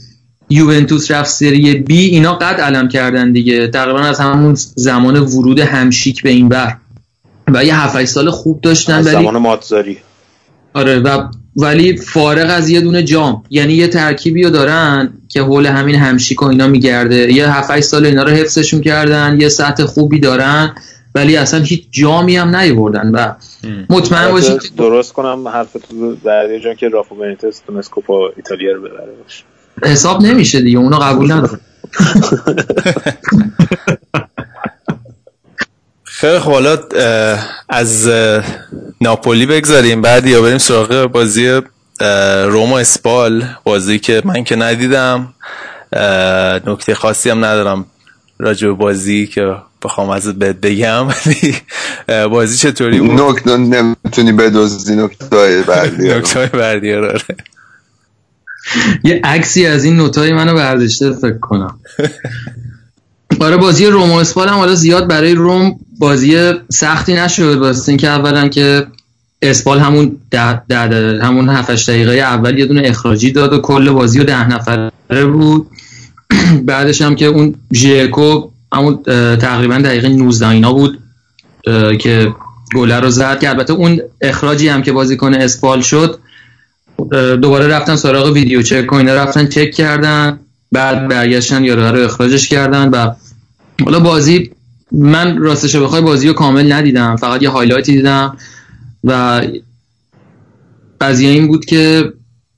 یوونتوس 0.51 1.11
رفت 1.11 1.31
سری 1.31 1.74
بی 1.74 2.05
اینا 2.05 2.35
قد 2.35 2.61
علم 2.61 2.89
کردن 2.89 3.32
دیگه. 3.32 3.69
تقریبا 3.69 4.01
از 4.01 4.20
همون 4.20 4.57
زمان 4.74 5.16
ورود 5.16 5.59
همشیک 5.59 6.23
به 6.23 6.31
این 6.31 6.49
بر. 6.49 6.77
و 7.49 7.65
یه 7.65 7.81
هفت 7.81 8.05
سال 8.05 8.31
خوب 8.31 8.61
داشتن 8.61 8.95
از 8.95 9.07
ولی 9.07 9.16
زمان 9.16 9.39
ماتزاری 9.39 9.97
آره 10.74 10.99
و 10.99 11.28
ولی 11.57 11.97
فارغ 11.97 12.51
از 12.51 12.69
یه 12.69 12.81
دونه 12.81 13.03
جام. 13.03 13.43
یعنی 13.51 13.73
یه 13.73 13.89
ترکیبی 13.89 14.43
رو 14.43 14.51
دارن 14.51 15.12
که 15.28 15.43
حول 15.43 15.66
همین 15.66 15.95
همشیک 15.95 16.43
و 16.43 16.47
اینا 16.47 16.69
میگرده. 16.69 17.32
یه 17.32 17.51
7 17.51 17.81
سال 17.81 18.07
اینا 18.07 18.23
رو 18.23 18.31
حفظشون 18.31 18.81
کردن 18.81 19.37
یه 19.41 19.49
سطح 19.49 19.85
خوبی 19.85 20.20
دارن. 20.20 20.74
ولی 21.15 21.37
اصلا 21.37 21.61
هیچ 21.61 21.85
جامی 21.91 22.37
هم 22.37 22.57
نیوردن 22.57 23.11
و 23.11 23.35
مطمئن 23.91 24.31
باشید 24.31 24.62
که 24.62 24.69
درست 24.77 25.12
کنم 25.12 25.49
حرف 25.49 25.73
تو 25.73 26.16
در 26.24 26.59
جان 26.59 26.74
که 26.74 26.89
رافو 26.89 27.15
بنیتس 27.15 27.59
تونست 27.59 27.91
کوپا 27.91 28.28
ایتالیا 28.37 28.73
رو 28.73 28.82
ببره. 28.82 29.12
باشه 29.23 29.45
حساب 29.93 30.23
نمیشه 30.23 30.61
دیگه 30.61 30.78
اونا 30.78 30.99
قبول 30.99 31.32
ندارن. 31.32 31.61
خیلی 36.05 36.39
خب 36.39 36.51
حالا 36.51 36.78
از 37.69 38.11
ناپولی 39.01 39.47
بگذاریم. 39.47 40.03
بعد 40.03 40.27
یا 40.27 40.43
بریم 40.43 40.59
سراغ 40.59 41.07
بازی 41.07 41.61
روما 42.45 42.78
اسپال 42.78 43.45
بازی 43.65 43.99
که 43.99 44.23
من 44.24 44.45
که 44.45 44.57
ندیدم 44.57 45.35
نکته 46.66 46.95
خاصی 46.95 47.31
هم 47.31 47.45
ندارم. 47.45 47.87
راجع 48.40 48.68
به 48.68 48.74
بازی 48.74 49.26
که 49.26 49.56
بخوام 49.82 50.10
ازت 50.10 50.34
بهت 50.34 50.56
بگم. 50.56 51.08
بازی 52.32 52.56
چطوری 52.56 53.00
بود؟ 53.00 53.20
نکته 53.20 53.56
نمی‌تونی 53.56 54.32
بدوزی 54.32 54.96
نکته 54.96 55.36
های 55.36 55.62
بعدی 55.62 56.10
رو. 56.10 56.18
نکته 56.18 56.46
بردیار 56.46 57.04
آره. 57.04 57.36
یه 59.04 59.20
عکسی 59.24 59.66
از 59.66 59.84
این 59.84 59.96
نوتای 59.96 60.32
منو 60.32 60.54
برداشته 60.54 61.12
فکر 61.12 61.38
کنم. 61.38 61.78
آره 63.40 63.56
بازی 63.56 63.86
روم 63.86 64.10
و 64.10 64.14
اسپال 64.14 64.48
هم 64.48 64.54
حالا 64.54 64.74
زیاد 64.74 65.08
برای 65.08 65.34
روم 65.34 65.78
بازی 65.98 66.52
سختی 66.68 67.14
نشد. 67.14 67.58
واسه 67.58 67.88
اینکه 67.88 68.08
اولا 68.08 68.48
که 68.48 68.86
اسپال 69.42 69.78
همون 69.78 70.16
ده 70.30 70.66
ده 70.66 70.88
ده 70.88 71.24
همون 71.24 71.48
7 71.48 71.90
دقیقه 71.90 72.12
اول 72.12 72.58
یه 72.58 72.66
دونه 72.66 72.82
اخراجی 72.84 73.32
داد 73.32 73.52
و 73.52 73.58
کل 73.58 73.90
بازی 73.90 74.18
رو 74.18 74.24
ده 74.24 74.48
نفره 74.48 75.24
بود. 75.26 75.66
بعدش 76.66 77.02
هم 77.02 77.15
که 77.15 77.27
اون 77.27 77.55
ژیکو 77.73 78.51
همون 78.73 79.02
تقریبا 79.36 79.78
دقیقه 79.78 80.09
19 80.09 80.48
اینا 80.48 80.73
بود 80.73 80.98
که 81.98 82.32
گله 82.74 83.01
رو 83.01 83.11
زد 83.11 83.40
که 83.40 83.48
البته 83.48 83.73
اون 83.73 84.01
اخراجی 84.20 84.69
هم 84.69 84.82
که 84.82 84.93
بازیکن 84.93 85.35
اسپال 85.35 85.81
شد 85.81 86.19
دوباره 87.43 87.66
رفتن 87.66 87.97
سراغ 87.97 88.32
ویدیو 88.32 88.62
چک 88.62 88.93
و 88.93 88.97
رفتن 88.97 89.47
چک 89.47 89.70
کردن 89.70 90.40
بعد 90.73 91.09
برگشتن 91.09 91.65
یارو 91.65 91.97
رو 91.97 92.05
اخراجش 92.05 92.48
کردن 92.48 92.89
و 92.89 93.11
حالا 93.85 94.01
بازی 94.01 94.51
من 94.93 95.39
راستش 95.39 95.77
بخوای 95.77 96.02
بازی 96.02 96.28
رو 96.28 96.35
کامل 96.35 96.73
ندیدم 96.73 97.16
فقط 97.16 97.43
یه 97.43 97.48
هایلایتی 97.48 97.93
دیدم 97.93 98.36
و 99.05 99.43
قضیه 101.01 101.31
این 101.31 101.47
بود 101.47 101.65
که 101.65 102.12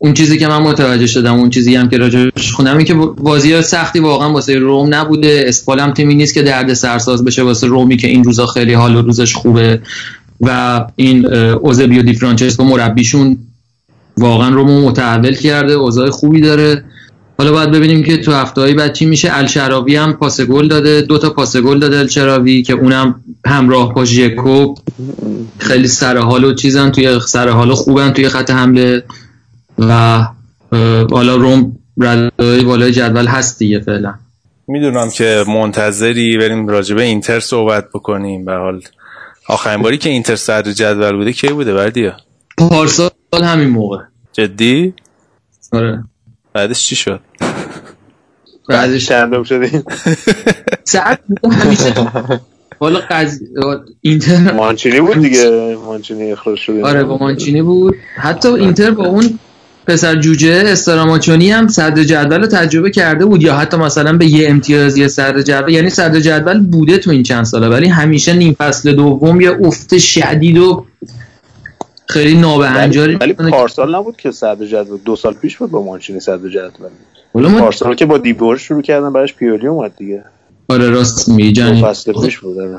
اون 0.05 0.15
چیزی 0.15 0.39
که 0.39 0.49
من 0.49 0.59
متوجه 0.59 1.07
شدم 1.07 1.35
اون 1.35 1.51
چیزی 1.51 1.74
هم 1.74 1.89
که 1.89 1.99
راجعش 1.99 2.53
خوندم 2.53 2.77
این 2.77 2.87
که 2.87 2.95
بازی 2.95 3.62
سختی 3.62 3.99
واقعا 3.99 4.33
واسه 4.33 4.59
روم 4.59 4.95
نبوده. 4.95 5.45
اسپال 5.47 5.81
هم 5.81 5.93
تیمی 5.93 6.15
نیست 6.15 6.35
که 6.35 6.43
درد 6.43 6.74
سرساز 6.74 7.24
بشه 7.24 7.43
واسه 7.43 7.66
رومی 7.66 7.97
که 7.97 8.09
این 8.09 8.24
روزا 8.24 8.47
خیلی 8.47 8.73
حال 8.73 8.97
و 8.97 9.03
روزش 9.03 9.35
خوبه 9.35 9.81
و 10.41 10.85
این 10.97 11.27
اوزبیو 11.35 12.03
دی 12.03 12.15
فرانچسکو 12.15 12.65
مربیشون 12.65 13.39
واقعا 14.16 14.49
رومو 14.49 14.89
متحول 14.89 15.35
کرده 15.35 15.73
اوضاع 15.73 16.11
خوبی 16.11 16.41
داره. 16.41 16.85
حالا 17.39 17.53
باید 17.53 17.70
ببینیم 17.70 18.03
که 18.03 18.16
تو 18.16 18.33
هفته 18.33 18.74
بعد 18.74 18.93
چی 18.93 19.07
میشه. 19.07 19.29
الشراوی 19.33 19.97
هم 19.97 20.12
پاس 20.12 20.41
گل 20.41 20.69
داده 20.69 21.01
دو 21.01 21.19
تا 21.19 21.31
پاس 21.31 21.57
گل 21.57 21.79
داده 21.79 21.99
الشراوی 21.99 22.62
که 22.62 22.73
اونم 22.73 23.15
همراه 23.47 23.95
با 23.95 24.05
ژکو 24.05 24.74
خیلی 25.59 25.89
سر 25.89 26.16
حال 26.16 26.45
و 26.45 26.55
چیزن 26.55 26.91
توی 26.91 27.20
سر 27.27 27.49
حال 27.49 27.74
خوبن 27.74 28.11
توی 28.11 28.29
خط 28.29 28.51
حمله. 28.51 29.03
و 29.88 30.24
حالا 31.10 31.36
روم 31.36 31.76
ردای 31.98 32.64
بالای 32.64 32.92
جدول 32.92 33.26
هست 33.26 33.59
دیگه 33.59 33.80
فعلا. 33.80 34.14
می‌دونم 34.68 35.10
که 35.10 35.44
منتظری 35.48 36.38
بریم 36.38 36.68
راجع 36.68 36.94
به 36.94 37.02
اینتر 37.02 37.40
صحبت 37.40 37.88
بکنیم. 37.94 38.44
به 38.44 38.52
حال 38.52 38.80
آخرین 39.48 39.82
باری 39.82 39.98
که 39.98 40.10
اینتر 40.10 40.36
صدر 40.36 40.72
جدول 40.72 41.16
بوده 41.16 41.32
کی 41.32 41.48
بوده 41.48 41.74
بردیا؟ 41.74 42.16
پارسال 42.59 43.10
همین 43.32 43.68
موقع. 43.68 43.98
جدی؟ 44.32 44.94
آره. 45.72 46.04
بعدش 46.52 46.86
چی 46.86 46.96
شد؟ 46.96 47.20
بعدش 48.68 49.06
چندم 49.06 49.42
شدیم. 49.42 49.84
ساعت 50.84 51.20
همیشه 51.62 51.94
حالا 52.80 53.00
قض... 53.10 53.40
اینتر 54.00 54.52
مانچینی 54.52 55.00
بود 55.00 55.18
دیگه. 55.18 55.76
مانچینی 55.86 56.32
اخراج 56.32 56.59
شده 56.59 56.84
آره 56.84 57.04
با 57.04 57.18
مانچینی 57.18 57.62
بود. 57.62 57.96
حتی 58.16 58.48
اینتر 58.48 58.90
با 58.90 59.06
اون 59.06 59.38
پسر 59.86 60.14
جوجه 60.20 60.62
استراماچونی 60.66 61.50
هم 61.50 61.68
صدر 61.68 62.04
جدول 62.04 62.40
رو 62.40 62.46
تجربه 62.46 62.90
کرده 62.90 63.24
بود 63.24 63.42
یا 63.42 63.54
حتی 63.56 63.76
مثلا 63.76 64.16
به 64.16 64.26
یه 64.26 64.50
امتیازی 64.50 65.09
صدر 65.09 65.42
جدول 65.42 65.68
یعنی 65.72 65.90
صدر 65.90 66.20
جدول 66.20 66.60
بوده 66.60 66.98
تو 66.98 67.10
این 67.10 67.22
چند 67.22 67.44
ساله 67.44 67.68
ولی 67.68 67.88
همیشه 67.88 68.32
نیم 68.32 68.52
فصل 68.59 68.92
دوم 68.92 69.40
یه 69.40 69.50
افت 69.62 69.98
شدید 69.98 70.59
و 70.59 70.86
خیلی 72.09 72.34
نابهنجاری 72.40 73.14
ولی 73.14 73.34
که- 73.34 73.42
پارسال 73.42 73.94
نبود 73.96 74.16
که 74.16 74.30
صدر 74.30 74.66
جدول 74.66 74.98
دو 75.04 75.16
سال 75.16 75.34
پیش 75.34 75.56
بود 75.56 75.70
با 75.70 75.82
مانچینی 75.84 76.20
صدر 76.20 76.48
جدول. 76.48 76.88
ما 77.34 77.59
پارسال 77.60 77.94
که 77.94 78.06
با 78.06 78.18
دیبور 78.18 78.56
شروع 78.59 78.82
کردن 78.82 79.12
براش 79.12 79.34
پیولی 79.34 79.66
اومد 79.66 79.92
دیگه. 79.96 80.24
آره 80.68 80.90
راست 80.90 81.28
میگی 81.28 81.52
دو 81.52 81.86
فصل 81.86 82.12
پیش 82.24 82.38
بود 82.38 82.59
آره. 82.59 82.78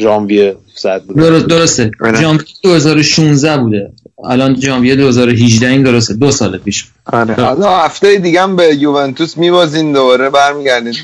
ژانویه 0.00 0.56
صد 0.74 1.02
بود. 1.02 1.16
درست 1.16 1.46
درسته. 1.46 1.90
ژانویه 2.20 2.44
2016 2.62 3.58
بوده. 3.58 3.92
الان 4.24 4.60
ژانویه 4.60 4.96
2018 4.96 5.68
این 5.68 5.82
درسته. 5.82 6.14
دو 6.14 6.30
سال 6.30 6.58
پیش. 6.58 6.86
آره. 7.06 7.34
حالا 7.34 7.78
هفته 7.78 8.18
دیگه 8.18 8.42
هم 8.42 8.56
به 8.56 8.74
یوونتوس 8.74 9.36
میبازین 9.36 9.92
دوباره 9.92 10.30
برمیگردید 10.30 10.96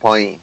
پایین. 0.00 0.38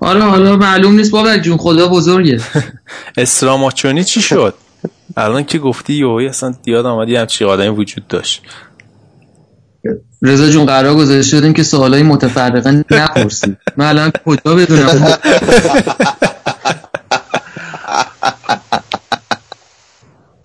آره 0.00 0.22
حالا 0.22 0.56
معلوم 0.56 0.94
نیست 0.94 1.10
بابک 1.10 1.42
جون 1.42 1.56
خدا 1.56 1.88
بزرگه. 1.88 2.40
استراماچونی 3.16 4.04
چی 4.04 4.22
شد؟ 4.22 4.54
الان 5.16 5.44
که 5.44 5.58
گفتی 5.58 5.92
یوهی 5.94 6.26
اصلا 6.26 6.54
یاد 6.66 6.86
آمد 6.86 7.08
یه 7.08 7.20
همچی 7.20 7.44
آدمی 7.44 7.68
وجود 7.68 8.06
داشت. 8.08 8.42
رضا 10.22 10.48
جون 10.48 10.66
قرار 10.66 10.94
گذاشته 10.94 11.36
شدیم 11.36 11.52
که 11.52 11.62
سوالای 11.62 12.02
متفرقه 12.02 12.70
نپرسی 12.90 13.56
من 13.76 13.86
الان 13.86 14.12
کجا 14.26 14.54
بدونم؟ 14.54 15.08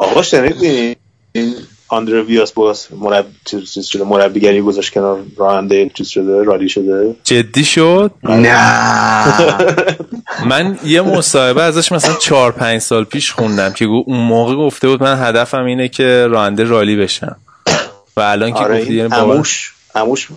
آقا 0.02 0.22
شنیدین؟ 0.22 0.96
این 1.32 1.56
آندره 1.88 2.22
ویاس 2.22 2.52
باز 2.52 2.88
مربی 3.00 3.30
چیز 3.46 3.86
شده 3.86 4.04
مربیگری 4.04 4.62
گذاشت 4.62 4.94
کنار 4.94 5.20
راننده 5.38 5.92
چیز 5.94 6.08
شده 6.08 6.44
رالی 6.44 6.70
شده. 6.70 7.16
جدی 7.24 7.64
شد؟ 7.64 8.12
نه. 8.24 9.58
من 10.50 10.80
یه 10.86 11.02
مصاحبه 11.02 11.64
ازش 11.64 11.92
مثلا 11.92 12.14
چهار 12.16 12.52
پنج 12.52 12.82
سال 12.82 13.04
پیش 13.04 13.32
خوندم 13.32 13.74
که 13.74 13.86
اون 13.86 14.18
موقع 14.18 14.56
گفته 14.56 14.88
بود 14.88 15.04
من 15.04 15.28
هدفم 15.28 15.66
اینه 15.66 15.88
که 15.88 16.28
راننده 16.30 16.64
رالی 16.64 16.96
بشم. 16.96 17.36
و 18.18 18.22
الان 18.22 18.54
که 18.54 18.60
آره 18.60 18.80
گفتی 18.82 18.94
یعنی 18.94 19.14
اموش 19.14 19.74
اموش 19.96 20.28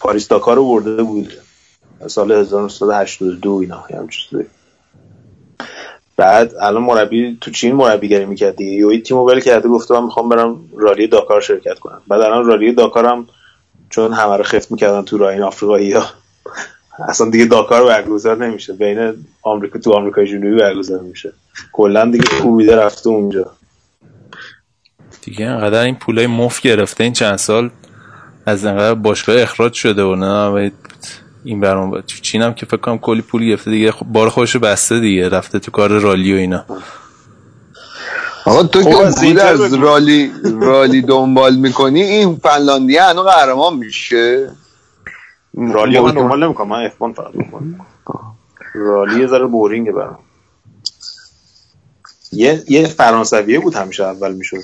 پاریس 0.00 0.28
داکار 0.28 0.56
رو 0.56 0.64
برده 0.64 1.02
بود. 1.02 1.32
سال 2.06 2.32
1982 2.32 3.50
اینا 3.50 3.76
همچین 3.76 4.08
چیزی. 4.30 4.44
بعد 6.16 6.54
الان 6.60 6.82
مربی 6.82 7.38
تو 7.40 7.50
چین 7.50 7.74
مربیگری 7.74 8.24
می‌کرد 8.24 8.56
دیگه. 8.56 8.72
یوی 8.72 8.98
تیمو 8.98 9.28
ول 9.28 9.40
کرده 9.40 9.68
گفته 9.68 9.94
من 9.94 10.04
می‌خوام 10.04 10.28
برم 10.28 10.60
رالی 10.76 11.06
داکار 11.06 11.40
شرکت 11.40 11.78
کنم. 11.78 12.02
بعد 12.08 12.20
الان 12.20 12.46
رالی 12.46 12.72
داکار 12.72 13.06
هم 13.06 13.26
چون 13.90 14.12
همه 14.12 14.36
رو 14.36 14.44
خفت 14.44 14.70
می‌کردن 14.72 15.02
تو 15.02 15.18
راه 15.18 15.32
این 15.32 15.42
آفریقایی 15.42 15.92
ها. 15.92 16.04
اصلا 17.08 17.30
دیگه 17.30 17.44
داکار 17.44 17.84
برگزار 17.84 18.46
نمیشه. 18.46 18.72
بین 18.72 19.14
آمریکا 19.42 19.78
تو 19.78 19.92
آمریکای 19.92 20.26
جنوبی 20.26 20.56
برگزار 20.56 21.00
میشه 21.00 21.32
کلا 21.72 22.10
دیگه 22.10 22.24
کوبیده 22.42 22.76
رفته 22.76 23.08
اونجا. 23.08 23.50
دیگه 25.22 25.46
انقدر 25.46 25.82
این 25.82 25.94
پولای 25.94 26.26
مفت 26.26 26.62
گرفته 26.62 27.04
این 27.04 27.12
چند 27.12 27.36
سال 27.36 27.70
از 28.46 28.64
انقدر 28.64 28.94
باشگاه 28.94 29.42
اخراج 29.42 29.72
شده 29.72 30.02
و 30.02 30.14
نه 30.14 30.70
این 31.44 31.60
برام 31.60 32.00
تو 32.00 32.18
چین 32.22 32.42
هم 32.42 32.54
که 32.54 32.66
فکر 32.66 32.76
کنم 32.76 32.98
کلی 32.98 33.22
پول 33.22 33.44
گرفته 33.44 33.70
دیگه. 33.70 33.92
خب 33.92 34.06
بار 34.06 34.28
خودشو 34.28 34.58
بسته 34.58 35.00
دیگه 35.00 35.28
رفته 35.28 35.58
تو 35.58 35.70
کار 35.70 35.98
رالی 35.98 36.34
و 36.34 36.36
اینا. 36.36 36.64
آقا 38.46 38.62
تو 38.62 38.82
خب، 38.82 38.90
که 38.90 39.06
از 39.06 39.14
بود 39.14 39.24
اینتر 39.24 39.46
از. 39.46 39.74
رالی 39.74 40.32
رالی 40.60 41.02
دنبال 41.02 41.56
می‌کنی؟ 41.56 42.02
این 42.02 42.36
فنلاندی 42.36 42.96
هنو 42.96 43.22
قهرمان 43.22 43.76
میشه. 43.76 44.50
رالی 45.54 46.00
من 46.00 46.10
دنبال 46.10 46.44
نمی‌کنم 46.44 46.68
من 46.68 46.84
اف 46.84 46.92
فقط 46.98 47.34
می‌کنم. 47.34 47.86
رالی 48.74 49.20
یه 49.20 49.26
ذره 49.26 49.46
بورینگه 49.46 49.92
برام. 49.92 50.18
یه 52.32 52.62
یه 52.68 52.86
فرانسویه 52.86 53.60
بود 53.60 53.74
همیشه 53.74 54.04
اول 54.04 54.34
می‌شد. 54.34 54.56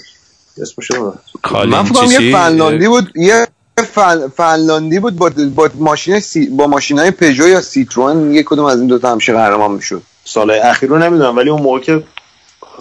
اسمش 0.63 0.91
من 0.91 1.83
فکر؟ 1.83 2.23
یه 2.23 2.33
فنلاندی 2.33 2.89
بود 2.89 3.13
یه 3.17 3.47
فن... 3.83 4.29
فنلاندی 4.29 4.99
بود 4.99 5.17
با, 5.17 5.31
با 5.55 5.71
ماشین 5.75 6.21
سی... 6.21 6.49
با 6.49 6.67
ماشین 6.67 6.99
های 6.99 7.11
پژو 7.11 7.49
یا 7.49 7.61
سیتروان 7.61 8.31
یک 8.31 8.47
کدوم 8.47 8.65
از 8.65 8.79
این 8.79 8.89
دوتا 8.89 9.13
همیشه 9.13 9.33
قهرمان 9.33 9.71
می‌شد. 9.71 10.03
سالهای 10.25 10.61
اخیر 10.61 10.89
رو 10.89 10.99
نمی‌دونم 10.99 11.37
ولی 11.37 11.51
اون 11.51 11.63
موقع 11.63 11.81
که 11.81 12.05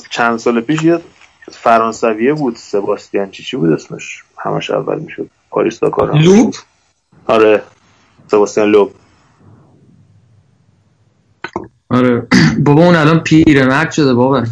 چند 0.09 0.39
سال 0.39 0.61
پیش 0.61 0.83
یه 0.83 0.99
فرانسویه 1.51 2.33
بود 2.33 2.55
سباستیان 2.55 3.31
چی 3.31 3.43
چی 3.43 3.57
بود 3.57 3.71
اسمش؟ 3.71 4.23
همش 4.37 4.71
اول 4.71 4.99
می‌شد. 4.99 5.29
پاریس 5.49 5.79
داکار. 5.79 6.15
لوپ؟ 6.15 6.55
آره. 7.27 7.63
سباستیان 8.31 8.71
لوب 8.71 8.91
آره. 11.89 12.27
بابا 12.65 12.85
اون 12.85 12.95
الان 12.95 13.19
پیرمرد 13.19 13.91
شده 13.91 14.13
بابا. 14.13 14.43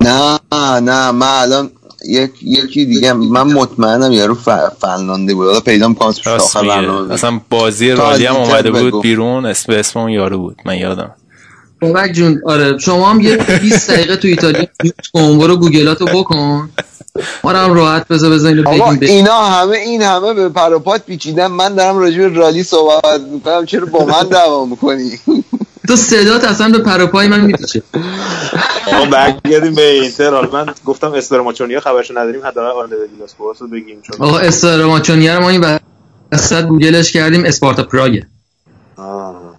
نه 0.00 0.40
نه 0.80 1.10
من 1.10 1.26
الان 1.26 1.70
یک 2.08 2.30
یکی 2.42 2.84
دیگه 2.84 3.12
من 3.12 3.42
مطمئنم 3.42 4.12
یارو 4.12 4.34
ف... 4.34 4.48
فنلاندی 4.80 5.34
بود. 5.34 5.46
حالا 5.46 5.60
پیدا 5.60 5.88
می‌کنم 5.88 6.08
اسمش 6.08 6.26
اصلا 7.10 7.40
بازی 7.50 7.90
رالی 7.90 8.26
هم 8.26 8.36
اومده 8.36 8.70
بگو. 8.70 8.90
بود 8.90 9.02
بیرون. 9.02 9.46
اسم 9.46 9.72
اسم 9.72 9.98
اون 9.98 10.10
یارو 10.10 10.38
بود. 10.38 10.56
من 10.64 10.76
یادم. 10.78 11.10
بابک 11.80 12.12
جون 12.12 12.42
آره. 12.46 12.78
شما 12.78 13.10
هم 13.10 13.20
یه 13.20 13.36
20 13.36 13.90
دقیقه 13.90 14.16
تو 14.16 14.28
ایتالیا 14.28 14.66
کن 15.14 15.38
برو 15.38 15.56
گوگلاتو 15.56 16.04
بکن. 16.04 16.70
ما 17.44 17.52
رو 17.52 17.58
هم 17.58 17.72
راحت 17.72 18.08
بذار 18.08 18.30
بذار 18.30 18.52
اینو 18.52 18.68
آقا 18.68 18.90
اینا 19.00 19.38
همه 19.38 19.76
این 19.76 20.02
همه 20.02 20.34
به 20.34 20.48
پروپات 20.48 21.02
پیچیدن. 21.06 21.46
من 21.46 21.74
دارم 21.74 21.98
راجع 21.98 22.18
به 22.18 22.28
رالی 22.28 22.62
صحبت 22.62 23.20
می‌کنم. 23.32 23.66
چرا 23.66 23.86
با 23.86 24.04
من 24.04 24.28
دعوا 24.28 24.64
می‌کنی؟ 24.64 25.10
تو 25.92 25.96
صدات 25.96 26.44
اصلا 26.44 26.68
به 26.68 26.78
پروپای 26.78 27.28
من 27.28 27.40
میپیچه. 27.40 27.82
آقا 28.96 29.04
برگردیم 29.04 29.74
به 29.74 29.90
اینتر. 29.90 30.30
حالا 30.30 30.50
من 30.52 30.74
گفتم 30.84 31.12
استراماچونیا 31.12 31.80
خبرشو 31.80 32.18
نداریم 32.18 32.46
حداقل 32.46 32.70
آرنده 32.70 32.96
ویلاس 33.12 33.34
رو 33.60 33.68
بگیم 33.68 34.00
چون 34.02 34.16
آقا 34.28 34.38
استراماچونیه 34.38 35.34
رو 35.34 35.42
ما 35.42 35.48
این 35.48 35.64
وسط 36.32 36.64
گوگلش 36.64 37.12
کردیم 37.12 37.44
اسپارتا 37.44 37.82
پراگه 37.82 38.26
آه، 38.96 39.58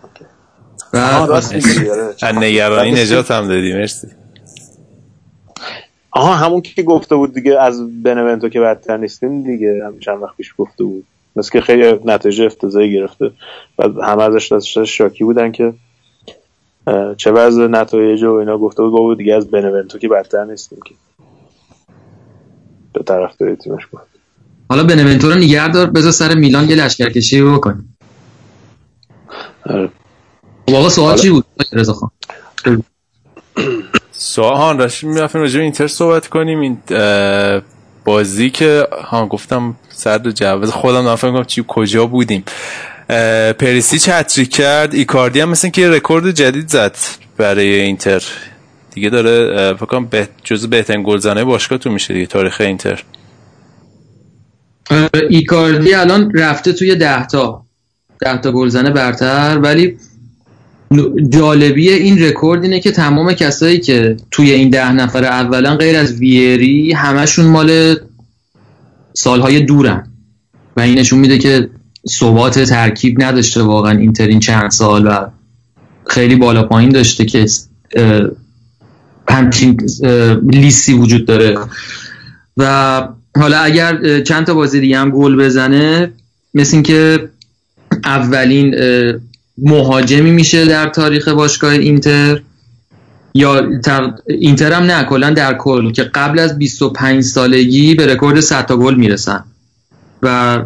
آره. 0.94 2.40
نگرانی 2.40 2.92
نجات 2.92 3.32
هم 3.32 3.48
دادی 3.48 3.74
مرسی. 3.74 4.08
آها 6.12 6.36
همون 6.36 6.62
که 6.62 6.84
گفته 6.84 7.16
بود 7.16 7.34
دیگه 7.34 7.62
از 7.62 8.04
بنونتو 8.04 8.50
که 8.50 8.60
بدتر 8.60 8.98
نیستین 8.98 9.44
دیگه 9.44 9.82
هم 9.86 10.00
چند 10.00 10.22
وقت 10.22 10.38
پیش 10.38 10.54
گفته 10.58 10.84
بود. 10.84 11.06
مثل 11.36 11.52
که 11.52 11.62
خیلی 11.62 12.00
نتایج 12.06 12.42
افتضاحی 12.42 12.94
گرفته. 12.94 13.32
و 13.78 14.04
همه 14.04 14.24
ازش 14.24 14.78
شاکی 14.78 15.24
بودن 15.24 15.52
که 15.52 15.74
چه 17.18 17.32
وضع 17.32 17.68
نتایج 17.68 18.24
و 18.24 18.32
اینا 18.32 18.58
گفته 18.58 18.84
بود 18.84 18.94
گفت 18.94 19.18
دیگه 19.18 19.36
از 19.36 19.52
بنونتو 19.52 19.98
که 19.98 20.08
بدتر 20.08 20.44
نیستیم 20.44 20.80
که. 20.86 20.96
به 22.94 23.04
طرف 23.04 23.36
تیمش 23.36 23.86
بود. 23.86 24.02
حالا 24.70 24.84
بنونتو 24.84 25.30
رو 25.30 25.36
نگه 25.36 25.68
دار 25.68 25.90
بذار 25.90 26.12
سر 26.12 26.36
میلان 26.36 26.70
یه 26.70 26.76
لشکرکشی 26.76 27.40
رو 27.40 27.58
بکنیم. 27.58 27.98
آره. 29.66 29.90
خب 30.70 30.76
آقا 30.76 30.90
سوال 30.90 31.18
چی 31.18 31.30
بود؟ 31.30 31.46
رضا 31.74 31.94
خان. 31.94 32.10
سوال 34.12 34.78
داشتیم 34.78 35.14
می‌رفتیم 35.14 35.42
راجع 35.42 35.58
به 35.58 35.64
اینتر 35.64 35.88
صحبت 35.88 36.28
کنیم. 36.28 36.60
این 36.60 36.78
بازی 38.06 38.50
که 38.50 38.88
ها 39.04 39.26
گفتم 39.26 39.76
سر 39.90 40.28
وجود 40.28 40.72
خودم 40.72 41.08
نفهم 41.08 41.34
کنم 41.34 41.44
چی 41.44 41.66
کجا 41.68 42.06
بودیم. 42.06 42.44
پریسیچ 43.60 44.10
هتتریک 44.10 44.50
کرد. 44.49 44.94
ایکاردی 44.94 45.40
هم 45.40 45.49
مثل 45.49 45.69
که 45.69 45.90
رکورد 45.90 46.31
جدید 46.31 46.68
زد 46.68 46.95
برای 47.38 47.80
اینتر. 47.80 48.23
دیگه 48.94 49.10
داره 49.10 49.73
فکر 49.73 49.99
به 49.99 50.27
جزو 50.44 50.68
بهترین 50.68 51.03
گلزنه 51.03 51.44
باشگاه 51.44 51.77
تو 51.77 51.90
میشه 51.90 52.14
دیگه 52.14 52.26
تاریخ 52.26 52.61
اینتر. 52.61 53.03
ایکاردی 55.30 55.94
الان 55.94 56.31
رفته 56.34 56.73
توی 56.73 56.95
ده 56.95 57.27
تا. 57.27 57.65
تا 58.44 58.52
گلزنه 58.52 58.90
برتر 58.90 59.60
ولی 59.64 59.98
جالبی 61.30 61.90
این 61.90 62.23
رکورد 62.23 62.64
اینه 62.64 62.80
که 62.80 62.91
تمام 62.91 63.34
کسایی 63.34 63.80
که 63.80 64.18
توی 64.31 64.52
این 64.52 64.69
ده 64.69 64.91
نفر 64.91 65.26
اولا 65.26 65.76
غیر 65.76 65.98
از 65.98 66.14
ویری 66.14 66.94
همشون 66.94 67.45
مال 67.45 67.95
سالهای 69.14 69.60
دورن. 69.60 70.07
و 70.77 70.81
این 70.81 70.99
نشون 70.99 71.19
میده 71.19 71.38
که 71.38 71.69
ثبات 72.10 72.60
ترکیب 72.60 73.24
نداشته 73.24 73.62
واقعا 73.62 73.98
اینتر 73.98 74.28
این 74.28 74.40
چند 74.40 74.72
سال 74.72 75.08
و 75.08 75.26
خیلی 76.08 76.36
بالا 76.36 76.64
پایین 76.64 76.90
داشته 76.90 77.26
که 77.26 77.46
همچین 79.30 79.80
لیستی 80.44 80.94
وجود 80.94 81.26
داره. 81.26 81.58
و 82.58 83.08
حالا 83.38 83.58
اگر 83.58 84.22
چند 84.22 84.46
تا 84.46 84.54
بازی 84.54 84.80
دیگه 84.80 85.00
هم 85.00 85.10
گل 85.10 85.36
بزنه 85.36 86.12
مثل 86.54 86.76
اینکه 86.76 87.30
اولین 88.06 88.76
مهاجمی 89.58 90.32
میشه 90.32 90.66
در 90.66 90.90
تاریخ 90.90 91.28
باشگاه 91.28 91.72
اینتر 91.72 92.42
یا 93.34 93.70
اینتر 94.28 94.74
هم 94.74 94.84
نه 94.84 95.04
کلا 95.04 95.30
در 95.30 95.54
کل 95.54 95.92
که 95.92 96.04
قبل 96.04 96.40
از 96.40 96.58
25 96.58 97.24
سالگی 97.24 97.96
به 97.96 98.06
رکورد 98.06 98.40
100 98.40 98.66
تا 98.66 98.78
گل 98.78 98.96
می‌رسن. 98.96 99.44
و 100.22 100.60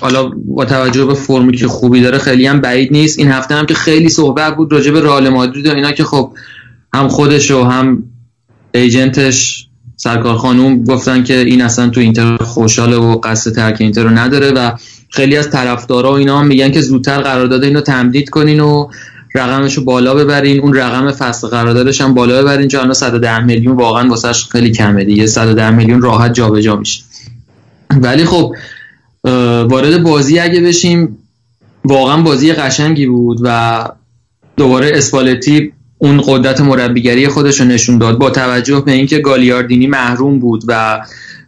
حالا 0.00 0.30
با 0.46 0.64
توجه 0.64 1.04
به 1.04 1.14
فرمی 1.14 1.56
که 1.56 1.68
خوبی 1.68 2.00
داره 2.00 2.18
خیلی 2.18 2.46
هم 2.46 2.60
بعید 2.60 2.92
نیست. 2.92 3.18
این 3.18 3.30
هفته 3.30 3.54
هم 3.54 3.66
که 3.66 3.74
خیلی 3.74 4.08
صحبت 4.08 4.56
بود 4.56 4.72
راجع 4.72 4.90
به 4.90 5.00
رئال 5.00 5.28
مادرید 5.28 5.66
و 5.66 5.74
اینا 5.74 5.92
که 5.92 6.04
خب 6.04 6.32
هم 6.94 7.08
خودش 7.08 7.50
و 7.50 7.64
هم 7.64 8.02
ایجنتش 8.74 9.66
سرکار 9.96 10.36
خانوم 10.36 10.84
گفتن 10.84 11.24
که 11.24 11.38
این 11.38 11.62
اصلا 11.62 11.88
تو 11.88 12.00
اینتر 12.00 12.36
خوشحاله 12.36 12.96
و 12.96 13.20
قصد 13.20 13.54
ترک 13.54 13.76
اینتر 13.80 14.02
رو 14.02 14.10
نداره 14.10 14.50
و 14.50 14.72
خیلی 15.10 15.36
از 15.36 15.50
طرفدارا 15.50 16.12
و 16.12 16.14
اینا 16.14 16.38
هم 16.38 16.46
میگن 16.46 16.70
که 16.70 16.80
زودتر 16.80 17.20
قرارداد 17.20 17.64
اینو 17.64 17.80
تمدید 17.80 18.30
کنین 18.30 18.60
و 18.60 18.88
رقمش 19.34 19.74
رو 19.74 19.84
بالا 19.84 20.14
ببرین. 20.14 20.60
اون 20.60 20.74
رقم 20.74 21.12
فصل 21.12 21.48
قراردادش 21.48 22.00
هم 22.00 22.14
بالا 22.14 22.42
ببرین 22.42 22.68
چون 22.68 22.80
الان 22.80 22.94
110 22.94 23.40
میلیون 23.40 23.76
واقعا 23.76 24.08
واسش 24.08 24.48
خیلی 24.48 24.70
کمه 24.70 25.04
دیگه. 25.04 25.26
110 25.26 25.70
میلیون 25.70 26.02
راحت 26.02 26.34
جابجا 26.34 26.76
میشه. 26.76 27.02
ولی 27.90 28.24
خب 28.24 28.54
وارد 29.24 30.02
بازی 30.02 30.38
اگه 30.38 30.60
بشیم 30.60 31.18
واقعا 31.84 32.22
بازی 32.22 32.52
قشنگی 32.52 33.06
بود 33.06 33.38
و 33.42 33.84
دوباره 34.56 34.92
اسپالتی 34.94 35.72
اون 35.98 36.22
قدرت 36.26 36.60
مربیگری 36.60 37.28
خودش 37.28 37.60
رو 37.60 37.66
نشون 37.66 37.98
داد. 37.98 38.18
با 38.18 38.30
توجه 38.30 38.80
به 38.80 38.92
اینکه 38.92 39.18
گالیاردینی 39.18 39.86
محروم 39.86 40.38
بود 40.38 40.64
و 40.68 41.00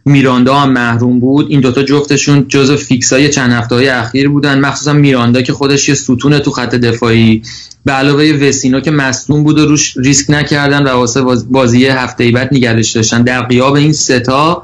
میراندا 0.05 0.55
هم 0.55 0.71
محروم 0.71 1.19
بود 1.19 1.47
این 1.49 1.59
دوتا 1.59 1.83
جفتشون 1.83 2.45
جزو 2.47 2.77
فیکس 2.77 3.13
های 3.13 3.29
چند 3.29 3.51
هفته 3.51 3.75
های 3.75 3.87
اخیر 3.89 4.29
بودن. 4.29 4.59
مخصوصا 4.59 4.93
میراندا 4.93 5.41
که 5.41 5.53
خودش 5.53 5.89
یه 5.89 5.95
ستونه 5.95 6.39
تو 6.39 6.51
خط 6.51 6.75
دفاعی. 6.75 7.41
به 7.85 7.91
علاوه 7.91 8.23
وسینو 8.41 8.79
که 8.79 8.91
مصدوم 8.91 9.43
بود 9.43 9.59
و 9.59 9.65
روش 9.65 9.97
ریسک 9.97 10.29
نکردن 10.29 10.83
و 10.83 10.89
واسه 10.89 11.21
باز- 11.21 11.51
بازی 11.51 11.85
هفته 11.85 12.31
بعد 12.31 12.49
نگرش 12.51 12.91
داشتن. 12.91 13.21
در 13.23 13.41
قیاب 13.41 13.73
این 13.73 13.93
ستا 13.93 14.63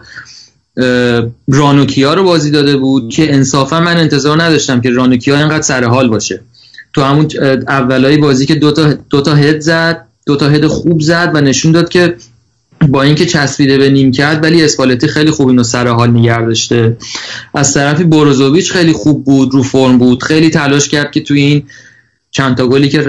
رانوکیا 1.47 2.13
رو 2.13 2.23
بازی 2.23 2.51
داده 2.51 2.77
بود 2.77 3.13
که 3.13 3.33
انصافا 3.33 3.79
من 3.79 3.97
انتظار 3.97 4.43
نداشتم 4.43 4.81
که 4.81 4.89
رانوکیا 4.89 5.37
اینقدر 5.37 5.61
سر 5.61 5.83
حال 5.83 6.09
باشه. 6.09 6.41
تو 6.93 7.01
همون 7.01 7.27
اولای 7.67 8.17
بازی 8.17 8.45
که 8.45 8.55
دوتا 8.55 8.93
دو 9.09 9.21
تا 9.21 9.35
هد 9.35 9.59
زد 9.59 10.05
دو 10.25 10.35
تا 10.35 10.49
هد 10.49 10.67
خوب 10.67 11.01
زد 11.01 11.31
و 11.33 11.41
نشون 11.41 11.71
داد 11.71 11.89
که 11.89 12.15
با 12.87 13.03
اینکه 13.03 13.25
چسبیده 13.25 13.77
به 13.77 13.89
نیم 13.89 14.11
کرد 14.11 14.43
ولی 14.43 14.63
اسپالتی 14.63 15.07
خیلی 15.07 15.31
خوب 15.31 15.47
اینو 15.47 15.63
سر 15.63 15.87
حال 15.87 16.09
نگه 16.09 16.41
داشته. 16.41 16.97
از 17.53 17.73
طرفی 17.73 18.03
بروزوویچ 18.03 18.71
خیلی 18.71 18.93
خوب 18.93 19.23
بود 19.25 19.53
رو 19.53 19.63
فرم 19.63 19.97
بود 19.97 20.23
خیلی 20.23 20.49
تلاش 20.49 20.89
کرد 20.89 21.11
که 21.11 21.21
توی 21.21 21.41
این 21.41 21.63
چند 22.31 22.57
تا 22.57 22.67
گلی 22.67 22.89
که 22.89 23.01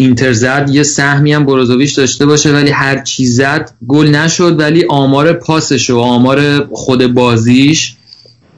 اینتر 0.00 0.32
زد 0.32 0.70
یه 0.72 0.82
سهمی 0.82 1.32
هم 1.32 1.46
بروزوویچ 1.46 1.96
داشته 1.96 2.26
باشه 2.26 2.52
ولی 2.52 2.70
هر 2.70 3.02
چی 3.02 3.26
زد 3.26 3.70
گل 3.88 4.06
نشد 4.06 4.58
ولی 4.58 4.84
آمار 4.88 5.32
پاسش 5.32 5.90
و 5.90 5.98
آمار 5.98 6.68
خود 6.72 7.06
بازیش 7.06 7.94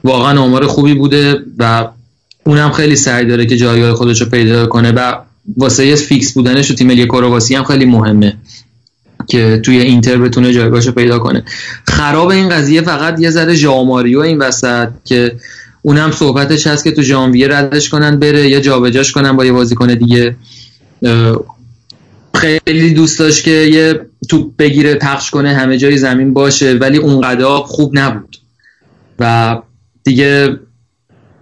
واقعا 0.04 0.40
آمار 0.40 0.66
خوبی 0.66 0.94
بوده 0.94 1.44
و 1.58 1.88
اونم 2.46 2.72
خیلی 2.72 2.96
سعی 2.96 3.26
داره 3.26 3.46
که 3.46 3.56
جایگاه 3.56 3.94
خودش 3.94 4.20
رو 4.20 4.28
پیدا 4.28 4.66
کنه 4.66 4.92
و 4.92 5.14
واسه 5.56 5.94
فیکس 5.94 6.32
بودنش 6.32 6.68
تو 6.68 6.74
تیم 6.74 6.86
ملی 6.86 7.06
کرواسی 7.06 7.54
هم 7.54 7.64
خیلی 7.64 7.84
مهمه 7.84 8.36
که 9.26 9.60
توی 9.64 9.80
اینتر 9.80 10.18
بتونه 10.18 10.52
جایگاهش 10.52 10.86
رو 10.86 10.92
پیدا 10.92 11.18
کنه. 11.18 11.44
خراب 11.84 12.28
این 12.28 12.48
قضیه 12.48 12.82
فقط 12.82 13.20
یه 13.20 13.30
ذره 13.30 13.54
ژاماریو 13.54 14.20
این 14.20 14.38
وسط 14.38 14.88
که 15.04 15.36
اونم 15.82 16.10
صحبتش 16.10 16.66
هست 16.66 16.84
که 16.84 16.92
تو 16.92 17.02
ژانویه 17.02 17.48
ردش 17.48 17.88
کنن 17.88 18.18
بره 18.18 18.48
یا 18.48 18.60
جابجاش 18.60 19.12
کنن 19.12 19.36
با 19.36 19.44
یه 19.44 19.52
بازیکن 19.52 19.94
دیگه. 19.94 20.36
خیلی 22.34 22.94
دوست 22.94 23.18
داشت 23.18 23.44
که 23.44 23.50
یه 23.50 24.00
توپ 24.28 24.56
بگیره 24.56 24.94
پخش 24.94 25.30
کنه 25.30 25.54
همه 25.54 25.78
جای 25.78 25.98
زمین 25.98 26.34
باشه 26.34 26.72
ولی 26.72 26.98
اونقدر 26.98 27.46
خوب 27.46 27.98
نبود. 27.98 28.36
و 29.18 29.56
دیگه 30.04 30.58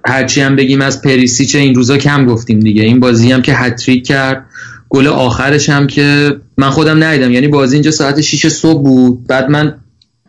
هرچی 0.07 0.41
هم 0.41 0.57
بگیم 0.57 0.81
از 0.81 1.03
پریسیچ 1.03 1.55
این 1.55 1.75
روزا 1.75 1.97
کم 1.97 2.27
گفتیم 2.27 2.61
دیگه. 2.61 2.83
این 2.83 3.01
بازی 3.01 3.33
هم 3.33 3.43
که 3.43 3.55
هتریک 3.55 4.07
کرد. 4.07 4.47
گل 4.89 5.07
آخرش 5.07 5.69
هم 5.69 5.87
که 5.87 6.37
من 6.57 6.71
خودم 6.71 7.05
ندیدم. 7.05 7.31
یعنی 7.31 7.49
بازی 7.49 7.77
اینجا 7.77 7.91
ساعت 7.91 8.21
6 8.21 8.49
صبح 8.49 8.83
بود. 8.83 9.27
بعد 9.27 9.51
من 9.51 9.75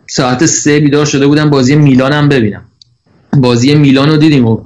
ساعت 0.09 0.45
سه 0.45 0.79
بیدار 0.79 1.05
شده 1.05 1.27
بودم 1.27 1.49
بازی 1.49 1.75
میلان 1.75 2.13
هم 2.13 2.29
ببینم. 2.29 2.65
بازی 3.37 3.75
میلان 3.75 4.09
رو 4.09 4.17
دیدیم 4.17 4.45
و 4.45 4.57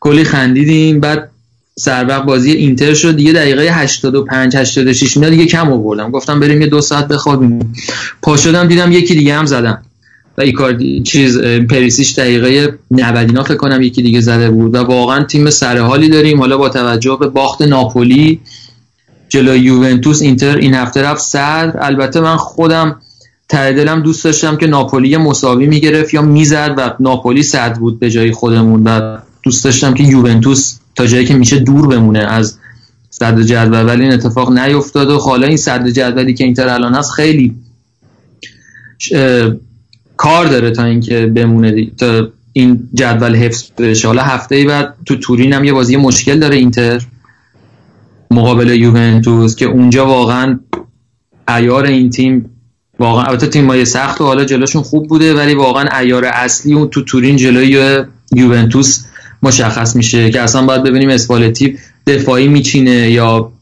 کلی 0.00 0.24
خندیدیم. 0.24 1.00
بعد 1.00 1.30
سر 1.78 2.06
وقت 2.08 2.24
بازی 2.24 2.50
اینتر 2.52 2.94
شد. 2.94 3.16
دیگه 3.16 3.32
دقیقه 3.32 3.62
85 3.62 4.56
86 4.56 5.16
اینا 5.16 5.30
دیگه 5.30 5.46
کم 5.46 5.72
آوردم. 5.72 6.10
گفتم 6.10 6.40
بریم 6.40 6.60
یه 6.60 6.66
دو 6.66 6.80
ساعت 6.80 7.08
بخوابیم. 7.08 7.74
پا 8.22 8.36
شدم 8.36 8.68
دیدم 8.68 8.92
یکی 8.92 9.14
دیگه 9.14 9.34
هم 9.34 9.46
زدم. 9.46 9.82
و 10.38 10.40
ایکاردی 10.40 11.02
چیز 11.02 11.38
پریسیش 11.70 12.12
دقیقه 12.12 12.78
90 12.90 13.16
اینا 13.16 13.42
فکر 13.42 13.56
کنم 13.56 13.82
یکی 13.82 14.02
دیگه 14.02 14.20
زده 14.20 14.50
بود. 14.50 14.74
و 14.74 14.78
واقعا 14.78 15.24
تیم 15.24 15.50
سرحالی 15.50 16.08
داریم. 16.08 16.40
حالا 16.40 16.58
با 16.58 16.68
توجه 16.68 17.16
به 17.20 17.28
باخت 17.28 17.62
ناپولی 17.62 18.40
جلوی 19.28 19.60
یوونتوس 19.60 20.22
اینتر 20.22 20.56
این 20.56 20.74
هفته 20.74 21.02
رفت 21.02 21.22
صدر 21.22 21.72
البته 21.80 22.20
من 22.20 22.36
خودم 22.36 22.96
ته 23.48 23.72
دلم 23.72 24.02
دوست 24.02 24.24
داشتم 24.24 24.56
که 24.56 24.66
ناپولی 24.66 25.16
مساوی 25.16 25.66
می‌گرفت 25.66 26.14
یا 26.14 26.22
می‌زد 26.22 26.74
و 26.78 26.90
ناپولی 27.00 27.42
صدر 27.42 27.78
بود 27.78 28.00
به 28.00 28.10
جای 28.10 28.32
خودمون. 28.32 28.82
و 28.84 29.18
دوست 29.42 29.64
داشتم 29.64 29.94
که 29.94 30.04
یوونتوس 30.04 30.74
تا 30.98 31.06
جایی 31.06 31.24
که 31.24 31.34
میشه 31.34 31.58
دور 31.58 31.86
بمونه 31.86 32.18
از 32.18 32.58
صدر 33.10 33.42
جدول 33.42 33.86
ولی 33.86 34.02
این 34.02 34.12
اتفاق 34.12 34.52
نیفتاد 34.58 35.10
و 35.10 35.18
حالا 35.18 35.46
این 35.46 35.56
صدر 35.56 35.90
جدولی 35.90 36.34
که 36.34 36.44
اینتر 36.44 36.68
الان 36.68 36.94
هست 36.94 37.10
خیلی 37.10 37.54
کار 40.16 40.46
داره 40.46 40.70
تا 40.70 40.84
اینکه 40.84 41.26
بمونه 41.26 41.72
دی- 41.72 41.92
تا 41.98 42.28
این 42.52 42.88
جدول 42.94 43.36
حفظ 43.36 43.64
بشه. 43.78 44.08
حالا 44.08 44.22
هفته 44.22 44.54
ای 44.56 44.64
بعد 44.64 44.94
تو 45.06 45.16
تورین 45.16 45.52
هم 45.52 45.64
یه 45.64 45.72
بازی 45.72 45.96
مشکل 45.96 46.38
داره 46.38 46.56
اینتر 46.56 47.02
مقابل 48.30 48.68
یوونتوس 48.68 49.56
که 49.56 49.64
اونجا 49.64 50.06
واقعا 50.06 50.58
ایار 51.48 51.84
این 51.84 52.10
تیم 52.10 52.50
واقعا 52.98 53.24
البته 53.24 53.46
تیمای 53.46 53.84
سخت 53.84 54.20
و 54.20 54.24
حالا 54.24 54.44
جلوشون 54.44 54.82
خوب 54.82 55.08
بوده 55.08 55.34
ولی 55.34 55.54
واقعا 55.54 55.98
ایار 55.98 56.24
اصلی 56.24 56.74
اون 56.74 56.88
تو 56.88 57.04
تورین 57.04 57.36
جلوی 57.36 58.04
یوونتوس 58.34 59.04
مشخص 59.42 59.96
میشه 59.96 60.30
که 60.30 60.40
اصلا 60.40 60.62
باید 60.62 60.82
ببینیم 60.82 61.08
اسپالتی 61.08 61.78
دفاعی 62.06 62.48
میچینه 62.48 63.10
یا 63.10 63.52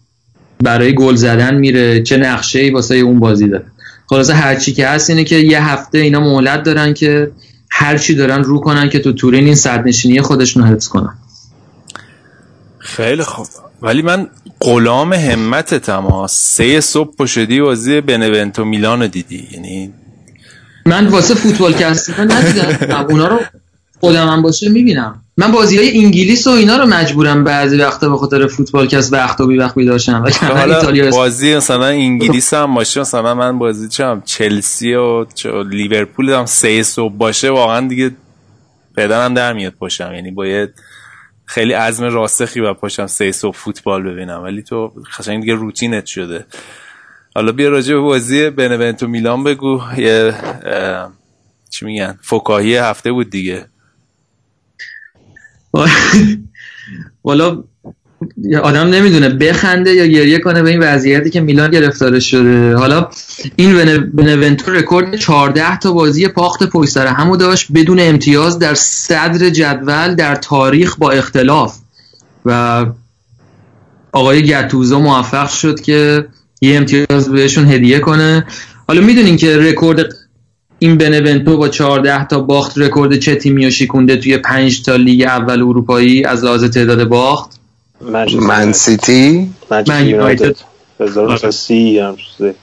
برای 0.62 0.94
گل 0.94 1.14
زدن 1.14 1.54
میره 1.54 2.02
چه 2.02 2.16
نقشه 2.16 2.58
ای 2.58 2.70
واسه 2.70 2.94
اون 2.94 3.20
بازی 3.20 3.48
داره. 3.48 3.64
خلاصه 4.06 4.34
هرچی 4.34 4.72
که 4.72 4.88
هست 4.88 5.10
اینه 5.10 5.24
که 5.24 5.36
یه 5.36 5.64
هفته 5.64 5.98
اینا 5.98 6.20
مهلت 6.20 6.62
دارن 6.62 6.94
که 6.94 7.30
هرچی 7.70 8.14
دارن 8.14 8.44
رو 8.44 8.60
کنن 8.60 8.88
که 8.88 8.98
تو 8.98 9.12
تورین 9.12 9.44
این 9.44 9.54
صدرنشینی 9.54 10.20
خودشون 10.20 10.62
رو 10.62 10.68
حفظ 10.68 10.88
کنن. 10.88 11.14
خیلی 12.78 13.22
خوب. 13.22 13.46
ولی 13.82 14.02
من 14.02 14.28
غلام 14.60 15.12
همتتم 15.12 16.02
ها 16.02 16.26
سه 16.26 16.80
صبح 16.80 17.16
پشدی 17.16 17.60
بازی 17.60 18.00
بنونتو 18.00 18.64
میلان 18.64 19.06
دیدی؟ 19.06 19.48
یعنی 19.52 19.92
من 20.86 21.06
واسه 21.06 21.34
فوتبال 21.34 21.72
کست 21.72 22.20
ندیدم. 22.20 23.06
اونا 23.10 23.28
رو 23.28 23.40
خودم 24.00 24.28
هم 24.28 24.42
باشه 24.42 24.68
می‌بینم. 24.68 25.22
من 25.36 25.52
بازی 25.52 25.78
های 25.78 26.04
انگلیس 26.04 26.46
و 26.46 26.50
اینا 26.50 26.76
رو 26.76 26.86
مجبورم 26.86 27.44
بعضی 27.44 27.76
وقتا 27.76 28.08
به 28.08 28.16
خاطر 28.16 28.46
فوتبال 28.46 28.86
که 28.86 28.96
از 28.96 29.12
وقت 29.12 29.40
و 29.40 29.46
بی 29.46 29.58
وقت 29.58 29.74
بیدار 29.74 29.98
شم 29.98 30.22
وگرنه 30.24 30.60
حالا 30.60 31.10
بازی 31.10 31.56
مثلا 31.56 31.86
انگلیس 31.86 32.54
هم 32.54 32.74
باشه 32.74 33.00
مثلا 33.00 33.34
من 33.34 33.58
بازی 33.58 33.88
چم 33.88 34.22
چلسی 34.24 34.94
و 34.94 35.26
لیورپول 35.70 36.30
هم 36.30 36.46
سه 36.46 36.82
صبح 36.82 37.14
باشه 37.14 37.50
واقعا 37.50 37.88
دیگه 37.88 38.10
بدنم 38.96 39.34
در 39.34 39.52
میاد 39.52 39.72
پاشم. 39.72 40.12
یعنی 40.14 40.30
باید 40.30 40.70
خیلی 41.44 41.72
عزم 41.72 42.04
راسخی 42.04 42.60
و 42.60 42.74
پاشم 42.74 43.06
سه 43.06 43.32
صبح 43.32 43.56
فوتبال 43.56 44.02
ببینم. 44.02 44.42
ولی 44.42 44.62
تو 44.62 44.92
قشنگ 45.18 45.40
دیگه 45.40 45.54
روتینت 45.54 46.06
شده. 46.06 46.46
حالا 47.34 47.52
بیا 47.52 47.68
راجع 47.68 47.94
به 47.94 48.00
بازی 48.00 48.50
بنونتو 48.50 49.06
میلان 49.06 49.44
بگو. 49.44 49.80
یه 49.96 50.34
چی 51.70 51.84
میگن؟ 51.84 52.18
فکاهی 52.22 52.76
هفته 52.76 53.12
بود 53.12 53.30
دیگه. 53.30 53.66
والا 57.24 57.64
آدم 58.62 58.86
نمی‌دونه 58.86 59.28
بخنده 59.28 59.94
یا 59.94 60.06
گریه 60.06 60.38
کنه 60.38 60.62
به 60.62 60.70
این 60.70 60.80
وضعیتی 60.80 61.30
که 61.30 61.40
میلان 61.40 61.70
گرفتارش 61.70 62.30
شده. 62.30 62.76
حالا 62.76 63.08
این 63.56 63.74
بن- 63.74 64.10
بنونتو 64.14 64.70
رکورد 64.72 65.16
14 65.16 65.78
تا 65.78 65.92
بازی 65.92 66.28
باخت 66.28 66.62
پشت 66.62 66.90
سر 66.90 67.06
همو 67.06 67.36
داشت 67.36 67.66
بدون 67.74 68.00
امتیاز 68.00 68.58
در 68.58 68.74
صدر 68.74 69.50
جدول 69.50 70.14
در 70.14 70.34
تاریخ 70.34 70.96
با 70.96 71.10
اختلاف. 71.10 71.78
و 72.44 72.86
آقای 74.12 74.42
گتوسو 74.46 74.98
موفق 74.98 75.48
شد 75.48 75.80
که 75.80 76.26
یه 76.60 76.76
امتیاز 76.76 77.28
بهشون 77.28 77.66
هدیه 77.66 77.98
کنه. 77.98 78.46
حالا 78.88 79.00
می‌دونین 79.00 79.36
که 79.36 79.58
رکورد 79.58 80.06
این 80.78 80.98
بنونتو 80.98 81.56
با 81.56 81.68
14 81.68 82.26
تا 82.26 82.40
باخت 82.40 82.78
رکورد 82.78 83.18
چه 83.18 83.34
تیمی 83.34 83.64
رو 83.64 83.70
شکونده 83.70 84.16
توی 84.16 84.38
5 84.38 84.82
تا 84.82 84.96
لیگ 84.96 85.22
اول 85.22 85.62
اروپایی 85.62 86.24
از 86.24 86.44
لحاظ 86.44 86.64
تعداد 86.64 87.04
باخت. 87.04 87.50
من 88.40 88.72
سیتی؟ 88.72 89.50
من 89.70 90.06
یونایتد. 90.06 90.06
یونایتد. 90.08 90.56
1930 91.00 91.98
هم 91.98 92.16
چیزه. 92.16 92.54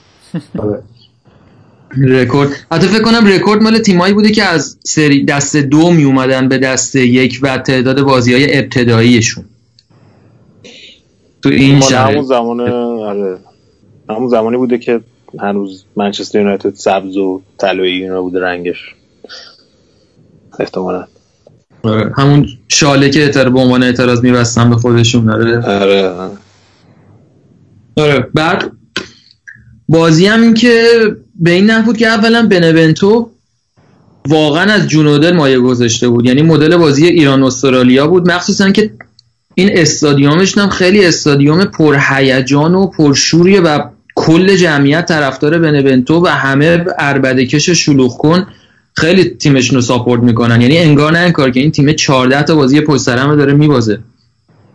رکورد. 1.96 2.50
حتی 2.72 2.86
فکر 2.86 3.02
کنم 3.02 3.26
رکورد 3.26 3.62
مال 3.62 3.78
تیمایی 3.78 4.14
بوده 4.14 4.30
که 4.30 4.44
از 4.44 4.76
سری 4.84 5.24
دست 5.24 5.56
دو 5.56 5.90
می 5.90 6.04
اومدن 6.04 6.48
به 6.48 6.58
دست 6.58 6.96
یک 6.96 7.38
و 7.42 7.58
تعداد 7.58 8.02
بازی 8.02 8.32
های 8.32 8.58
ابتداییشون. 8.58 9.44
تو 11.42 11.48
این 11.48 11.80
شرایط 11.80 12.10
همون 12.10 12.24
زمان 12.24 12.60
آره. 12.60 13.38
همون 14.10 14.28
زمانی 14.28 14.56
بوده 14.56 14.78
که 14.78 15.00
هنوز 15.40 15.84
منچستر 15.96 16.38
یونایتد 16.38 16.74
سبز 16.74 17.16
و 17.16 17.42
طلایی 17.58 18.02
اینا 18.02 18.22
بوده 18.22 18.40
رنگش. 18.40 18.94
احتمالا. 20.58 21.06
آره، 21.82 22.12
همون 22.16 22.48
شاله 22.68 23.10
که 23.10 23.20
اعتراض 23.20 23.52
به 23.52 23.60
عنوان 23.60 23.82
اعتراض 23.82 24.22
میبستن 24.22 24.70
به 24.70 24.76
خودشون 24.76 25.30
آره. 25.30 25.58
آره. 25.58 26.30
آره 27.96 28.28
بعد 28.34 28.72
بازی 29.88 30.26
هم 30.26 30.42
این 30.42 30.54
که 30.54 30.86
به 31.34 31.50
این 31.50 31.70
نحو 31.70 31.82
بود 31.82 31.96
که 31.96 32.06
اولا 32.06 32.46
بنونتو 32.50 33.30
واقعا 34.28 34.72
از 34.72 34.88
جونودل 34.88 35.36
مایه 35.36 35.60
گذاشته 35.60 36.08
بود. 36.08 36.26
یعنی 36.26 36.42
مدل 36.42 36.76
بازی 36.76 37.06
ایران 37.06 37.42
استرالیا 37.42 38.06
بود. 38.06 38.30
مخصوصا 38.30 38.70
که 38.70 38.90
این 39.54 39.70
استادیومش 39.72 40.58
هم 40.58 40.68
خیلی 40.68 41.06
استادیوم 41.06 41.64
پرهیجان 41.64 42.74
و 42.74 42.86
پرشوریه 42.86 43.60
و 43.60 43.88
کل 44.14 44.56
جمعیت 44.56 45.06
طرفدار 45.06 45.58
بنونتو 45.58 46.24
و 46.24 46.26
همه 46.26 46.84
عربده 46.98 47.46
کش 47.46 47.70
شلوغ 47.70 48.16
کن. 48.16 48.46
خیلی 48.92 49.24
تیمشون 49.24 49.76
رو 49.76 49.82
ساپورت 49.82 50.22
می‌کنن. 50.22 50.60
یعنی 50.60 50.78
انگار 50.78 51.12
نه 51.12 51.18
انگار 51.18 51.50
که 51.50 51.60
این 51.60 51.70
تیم 51.70 51.92
14 51.92 52.42
تا 52.42 52.54
بازی 52.54 52.80
پشت 52.80 53.00
سر 53.02 53.16
داره 53.16 53.52
میبازه. 53.52 53.98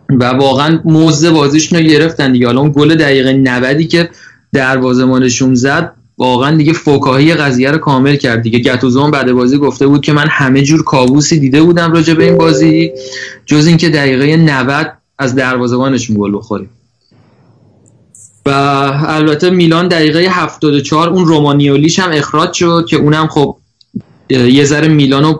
و 0.08 0.24
واقعا 0.24 0.80
موزه 0.84 1.30
بازیشون 1.30 1.78
رو 1.78 1.84
گرفتن 1.84 2.32
دیگه. 2.32 2.46
حالا 2.46 2.60
اون 2.60 2.72
گل 2.76 2.94
دقیقه 2.94 3.32
90 3.32 3.88
که 3.88 4.10
دروازه‌بانشون 4.52 5.54
زد 5.54 5.92
واقعا 6.18 6.56
دیگه 6.56 6.72
فکاهی 6.72 7.34
قضیه 7.34 7.70
رو 7.70 7.78
کامل 7.78 8.16
کرد 8.16 8.42
دیگه. 8.42 8.58
گتوزو 8.58 9.02
هم 9.04 9.10
بعد 9.10 9.32
بازی 9.32 9.58
گفته 9.58 9.86
بود 9.86 10.00
که 10.00 10.12
من 10.12 10.26
همه 10.28 10.62
جور 10.62 10.84
کابوسی 10.84 11.38
دیده 11.38 11.62
بودم 11.62 11.92
راجع 11.92 12.14
به 12.14 12.24
این 12.24 12.38
بازی 12.38 12.90
جز 13.46 13.66
اینکه 13.66 13.88
دقیقه 13.88 14.36
90 14.36 14.92
از 15.18 15.34
دروازه‌بانشون 15.34 16.16
گل 16.18 16.36
بخوریم 16.36 16.70
و 18.46 18.50
البته 19.06 19.50
میلان 19.50 19.88
دقیقه 19.88 20.18
74 20.18 21.08
اون 21.08 21.26
رومانیولیش 21.26 21.98
هم 21.98 22.10
اخراج 22.12 22.52
شد 22.52 22.86
که 22.88 22.96
اونم 22.96 23.26
خب 23.26 23.56
یه 24.30 24.64
ذره 24.64 24.88
میلانو 24.88 25.38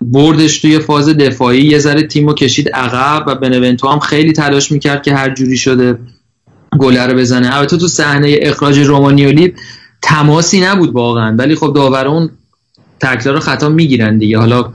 بردش 0.00 0.58
توی 0.58 0.78
فاز 0.78 1.08
دفاعی 1.08 1.62
یه 1.62 1.78
ذره 1.78 2.02
تیمو 2.02 2.34
کشید 2.34 2.68
عقب 2.68 3.24
و 3.26 3.34
بنونتو 3.34 3.88
هم 3.88 3.98
خیلی 3.98 4.32
تلاش 4.32 4.72
می‌کرد 4.72 5.02
که 5.02 5.14
هر 5.14 5.34
جوری 5.34 5.56
شده 5.56 5.98
گله 6.78 7.06
رو 7.06 7.18
بزنه. 7.18 7.56
البته 7.56 7.76
تو 7.76 7.88
صحنه 7.88 8.38
اخراج 8.42 8.78
رومانیولی 8.78 9.54
تماسی 10.02 10.60
نبود 10.60 10.92
واقعا 10.92 11.36
ولی 11.38 11.54
خب 11.54 11.72
داورون 11.74 12.30
تکلا 13.00 13.32
رو 13.32 13.40
خطا 13.40 13.68
می‌گیرن 13.68 14.18
دیگه. 14.18 14.38
حالا 14.38 14.72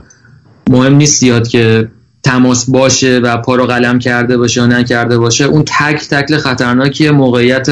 مهم 0.70 0.94
نیست 0.94 1.20
زیاد 1.20 1.48
که 1.48 1.88
تماس 2.24 2.70
باشه 2.70 3.18
و 3.18 3.36
پا 3.36 3.56
رو 3.56 3.66
قلم 3.66 3.98
کرده 3.98 4.36
باشه 4.36 4.60
یا 4.60 4.66
نکرده 4.66 5.18
باشه 5.18 5.44
اون 5.44 5.64
تک 5.66 6.08
تکل 6.10 6.36
خطرناکی 6.36 7.10
موقعیت 7.10 7.70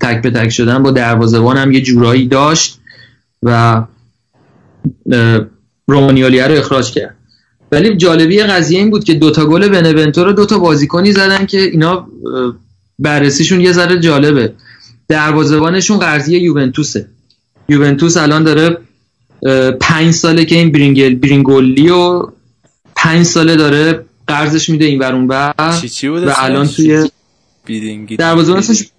تک 0.00 0.22
به 0.22 0.30
تک 0.30 0.48
شدن 0.48 0.82
با 0.82 0.90
دروازه‌بان 0.90 1.56
هم 1.56 1.72
یه 1.72 1.80
جورایی 1.80 2.28
داشت 2.28 2.80
و 3.42 3.82
رومانیولی 5.88 6.40
رو 6.40 6.54
اخراج 6.54 6.90
کرد. 6.92 7.16
ولی 7.72 7.96
جالبی 7.96 8.42
قضیه 8.42 8.78
این 8.78 8.90
بود 8.90 9.04
که 9.04 9.14
دوتا 9.14 9.46
گل 9.46 9.68
بنونتو 9.68 10.24
رو 10.24 10.32
دوتا 10.32 10.58
بازیکنی 10.58 11.12
زدن 11.12 11.46
که 11.46 11.60
اینا 11.60 12.08
بررسیشون 12.98 13.60
یه 13.60 13.72
ذره 13.72 14.00
جالبه. 14.00 14.52
دروازه‌بانشون 15.08 15.98
قرضی 15.98 16.36
یوونتوسه. 16.36 17.06
یوونتوس 17.68 18.16
الان 18.16 18.44
داره 18.44 18.76
پنج 19.80 20.10
ساله 20.10 20.44
که 20.44 20.54
این 20.54 20.72
برینگل 20.72 21.14
برینگولی 21.14 21.90
و 21.90 22.26
پنج 23.02 23.26
ساله 23.26 23.56
داره 23.56 24.04
قرضش 24.26 24.68
میده 24.68 24.84
این 24.84 24.98
ور 24.98 25.14
اون 25.14 25.26
بر 25.26 25.54
چی 25.80 25.88
چی 25.88 26.08
بود 26.08 26.24
و 26.24 26.32
الان 26.36 26.68
توی 26.68 27.10
بیدینگی 27.64 28.16
دروازه‌بانش 28.16 28.90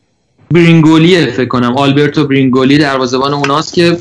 برینگولیه 0.52 1.32
فکر 1.32 1.48
کنم. 1.48 1.78
آلبرتو 1.78 2.28
برینگولی 2.28 2.78
دروازه‌بان 2.78 3.34
اوناست 3.34 3.74
که 3.74 3.98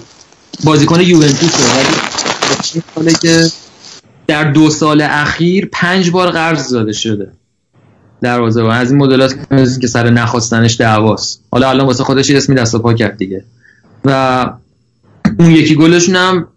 بازیکن 0.65 1.01
یوونتوسه. 1.01 1.65
ولی 1.75 2.83
ساله 2.95 3.15
که 3.15 3.47
در 4.27 4.45
دو 4.45 4.71
سال 4.71 5.01
اخیر 5.01 5.69
پنج 5.73 6.11
بار 6.11 6.31
قرض 6.31 6.67
زده 6.67 6.93
شده 6.93 7.33
دروازه‌بان. 8.21 8.77
از 8.77 8.91
این 8.91 9.01
مدلات 9.01 9.35
که 9.81 9.87
سر 9.87 10.11
نخواستنش 10.11 10.81
دعواست. 10.81 11.45
حالا 11.51 11.71
الان 11.71 11.87
واسه 11.87 12.05
خودش 12.05 12.31
اسمی 12.31 12.55
دست 12.55 12.75
و 12.75 12.79
پا 12.79 12.95
کرد 12.95 13.17
دیگه. 13.17 13.45
و 14.05 14.51
اون 15.39 15.51
یکی 15.51 15.75
گلشون 15.75 16.17
هم 16.17 16.49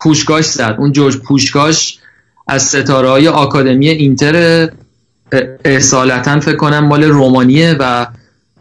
پوشکاش 0.00 0.44
زد. 0.44 0.76
اون 0.78 0.92
جورج 0.92 1.16
پوشکاش 1.16 1.98
از 2.46 2.62
ستاره 2.62 3.08
های 3.08 3.28
آکادمی 3.28 3.88
اینتر 3.88 4.68
اصالتا 5.64 6.40
فکر 6.40 6.56
کنم 6.56 6.78
مال 6.78 7.04
رومانیه 7.04 7.76
و 7.80 8.06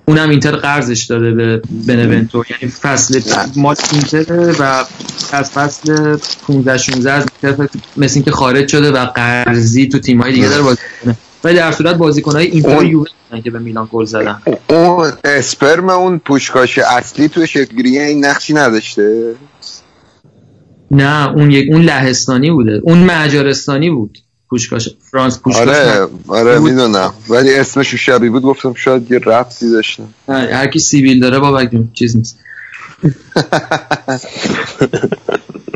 اونم 0.06 0.30
اینتر 0.30 0.56
قرضش 0.56 1.04
داده 1.04 1.32
به 1.32 1.62
بنونتو 1.88 2.44
یعنی 2.50 2.72
فصل 2.72 3.22
مال 3.56 3.76
اینتر 3.92 4.56
و 4.60 4.86
از 5.32 5.52
فصل 5.52 6.18
15 6.48 6.78
16 6.78 7.12
از 7.12 7.26
اینتر 7.44 7.68
مثل 7.98 8.14
اینکه 8.16 8.32
خارج 8.32 8.68
شده 8.68 8.92
و 8.92 9.06
قرضی 9.06 9.88
تو 9.88 10.00
تیم‌های 10.00 10.34
دیگه 10.34 10.50
داره 10.50 10.62
بازی 10.62 10.82
کنه 11.04 11.16
ولی 11.44 11.56
در 11.56 11.72
صورت 11.72 11.96
بازیکن‌های 11.96 12.48
اینتر 12.48 12.78
و 12.78 12.84
یووه 12.84 13.08
که 13.44 13.52
به 13.52 13.60
میلان 13.60 13.90
گل 13.92 14.06
زدن. 14.06 14.42
اون 14.68 15.12
اسپرم 15.24 15.90
اون 15.90 16.20
پوشکاش 16.20 16.78
اصلی 16.80 17.30
تو 17.30 17.46
شکلگیری 17.46 18.00
این 18.00 18.26
نقشی 18.26 18.54
نداشته؟ 18.54 19.36
نه 20.92 21.32
اون 21.32 21.52
یک 21.52 21.70
اون 21.72 21.82
لهستانی 21.82 22.52
بوده. 22.52 22.82
اون 22.84 23.04
مجارستانی 23.04 23.90
بود. 23.90 24.18
پوشکاش 24.50 24.90
فرانس 25.12 25.40
پوشکاش 25.40 25.68
آره 25.68 26.08
آره 26.28 26.60
می‌دونم. 26.60 27.14
ولی 27.30 27.54
اسمش 27.56 27.96
شبیه 27.96 28.30
بود 28.30 28.44
گفتم 28.44 28.74
شاید 28.74 29.12
یه 29.12 29.20
ربطی 29.20 29.72
داشته. 29.72 30.04
هر 30.28 30.68
کی 30.68 30.80
سیبیل 30.80 31.20
داره 31.20 31.40
بابا 31.40 31.66
چیز 31.94 32.18
نیست. 32.18 32.40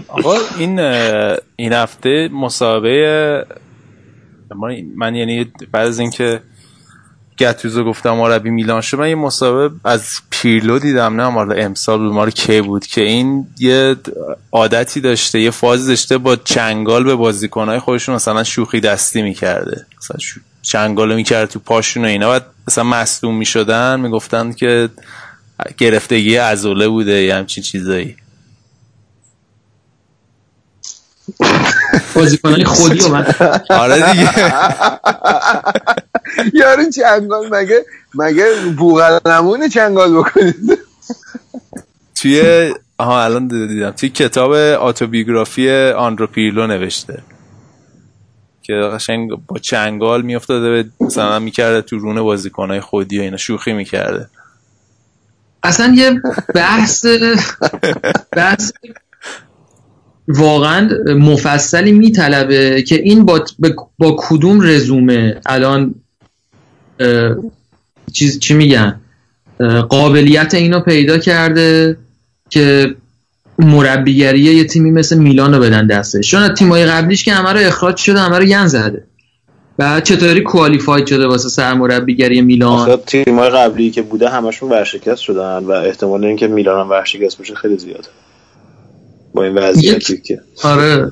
آقا 0.07 0.35
این 0.57 0.79
این 1.55 1.73
هفته 1.73 2.29
مسابقه 2.33 3.45
من 4.95 5.15
یعنی 5.15 5.51
بعد 5.71 5.87
از 5.87 5.99
اینکه 5.99 6.41
گتوزو 7.39 7.83
گفتم 7.83 8.11
مربی 8.11 8.49
میلان 8.49 8.81
شد 8.81 8.99
من 8.99 9.09
یه 9.09 9.15
مسابقه 9.15 9.75
از 9.83 10.19
پیرلو 10.29 10.79
دیدم 10.79 11.21
نه 11.21 11.27
مال 11.27 11.59
امسال 11.59 11.99
بود 11.99 12.13
مال 12.13 12.31
کی 12.31 12.61
بود 12.61 12.87
که 12.87 13.01
این 13.01 13.47
یه 13.59 13.95
عادتی 14.51 15.01
داشته 15.01 15.39
یه 15.39 15.51
فازی 15.51 15.87
داشته 15.87 16.17
با 16.17 16.35
چنگال 16.35 17.03
به 17.03 17.15
بازیکنهای 17.15 17.79
خودشون 17.79 18.15
مثلا 18.15 18.43
شوخی 18.43 18.79
دستی 18.79 19.21
می‌کرده. 19.21 19.85
مثلا 19.97 20.17
چنگال 20.61 21.15
می‌کرد 21.15 21.49
تو 21.49 21.59
پاشون 21.59 22.05
و 22.05 22.07
اینا. 22.07 22.29
بعد 22.29 22.45
مثلا 22.67 22.83
مصدوم 22.83 23.35
می‌شدن 23.35 23.99
می‌گفتن 23.99 24.53
که 24.53 24.89
گرفتگی 25.77 26.35
عضله 26.35 26.87
بوده 26.87 27.23
یه 27.23 27.35
همچین 27.35 27.63
چیزایی. 27.63 28.15
بازیکنای 32.15 32.63
خودی 32.63 32.99
و 33.05 33.07
من 33.07 33.25
آره 33.69 34.11
دیگه. 34.11 34.53
یارو 36.61 36.89
چنگال 36.95 37.49
مگه 37.55 37.85
مگه 38.15 38.45
بوغلمونه 38.77 39.69
چنگال 39.69 40.13
بکنید؟ 40.17 40.79
توی 42.15 42.69
آها 42.97 43.23
الان 43.23 43.47
دیدم. 43.47 43.91
توی 43.91 44.09
کتاب 44.09 44.53
آتوبیوگرافی 44.81 45.69
آندرو 45.89 46.27
پیرلو 46.27 46.67
نوشته. 46.67 47.21
که 48.61 48.73
قشنگ 48.73 49.31
با 49.47 49.59
چنگال 49.59 50.21
میافتاده 50.21 50.69
به 50.69 50.89
مثلا 50.99 51.39
می‌کرده 51.39 51.81
تو 51.81 51.97
رون 51.97 52.21
بازیکنهای 52.21 52.79
خودی 52.79 53.19
و 53.19 53.21
اینا 53.21 53.37
شوخی 53.37 53.73
می‌کرده. 53.73 54.29
اصلا 55.63 55.93
یه 55.95 56.21
بحث 56.55 57.05
بحث 58.37 58.71
واقعا 60.29 60.89
مفصلی 61.05 61.91
میطلبه 61.91 62.81
که 62.81 62.95
این 62.95 63.25
با, 63.25 63.45
با 63.97 64.15
کدوم 64.19 64.61
رزومه؟ 64.61 65.41
الان 65.45 65.95
چیز 68.13 68.39
چی 68.39 68.53
میگن؟ 68.53 68.99
قابلیت 69.89 70.53
اینو 70.53 70.79
پیدا 70.79 71.17
کرده 71.17 71.97
که 72.49 72.95
مربیگری 73.59 74.39
یه 74.39 74.63
تیمی 74.63 74.91
مثل 74.91 75.17
میلان 75.17 75.53
رو 75.53 75.59
بدن 75.59 75.87
دستش. 75.87 76.31
چون 76.31 76.53
تیمای 76.53 76.85
قبلیش 76.85 77.23
که 77.23 77.33
همه 77.33 77.53
رو 77.53 77.67
اخراج 77.67 77.97
شده 77.97 78.19
همه 78.19 78.37
رو 78.37 78.43
ین 78.43 78.67
زده. 78.67 79.03
بعد 79.77 80.03
چطوری 80.03 80.41
کوالیفاید 80.41 81.05
شده 81.05 81.27
واسه 81.27 81.49
سرمربیگری 81.49 82.41
میلان؟ 82.41 82.97
تیمای 83.05 83.49
قبلی 83.49 83.91
که 83.91 84.01
بوده 84.01 84.29
همشون 84.29 84.69
ورشکست 84.69 85.21
شدن 85.21 85.57
و 85.57 85.71
احتمال 85.71 86.25
اینکه 86.25 86.47
میلان 86.47 86.79
هم 86.79 86.89
ورشکست 86.89 87.37
بشه 87.41 87.55
خیلی 87.55 87.77
زیاده. 87.77 88.07
با 89.33 89.43
این 89.43 89.53
وضعیتی 89.53 90.17
که 90.17 90.41
آره. 90.63 91.11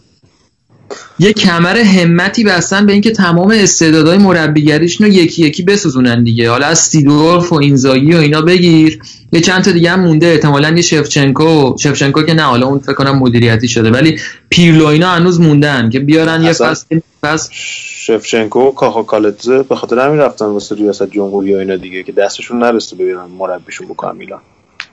یه 1.20 1.34
کمر 1.34 1.78
همتی 1.78 2.44
بستن 2.44 2.86
به 2.86 2.94
اینکه 2.94 3.12
تمام 3.12 3.52
استعدادهای 3.52 4.18
مربیگریشون 4.18 5.08
رو 5.08 5.14
یکی 5.14 5.46
یکی 5.46 5.64
بسوزونن 5.64 6.24
دیگه. 6.24 6.50
حالا 6.50 6.66
از 6.66 6.80
سیدورف 6.80 7.54
و 7.54 7.56
اینزاگی 7.56 8.14
و 8.14 8.18
اینا 8.18 8.42
بگیر. 8.42 9.00
یه 9.32 9.42
چند 9.42 9.64
تا 9.64 9.72
دیگه 9.72 9.90
هم 9.90 10.00
مونده. 10.00 10.28
احتمالاً 10.28 10.70
یه 10.70 10.82
شفچنکو. 10.82 11.76
شفچنکو 11.80 12.24
که 12.24 12.34
نه 12.34 12.42
حالا 12.42 12.68
اون 12.68 12.80
فکر 12.80 12.94
کنم 12.94 13.20
مدیریتی 13.20 13.68
شده. 13.68 13.92
ولی 13.92 14.20
پیرلو 14.50 14.86
اینا 14.86 15.10
هنوز 15.10 15.40
موندن 15.40 15.90
که 15.90 16.00
بیارن 16.00 16.44
یه 16.44 16.54
فصل 16.54 17.00
فصل 17.22 17.50
شفچنکو 17.54 18.60
و 18.60 18.72
کاخا 18.72 19.04
کالتزه 19.04 19.64
به 19.64 19.76
خاطر 19.76 20.00
همین 20.00 20.20
رفتن 20.20 20.46
واسه 20.46 20.76
ریاست 20.76 21.12
جمهوری 21.12 21.56
و 21.56 21.58
اینا 21.58 21.76
دیگه 21.76 22.04
که 22.04 22.12
دستشون 22.12 22.60
نرسته 22.60 22.96
ببینن 22.96 23.26
مربیشون 23.38 23.88
بکنن 23.88 24.18
میلان. 24.18 24.42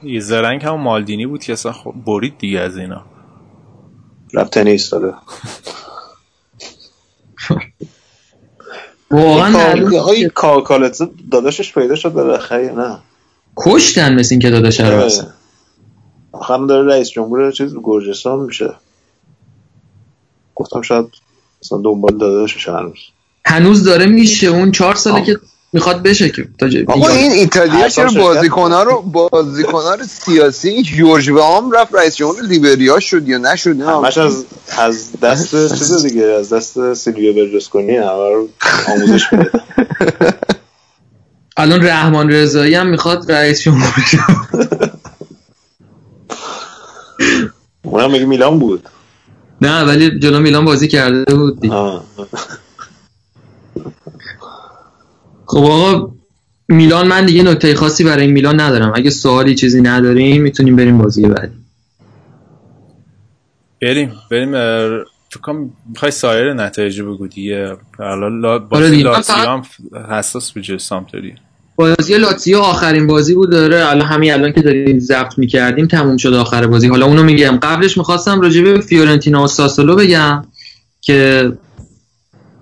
یه 0.03 0.21
زرنگ 0.21 0.65
هم 0.65 0.81
مالدینی 0.81 1.27
بود 1.27 1.45
که 1.45 1.53
اصلا 1.53 1.73
خب 1.73 1.95
برید 2.07 2.35
دیگه 2.39 2.61
از 2.61 2.77
اینا. 2.77 3.05
رفت 4.35 4.53
تنیس 4.53 4.91
داده 4.91 5.15
واقعا 9.11 9.89
های 9.99 10.29
کاخا 10.29 10.61
کالتزه 10.61 11.09
داداشش 11.31 11.75
پیدا 11.75 11.95
شد 11.95 12.13
بالاخره 12.13 12.73
نه. 12.73 12.99
کشتن 13.57 14.15
مثل 14.15 14.29
این 14.31 14.41
که 14.41 14.51
داداش 14.51 14.81
رو 14.81 15.01
اصلا. 15.01 15.27
آخر 16.33 16.67
داره 16.67 16.89
رئیس 16.89 17.09
جمهور 17.09 17.53
چیز 17.53 17.75
گرجستان 17.85 18.41
میشه. 18.41 18.75
گفتم 20.55 20.83
شاید 20.83 21.07
مثلا 21.63 21.79
دنبال 21.79 22.19
داداشش 22.19 22.69
هنوز. 22.69 22.99
هنوز 23.47 23.85
داره 23.85 24.07
میشه 24.07 24.47
اون 24.47 24.73
چهار 24.73 24.95
ساله. 24.95 25.25
که 25.25 25.39
می‌خواد 25.75 26.03
بشه 26.03 26.29
که 26.29 26.49
تا 26.59 26.69
جای- 26.69 26.85
آقا 26.85 27.09
این 27.09 27.33
ایتالیا 27.33 27.89
چرا 27.89 28.11
بازیکن‌ها 28.11 28.83
رو 28.83 29.03
بازیکن‌ها 29.03 29.95
رو 29.95 30.05
سیاسی 30.05 30.83
جورج 30.83 31.31
هم 31.31 31.71
رفت 31.71 31.95
رئیس 31.95 32.17
جمهور 32.17 32.43
لیبریا 32.43 33.01
شد 33.01 33.29
یا 33.29 33.39
نشد 33.39 33.77
نه. 33.77 33.87
همش 33.87 34.19
از 34.19 34.45
از 34.79 35.09
دست 35.23 35.79
چیز 35.79 36.03
دیگه 36.03 36.23
از 36.25 36.53
دست 36.53 36.95
سیلویو 36.95 37.33
برلوسکونی 37.33 37.99
آموزش 37.99 39.33
میده. 39.33 39.51
الان 41.57 41.87
رحمان 41.87 42.31
رضایی 42.31 42.75
هم 42.75 42.87
می‌خواد 42.87 43.33
رئیس 43.33 43.61
جمهور. 43.61 43.93
اونم 47.83 48.13
میگه 48.13 48.25
میلان 48.25 48.59
بود. 48.59 48.89
نه 49.61 49.85
ولی 49.85 50.19
جلو 50.19 50.41
میلان 50.41 50.65
بازی 50.65 50.89
کرده 50.89 51.35
بود. 51.35 51.59
خب 55.55 55.65
آقا 55.65 56.13
میلان 56.69 57.07
من 57.07 57.27
دیگه 57.27 57.43
نکته 57.43 57.75
خاصی 57.75 58.05
برای 58.05 58.25
این 58.25 58.33
میلان 58.33 58.61
ندارم. 58.61 58.93
اگه 58.95 59.11
سوالی 59.11 59.55
چیزی 59.55 59.81
نداریم 59.81 60.43
می‌تونیم 60.43 60.77
بریم 60.77 60.99
بازی 60.99 61.23
بعدی. 61.29 61.55
بریم 63.83 64.13
بریم 64.31 64.55
اه، 64.55 64.61
فکر 65.31 65.41
کنم 65.43 65.71
می‌خوای 65.91 66.11
سایر 66.11 66.53
نتایج 66.53 67.01
بگو 67.01 67.27
دیگه. 67.27 67.77
الان 68.01 68.41
لا... 68.41 68.51
آره 68.51 68.59
بازی. 68.59 69.03
لاتزیو 69.03 69.35
فقط- 69.35 69.49
هم 69.49 69.63
حساس 70.11 70.53
به 70.53 70.61
جای 70.61 70.79
سامپدوری 70.79 71.35
بازی 71.77 72.19
لاتزیو 72.19 72.59
آخرین 72.59 73.07
بازی 73.07 73.35
بود 73.35 73.51
داره 73.51 73.89
الان 73.91 74.07
همین 74.09 74.33
الان 74.33 74.53
که 74.53 74.61
داریم 74.63 74.99
ضبط 74.99 75.39
می‌کردیم 75.39 75.87
تموم 75.87 76.17
شد 76.17 76.35
آخر 76.35 76.67
بازی. 76.67 76.89
حالا 76.89 77.07
اونو 77.07 77.23
میگم. 77.23 77.59
قبلش 77.63 77.99
می‌خواستم 77.99 78.41
راجع 78.41 78.63
به 78.63 78.81
فیورنتینا 78.81 79.43
و 79.43 79.47
ساسولو 79.47 79.97
بگم 79.97 80.45
که 81.01 81.53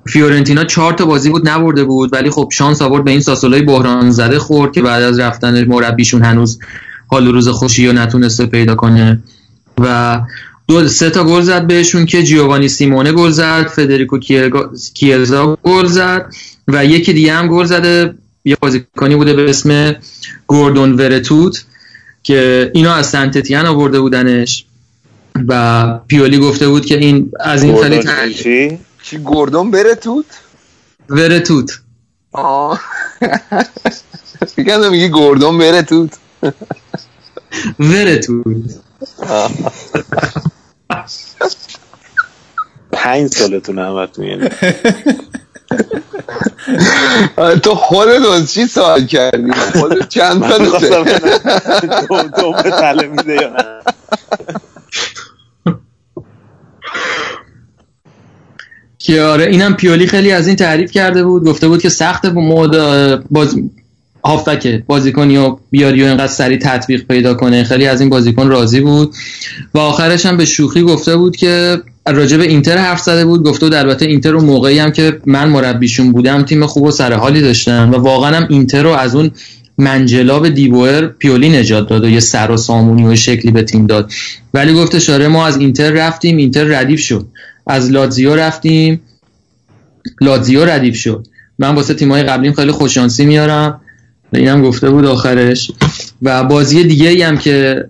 فیورنتینا 0.07 0.65
چهار 0.65 0.93
تا 0.93 1.07
بازی 1.07 1.31
بود 1.31 1.49
نبرده 1.49 1.85
بود 1.85 2.13
ولی 2.13 2.31
خب 2.31 2.49
شانس 2.53 2.83
آورد 2.83 3.05
به 3.05 3.11
این 3.11 3.21
ساسولوی 3.21 3.63
بحران 3.63 4.11
زده 4.11 4.39
خورد 4.39 4.73
که 4.73 4.83
بعد 4.83 5.03
از 5.03 5.19
رفتن 5.19 5.65
مربیشون 5.65 6.23
هنوز 6.23 6.59
حال 7.07 7.27
روز 7.27 7.49
خوشی 7.49 7.87
رو 7.87 7.93
نتونسته 7.93 8.47
پیدا 8.47 8.75
کنه 8.75 9.23
و 9.81 10.21
دو 10.69 10.89
سه 10.89 11.11
تا 11.11 11.25
گل 11.25 11.41
زد 11.41 11.67
بهشون 11.67 12.07
که 12.07 12.23
جیوانی 12.23 12.69
سیمونه 12.69 13.13
گل 13.13 13.31
زد 13.31 13.67
فدریکو 13.67 14.19
کیرزا 14.95 15.59
گل 15.63 15.87
زد 15.87 16.27
و 16.69 16.85
یکی 16.85 17.13
دیگه 17.13 17.33
هم 17.33 17.49
گل 17.49 17.65
زده 17.65 18.15
یه 18.45 18.57
بازیکنی 18.61 19.17
بوده 19.17 19.35
به 19.35 19.51
اسم 19.51 19.95
گوردون 20.47 20.93
ورتوت 20.93 21.65
که 22.23 22.71
اینا 22.75 22.95
از 22.95 23.07
سنتتیان 23.07 23.67
آورده 23.67 24.01
بودنش 24.01 24.65
و 25.49 25.99
پیولی 26.07 26.39
گفته 26.39 26.69
بود 26.69 26.87
که 26.87 26.99
این 26.99 27.31
از 27.41 27.63
این 27.63 27.77
خیلی. 27.83 28.79
چی؟ 29.03 29.19
گردون 29.25 29.71
بره 29.71 29.95
توت؟ 29.95 30.27
ورتوت 31.09 31.81
آه. 32.33 32.81
فکر 34.57 34.89
میگی 34.89 35.11
گردون 35.11 35.59
بره 35.59 35.83
توت. 35.83 36.19
ورتوت 37.79 38.81
پنج 42.93 43.35
سالتون 43.35 43.79
همتون 43.79 44.25
یعنی 44.25 44.49
تو 47.63 47.75
خودت 47.75 48.27
از 48.27 48.53
چی 48.53 48.67
سوال 48.67 49.07
کردی؟ 49.07 49.53
خودت 49.53 50.09
چند 50.09 50.49
سالته 50.49 50.89
دوم 52.37 52.63
به 52.63 52.71
تله 52.71 53.07
میده 53.07 53.35
یا 53.35 53.49
نه؟ 53.49 53.83
که 59.03 59.23
آره 59.23 59.45
اینم 59.45 59.75
پیولی 59.75 60.07
خیلی 60.07 60.33
از 60.33 60.47
این 60.47 60.57
تعریف 60.57 60.91
کرده 60.91 61.25
بود 61.25 61.45
گفته 61.45 61.69
بود 61.69 61.83
که 61.83 61.89
سخت 61.89 62.25
مود 62.25 62.77
باز 63.31 63.57
هافبک 64.25 64.83
بازیکنی 64.87 65.37
و 65.37 65.57
بیاری 65.71 66.03
و 66.03 66.07
اینقدر 66.07 66.27
سریع 66.27 66.59
تطبیق 66.59 67.07
پیدا 67.07 67.35
کنه. 67.35 67.65
خیلی 67.65 67.87
از 67.87 68.01
این 68.01 68.11
بازیکن 68.11 68.49
راضی 68.49 68.81
بود. 68.81 69.15
و 69.75 69.79
آخرش 69.79 70.27
هم 70.27 70.37
به 70.37 70.45
شوخی 70.45 70.83
گفته 70.83 71.17
بود 71.17 71.37
که 71.37 71.79
راجع 72.07 72.41
اینتر 72.41 72.77
حرف 72.77 73.01
زده 73.01 73.25
بود 73.25 73.45
گفته 73.45 73.67
بود 73.67 73.75
البته 73.75 74.07
اینتر 74.07 74.31
رو 74.31 74.41
موقعی 74.41 74.79
هم 74.79 74.93
که 74.93 75.21
من 75.27 75.49
مربیشون 75.49 76.13
بودم 76.13 76.43
تیم 76.43 76.67
خوب 76.67 76.83
و 76.83 76.91
سر 76.91 77.13
حالی 77.13 77.41
داشتن 77.41 77.91
و 77.91 77.99
واقعا 77.99 78.37
هم 78.37 78.47
اینتر 78.51 78.83
رو 78.83 78.91
از 78.91 79.15
اون 79.15 79.31
منجلاب 79.79 80.49
دیبوئر 80.49 81.07
پیولی 81.07 81.49
نجات 81.49 81.89
داد 81.89 82.05
و 82.05 82.09
یه 82.09 82.21
سر 82.21 82.51
و 82.51 82.57
سامونی 82.57 83.07
و 83.07 83.17
شکلی 83.17 83.51
به 83.51 83.63
تیم 83.63 83.87
داد. 83.87 84.13
ولی 84.55 84.75
گفته 84.75 84.99
شاره 85.01 85.29
ما 85.29 85.47
از 85.47 85.57
اینتر 85.57 85.91
رفتیم 85.91 86.37
اینتر 86.37 86.65
ردیف 86.65 87.01
شد. 87.01 87.27
از 87.67 87.91
لاتزیو 87.91 88.35
رفتیم. 88.35 89.01
لاتزیو 90.21 90.65
ردیف 90.65 90.97
شد. 90.97 91.27
من 91.59 91.75
واسه 91.75 91.95
تیمای 91.95 92.23
قبلیم 92.23 92.53
خیلی 92.53 92.73
خوششانسی 92.73 93.25
میارم. 93.25 93.81
اینم 94.33 94.63
گفته 94.63 94.91
بود 94.91 95.05
آخرش. 95.05 95.71
و 96.23 96.45
بازی 96.45 96.85
دیگه 96.85 97.09
ای 97.09 97.23
هم 97.23 97.39
که 97.39 97.85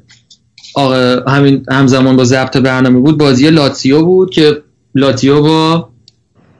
آقا 0.74 1.30
همین 1.30 1.64
همزمان 1.70 2.16
با 2.16 2.24
ضبط 2.24 2.56
برنامه 2.56 3.00
بود 3.00 3.18
بازی 3.18 3.50
لاتزیو 3.50 4.04
بود 4.04 4.30
که 4.30 4.62
لاتزیو 4.94 5.42
با 5.42 5.88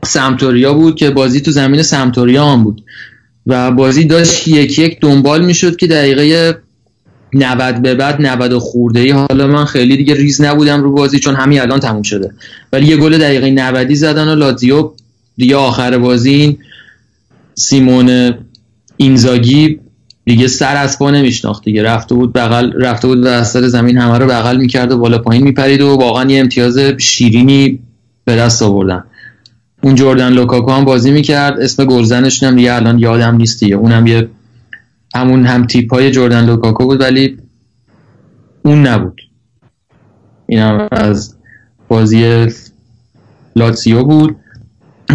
سمتوریا 0.05 0.75
بود 0.75 0.97
که 0.97 1.11
بازی 1.11 1.41
تو 1.41 1.51
زمین 1.51 1.83
سمتوریا 1.83 2.47
هم 2.47 2.65
بود. 2.65 2.85
و 3.47 3.71
بازی 3.71 4.05
داشت 4.05 4.49
یک 4.49 4.79
یک 4.79 5.01
دنبال 5.01 5.45
می‌شد 5.45 5.77
که 5.77 5.87
دقیقه 5.87 6.57
90 7.35 7.83
به 7.83 7.95
بعد 7.95 8.23
90 8.23 8.53
و 8.53 8.61
خورده 8.61 9.01
ای 9.01 9.11
حالا 9.11 9.47
من 9.47 9.65
خیلی 9.65 9.97
دیگه 9.97 10.15
ریز 10.15 10.41
نبودم 10.41 10.83
رو 10.83 10.93
بازی 10.93 11.19
چون 11.19 11.35
همین 11.35 11.61
الان 11.61 11.81
تموم 11.81 12.03
شده. 12.03 12.31
ولی 12.73 12.87
یه 12.87 12.97
گل 12.97 13.19
دقیقه 13.19 13.51
90 13.51 13.95
زدن 13.95 14.29
و 14.29 14.35
لاتزیو 14.35 14.91
دیگه 15.37 15.57
آخر 15.57 15.99
بازی 15.99 16.31
این 16.31 16.59
سیمون 17.55 18.35
اینزاگی 18.97 19.79
دیگه 20.25 20.49
سر 20.49 20.77
از 20.77 20.99
پا 20.99 21.11
نمیشناخت 21.11 21.65
دیگه. 21.65 21.83
رفته 21.83 22.15
بود 22.15 22.33
بغل 22.33 22.73
رفته 22.73 23.09
بود 23.09 23.19
وسط 23.23 23.63
زمین 23.63 23.99
همه 23.99 24.19
رو 24.19 24.27
بغل 24.27 24.57
می‌کرد 24.57 24.93
و 24.93 24.99
بالا 24.99 25.19
پایین 25.19 25.45
میپرید 25.45 25.81
و 25.81 25.97
واقعا 25.97 26.31
یه 26.31 26.41
امتیاز 26.41 26.79
شیرینی 26.79 27.79
به 28.25 28.37
دست 28.37 28.63
آوردن. 28.63 29.05
اون 29.83 29.95
جردن 29.95 30.33
لوکاکو 30.33 30.71
هم 30.73 30.85
بازی 30.85 31.11
می‌کرد. 31.11 31.61
اسم 31.61 31.85
گلزنشون 31.85 32.49
هم 32.49 32.57
دیگه 32.57 32.75
الان 32.75 32.99
یادم 32.99 33.37
نیست 33.37 33.61
دیگه. 33.61 33.77
اونم 33.77 34.07
یه 34.07 34.29
همون 35.15 35.47
هم 35.47 35.67
تیپ 35.67 35.95
های 35.95 36.11
جردن 36.11 36.45
لوکاکو 36.45 36.85
بود 36.85 37.01
ولی 37.01 37.39
اون 38.63 38.87
نبود. 38.87 39.21
این 40.47 40.59
هم 40.59 40.89
از 40.93 41.37
بازی 41.89 42.47
لاتسیو 43.57 44.05
بود. 44.05 44.37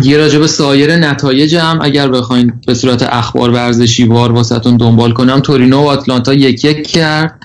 یه 0.03 0.17
راجع 0.17 0.39
به 0.39 0.47
سایر 0.47 0.95
نتایج 0.95 1.55
هم 1.55 1.79
اگر 1.81 2.07
بخواین 2.07 2.53
به 2.67 2.73
صورت 2.73 3.03
اخبار 3.03 3.49
ورزشی 3.49 4.03
وار 4.03 4.31
واسهتون 4.31 4.77
دنبال 4.77 5.13
کنم 5.13 5.39
تورینو 5.39 5.83
و 5.83 5.87
آتلانتا 5.87 6.33
یک 6.33 6.65
یک 6.65 6.87
کرد 6.87 7.39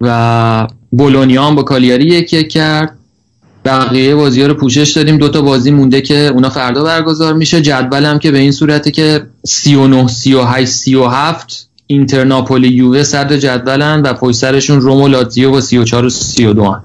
و 0.00 0.66
بولونیا 0.90 1.44
هم 1.44 1.54
با 1.54 1.62
کالیاری 1.62 2.04
یک 2.04 2.32
یک 2.32 2.48
کرد. 2.48 2.98
بقیه 3.66 4.14
بازی 4.14 4.40
ها 4.40 4.46
رو 4.46 4.54
پوشش 4.54 4.90
دادیم 4.90 5.16
دوتا 5.16 5.42
بازی 5.42 5.70
مونده 5.70 6.00
که 6.00 6.30
اونا 6.34 6.50
فردا 6.50 6.84
برگزار 6.84 7.34
میشه 7.34 7.60
جدول 7.60 8.04
هم 8.04 8.18
که 8.18 8.30
به 8.30 8.38
این 8.38 8.52
صورته 8.52 8.90
که 8.90 9.26
39 9.44 10.08
38 10.08 10.72
37 10.72 11.68
اینتر 11.86 12.24
ناپولی 12.24 12.68
یووه 12.68 13.02
صدر 13.02 13.36
جدولن 13.36 14.02
و 14.02 14.12
پشت 14.12 14.36
سرشون 14.36 14.80
روم 14.80 15.00
و 15.00 15.08
لاتزیو 15.08 15.50
با 15.50 15.60
34 15.60 16.04
و 16.04 16.10
32 16.10 16.64
هن. 16.64 16.82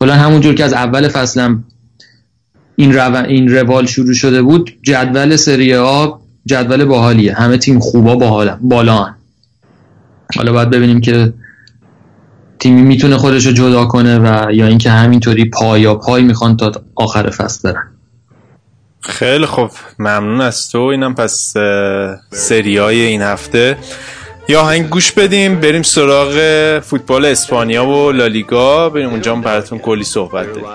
کلا 0.00 0.14
همونجور 0.14 0.54
که 0.54 0.64
از 0.64 0.72
اول 0.72 1.08
فصلم 1.08 1.64
این 2.76 2.92
رو... 2.92 3.16
این 3.16 3.48
روال 3.48 3.86
شروع 3.86 4.14
شده 4.14 4.42
بود 4.42 4.72
جدول 4.82 5.36
سری 5.36 5.74
آ 5.74 6.08
جدول 6.46 6.84
باحالیه 6.84 7.34
همه 7.34 7.56
تیم 7.56 7.78
خوبا 7.78 8.16
باحالن 8.16 8.58
بالا 8.62 8.96
هن. 8.96 9.14
حالا 10.36 10.52
باید 10.52 10.70
ببینیم 10.70 11.00
که 11.00 11.32
تیمی 12.62 12.82
می‌تونه 12.82 13.16
خودش 13.16 13.46
رو 13.46 13.52
جدا 13.52 13.84
کنه 13.84 14.18
و 14.18 14.52
یا 14.52 14.66
اینکه 14.66 14.90
همینطوری 14.90 15.44
پایا 15.44 15.94
پای 15.94 16.22
می‌خوان 16.22 16.56
تا 16.56 16.72
آخر 16.94 17.30
فصل 17.30 17.72
برن. 17.72 17.90
خیلی 19.00 19.46
خوب. 19.46 19.70
ممنون 19.98 20.40
از 20.40 20.70
تو. 20.70 20.78
اینم 20.78 21.14
پس 21.14 21.54
سریای 22.30 23.00
این 23.00 23.22
هفته. 23.22 23.76
یا 24.48 24.64
هنگ 24.64 24.88
گوش 24.88 25.12
بدیم. 25.12 25.60
بریم 25.60 25.82
سراغ 25.82 26.78
فوتبال 26.78 27.24
اسپانیا 27.24 27.86
و 27.86 28.12
لالیگا 28.12 28.88
بریم 28.90 29.08
اونجا 29.08 29.32
هم 29.34 29.40
براتون 29.40 29.78
کلی 29.78 30.04
صحبت 30.04 30.46
داریم. 30.46 30.66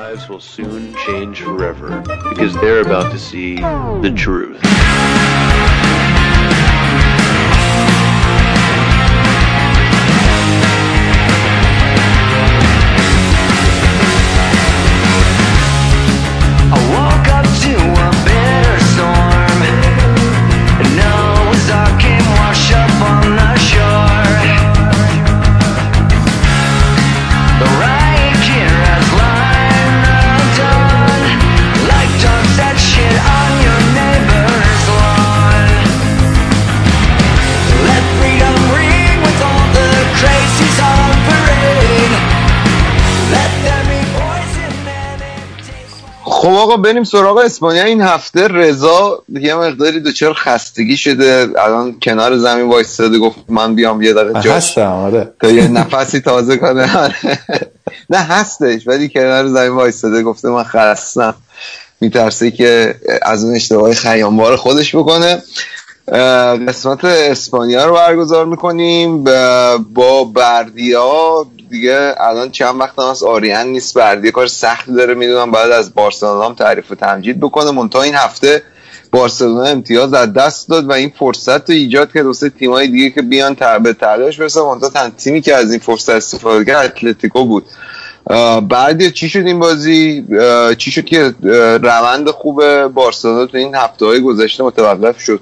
خب 46.38 46.50
آقا 46.50 46.78
بریم 46.78 47.04
سراغ 47.04 47.38
اسپانیا. 47.38 47.84
این 47.84 48.02
هفته 48.02 48.48
رضا 48.48 49.24
یه 49.30 49.56
مقداری 49.56 50.00
دچار 50.00 50.34
خستگی 50.34 50.98
شده. 50.98 51.48
الان 51.58 52.00
کنار 52.02 52.38
زمین 52.38 52.70
وایستاده 52.70 53.20
گفت 53.20 53.36
من 53.50 53.76
بیام 53.76 54.02
یه 54.02 54.14
دقیقه 54.14 54.34
جاش 54.42 54.48
هستم 54.48 54.92
آره. 54.92 55.34
تا 55.42 55.50
یه 55.50 55.68
نفسی 55.68 56.20
تازه 56.20 56.58
کنه. 56.58 57.14
نه 58.10 58.18
هستش 58.18 58.88
ولی 58.88 59.10
کنار 59.10 59.48
زمین 59.48 59.70
وایستاده. 59.70 60.24
گفته 60.24 60.50
من 60.50 60.64
خستم. 60.64 61.36
میترسه 62.02 62.52
که 62.52 62.96
از 63.22 63.44
اون 63.44 63.56
اشتباه 63.56 63.94
خیانبار 63.94 64.56
خودش 64.56 64.96
بکنه. 64.96 65.44
قسمت 66.68 67.06
اسپانیا 67.06 67.86
رو 67.86 67.94
برگزار 67.94 68.46
می‌کنیم. 68.46 69.24
با 69.94 70.24
بردیا 70.24 71.46
دیگه 71.69 72.15
الان 72.18 72.52
چند 72.52 72.80
وقت 72.80 72.99
هم 72.99 73.06
از 73.06 73.23
آریان 73.23 73.68
نیست 73.68 73.98
بردیا 73.98 74.31
کار 74.31 74.48
سختی 74.48 74.94
داره 74.94 75.14
می‌دونم 75.14 75.52
بعد 75.52 75.72
از 75.72 75.94
بارسلونا 75.94 76.45
هم 76.45 76.53
تعریف 76.53 76.91
و 76.91 76.95
تمجید 76.95 77.39
بکنه. 77.39 77.72
منتها 77.72 78.02
این 78.02 78.15
هفته 78.15 78.64
بارسلونا 79.11 79.64
امتیاز 79.64 80.14
از 80.14 80.34
دست 80.34 80.69
داد 80.69 80.89
و 80.89 80.91
این 80.91 81.11
فرصت 81.19 81.69
رو 81.69 81.76
ایجاد 81.76 82.14
کرد 82.14 82.26
واسه 82.26 82.49
تیمای 82.49 82.88
دیگه 82.88 83.10
که 83.10 83.22
بیان 83.22 83.56
تر 83.56 83.80
به 83.80 83.94
تلاش 83.94 84.39
برسن 84.39 84.61
منتها 84.61 84.89
تن 84.89 85.10
تیمی 85.10 85.41
که 85.41 85.56
از 85.56 85.72
این 85.72 85.80
فرصت 85.80 86.10
استفاده 86.10 86.65
کرد 86.65 86.85
اتلتیکو 86.85 87.45
بود. 87.45 87.65
بعد 88.69 89.10
چی 89.10 89.30
شد 89.30 89.39
این 89.45 89.60
بازی؟ 89.60 90.26
چی 90.77 90.91
شد 90.91 91.06
که 91.06 91.35
روند 91.84 92.30
خوب 92.30 92.88
بارسلونا 92.88 93.45
تو 93.45 93.57
این 93.57 93.76
هفته 93.76 94.06
های 94.06 94.22
گذشته 94.22 94.64
متوقف 94.64 95.19
شد؟ 95.19 95.39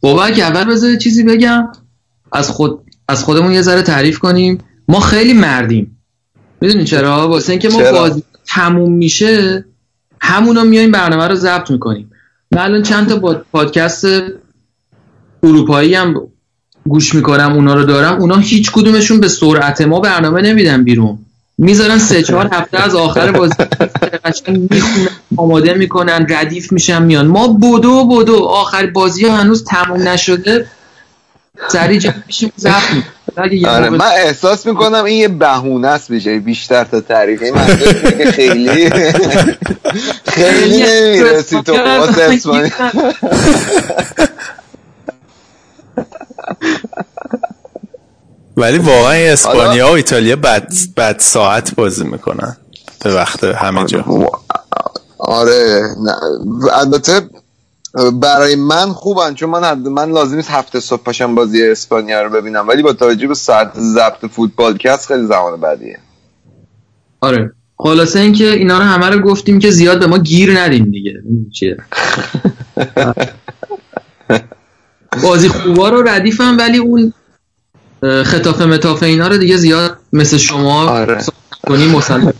بابک 0.00 0.38
اول 0.38 0.64
بذار 0.64 0.96
چیزی 0.96 1.22
بگم. 1.22 1.72
از 2.32 2.50
خود 2.50 2.84
از 3.08 3.24
خودمون 3.24 3.52
یه 3.52 3.62
ذره 3.62 3.82
تعریف 3.82 4.18
کنیم. 4.18 4.58
ما 4.88 5.00
خیلی 5.00 5.32
مردیم. 5.32 5.98
می‌دونی 6.60 6.84
چرا؟ 6.84 7.28
واسه 7.28 7.50
اینکه 7.52 7.68
ما؟ 7.68 7.92
بازی 7.92 8.22
تموم 8.46 8.92
میشه 8.92 9.64
همونا 10.20 10.64
میایم 10.64 10.92
برنامه 10.92 11.28
رو 11.28 11.34
ضبط 11.34 11.70
می‌کنیم. 11.70 12.10
من 12.50 12.62
الان 12.62 12.82
چند 12.82 13.08
تا 13.08 13.44
پادکست 13.52 14.06
اروپایی 15.42 15.94
هم 15.94 16.14
گوش 16.88 17.14
می‌کنم 17.14 17.52
اونا 17.52 17.74
رو 17.74 17.84
دارم. 17.84 18.20
اونا 18.20 18.36
هیچ 18.36 18.72
کدومشون 18.72 19.20
به 19.20 19.28
سرعت 19.28 19.80
ما 19.80 20.00
برنامه 20.00 20.42
نمیدن 20.42 20.84
بیرون. 20.84 21.18
می‌ذارن 21.58 21.98
سه 21.98 22.22
چهار 22.22 22.48
هفته 22.52 22.82
از 22.82 22.94
آخر 22.94 23.32
بازی 23.32 23.54
می‌خونن 24.48 25.08
آماده 25.36 25.74
می‌کنن 25.74 26.26
ردیف 26.30 26.72
میشن 26.72 27.02
میان. 27.02 27.26
ما 27.26 27.48
بدو 27.48 28.04
بدو. 28.04 28.36
آخر 28.36 28.86
بازی 28.86 29.26
ها 29.26 29.36
هنوز 29.36 29.64
تموم 29.64 30.08
نشده. 30.08 30.66
سریع 31.68 31.98
جمع 31.98 32.14
میشیم 32.26 32.52
یه 33.52 33.68
آره 33.68 33.90
من 33.90 34.06
احساس 34.06 34.66
می‌کنم 34.66 35.04
این 35.04 35.20
یه 35.20 35.28
بهونه 35.28 35.88
است 35.88 36.12
بشه 36.12 36.38
بیشتر 36.38 36.84
تا 36.84 37.00
تعریف 37.00 37.42
این 37.42 37.54
که 38.18 38.30
خیلی 38.30 38.90
خیلی 40.36 40.82
نمی‌رسی 40.82 41.62
تو 41.62 41.76
واسه 41.76 42.22
اسپانیا 42.22 42.70
ولی 48.56 48.78
واقعا 48.78 49.32
اسپانیا 49.32 49.88
و 49.88 49.90
ایتالیا 49.90 50.36
بد, 50.36 50.72
بد 50.96 51.18
ساعت 51.18 51.74
بازی 51.74 52.04
می‌کنن. 52.04 52.56
به 53.04 53.14
وقت 53.14 53.44
همه 53.44 53.86
جا. 53.86 54.04
آره 55.18 55.82
نه. 56.04 56.14
البته 56.72 57.20
برای 57.96 58.56
من 58.56 58.92
خوبن 58.92 59.34
چون 59.34 59.50
من 59.50 59.64
حد 59.64 59.88
من 59.88 60.10
لازم 60.10 60.36
نیست 60.36 60.50
هفته 60.50 60.80
صبح 60.80 61.02
پاشم 61.02 61.34
بازی 61.34 61.62
اسپانیا 61.62 62.22
رو 62.22 62.30
ببینم. 62.30 62.68
ولی 62.68 62.82
با 62.82 62.92
توجه 62.92 63.26
به 63.26 63.34
ساعت 63.34 63.72
ضبط 63.78 64.26
فوتبال 64.30 64.76
که 64.76 64.90
هست 64.90 65.06
خیلی 65.06 65.26
زمان 65.26 65.60
بعدیه 65.60 65.98
آره. 67.20 67.52
خلاصه 67.76 68.20
اینکه 68.20 68.52
اینا 68.52 68.78
رو 68.78 68.84
همه 68.84 69.06
رو 69.06 69.20
گفتیم 69.20 69.58
که 69.58 69.70
زیاد 69.70 70.00
به 70.00 70.06
ما 70.06 70.18
گیر 70.18 70.60
ندیم 70.60 70.84
دیگه. 70.84 71.12
چیه؟ 71.52 71.76
بازی 75.22 75.48
خوبا 75.48 75.88
رو 75.88 76.08
ردیفم 76.08 76.56
ولی 76.58 76.78
اون 76.78 77.12
خطافه 78.02 78.66
متافه 78.66 79.06
اینا 79.06 79.28
رو 79.28 79.36
دیگه 79.36 79.56
زیاد 79.56 79.98
مثل 80.12 80.36
شما 80.36 80.90
آره. 80.90 81.18
کنی 81.66 81.86
مسلم 81.86 82.32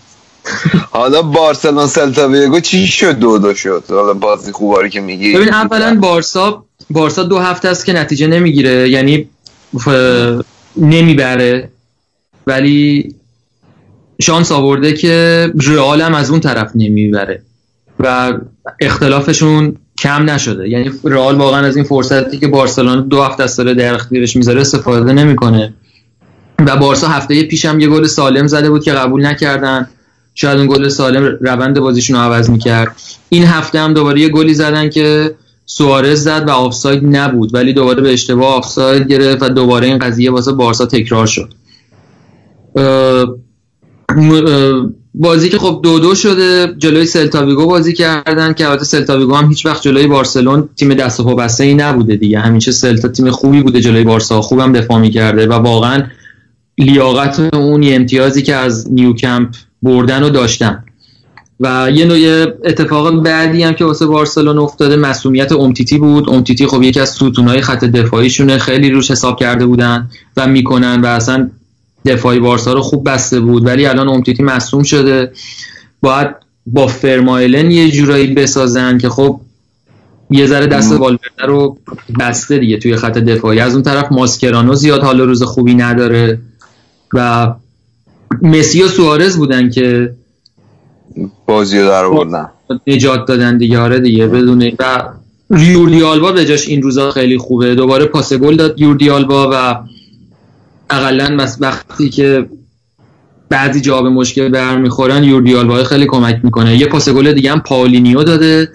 حالا 0.90 1.22
بارسلون 1.22 1.86
سلتا 1.86 2.28
ویگو 2.28 2.60
چی 2.60 2.86
شد 2.86 3.12
دو 3.18 3.38
دو 3.38 3.54
شد؟ 3.54 3.84
حالا 3.88 4.14
بازی 4.14 4.52
خوباری 4.52 4.90
که 4.90 5.00
میگی؟ 5.00 5.34
ببین 5.34 5.54
اولا 5.54 5.98
بارسا 6.00 6.64
بارسا 6.90 7.22
دو 7.22 7.38
هفته 7.38 7.68
است 7.68 7.86
که 7.86 7.92
نتیجه 7.92 8.26
نمی‌گیره. 8.26 8.90
یعنی 8.90 9.28
ف- 9.76 10.44
نمی‌بره. 10.76 11.70
ولی 12.46 13.14
شانس 14.22 14.52
آورده 14.52 14.92
که 14.92 15.48
رئال 15.66 16.00
هم 16.00 16.14
از 16.14 16.30
اون 16.30 16.40
طرف 16.40 16.70
نمی‌بره 16.74 17.42
و 18.00 18.32
اختلافشون 18.80 19.76
کم 19.98 20.30
نشده. 20.30 20.68
یعنی 20.68 20.90
رئال 21.04 21.34
واقعا 21.34 21.66
از 21.66 21.76
این 21.76 21.84
فرصتی 21.84 22.38
که 22.38 22.48
بارسلونا 22.48 22.96
دو 22.96 23.22
هفته 23.22 23.42
است 23.42 23.58
داره 23.58 23.74
در 23.74 23.94
اختیارش 23.94 24.36
می‌ذاره 24.36 24.60
استفاده 24.60 25.12
نمی‌کنه. 25.12 25.74
و 26.66 26.76
بارسا 26.76 27.08
هفته 27.08 27.42
پیش 27.42 27.64
هم 27.64 27.80
یه 27.80 27.88
گل 27.88 28.06
سالم 28.06 28.46
زده 28.46 28.70
بود 28.70 28.84
که 28.84 28.92
قبول 28.92 29.26
نکردن. 29.26 29.88
شاید 30.38 30.58
اون 30.58 30.66
گل 30.66 30.88
سالم 30.88 31.38
روند 31.40 31.80
بازیشون 31.80 32.16
رو 32.16 32.22
عوض 32.22 32.50
می‌کرد. 32.50 32.96
این 33.28 33.44
هفته 33.44 33.78
هم 33.78 33.94
دوباره 33.94 34.20
یه 34.20 34.28
گلی 34.28 34.54
زدن 34.54 34.90
که 34.90 35.34
سوارز 35.66 36.24
زد 36.24 36.44
و 36.48 36.50
آفساید 36.50 37.16
نبود 37.16 37.54
ولی 37.54 37.72
دوباره 37.72 38.02
به 38.02 38.12
اشتباه 38.12 38.54
آفساید 38.54 39.08
گرفت 39.08 39.42
و 39.42 39.48
دوباره 39.48 39.86
این 39.86 39.98
قضیه 39.98 40.30
واسه 40.30 40.52
بارسا 40.52 40.86
تکرار 40.86 41.26
شد. 41.26 41.54
بازی 45.14 45.48
که 45.48 45.58
خب 45.58 45.80
دو 45.82 45.98
دو 45.98 46.14
شده 46.14 46.74
جلوی 46.78 47.06
سلتاویگو 47.06 47.66
بازی 47.66 47.92
کردن 47.92 48.52
که 48.52 48.68
البته 48.68 48.84
سلتاویگو 48.84 49.34
هم 49.34 49.48
هیچ 49.48 49.66
وقت 49.66 49.82
جلوی 49.82 50.06
بارسلون 50.06 50.68
تیم 50.76 50.94
دست 50.94 51.20
و 51.20 51.48
ای 51.60 51.74
نبوده 51.74 52.16
دیگه. 52.16 52.38
همیشه 52.38 52.72
سلتا 52.72 53.08
تیم 53.08 53.30
خوبی 53.30 53.62
بوده 53.62 53.80
جلوی 53.80 54.04
بارسا 54.04 54.40
خوبم 54.40 54.72
دفاع 54.72 54.98
می‌کرده 54.98 55.46
و 55.46 55.52
واقعا 55.52 56.02
لیاقت 56.78 57.54
اون 57.54 57.84
امتیازی 57.84 58.42
که 58.42 58.54
از 58.54 58.92
نیوکمپ 58.92 59.48
بردن 59.82 60.22
و 60.22 60.30
داشتن 60.30 60.84
و 61.60 61.90
یه 61.94 62.04
نوع 62.04 62.46
اتفاق 62.64 63.22
بعدی 63.22 63.62
هم 63.62 63.72
که 63.72 63.84
واسه 63.84 64.06
بارسلون 64.06 64.58
افتاده 64.58 64.96
مسئولیت 64.96 65.52
امتیتی 65.52 65.98
بود. 65.98 66.30
امتیتی 66.30 66.66
خب 66.66 66.82
یکی 66.82 67.00
از 67.00 67.08
ستونهای 67.08 67.60
خط 67.60 67.84
دفاعیشونه. 67.84 68.58
خیلی 68.58 68.90
روش 68.90 69.10
حساب 69.10 69.40
کرده 69.40 69.66
بودن 69.66 70.10
و 70.36 70.46
می‌کنن 70.46 71.00
و 71.00 71.06
اصلا 71.06 71.50
دفاعی 72.04 72.38
بارسا 72.38 72.72
رو 72.72 72.82
خوب 72.82 73.10
بسته 73.10 73.40
بود. 73.40 73.66
ولی 73.66 73.86
الان 73.86 74.08
امتیتی 74.08 74.42
مصوم 74.42 74.82
شده. 74.82 75.32
باید 76.00 76.28
با 76.66 76.86
فرمایلن 76.86 77.70
یه 77.70 77.90
جورایی 77.90 78.26
بسازن 78.26 78.98
که 78.98 79.08
خب 79.08 79.40
یه 80.30 80.46
ذره 80.46 80.66
دست 80.66 80.92
والورده 80.92 81.46
رو 81.46 81.78
بسته 82.20 82.58
دیگه 82.58 82.76
توی 82.76 82.96
خط 82.96 83.18
دفاعی. 83.18 83.60
از 83.60 83.74
اون 83.74 83.82
طرف 83.82 84.12
ماسکرانو 84.12 84.74
زیاد 84.74 85.02
حال 85.02 85.20
روز 85.20 85.42
خوبی 85.42 85.74
نداره 85.74 86.38
و 87.12 87.54
مسی 88.42 88.82
و 88.82 88.88
سوارز 88.88 89.36
بودن 89.36 89.70
که 89.70 90.14
بازی 91.46 91.78
در 91.78 92.04
آوردن. 92.04 92.48
نجات 92.86 93.26
دادن 93.26 93.58
دیگه 93.58 93.78
آره 93.78 94.00
دیگه 94.00 94.26
بدون 94.26 94.72
و 94.78 95.02
یوردی 95.58 96.02
آلبا 96.02 96.32
به 96.32 96.44
جاش 96.44 96.68
این 96.68 96.82
روزا 96.82 97.10
خیلی 97.10 97.38
خوبه. 97.38 97.74
دوباره 97.74 98.06
پاس 98.06 98.32
گل 98.32 98.56
داد 98.56 98.80
یوردی 98.80 99.10
آلبا 99.10 99.50
و 99.52 99.78
اقلا 100.90 101.36
بس 101.36 101.56
وقتی 101.60 102.10
که 102.10 102.46
بعضی 103.48 103.80
جا 103.80 104.02
به 104.02 104.08
مشکل 104.08 104.48
برمیخورن 104.48 105.24
یوردی 105.24 105.54
آلبا 105.54 105.84
خیلی 105.84 106.06
کمک 106.06 106.40
می‌کنه. 106.42 106.76
یه 106.76 106.86
پاس 106.86 107.08
گل 107.08 107.32
دیگه 107.32 107.52
هم 107.52 107.60
پاولینیو 107.60 108.22
داده 108.22 108.68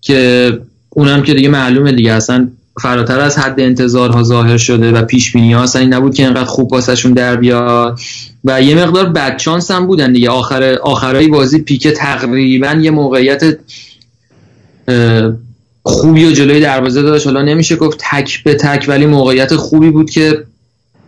که 0.00 0.52
اونم 0.88 1.22
که 1.22 1.34
دیگه 1.34 1.48
معلومه 1.48 1.92
دیگه 1.92 2.12
اصلا 2.12 2.48
فراتر 2.80 3.20
از 3.20 3.38
حد 3.38 3.60
انتظارها 3.60 4.22
ظاهر 4.22 4.56
شده 4.56 4.92
و 4.92 5.04
پیش 5.04 5.32
بینی 5.32 5.52
ها 5.52 5.62
اصلا 5.62 5.82
این 5.82 5.94
نبود 5.94 6.14
که 6.14 6.22
اینقدر 6.24 6.44
خوب 6.44 6.70
پاسشون 6.70 7.12
در 7.12 7.36
بیاد. 7.36 8.00
و 8.44 8.62
یه 8.62 8.74
مقدار 8.74 9.06
بدچانس 9.06 9.70
هم 9.70 9.86
بودن 9.86 10.12
دیگه. 10.12 10.30
آخر 10.30 10.62
آخرای 10.82 11.28
بازی 11.28 11.58
پیکه 11.58 11.90
تقریبا 11.90 12.72
یه 12.72 12.90
موقعیت 12.90 13.58
خوبی 15.82 16.26
و 16.26 16.30
جلوی 16.30 16.60
دروازه 16.60 17.02
داشت. 17.02 17.26
حالا 17.26 17.42
نمیشه 17.42 17.76
گفت 17.76 17.98
تک 18.10 18.44
به 18.44 18.54
تک 18.54 18.84
ولی 18.88 19.06
موقعیت 19.06 19.56
خوبی 19.56 19.90
بود 19.90 20.10
که 20.10 20.44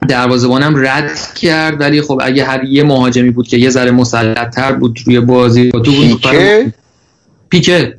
دروازه‌بانم 0.08 0.86
رد 0.86 1.34
کرد. 1.34 1.80
ولی 1.80 2.02
خب 2.02 2.20
اگه 2.22 2.44
هر 2.44 2.64
یه 2.64 2.82
مهاجمی 2.82 3.30
بود 3.30 3.48
که 3.48 3.56
یه 3.56 3.70
ذره 3.70 3.90
مسلط‌تر 3.90 4.72
بود 4.72 4.98
روی 5.06 5.20
بازی 5.20 5.70
تو 5.70 5.78
بود. 5.78 6.20
پیکه؟ 6.20 6.72
پیکه. 7.48 7.98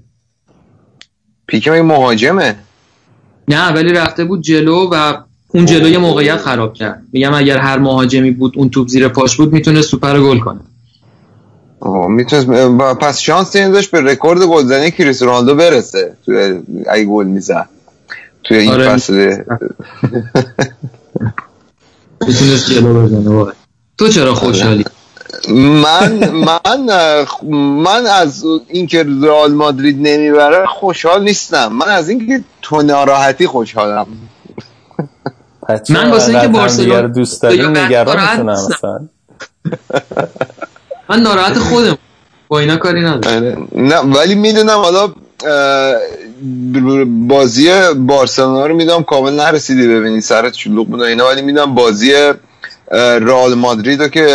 پیکه 1.47 1.71
مهاجمه؟ 1.71 2.55
نه 3.47 3.73
ولی 3.73 3.93
رفته 3.93 4.23
بود 4.23 4.41
جلو 4.41 4.89
و 4.91 5.13
اون 5.47 5.65
جلو 5.65 5.89
یه 5.89 5.97
موقعیت 5.97 6.37
خراب 6.37 6.73
کرد. 6.73 7.01
میگم 7.13 7.33
اگر 7.33 7.57
هر 7.57 7.77
مهاجمی 7.79 8.31
بود 8.31 8.53
اون 8.57 8.69
توپ 8.69 8.87
زیر 8.87 9.07
پاش 9.07 9.37
بود 9.37 9.53
می‌تونه 9.53 9.81
سوپر 9.81 10.19
گل 10.19 10.39
کنه. 10.39 10.59
می‌تونست 12.09 12.47
با- 12.47 12.93
پس 12.93 13.19
شانس 13.19 13.55
این 13.55 13.71
داشت 13.71 13.91
به 13.91 14.01
رکورد 14.01 14.41
گلزنی 14.41 14.91
کریس 14.91 15.23
رونالدو 15.23 15.55
برسه. 15.55 16.17
توی 16.25 16.59
اگه 16.89 17.05
گل 17.05 17.25
می‌زد. 17.25 17.69
توی 18.43 18.57
این 18.57 18.71
آره. 18.71 18.89
فصل. 18.89 19.37
می‌تونست 22.27 22.71
جلو 22.71 23.03
بزنه 23.03 23.45
تو 23.97 24.07
چرا 24.07 24.33
خوشحالی؟ 24.33 24.85
من 25.53 26.29
من 26.29 27.25
من 27.83 28.05
از 28.07 28.45
اینکه 28.67 29.05
رئال 29.21 29.53
مادرید 29.53 30.07
نمی‌بره 30.07 30.65
خوشحال 30.65 31.23
نیستم. 31.23 31.67
من 31.73 31.87
از 31.87 32.09
اینکه 32.09 32.43
تو 32.61 32.81
ناراحتی 32.81 33.47
خوشحالم. 33.47 34.07
من 35.89 36.11
واسه 36.11 36.29
اینکه 36.29 36.47
انقدر 36.47 36.47
بارسلون- 36.47 36.91
همدیگه 36.91 37.01
رو 37.01 37.07
دوست 37.07 37.45
نگرانتونم 37.45 38.49
ناراحت 38.49 38.73
اصلا. 38.73 38.99
من 41.09 41.19
ناراحت 41.19 41.57
خودم. 41.59 41.97
با 42.47 42.59
اینا 42.59 42.77
کاری 42.77 43.01
ندارم. 43.01 43.35
آره. 43.43 43.57
نه 43.75 43.97
ولی 43.97 44.35
می‌دونم 44.35 44.77
حالا 44.77 45.13
بازی 47.27 47.69
بارسلونا 47.95 48.65
رو 48.65 48.75
می‌دونم 48.75 49.03
کامل 49.03 49.33
نرسیدی 49.33 49.87
ببینی 49.87 50.21
سرت 50.21 50.53
شلوغ 50.53 50.87
بود 50.87 51.01
اینا 51.01 51.27
ولی 51.27 51.41
می‌دونم 51.41 51.75
بازی 51.75 52.13
رئال 52.91 53.53
مادرید 53.53 54.01
رو 54.01 54.07
که 54.07 54.25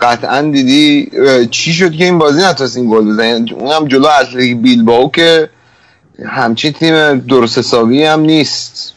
قطعا 0.00 0.42
دیدی 0.42 1.10
چی 1.50 1.72
شد 1.72 1.92
که 1.92 2.04
این 2.04 2.18
بازی 2.18 2.42
نتونست 2.42 2.76
این 2.76 2.90
گل 2.90 3.04
بزنه؟ 3.12 3.44
اونم 3.54 3.88
جلو 3.88 4.06
اتلتیک 4.20 4.56
بیلبائو 4.56 5.10
که 5.10 5.48
همچین 6.26 6.72
تیم 6.72 7.18
درست 7.18 7.58
حسابی 7.58 8.02
هم 8.02 8.20
نیست. 8.20 8.94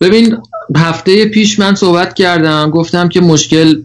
ببین 0.00 0.36
هفته 0.76 1.26
پیش 1.26 1.58
من 1.58 1.74
صحبت 1.74 2.14
کردم 2.14 2.70
گفتم 2.70 3.08
که 3.08 3.20
مشکل 3.20 3.82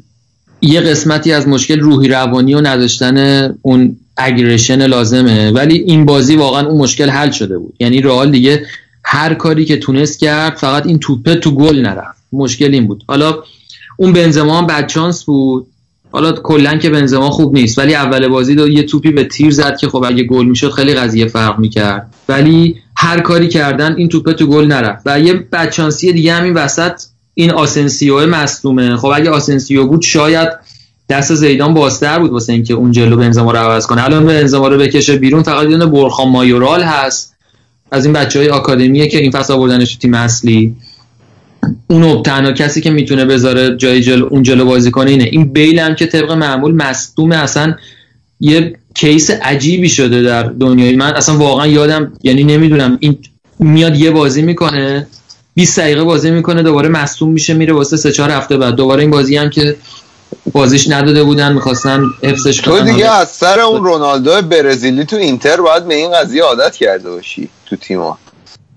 یه 0.62 0.82
قسمتی 0.82 1.34
از 1.34 1.48
مشکل 1.48 1.80
روحی 1.80 2.08
روانی 2.08 2.54
و 2.54 2.62
نداشتن 2.62 3.50
اون 3.62 3.98
اگریشن 4.18 4.86
لازمه 4.88 5.52
ولی 5.52 5.78
این 5.78 6.06
بازی 6.06 6.36
واقعا 6.36 6.68
اون 6.68 6.78
مشکل 6.78 7.10
حل 7.10 7.32
شده 7.32 7.58
بود. 7.58 7.74
یعنی 7.80 8.02
رئال 8.02 8.32
دیگه 8.32 8.66
هر 9.04 9.34
کاری 9.34 9.66
که 9.66 9.78
تونست 9.78 10.20
کرد 10.20 10.56
فقط 10.58 10.86
این 10.86 11.00
توپه 11.00 11.36
تو 11.36 11.52
گل 11.52 11.80
نرفت. 11.80 12.20
مشکل 12.32 12.74
این 12.74 12.88
بود. 12.88 13.04
حالا 13.08 13.44
اون 14.00 14.14
بنزما 14.14 14.58
هم 14.58 14.68
بدشانس 14.68 15.24
بود. 15.24 15.68
حالا 16.12 16.32
کلا 16.32 16.78
که 16.78 16.90
بنزما 16.90 17.30
خوب 17.30 17.54
نیست 17.54 17.78
ولی 17.78 17.96
اول 17.96 18.28
بازی 18.28 18.56
دو 18.56 18.70
یه 18.70 18.84
توپی 18.84 19.12
به 19.12 19.24
تیر 19.24 19.52
زد 19.52 19.78
که 19.78 19.88
خب 19.88 20.04
اگه 20.08 20.24
گل 20.24 20.46
می‌شد 20.46 20.72
خیلی 20.72 20.94
قضیه 20.94 21.28
فرق 21.28 21.60
می‌کرد. 21.60 22.14
ولی 22.30 22.76
هر 22.96 23.20
کاری 23.20 23.48
کردن 23.48 23.96
این 23.96 24.10
توپه 24.10 24.34
تو 24.34 24.48
گل 24.48 24.66
نرفت. 24.66 25.02
و 25.06 25.20
یه 25.20 25.34
بدشانسی 25.34 26.14
دیگه 26.14 26.34
هم 26.34 26.44
این 26.44 26.54
وسط 26.54 27.02
این 27.34 27.52
آسنسیو 27.52 28.28
مصدومه 28.28 28.96
خب 28.98 29.12
اگه 29.16 29.30
آسنسیو 29.30 29.88
بود 29.88 30.02
شاید 30.02 30.50
دست 31.10 31.36
زیدان 31.36 31.74
بازتر 31.74 32.20
بود 32.20 32.32
واسه 32.32 32.54
اینکه 32.54 32.74
اون 32.74 32.92
جلو 32.92 33.18
بنزما 33.18 33.52
رو 33.52 33.58
عوض 33.58 33.86
کنه. 33.86 34.04
الان 34.04 34.26
بنزما 34.26 34.68
رو 34.68 34.78
بکشه 34.78 35.18
بیرون 35.18 35.44
فقط 35.44 35.70
یه 35.70 35.78
بورخا 35.78 36.30
مایورال 36.30 36.84
هست. 36.84 37.36
از 37.92 38.06
این 38.06 38.14
بچه 38.14 38.40
های 38.40 38.50
آکادمیه 38.50 39.08
که 39.08 39.18
این 39.18 39.32
فصل 39.32 39.54
آوردنش 39.54 39.94
تو 39.94 40.00
تیم 40.00 40.14
اصلی. 40.14 40.76
اونو 41.90 42.22
تنها 42.22 42.52
کسی 42.52 42.82
که 42.82 42.90
می‌تونه 42.90 43.26
بذاره 43.26 43.78
جای 43.78 44.02
جلو 44.02 44.28
اون 44.30 44.44
جلو 44.44 44.66
بازی 44.66 44.92
کنه 44.92 45.12
اینه. 45.12 45.24
این 45.24 45.54
بیل 45.54 45.80
هم 45.80 45.96
که 45.96 46.06
طبق 46.06 46.32
معمول 46.32 46.76
مصدوم 46.76 47.32
اصلا 47.32 47.76
یه 48.40 48.76
case 48.96 49.32
عجیبی 49.32 49.90
شده 49.90 50.22
در 50.22 50.44
دنیای. 50.44 50.96
من 50.96 51.14
اصلا 51.14 51.38
واقعا 51.38 51.68
یادم 51.68 52.14
یعنی 52.24 52.44
نمی‌دونم 52.44 52.98
این 53.00 53.18
میاد 53.60 53.96
یه 54.00 54.12
بازی 54.12 54.42
می‌کنه 54.42 55.08
20 55.56 55.80
دقیقه 55.80 56.04
بازی 56.04 56.32
می‌کنه 56.32 56.64
دوباره 56.64 56.90
مصدوم 56.90 57.30
میشه 57.30 57.54
میره 57.54 57.74
واسه 57.74 57.98
سه 57.98 58.12
چهار 58.12 58.30
هفته 58.30 58.58
بعد. 58.58 58.76
دوباره 58.76 59.02
این 59.02 59.12
بازی 59.12 59.38
هم 59.38 59.50
که 59.50 59.76
بازیش 60.52 60.90
نداده 60.90 61.24
بودن 61.24 61.54
می‌خواستن 61.54 62.04
حفظش 62.24 62.58
تو 62.58 62.72
کنن. 62.72 62.92
دیگه 62.92 63.12
از 63.12 63.30
سر 63.30 63.60
اون 63.60 63.84
رونالدو 63.84 64.42
برزیلی 64.42 65.06
تو 65.06 65.16
اینتر 65.16 65.62
باید 65.62 65.88
به 65.88 65.96
این 65.96 66.12
قضیه 66.12 66.44
عادت 66.44 66.76
کرده 66.76 67.10
باشی 67.10 67.50
تو 67.66 67.76
تیما 67.76 68.18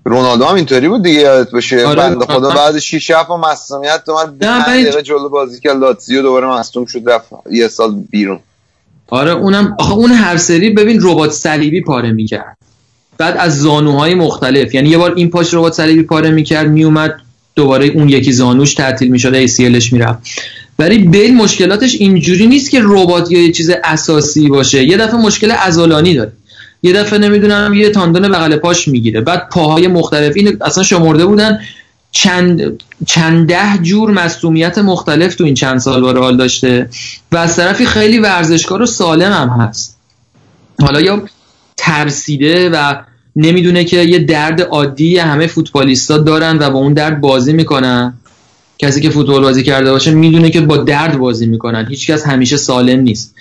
رونالدو 0.05 0.45
هم 0.45 0.55
اینطوری 0.55 0.87
بود 0.89 1.03
دیگه 1.03 1.19
یادت 1.19 1.51
باشه. 1.51 1.85
آره، 1.85 1.95
بنده 1.95 2.25
خدا. 2.25 2.49
بعد 2.49 2.79
6 2.79 3.11
7 3.11 3.29
مصونیت 3.31 4.03
تو 4.05 4.13
من 4.13 4.33
نه، 4.41 4.63
5 4.63 4.67
ولی- 4.67 4.83
دقیقه 4.83 5.01
جلو 5.01 5.29
بازی 5.29 5.59
کرد 5.59 5.77
لاتزیو 5.77 6.21
دوباره 6.21 6.47
مصدوم 6.47 6.85
شد 6.85 7.01
رفت 7.09 7.27
یه 7.51 7.67
سال 7.67 7.95
بیرون. 8.09 8.39
آره 9.09 9.31
اونم 9.31 9.75
آخه 9.79 9.93
اون 9.93 10.11
هر 10.11 10.37
سری 10.37 10.69
ببین 10.69 10.99
ربات 11.01 11.31
صلیبی 11.31 11.81
پاره 11.81 12.11
می‌کرد. 12.11 12.57
بعد 13.17 13.37
از 13.37 13.59
زانوهای 13.61 14.15
مختلف 14.15 14.73
یعنی 14.75 14.89
یه 14.89 14.97
بار 14.97 15.13
این 15.15 15.29
پاش 15.29 15.53
ربات 15.53 15.73
صلیبی 15.73 16.03
پاره 16.03 16.31
می‌کرد 16.31 16.67
میومد 16.69 17.15
دوباره 17.55 17.85
اون 17.85 18.09
یکی 18.09 18.31
زانوش 18.31 18.73
تعطیل 18.73 19.07
می‌شد 19.11 19.47
ACLش 19.47 19.93
می‌رفت. 19.93 20.19
ولی 20.79 20.97
بیل 20.99 21.35
مشکلاتش 21.35 21.95
اینجوری 21.95 22.47
نیست 22.47 22.71
که 22.71 22.79
ربات 22.83 23.31
یا 23.31 23.43
یه 23.43 23.51
چیز 23.51 23.71
اساسی 23.83 24.47
باشه. 24.47 24.83
یه 24.83 24.97
دفعه 24.97 25.15
مشکل 25.15 25.51
عضلانی 25.51 26.13
داره. 26.13 26.31
یه 26.83 26.93
دفعه 26.93 27.19
نمی‌دونم 27.19 27.73
یه 27.73 27.89
تاندون 27.89 28.27
بغل 28.27 28.55
پاش 28.55 28.87
می‌گیره. 28.87 29.21
بعد 29.21 29.49
پاهای 29.49 29.87
مختلف 29.87 30.33
این 30.35 30.57
اصلا 30.61 30.83
شمرده 30.83 31.25
بودن. 31.25 31.59
چند 32.11 32.83
چند 33.07 33.47
ده 33.47 33.77
جور 33.81 34.11
مصومیت 34.11 34.77
مختلف 34.77 35.35
تو 35.35 35.43
این 35.43 35.53
چند 35.53 35.77
سال 35.77 36.01
با 36.01 36.11
رئال 36.11 36.37
داشته 36.37 36.89
و 37.31 37.37
از 37.37 37.55
طرفی 37.55 37.85
خیلی 37.85 38.19
ورزشکار 38.19 38.81
و 38.81 38.85
سالم 38.85 39.31
هم 39.31 39.49
هست. 39.49 39.97
حالا 40.81 41.01
یا 41.01 41.23
ترسیده 41.77 42.69
و 42.69 42.95
نمی‌دونه 43.35 43.83
که 43.83 43.97
یه 43.97 44.19
درد 44.19 44.61
عادی 44.61 45.17
همه 45.17 45.47
فوتبالیستا 45.47 46.17
دارن 46.17 46.57
و 46.59 46.69
با 46.69 46.79
اون 46.79 46.93
درد 46.93 47.21
بازی 47.21 47.53
می‌کنن. 47.53 48.13
کسی 48.79 49.01
که 49.01 49.09
فوتبال 49.09 49.41
بازی 49.41 49.63
کرده 49.63 49.91
باشه 49.91 50.11
می‌دونه 50.11 50.49
که 50.49 50.61
با 50.61 50.77
درد 50.77 51.17
بازی 51.17 51.45
می‌کنن. 51.45 51.87
هیچکس 51.89 52.27
همیشه 52.27 52.57
سالم 52.57 52.99
نیست. 52.99 53.35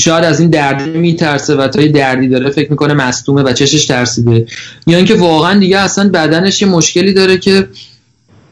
شاید 0.00 0.24
از 0.24 0.40
این 0.40 0.50
درد 0.50 0.82
میترسه 0.96 1.54
و 1.54 1.68
تا 1.68 1.82
یه 1.82 1.88
دردی 1.88 2.28
داره 2.28 2.50
فکر 2.50 2.70
می‌کنه 2.70 2.94
مصدومه 2.94 3.42
و 3.42 3.52
چشش 3.52 3.86
ترسیده. 3.86 4.46
یا 4.86 4.96
اینکه 4.96 5.14
واقعا 5.14 5.58
دیگه 5.58 5.78
اصلا 5.78 6.08
بدنش 6.08 6.62
یه 6.62 6.68
مشکلی 6.68 7.12
داره 7.12 7.38
که 7.38 7.68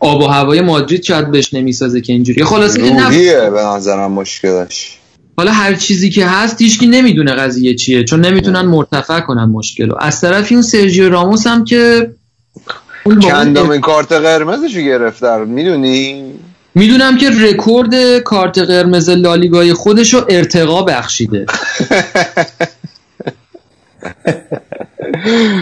آب 0.01 0.20
و 0.20 0.27
هوای 0.27 0.60
مادرید 0.60 1.02
شاید 1.02 1.31
بهش 1.31 1.55
نمی‌سازه 1.55 2.01
که 2.01 2.12
اینجوری 2.12 2.44
خلاصه 2.44 2.82
که 2.82 2.94
نه. 2.94 3.06
روحیه 3.06 3.51
به 3.51 3.60
نظرم 3.62 4.12
مشکلش. 4.12 4.98
حالا 5.36 5.52
هر 5.52 5.74
چیزی 5.74 6.10
که 6.10 6.27
هست 6.27 6.62
هیچکی 6.62 6.86
نمی‌دونه 6.86 7.32
قضیه 7.32 7.74
چیه 7.74 8.05
چون 8.05 8.20
نمی‌تونن 8.20 8.60
مرتفع 8.60 9.20
کنن 9.20 9.44
مشکل 9.44 9.89
رو 9.89 9.97
از 10.01 10.20
طرفی 10.20 10.55
اون 10.55 10.62
سرجیو 10.62 11.09
راموس 11.09 11.47
هم 11.47 11.64
که 11.64 12.10
چندمین 13.23 13.81
کارت 13.81 14.12
قرمزشو 14.12 14.81
گرفت 14.80 15.44
می‌دونی؟ 15.44 16.24
می‌دونم 16.74 17.19
که 17.19 17.31
رکورد 17.31 18.19
کارت 18.19 18.59
قرمز 18.59 19.11
لالیگای 19.11 19.73
خودش 19.73 20.15
رو 20.15 20.24
ارتقا 20.28 20.82
بخشیده. 20.82 21.47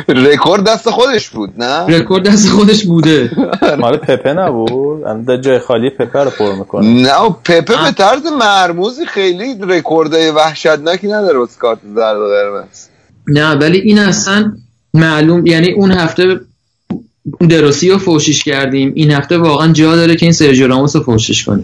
رکورد 0.08 0.64
دست 0.64 0.90
خودش 0.90 1.28
بود 1.28 1.50
نه؟ 1.58 1.98
رکورد 1.98 2.28
دست 2.28 2.48
خودش 2.48 2.84
بوده. 2.84 3.30
مال 3.78 3.96
پپه 3.96 4.32
نبود؟ 4.32 5.02
الان 5.02 5.24
داره 5.24 5.40
جای 5.40 5.58
خالی 5.58 5.90
پپه 5.90 6.24
رو 6.24 6.30
پر 6.30 6.52
می‌کنه. 6.54 6.86
نه 6.86 7.14
و 7.14 7.30
پپه 7.30 7.76
به 7.84 7.92
طرز 7.96 8.26
مرموزی 8.26 9.06
خیلی 9.06 9.56
رکوردهای 9.60 10.30
وحشتناکی 10.30 11.06
نداره 11.06 11.38
واسه 11.38 11.58
کارت 11.58 11.78
زرد 11.94 12.16
و 12.16 12.28
قرمز. 12.28 12.88
نه 13.28 13.54
ولی 13.54 13.78
این 13.78 13.98
اصلا 13.98 14.52
معلوم 14.94 15.46
یعنی 15.46 15.72
اون 15.72 15.92
هفته 15.92 16.40
دروسی 17.48 17.90
رو 17.90 17.98
فوشش 17.98 18.44
کردیم. 18.44 18.92
این 18.94 19.10
هفته 19.10 19.38
واقعا 19.38 19.72
جا 19.72 19.96
داره 19.96 20.16
که 20.16 20.26
این 20.26 20.32
سرژیو 20.32 20.66
راموس 20.66 20.96
رو 20.96 21.02
فوشش 21.02 21.44
کنی 21.44 21.62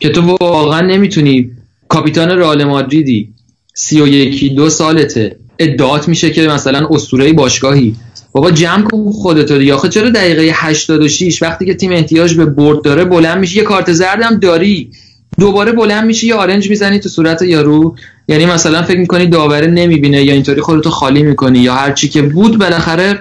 که 0.00 0.08
تو 0.08 0.36
واقعا 0.40 0.80
نمی‌تونی. 0.80 1.50
کاپیتان 1.88 2.30
رئال 2.30 2.64
مادریدی 2.64 3.28
سی 3.74 4.00
و 4.00 4.06
یکی 4.06 4.48
دو 4.48 4.70
سالته. 4.70 5.36
ادعات 5.58 6.08
میشه 6.08 6.30
که 6.30 6.48
مثلا 6.48 6.86
اسطوره 6.90 7.32
باشگاهی. 7.32 7.94
بابا 8.32 8.50
جمع 8.50 8.82
کن 8.82 9.12
خودتو 9.12 9.58
دیگه. 9.58 9.74
آخه 9.74 9.88
چرا 9.88 10.10
دقیقه 10.10 10.50
86 10.54 11.42
وقتی 11.42 11.66
که 11.66 11.74
تیم 11.74 11.92
احتیاج 11.92 12.34
به 12.34 12.44
برد 12.44 12.82
داره 12.82 13.04
بلند 13.04 13.38
میشه 13.38 13.56
یه 13.56 13.62
کارت 13.62 13.92
زردم 13.92 14.38
داری. 14.38 14.90
دوباره 15.38 15.72
بلند 15.72 16.04
میشه 16.06 16.26
یه 16.26 16.34
آرنج 16.34 16.70
می‌زنی 16.70 17.00
تو 17.00 17.08
صورت 17.08 17.42
یارو. 17.42 17.96
یعنی 18.28 18.46
مثلا 18.46 18.82
فکر 18.82 18.98
می‌کنی 18.98 19.26
داوره 19.26 19.66
نمی‌بینه 19.66 20.22
یا 20.22 20.32
اینطوری 20.32 20.60
خودتو 20.60 20.90
خالی 20.90 21.22
می‌کنی 21.22 21.58
یا 21.58 21.74
هر 21.74 21.92
چی 21.92 22.08
که 22.08 22.22
بود 22.22 22.58
بالاخره 22.58 23.20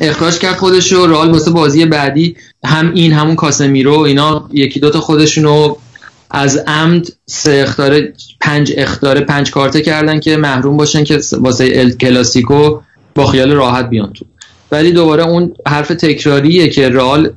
اخراج 0.00 0.38
کرد 0.38 0.56
خودش 0.56 0.92
رو 0.92 1.06
رئال 1.06 1.30
واسه 1.30 1.50
بازی 1.50 1.84
بعدی 1.86 2.36
هم 2.64 2.92
این 2.94 3.12
همون 3.12 3.36
کاسمیرو 3.36 3.98
اینا 3.98 4.48
یکی 4.52 4.80
دوتا 4.80 5.00
خودشونو 5.00 5.74
از 6.30 6.56
عمد 6.56 7.08
سه 7.26 7.50
اختاره 7.62 8.12
پنج 8.40 8.72
اختاره 8.76 9.20
پنج 9.20 9.50
کارته 9.50 9.82
کردن 9.82 10.20
که 10.20 10.36
محروم 10.36 10.76
باشن 10.76 11.04
که 11.04 11.20
واسه 11.32 11.68
ال 11.74 11.90
کلاسیکو 11.90 12.78
با 13.14 13.26
خیال 13.26 13.52
راحت 13.52 13.88
بیان 13.90 14.12
تو. 14.12 14.24
ولی 14.72 14.92
دوباره 14.92 15.26
اون 15.26 15.52
حرف 15.66 15.88
تکراریه 15.88 16.68
که 16.68 16.88
رئال 16.88 17.30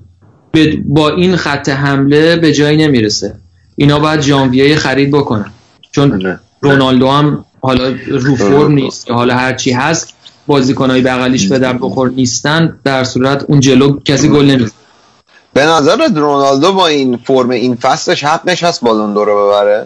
به- 0.52 0.78
با 0.86 1.10
این 1.10 1.36
خط 1.36 1.70
حمله 1.70 2.36
به 2.36 2.54
جایی 2.54 2.78
نمی‌رسه. 2.78 3.36
اینا 3.76 4.00
باید 4.00 4.22
ژانویه 4.22 4.76
خرید 4.76 5.12
بکنن. 5.12 5.52
چون 5.92 6.38
رونالدو 6.62 7.08
هم 7.10 7.46
حالا 7.62 7.96
رو 8.08 8.36
فرم 8.36 8.72
نیست 8.72 9.08
یا 9.10 9.16
حالا 9.16 9.36
هر 9.36 9.54
چی 9.54 9.72
هست. 9.72 10.14
بازیکنای 10.48 11.02
بغلیش 11.02 11.48
به 11.48 11.60
در 11.60 11.74
بخور 11.74 12.10
نیستن 12.10 12.80
در 12.84 13.04
صورت 13.04 13.46
اون 13.48 13.60
جلو 13.60 14.00
کسی 14.00 14.30
گل 14.30 14.46
نمی‌زنه. 14.46 14.72
به 15.54 15.66
نظر 15.66 16.08
رونالدو 16.16 16.74
با 16.74 16.88
این 16.88 17.18
فرم 17.18 17.50
این 17.50 17.76
فصلش 17.76 18.24
حقش 18.24 18.64
هست 18.64 18.82
بالون 18.82 19.14
دور 19.14 19.28
رو 19.28 19.48
ببره؟ 19.48 19.86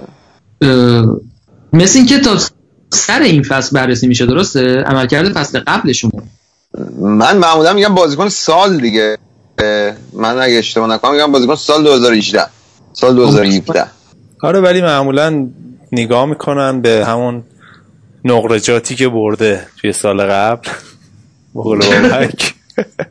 مثل 1.74 1.98
اینکه 1.98 2.20
تا 2.20 2.38
سر 2.90 3.22
این 3.22 3.44
فصل 3.44 3.76
بررسی 3.76 4.08
میشه 4.08 4.26
درسته؟ 4.26 4.84
عملکرد 4.86 5.34
فصل 5.34 5.60
قبلشون 5.60 6.12
من 7.00 7.38
معمولا 7.38 7.74
میگم 7.74 7.96
بازیکن 7.96 8.30
سال 8.30 8.78
دیگه 8.78 9.18
من 10.14 10.38
اگه 10.42 10.58
اشتباه 10.58 10.88
نکنم 10.88 11.12
میگم 11.12 11.32
بازیکن 11.32 11.56
سال 11.56 11.84
2018 11.84 12.46
سال 12.94 13.16
2017 13.16 13.86
آره 14.44 14.60
ولی 14.60 14.82
معمولا 14.82 15.48
نگاه 15.92 16.26
می‌کنن 16.26 16.82
به 16.82 17.06
همون 17.08 17.44
نقرجاتی 18.26 18.96
که 18.96 19.08
برده 19.08 19.68
توی 19.82 19.94
سال 19.94 20.22
قبل. 20.22 20.70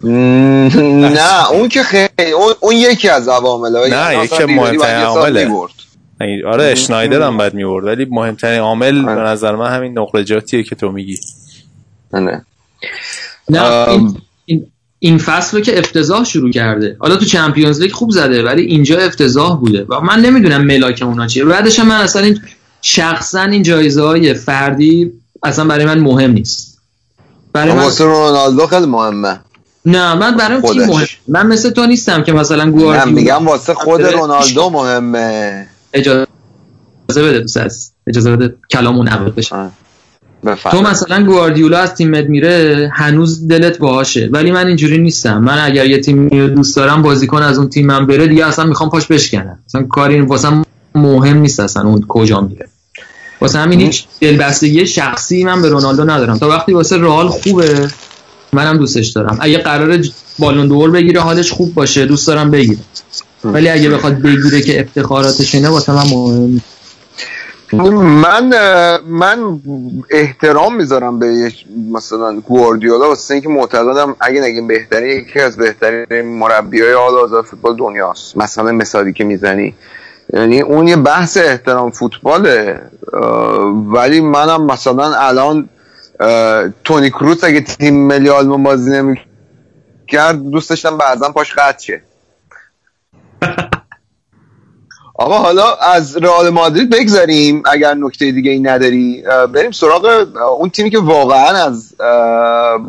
نه 0.05 1.51
اون 1.53 1.69
که 1.69 1.83
خیلی 1.83 2.33
اون, 2.61 2.77
یکی 2.77 3.09
از 3.09 3.29
عوامل 3.29 3.91
نه 3.91 4.25
یکی 4.25 4.45
مهمترین 4.45 5.05
عامله 5.05 5.51
آره 6.47 6.65
اشنایدر 6.65 7.23
هم 7.23 7.37
باید 7.37 7.55
می‌برد 7.55 7.85
ولی 7.85 8.07
مهمترین 8.11 8.61
عامل 8.61 9.05
به 9.05 9.11
نظر 9.11 9.57
من 9.57 9.71
همین 9.71 9.99
نقرجاتیه 9.99 10.63
که 10.63 10.75
تو 10.75 10.93
میگی. 10.93 11.19
نه. 12.13 12.45
نه 13.49 13.87
این, 14.99 15.19
فصل 15.19 15.57
رو 15.57 15.63
که 15.63 15.79
افتضاح 15.79 16.25
شروع 16.25 16.51
کرده. 16.51 16.97
حالا 16.99 17.17
تو 17.17 17.25
چمپیونز 17.25 17.81
لیگ 17.81 17.93
خوب 17.93 18.11
زده 18.11 18.43
ولی 18.43 18.63
اینجا 18.63 18.99
افتضاح 18.99 19.61
بوده. 19.61 19.87
و 19.89 20.01
من 20.01 20.21
نمی‌دونم 20.21 20.65
ملاک 20.65 21.03
اونا 21.03 21.27
چیه. 21.27 21.45
بعدش 21.45 21.79
هم 21.79 21.87
من 21.87 22.01
اصلا 22.01 22.23
این 22.23 22.41
شخصا 22.83 23.43
این 23.43 23.63
جایزه 23.63 24.03
های 24.03 24.35
فردی 24.35 25.13
اصلا 25.43 25.65
برای 25.65 25.85
من 25.85 25.99
مهم 25.99 26.31
نیست. 26.31 26.79
برای 27.53 27.73
من 27.73 27.83
واسه 27.83 28.05
رونالدو 28.05 28.67
خیلی 28.67 28.87
مهمه. 28.87 29.41
نه 29.87 30.15
من 30.15 30.37
برام 30.37 30.61
تیم. 30.61 30.87
مهم؟ 30.87 31.07
من 31.29 31.47
مثل 31.47 31.71
تو 31.71 31.87
نیستم 31.87 32.23
که 32.23 32.33
مثلا 32.33 32.65
نه 32.65 32.71
گواردیولا 32.71 33.21
میگم 33.21 33.47
واسه 33.47 33.75
خود 33.75 34.03
رونالدو 34.03 34.71
مهمه. 34.71 35.67
اجازه 35.93 36.27
بده 37.17 37.45
از 37.61 37.93
اجازه 38.07 38.37
بده 38.37 38.55
کلامون 38.71 39.09
نبود 39.09 39.35
بشه. 39.35 39.49
تو 39.51 40.49
بفهم 40.49 40.87
مثلا 40.87 41.25
گواردیولا 41.25 41.79
از 41.79 41.95
تیمت 41.95 42.25
میره 42.25 42.91
هنوز 42.95 43.49
دلت 43.49 43.79
باهاشه. 43.79 44.29
ولی 44.33 44.51
من 44.51 44.67
اینجوری 44.67 44.99
نیستم. 44.99 45.39
من 45.39 45.59
اگر 45.59 45.87
یه 45.87 46.01
تیمی 46.01 46.41
رو 46.41 46.49
دوست 46.49 46.77
دارم 46.77 47.03
بازیکن 47.03 47.43
از 47.43 47.59
اون 47.59 47.69
تیمم 47.69 48.07
بره 48.07 48.27
دیگه 48.27 48.47
اصلا 48.47 48.65
می‌خوام 48.65 48.91
پاش 48.91 49.07
بشکنم. 49.07 49.59
اصلا 49.67 49.83
کاری 49.83 50.21
واسه 50.21 50.49
مهم 50.95 51.37
نیست 51.37 51.61
اصلا 51.61 51.83
اون 51.83 52.05
کجا 52.09 52.41
میره. 52.41 52.69
واسه 53.41 53.59
همین 53.59 53.81
هیچ 53.81 54.07
دلبستگی 54.21 54.87
شخصی 54.87 55.45
من 55.45 55.63
به 55.63 55.69
رونالدو 55.69 56.05
ندارم. 56.05 56.39
تا 56.39 56.49
وقتی 56.49 56.73
واسه 56.73 56.97
رئال 56.97 57.29
خوبه 57.29 57.89
منم 58.53 58.77
دوستش 58.77 59.09
دارم. 59.09 59.39
اگه 59.41 59.59
قرار 59.59 60.05
بالون 60.39 60.69
دور 60.69 60.91
بگیره 60.91 61.21
حالش 61.21 61.53
خوب 61.53 61.75
باشه. 61.75 62.07
دوست 62.07 62.27
دارم 62.27 62.51
بگیره. 62.51 62.81
ولی 63.45 63.69
اگه 63.69 63.91
بخواد 63.91 64.23
بگیره 64.23 64.61
که 64.61 64.81
افتخاراتش 64.81 65.55
اینه 65.55 65.69
واسه 65.69 65.93
من 65.93 66.05
مهم. 66.11 66.61
من 68.23 68.51
من 69.07 69.61
احترام 70.11 70.77
می‌ذارم 70.77 71.19
به 71.19 71.53
مثلا 71.93 72.41
گواردیولا 72.41 73.09
واسه 73.09 73.35
اینکه 73.35 73.49
معتقدم 73.49 74.17
اگه 74.21 74.41
نگیم 74.41 74.67
بهترین 74.67 75.21
یکی 75.21 75.41
از 75.41 75.57
بهترین 75.57 76.39
مربیای 76.39 76.93
حال 76.93 77.15
حاضر 77.15 77.43
فوتبال 77.43 77.77
دنیاست. 77.77 78.37
مثلا 78.37 78.73
مثالی 78.73 79.13
که 79.13 79.25
می‌زنی. 79.25 79.75
یعنی 80.33 80.61
اون 80.61 80.89
یه 80.89 80.97
بحث 80.97 81.37
احترام 81.37 81.91
فوتباله 81.91 82.81
ولی 83.93 84.21
منم 84.21 84.67
مثلا 84.67 85.15
الان 85.15 85.69
تونی 86.85 87.11
کروس 87.11 87.45
اگه 87.45 87.61
تیم 87.61 88.07
ملی 88.07 88.29
آلمان 88.29 88.63
بازی 88.63 88.91
نمی‌کرد 88.91 90.51
دوست 90.51 90.71
داشتم 90.71 90.99
بعضا 90.99 91.29
پاش 91.29 91.55
قطع 91.55 91.79
شه. 91.79 92.03
آقا 95.15 95.39
حالا 95.39 95.75
از 95.75 96.17
رئال 96.17 96.51
مادرید 96.51 96.91
بگذاریم 96.91 97.63
اگر 97.67 97.95
نکته 97.95 98.33
دیگه 98.33 98.51
ای 98.51 98.61
نداری 98.61 99.25
بریم 99.55 99.71
سراغ 99.71 100.27
اون 100.59 100.71
تیمی 100.71 100.91
که 100.91 100.99
واقعا 100.99 101.65
از 101.65 101.95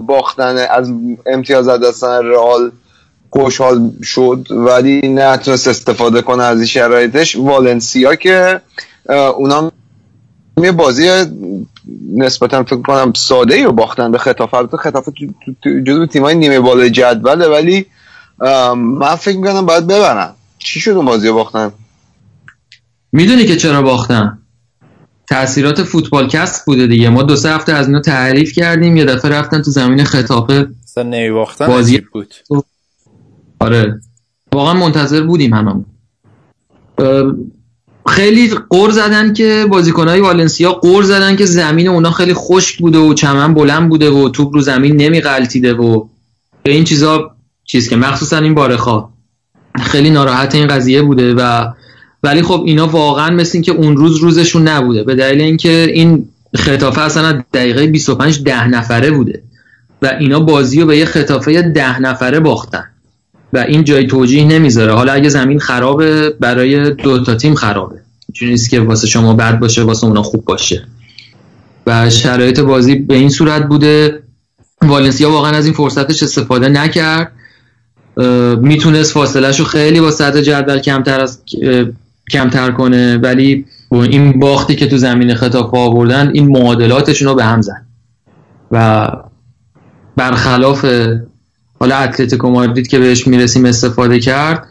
باختن 0.05 0.57
از 0.57 0.91
امتیاز 1.25 1.67
از 1.67 1.79
دستن 1.79 2.25
رئال 2.25 2.71
خوشحال 3.33 3.91
شد 4.03 4.47
ولی 4.51 5.01
نتونست 5.07 5.67
استفاده 5.67 6.21
کنه 6.21 6.43
از 6.43 6.57
این 6.57 6.65
شرایطش. 6.67 7.35
والنسیا 7.35 8.15
که 8.15 8.61
اونا 9.37 9.71
یه 10.63 10.71
بازی 10.71 11.09
نسبتا 12.15 12.63
فکر 12.63 12.81
کنم 12.81 13.13
ساده 13.15 13.55
ای 13.55 13.63
رو 13.63 13.71
باختن 13.71 14.11
به 14.11 14.17
خطافه 14.17 14.57
البته 14.57 14.77
خطافه 14.77 15.11
تو- 15.11 15.25
تو- 15.45 15.53
تو- 15.63 15.79
جزو 15.83 16.05
تیمای 16.05 16.35
نیمه 16.35 16.59
بالای 16.59 16.89
جدوله 16.89 17.47
ولی 17.47 17.85
من 18.75 19.15
فکر 19.15 19.37
می‌کنم 19.37 19.65
باید 19.65 19.87
ببرن. 19.87 20.29
چی 20.59 20.79
شد 20.79 20.91
اون 20.91 21.05
بازی 21.05 21.27
رو 21.27 21.33
باختن؟ 21.33 21.71
می‌دونی 23.11 23.45
که 23.45 23.55
چرا 23.55 23.81
باختن؟ 23.81 24.37
تاثیرات 25.29 25.83
فوتبال 25.83 26.27
کست 26.27 26.65
بوده 26.65 26.87
دیگه. 26.87 27.09
ما 27.09 27.23
دو 27.23 27.35
سه 27.35 27.49
هفته 27.49 27.73
از 27.73 27.87
اینا 27.87 28.01
تعریف 28.01 28.53
کردیم 28.53 28.97
یه 28.97 29.05
دفعه 29.05 29.31
رفتن 29.31 29.61
تو 29.61 29.71
زمین 29.71 30.03
خطافه 30.03 30.67
اصلا 30.83 31.03
نمیباختن 31.03 31.67
بازی- 31.67 32.03
بود. 32.13 32.33
آره. 33.61 33.99
واقعا 34.53 34.73
منتظر 34.73 35.21
بودیم 35.21 35.53
هممون. 35.53 35.85
خیلی 38.07 38.49
قور 38.69 38.91
زدن 38.91 39.33
که 39.33 39.65
بازیکنهای 39.69 40.19
والنسیا 40.19 40.71
قور 40.71 41.03
زدن 41.03 41.35
که 41.35 41.45
زمین 41.45 41.87
اونا 41.87 42.11
خیلی 42.11 42.33
خشک 42.33 42.79
بوده 42.79 42.97
و 42.97 43.13
چمن 43.13 43.53
بلند 43.53 43.89
بوده 43.89 44.09
و 44.09 44.29
توپ 44.29 44.53
رو 44.53 44.61
زمین 44.61 44.95
نمی 44.95 45.21
غلطیده 45.21 45.73
و 45.73 46.05
به 46.63 46.71
این 46.71 46.83
چیزا 46.83 47.31
چیز 47.63 47.89
که 47.89 47.95
مخصوصا 47.95 48.37
این 48.37 48.53
بارخا. 48.53 49.09
خیلی 49.81 50.09
ناراحت 50.09 50.55
این 50.55 50.67
قضیه 50.67 51.01
بوده 51.01 51.33
و 51.33 51.71
ولی 52.23 52.41
خب 52.41 52.63
اینا 52.65 52.87
واقعا 52.87 53.35
مثل 53.35 53.51
این 53.53 53.63
که 53.63 53.71
اون 53.71 53.97
روز 53.97 54.17
روزشون 54.17 54.67
نبوده. 54.67 55.03
به 55.03 55.15
دلیل 55.15 55.41
اینکه 55.41 55.91
این 55.93 56.29
خطافه 56.55 57.01
اصلا 57.01 57.43
دقیقه 57.53 57.87
25 57.87 58.43
ده 58.43 58.67
نفره 58.67 59.11
بوده 59.11 59.43
و 60.01 60.11
اینا 60.19 60.39
بازی 60.39 60.81
رو 60.81 60.87
به 60.87 60.97
یه 60.97 61.05
خطافه 61.05 61.61
ده 61.61 61.99
نفره 61.99 62.39
باختن. 62.39 62.83
و 63.53 63.57
این 63.57 63.83
جای 63.83 64.07
توجیه 64.07 64.45
نمی‌ذاره. 64.45 64.93
حالا 64.93 65.13
اگه 65.13 65.29
زمین 65.29 65.59
خرابه 65.59 66.29
برای 66.39 66.91
دو 66.91 67.23
تا 67.23 67.35
تیم 67.35 67.55
خرابه. 67.55 67.95
اینجوری 68.29 68.51
نیست 68.51 68.69
که 68.69 68.79
واسه 68.79 69.07
شما 69.07 69.33
بد 69.33 69.59
باشه 69.59 69.83
واسه 69.83 70.07
اونا 70.07 70.23
خوب 70.23 70.45
باشه. 70.45 70.87
و 71.87 72.09
شرایط 72.09 72.59
بازی 72.59 72.95
به 72.95 73.15
این 73.15 73.29
صورت 73.29 73.67
بوده. 73.67 74.23
والنسیا 74.81 75.31
واقعا 75.31 75.51
از 75.51 75.65
این 75.65 75.73
فرصتش 75.73 76.23
استفاده 76.23 76.69
نکرد. 76.69 77.31
می‌تونست 78.61 79.11
فاصلهش 79.11 79.59
رو 79.59 79.65
خیلی 79.65 80.01
با 80.01 80.11
صدر 80.11 80.41
جدول 80.41 80.79
کمتر 80.79 81.19
از 81.21 81.41
کمتر 82.31 82.71
کنه. 82.71 83.17
ولی 83.17 83.65
این 83.91 84.39
باختی 84.39 84.75
که 84.75 84.87
تو 84.87 84.97
زمین 84.97 85.35
خطاف 85.35 85.73
آوردن 85.73 86.31
این 86.33 86.47
معادلاتشون 86.47 87.27
رو 87.27 87.35
به 87.35 87.43
هم 87.43 87.61
زد. 87.61 87.85
و 88.71 89.07
برخلاف 90.15 90.85
حالا 91.81 91.97
اتلتیکو 91.97 92.49
مادرید 92.49 92.87
که 92.87 92.99
بهش 92.99 93.27
می‌رسیم 93.27 93.65
استفاده 93.65 94.19
کرد 94.19 94.67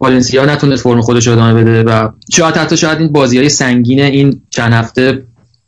والنسیا 0.00 0.44
نتونست 0.44 0.82
فرم 0.82 1.00
خودش 1.00 1.28
ادامه 1.28 1.64
بده 1.64 1.82
و 1.82 2.08
شاید 2.32 2.56
حتی 2.56 2.76
شاید 2.76 2.98
این 2.98 3.12
بازی 3.12 3.38
های 3.38 3.48
سنگین 3.48 4.00
این 4.00 4.42
چند 4.50 4.72
هفته 4.72 5.22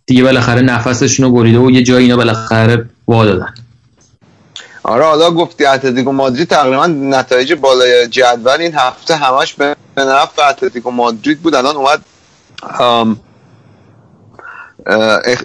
دیگه 0.07 0.23
بالاخره 0.23 0.62
نفسشون 0.62 1.26
رو 1.26 1.33
بریده 1.33 1.58
و 1.58 1.70
یه 1.70 1.83
جایی 1.83 2.05
اینا 2.05 2.16
بالاخره 2.16 2.89
وا 3.08 3.25
دادن. 3.25 3.55
آره 4.83 5.05
حالا 5.05 5.31
گفتی 5.31 5.66
اتلتیکو 5.66 6.12
مادرید 6.12 6.49
تقریبا 6.49 6.86
نتایج 6.86 7.52
بالای 7.52 8.08
جدول 8.08 8.60
این 8.60 8.75
هفته 8.75 9.16
همش 9.16 9.55
به 9.55 9.76
نفع 9.97 10.49
اتلتیکو 10.49 10.91
مادرید 10.91 11.41
بود. 11.41 11.55
الان 11.55 11.76
اومد 11.76 12.00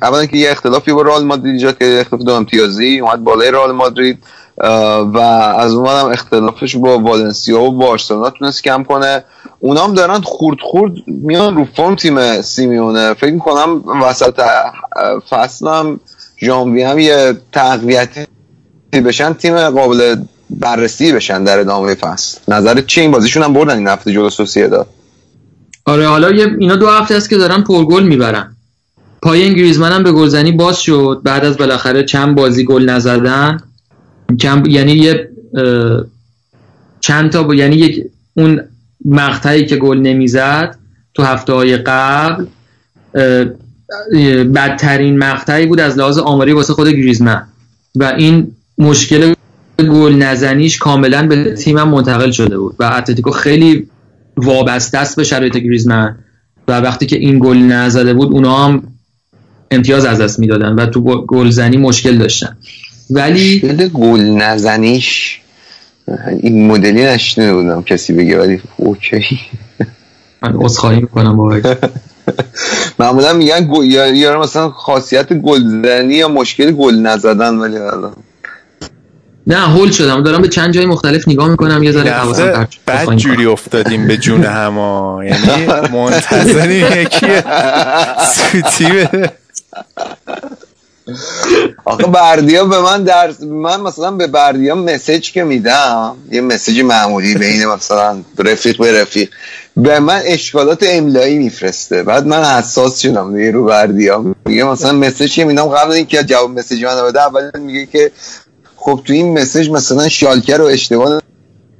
اولا 0.01 0.25
که 0.25 0.38
یه 0.38 0.51
اختلافی 0.51 0.93
با 0.93 1.01
رئال 1.01 1.23
مادرید 1.23 1.53
ایجاد 1.53 1.81
یه 1.81 1.99
اختلاف 1.99 2.21
دو 2.21 2.31
امتیازی 2.33 2.99
اومد 2.99 3.23
بالای 3.23 3.51
رئال 3.51 3.71
مادرید. 3.71 4.23
و 5.14 5.17
از 5.57 5.73
اون 5.73 5.88
هم 5.88 6.06
اختلافش 6.06 6.75
با 6.75 6.99
والنسیا 6.99 7.61
و 7.61 7.72
بارسلونا 7.72 8.30
تونست 8.30 8.64
کم 8.64 8.83
کنه. 8.83 9.23
اونا 9.59 9.83
هم 9.83 9.93
دارن 9.93 10.22
خورد 10.22 10.57
خورد 10.61 10.93
میان 11.07 11.56
رو 11.56 11.67
فرم 11.75 11.95
تیم 11.95 12.41
سیمیونه. 12.41 13.14
فکر 13.14 13.33
می‌کنم 13.33 13.83
وسط 14.03 14.40
اه، 14.40 15.19
فصل 15.30 15.67
هم 15.67 15.99
یه 16.99 17.38
تقویتی 17.51 18.25
بشن 19.06 19.33
تیم 19.33 19.69
قابل 19.69 20.15
بررسی 20.49 21.14
بشن 21.14 21.43
در 21.43 21.59
ادامه 21.59 21.95
فصل. 21.95 22.40
نظرت 22.48 22.85
چی؟ 22.85 23.01
این 23.01 23.11
بازیشون 23.11 23.43
هم 23.43 23.53
بردن 23.53 23.77
این 23.77 23.88
هفته 23.88 24.14
جلو 24.14 24.30
سوسییداد 24.30 24.88
آره 25.85 26.07
حالا 26.07 26.31
یه 26.31 26.48
اینا 26.59 26.75
دو 26.75 26.88
هفته 26.88 27.15
است 27.15 27.30
که 27.30 27.38
دارن 27.38 27.64
پرگل 27.64 28.03
می‌برن. 28.03 28.56
پای 29.22 29.43
انگریزمن 29.43 29.91
هم 29.91 30.03
به 30.03 30.11
گلزنی 30.11 30.51
باز 30.51 30.81
شد. 30.81 31.22
بعد 31.23 31.45
از 31.45 31.57
بالاخره 31.57 32.03
چند 32.03 32.35
بازی 32.35 32.65
گل 32.65 32.90
نزدن. 32.90 33.57
چند 34.38 34.68
یعنی 34.68 34.92
یه 34.92 35.30
چند 37.00 37.32
تا 37.32 37.43
با 37.43 37.56
یعنی 37.56 37.76
یک 37.76 38.03
اون 38.34 38.61
مقطعی 39.06 39.66
که 39.66 39.76
گل 39.76 39.98
نمی‌زد 39.98 40.77
تو 41.14 41.24
هفته 41.24 41.53
های 41.53 41.77
قبل 41.77 42.45
بدترین 44.56 45.18
مقطعی 45.18 45.66
بود 45.66 45.80
از 45.80 45.98
لحاظ 45.98 46.18
آماری 46.18 46.53
واسه 46.53 46.74
خود 46.74 46.88
گریزمن. 46.88 47.48
و 47.95 48.03
این 48.03 48.51
مشکل 48.77 49.34
گل 49.80 50.14
نزنیش 50.14 50.77
کاملا 50.77 51.27
به 51.27 51.53
تیمم 51.53 51.90
منتقل 51.90 52.32
شده 52.32 52.58
بود 52.58 52.76
و 52.80 52.84
اتلتیکو 52.84 53.32
خیلی 53.32 53.88
وابسته 54.38 54.98
است 54.98 55.16
به 55.16 55.24
شرایط 55.24 55.58
گریزمن 55.58 56.16
و 56.68 56.80
وقتی 56.80 57.06
که 57.06 57.18
این 57.18 57.40
گل 57.40 57.58
نزده 57.58 58.14
بود 58.14 58.32
اونا 58.32 58.66
هم 58.66 58.84
امتیاز 59.72 60.06
از 60.06 60.22
دست 60.22 60.40
می‌دادن 60.40 60.74
و 60.74 60.85
تو 60.85 61.01
گل- 61.01 61.26
گلزنی 61.27 61.77
مشکل 61.77 62.18
داشتن. 62.18 62.58
ولی 63.11 63.59
دل 63.59 63.88
گل 63.88 64.19
نزنیش. 64.22 65.41
این 66.40 66.67
مدلی 66.67 67.06
نشنیده 67.06 67.53
بودم 67.53 67.81
کسی 67.83 68.14
بگه 68.14 68.40
ولی 68.40 68.61
اوکی. 68.77 69.40
من 70.41 70.53
عذرخواهی 70.56 70.99
می‌کنم 70.99 71.38
با 71.38 71.61
معمولا 72.99 73.33
میگن 73.33 73.67
گل- 73.73 73.85
یا 73.85 74.07
یا 74.07 74.40
مثلا 74.40 74.69
خاصیت 74.69 75.33
گلزنی 75.33 76.14
یا 76.14 76.27
مشکل 76.27 76.72
گل 76.72 76.95
نزدن 76.95 77.56
ولی 77.56 77.77
حالا. 77.77 78.11
نه 79.48 79.56
هول 79.56 79.91
شدم. 79.91 80.23
دارم 80.23 80.41
به 80.41 80.48
چند 80.48 80.73
جای 80.73 80.85
مختلف 80.85 81.27
نگاه 81.27 81.49
می‌کنم 81.49 81.83
یه 81.83 81.91
ذره 81.91 82.11
حواسم 82.11 82.67
عذرخواهی 82.88 83.19
جوری 83.19 83.45
افتادیم 83.45 84.07
به 84.07 84.17
جون 84.17 84.43
هما. 84.43 85.22
یعنی 85.25 85.65
منتظریم 85.93 86.85
یکی 87.01 87.27
سوتی 88.35 88.85
بده 88.85 89.31
آخه 91.85 92.07
بردیا 92.07 92.65
به 92.65 92.80
من 92.81 93.03
در 93.03 93.33
من 93.41 93.81
مثلا 93.81 94.11
به 94.11 94.27
بردیا 94.27 94.75
مسیج 94.75 95.31
که 95.31 95.43
میدم 95.43 96.15
یه 96.31 96.41
مسیج 96.41 96.80
معمولی 96.80 97.35
بین 97.35 97.65
مثلا 97.65 98.22
رفیق 98.38 98.77
به 98.77 99.01
رفیق 99.01 99.30
به 99.77 99.99
من 99.99 100.22
اشکالات 100.25 100.83
املایی 100.88 101.38
میفرسته. 101.38 102.03
بعد 102.03 102.27
من 102.27 102.43
حساس 102.43 102.99
شدم 102.99 103.38
دیگه 103.38 103.51
رو 103.51 103.65
بردیا. 103.65 104.35
میگه 104.45 104.64
مثلا 104.64 104.91
مسیج 104.91 105.33
که 105.33 105.45
میدم 105.45 105.65
قبل 105.65 105.91
اینکه 105.91 106.23
جواب 106.23 106.59
مسیج 106.59 106.85
من 106.85 107.03
بده 107.03 107.22
اول 107.22 107.51
میگه 107.59 107.85
که 107.85 108.11
خب 108.75 109.01
تو 109.06 109.14
این 109.14 109.40
مسیج 109.40 109.69
مثلا 109.69 110.09
شالکر 110.09 110.57
رو 110.57 110.65
اشتباه 110.65 111.22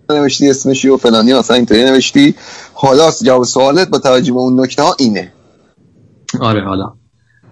نوشتی 0.10 0.50
اسمشی 0.50 0.90
و 0.90 0.98
فلانی 0.98 1.34
مثلا 1.34 1.56
اینطوری 1.56 1.84
نوشتی. 1.84 2.36
حالا 2.74 3.12
جواب 3.24 3.44
سوالت 3.44 3.88
با 3.88 4.00
توجه 4.00 4.34
به 4.34 4.40
اون 4.40 4.60
نکته 4.60 4.84
ها 4.84 4.96
اینه. 5.00 5.34
آره 6.40 6.64
حالا. 6.64 6.94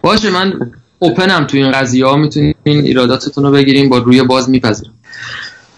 باشه 0.01 0.29
من 0.29 0.53
اوپنم 0.99 1.45
تو 1.45 1.57
این 1.57 1.71
قضیه 1.71 2.05
ها 2.05 2.15
می‌تونین 2.15 2.53
ایراداتتون 2.65 3.43
رو 3.43 3.51
بگیریم 3.51 3.89
با 3.89 3.97
روی 3.97 4.23
باز 4.23 4.49
میپذیرم. 4.49 4.93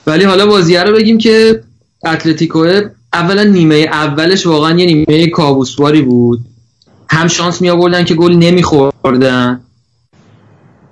ولی 0.07 0.23
حالا 0.23 0.45
بازیه 0.45 0.83
رو 0.83 0.93
بگیم 0.95 1.17
که 1.17 1.63
اتلتیکو 2.05 2.81
اولا 3.13 3.43
نیمه 3.43 3.75
اولش 3.75 4.47
واقعا 4.47 4.79
یه 4.79 4.85
نیمه 4.85 5.27
کابوسواری 5.27 6.01
بود. 6.01 6.39
هم 7.09 7.27
شانس 7.27 7.61
می 7.61 7.69
آوردن 7.69 8.03
که 8.05 8.15
گل 8.15 8.33
نمیخوردن 8.33 9.61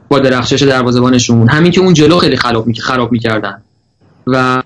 با 0.10 0.20
درخشش 0.20 0.64
دروازه‌بانشون. 0.64 1.50
همین 1.50 1.72
که 1.72 1.82
اون 1.82 1.94
جلو 1.94 2.18
خیلی 2.18 2.38
خراب 2.38 2.68
می 2.68 2.76
خراب 2.76 3.12
می‌کردن. 3.12 3.62
و 4.28 4.64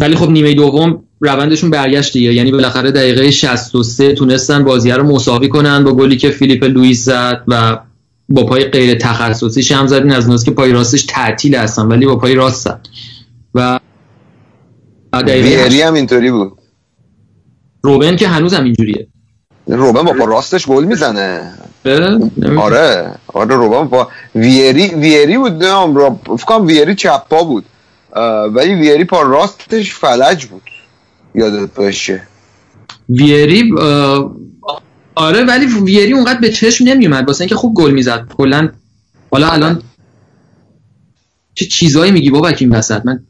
ولی 0.00 0.16
خب 0.16 0.30
نیمه 0.30 0.54
دوم 0.54 1.02
روندشون 1.20 1.70
برگشت 1.70 2.12
دیگه. 2.12 2.34
یعنی 2.34 2.50
بالاخره 2.50 2.90
دقیقه 2.90 3.30
63 3.30 4.12
تونستن 4.12 4.64
بازی 4.64 4.90
رو 4.90 5.02
مساوی 5.02 5.48
کنن 5.48 5.84
با 5.84 5.92
گلی 5.92 6.16
که 6.16 6.30
فیلیپه 6.30 6.64
لوئیس 6.64 7.04
زد 7.04 7.42
و 7.48 7.78
با 8.28 8.44
پای 8.44 8.64
غیر 8.64 8.98
تخصصی 8.98 9.74
هم 9.74 9.86
زدین 9.86 10.12
از 10.12 10.44
که 10.44 10.50
پای 10.50 10.72
راستش 10.72 11.02
تعطیل 11.02 11.54
هستن 11.54 11.86
ولی 11.86 12.06
با 12.06 12.16
پای 12.16 12.34
راست 12.34 12.64
زد. 12.64 12.80
و 13.54 13.78
ویری 15.14 15.82
هم 15.82 15.94
اینطوری 15.94 16.30
بود. 16.30 16.52
روبن 17.82 18.16
که 18.16 18.28
هنوز 18.28 18.54
هم 18.54 18.64
اینجوریه. 18.64 19.06
روبن 19.66 20.02
با 20.02 20.12
پا 20.12 20.24
راستش 20.24 20.66
گل 20.66 20.84
می‌زنه. 20.84 21.52
آره. 22.58 23.10
آره 23.26 23.56
روبن 23.56 23.84
با 23.88 24.08
ویری 24.34 24.88
ویری 24.88 25.38
بود 25.38 25.64
را 25.64 26.20
فکر 26.38 26.60
ویری 26.60 26.94
چپ 26.94 27.28
پا 27.28 27.44
بود 27.44 27.64
ولی 28.54 28.74
ویری 28.74 29.04
پا 29.04 29.22
راستش 29.22 29.94
فلج 29.94 30.44
بود. 30.44 30.62
یادت 31.34 31.74
باشه. 31.74 32.22
ویری 33.08 33.72
آره 35.14 35.44
ولی 35.44 35.66
ویری 35.66 36.12
اونقدر 36.12 36.40
به 36.40 36.48
چشم 36.50 36.84
نمیومد. 36.84 37.26
واسه 37.26 37.42
اینکه 37.42 37.54
خوب 37.54 37.74
گل 37.74 37.90
می‌زد. 37.90 38.26
کلا 38.36 38.68
حالا 39.30 39.48
الان 39.48 39.82
چه 41.54 41.64
چیزایی 41.66 42.12
میگی 42.12 42.30
بابا 42.30 42.48
این 42.48 42.70
وسط؟ 42.70 43.06
من 43.06 43.20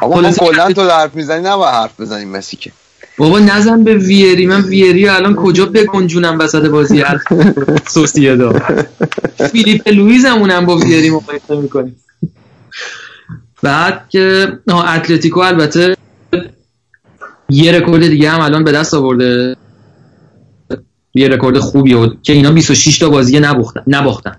آقا 0.00 0.20
ما 0.20 0.32
کلا 0.32 0.72
تو 0.72 0.82
حرف 0.90 1.14
می‌زنی 1.14 1.42
نه 1.42 1.64
حرف 1.64 2.00
بزنیم 2.00 2.28
مسی 2.28 2.56
که. 2.56 2.72
بابا 3.18 3.38
نزن 3.38 3.84
به 3.84 3.94
ویری. 3.94 4.46
من 4.46 4.60
ویری 4.60 5.06
رو 5.06 5.14
الان 5.14 5.34
کجا 5.34 5.66
بگنجونم 5.66 6.38
وسط 6.38 6.66
بازی؟ 6.66 7.04
سوسییدا 7.94 8.52
فیلیپ 9.52 9.88
لوئیز 9.88 10.24
همونم 10.24 10.66
با 10.66 10.76
ویری 10.76 11.10
مقایسه 11.10 11.56
می‌کنیم. 11.56 11.96
بعد 13.62 14.08
که 14.08 14.48
اتلتیکو 14.68 15.40
البته 15.40 15.96
یه 17.48 17.72
رکورد 17.72 18.08
دیگه 18.08 18.30
هم 18.30 18.40
الان 18.40 18.64
به 18.64 18.72
دست 18.72 18.94
آورده. 18.94 19.56
یه 21.14 21.28
رکورد 21.28 21.58
خوبی 21.58 21.94
بود 21.94 22.22
که 22.22 22.32
اینا 22.32 22.52
26 22.52 22.98
تا 22.98 23.10
بازی 23.10 23.40
نباختن 23.40 23.82
نباختن. 23.86 24.36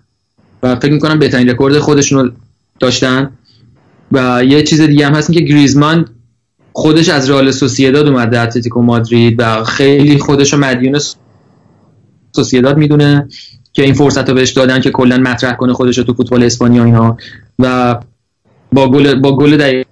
و 0.63 0.75
فکر 0.75 0.91
می‌کنم 0.91 1.19
بهترین 1.19 1.49
رکورد 1.49 1.79
خودشون 1.79 2.25
رو 2.25 2.31
داشتن. 2.79 3.31
و 4.11 4.43
یه 4.45 4.63
چیز 4.63 4.81
دیگه 4.81 5.05
هم 5.05 5.13
هست 5.13 5.33
که 5.33 5.41
گریزمان 5.41 6.09
خودش 6.73 7.09
از 7.09 7.29
رئال 7.29 7.51
سوسییداد 7.51 8.07
اومده 8.07 8.39
اتلتیکو 8.39 8.81
مادرید 8.81 9.35
و 9.39 9.63
خیلی 9.63 10.17
خودش 10.17 10.53
رو 10.53 10.59
مدیون 10.59 10.99
سوسییداد 12.35 12.77
می‌دونه 12.77 13.27
که 13.73 13.83
این 13.83 13.93
فرصت 13.93 14.29
رو 14.29 14.35
بهش 14.35 14.51
دادن 14.51 14.81
که 14.81 14.91
کلا 14.91 15.17
مطرح 15.17 15.53
کنه 15.53 15.73
خودش 15.73 15.97
رو 15.97 16.03
تو 16.03 16.13
فوتبال 16.13 16.43
اسپانیا 16.43 16.83
اینا. 16.83 17.17
و 17.59 17.95
با 18.71 18.87
گل 18.87 19.15
با 19.15 19.35
گل 19.35 19.57
دقیقه 19.57 19.85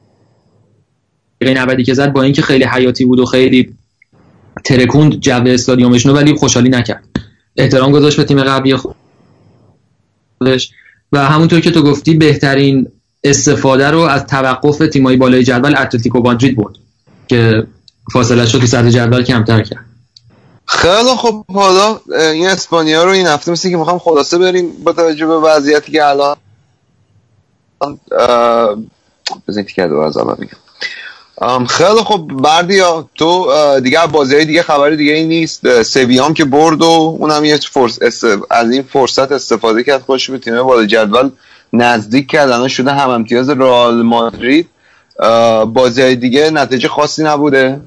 90 1.42 1.84
که 1.84 1.94
زد 1.94 2.14
با 2.14 2.22
اینکه 2.22 2.42
خیلی 2.42 2.64
حیاتی 2.64 3.06
بود 3.06 3.20
و 3.20 3.26
خیلی 3.26 3.76
ترکوند 4.66 5.20
جو 5.20 5.48
استادیومشون 5.48 6.12
رو 6.12 6.18
ولی 6.18 6.34
خوشحالی 6.34 6.70
نکرد. 6.70 7.04
احترام 7.58 7.92
گذاشت 7.92 8.18
به 8.18 8.24
تیم 8.24 8.44
قبلی 8.44 8.76
خودش. 10.40 10.72
و 11.12 11.26
همونطور 11.26 11.60
که 11.60 11.72
تو 11.72 11.82
گفتی 11.82 12.14
بهترین 12.14 12.88
استفاده 13.24 13.92
رو 13.92 14.00
از 14.00 14.26
توقف 14.26 14.78
تیمایی 14.78 15.18
بالای 15.18 15.44
جدول 15.44 15.76
اتلتیکو 15.78 16.20
مادرید 16.20 16.56
بود 16.56 16.80
که 17.28 17.68
فاصله 18.14 18.46
شد 18.46 18.60
تو 18.60 18.66
صدر 18.66 18.90
جدول 18.90 19.24
کمتر 19.24 19.62
کرد. 19.62 19.86
خیلی 20.66 21.16
خب 21.18 21.46
حالا 21.54 22.00
این 22.34 22.48
اسپانیا 22.48 23.04
رو 23.04 23.12
این 23.12 23.28
هفته 23.28 23.52
مثل 23.52 23.70
که 23.70 23.78
می‌خوام 23.78 24.00
خلاصه 24.00 24.38
بریم 24.38 24.72
با 24.84 24.94
توجه 24.94 25.26
به 25.26 25.38
وضعیتی 25.38 25.92
که 25.92 26.06
الان 26.06 26.36
بذارید 29.48 29.72
که 29.72 29.88
دو 29.88 29.98
از 29.98 30.18
اول 30.18 30.36
میگم 30.40 31.66
خیلی 31.66 32.04
خب 32.06 32.32
بردیا 32.34 33.10
تو 33.16 33.48
دیگه 33.84 34.08
بازی 34.08 34.46
دیگه 34.46 34.62
خبری 34.62 34.98
دیگه 34.98 35.14
ای 35.14 35.28
نیست. 35.28 35.84
سویام 35.84 36.34
که 36.34 36.46
برد 36.46 36.82
و 36.82 37.18
اونم 37.20 37.46
یه 37.46 37.58
فرص 37.58 38.00
از 38.52 38.72
این 38.72 38.82
فرصت 38.82 39.32
استفاده 39.32 39.84
کرد 39.84 40.02
خوش 40.02 40.30
به 40.30 40.38
تیم 40.38 40.64
بالا 40.64 40.86
جدول 40.86 41.30
نزدیک 41.74 42.28
کرد. 42.28 42.50
الان 42.50 42.68
شده 42.68 42.92
هم 42.94 43.10
امتیاز 43.10 43.50
رئال 43.50 44.02
مادرید. 44.02 44.70
بازی 45.74 46.16
دیگه 46.16 46.50
نتیجه 46.50 46.88
خاصی 46.88 47.24
نبوده. 47.24 47.82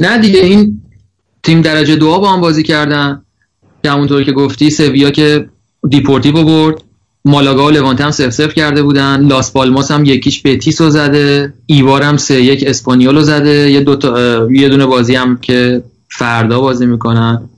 نه 0.00 0.18
دیگه 0.18 0.40
این 0.40 0.82
تیم 1.42 1.60
درجه 1.60 1.96
دو 1.96 2.20
با 2.20 2.32
هم 2.32 2.40
بازی 2.40 2.62
کردن. 2.62 3.22
که 3.82 3.90
همونطور 3.90 4.24
که 4.24 4.32
گفتی 4.32 4.70
سویا 4.70 5.10
که 5.10 5.48
دپورتیوو 5.88 6.44
برد. 6.44 6.82
مالاگا 7.28 7.66
و 7.66 7.70
لوانته 7.70 8.04
هم 8.04 8.10
صفر 8.10 8.30
صفر 8.30 8.54
کرده 8.54 8.82
بودن. 8.82 9.26
لاس 9.26 9.52
پالماس 9.52 9.90
هم 9.90 10.04
یکیش 10.04 10.42
بتیس 10.44 10.80
رو 10.80 10.90
زده. 10.90 11.52
ایبار 11.66 12.02
هم 12.02 12.16
سه 12.16 12.42
یک 12.42 12.64
اسپانیول 12.66 13.14
رو 13.14 13.22
زده. 13.22 13.70
یه, 13.70 13.80
دوتا 13.80 14.16
اه، 14.16 14.52
یه 14.52 14.68
دونه 14.68 14.86
بازی 14.86 15.14
هم 15.14 15.36
که 15.36 15.82
فردا 16.08 16.60
بازی 16.60 16.86
می‌کنن. 16.86 17.48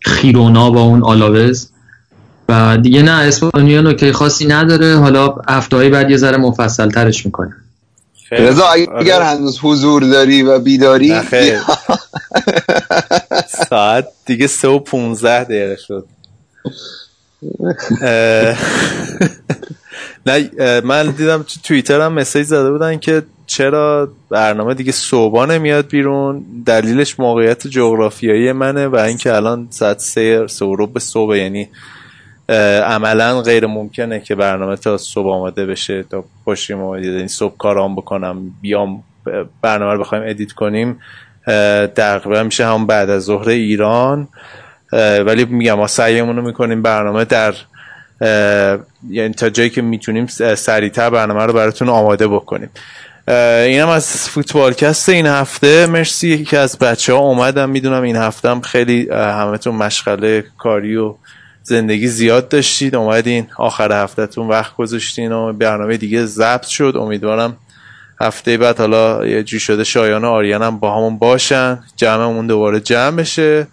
خیرونا 0.00 0.70
با 0.70 0.82
اون 0.82 1.02
آلاوز. 1.02 1.68
و 2.48 2.76
دیگه 2.76 3.02
نه 3.02 3.10
اسپانیا 3.10 3.82
نکته 3.82 4.12
خاصی 4.12 4.46
نداره. 4.46 4.96
حالا 4.96 5.34
هفته 5.48 5.88
بعد 5.90 6.10
یه 6.10 6.16
ذره 6.16 6.36
مفصل 6.36 6.90
ترش 6.90 7.26
می‌کنه 7.26 7.56
رضا. 8.32 8.66
اگر 8.68 9.14
آره. 9.14 9.24
هنوز 9.24 9.58
حضور 9.62 10.02
داری 10.02 10.42
و 10.42 10.58
بیداری. 10.58 11.14
ساعت 13.70 14.08
دیگه 14.26 14.46
سه 14.46 14.68
و 14.68 14.78
پونزده 14.78 15.44
دقیقه 15.44 15.76
شد. 15.76 16.06
نه 20.26 20.50
من 20.84 21.10
دیدم 21.10 21.42
تو 21.42 21.60
توییتر 21.64 22.00
هم 22.00 22.12
مسیج 22.12 22.42
زده 22.42 22.70
بودن 22.70 22.98
که 22.98 23.22
چرا 23.46 24.08
برنامه 24.30 24.74
دیگه 24.74 24.92
صبح 24.92 25.46
نمیاد 25.46 25.88
بیرون 25.88 26.44
دلیلش 26.66 27.20
موقعیت 27.20 27.66
جغرافیایی 27.66 28.52
منه 28.52 28.86
و 28.86 28.96
اینکه 28.96 29.34
الان 29.34 29.66
ساعت 29.70 29.98
سه 29.98 30.46
ربع 30.60 31.00
صبح 31.00 31.36
یعنی 31.36 31.68
عملا 32.84 33.42
غیر 33.42 33.66
ممکنه 33.66 34.20
که 34.20 34.34
برنامه 34.34 34.76
تا 34.76 34.96
صبح 34.96 35.28
آماده 35.28 35.66
بشه 35.66 36.02
تا 36.02 36.24
پشتیم 36.46 36.82
آماده 36.82 37.06
یعنی 37.06 37.28
صبح 37.28 37.56
کارام 37.56 37.96
بکنم 37.96 38.50
بیام 38.62 39.02
برنامه 39.62 39.92
رو 39.92 40.00
بخوایم 40.00 40.24
ادیت 40.26 40.52
کنیم. 40.52 41.00
تقریبا 41.96 42.42
میشه 42.42 42.66
هم 42.66 42.86
بعد 42.86 43.10
از 43.10 43.22
ظهر 43.22 43.48
ایران. 43.48 44.28
ولی 44.92 45.44
میگم 45.44 45.74
ما 45.74 45.86
سعیمون 45.86 46.36
رو 46.36 46.42
می‌کنیم 46.42 46.82
برنامه 46.82 47.24
در 47.24 47.54
یعنی 49.10 49.34
تا 49.34 49.50
جایی 49.50 49.70
که 49.70 49.82
می‌تونیم 49.82 50.26
سریعتر 50.56 51.10
برنامه 51.10 51.42
رو 51.42 51.52
براتون 51.52 51.88
آماده 51.88 52.28
بکنیم. 52.28 52.70
اینم 53.28 53.88
از 53.88 54.28
فوتبالکست 54.28 55.08
این 55.08 55.26
هفته. 55.26 55.86
مرسی 55.86 56.28
یکی 56.28 56.56
از 56.56 56.78
بچه 56.78 57.12
ها 57.12 57.18
اومدم 57.18 57.70
می‌دونم 57.70 58.02
این 58.02 58.16
هفته 58.16 58.50
هم 58.50 58.60
خیلی 58.60 59.08
همتون 59.10 59.74
مشغله 59.74 60.44
کاری 60.58 60.96
و 60.96 61.14
زندگی 61.62 62.06
زیاد 62.06 62.48
داشتید. 62.48 62.94
اومدین 62.94 63.46
آخر 63.56 64.02
هفتهتون 64.02 64.48
وقت 64.48 64.76
گذاشتین 64.76 65.32
و 65.32 65.52
برنامه 65.52 65.96
دیگه 65.96 66.24
ضبط 66.24 66.66
شد. 66.66 66.94
امیدوارم 66.96 67.56
هفته 68.20 68.56
بعد 68.56 68.78
حالا 68.78 69.26
یه 69.26 69.42
جوری 69.42 69.60
شده 69.60 69.84
شایان 69.84 70.24
و 70.24 70.28
آریان 70.28 70.62
هم 70.62 70.78
با 70.78 70.96
همون 70.96 71.18
باشن. 71.18 71.78
جمعمون 71.96 72.46
دوباره 72.46 72.80
جمع 72.80 73.16
بشه. 73.16 73.66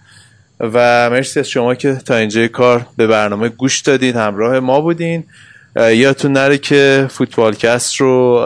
و 0.59 1.09
مرسی 1.09 1.39
از 1.39 1.49
شما 1.49 1.75
که 1.75 1.93
تا 1.93 2.15
اینجای 2.15 2.47
کار 2.47 2.85
به 2.97 3.07
برنامه 3.07 3.49
گوش 3.49 3.81
دادید 3.81 4.15
همراه 4.15 4.59
ما 4.59 4.81
بودین. 4.81 5.23
یادتون 5.75 6.31
نره 6.31 6.57
که 6.57 7.07
فوتبالکست 7.09 7.95
رو 7.95 8.39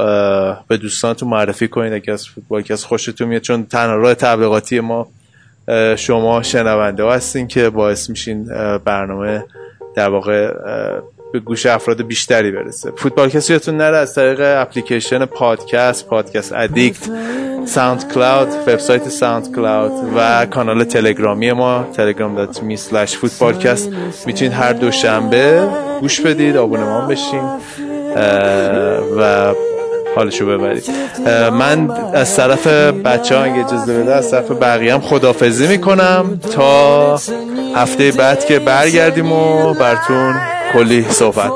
به 0.67 0.77
دوستانتون 0.77 1.29
معرفی 1.29 1.67
کنید 1.67 1.93
اگه 1.93 2.13
از 2.13 2.27
فوتبالکست 2.27 2.85
خوشتون 2.85 3.27
میاد 3.27 3.41
چون 3.41 3.65
تنها 3.65 3.95
راه 3.95 4.13
تبلیغاتی 4.13 4.79
ما 4.79 5.07
شما 5.95 6.43
شنونده 6.43 7.05
هستین 7.05 7.47
که 7.47 7.69
باعث 7.69 8.09
میشین 8.09 8.45
برنامه 8.85 9.43
در 9.95 10.09
واقع 10.09 10.53
به 11.33 11.39
گوش 11.39 11.65
افراد 11.65 12.01
بیشتری 12.01 12.51
برسه. 12.51 12.91
فوتبالکست 12.97 13.49
رو 13.49 13.53
یادتون 13.53 13.77
نره 13.77 13.97
از 13.97 14.15
طریق 14.15 14.39
اپلیکیشن 14.43 15.25
پادکست 15.25 16.07
Podcast 16.07 16.53
Addict 16.53 17.09
SoundCloud 17.65 18.47
وبسایت 18.67 19.09
SoundCloud 19.09 19.91
و 20.15 20.45
کانال 20.45 20.83
تلگرامی 20.83 21.51
ما 21.51 21.85
telegram.me 21.97 22.77
slash 22.77 23.11
footballcast. 23.11 23.81
می‌تونید 24.25 24.53
هر 24.53 24.73
دوشنبه 24.73 25.69
گوش 26.01 26.21
بدید 26.21 26.57
آبونمان 26.57 27.07
بشین 27.07 27.43
و 29.17 29.53
حالشو 30.15 30.45
ببرید. 30.45 30.83
من 31.51 31.91
از 32.13 32.35
طرف 32.35 32.67
بچه 32.67 33.37
ها 33.37 33.43
اگه 33.43 33.65
اجازه 33.65 33.99
بده 33.99 34.15
از 34.15 34.31
طرف 34.31 34.51
بقیه 34.51 34.93
هم 34.93 35.01
خدافظی 35.01 35.67
می‌کنم 35.67 36.39
تا 36.55 37.15
هفته 37.75 38.11
بعد 38.11 38.45
که 38.45 38.59
برگردیم 38.59 39.31
و 39.31 39.73
براتون 39.73 40.35
کلی 40.73 41.01
صحبت 41.09 41.51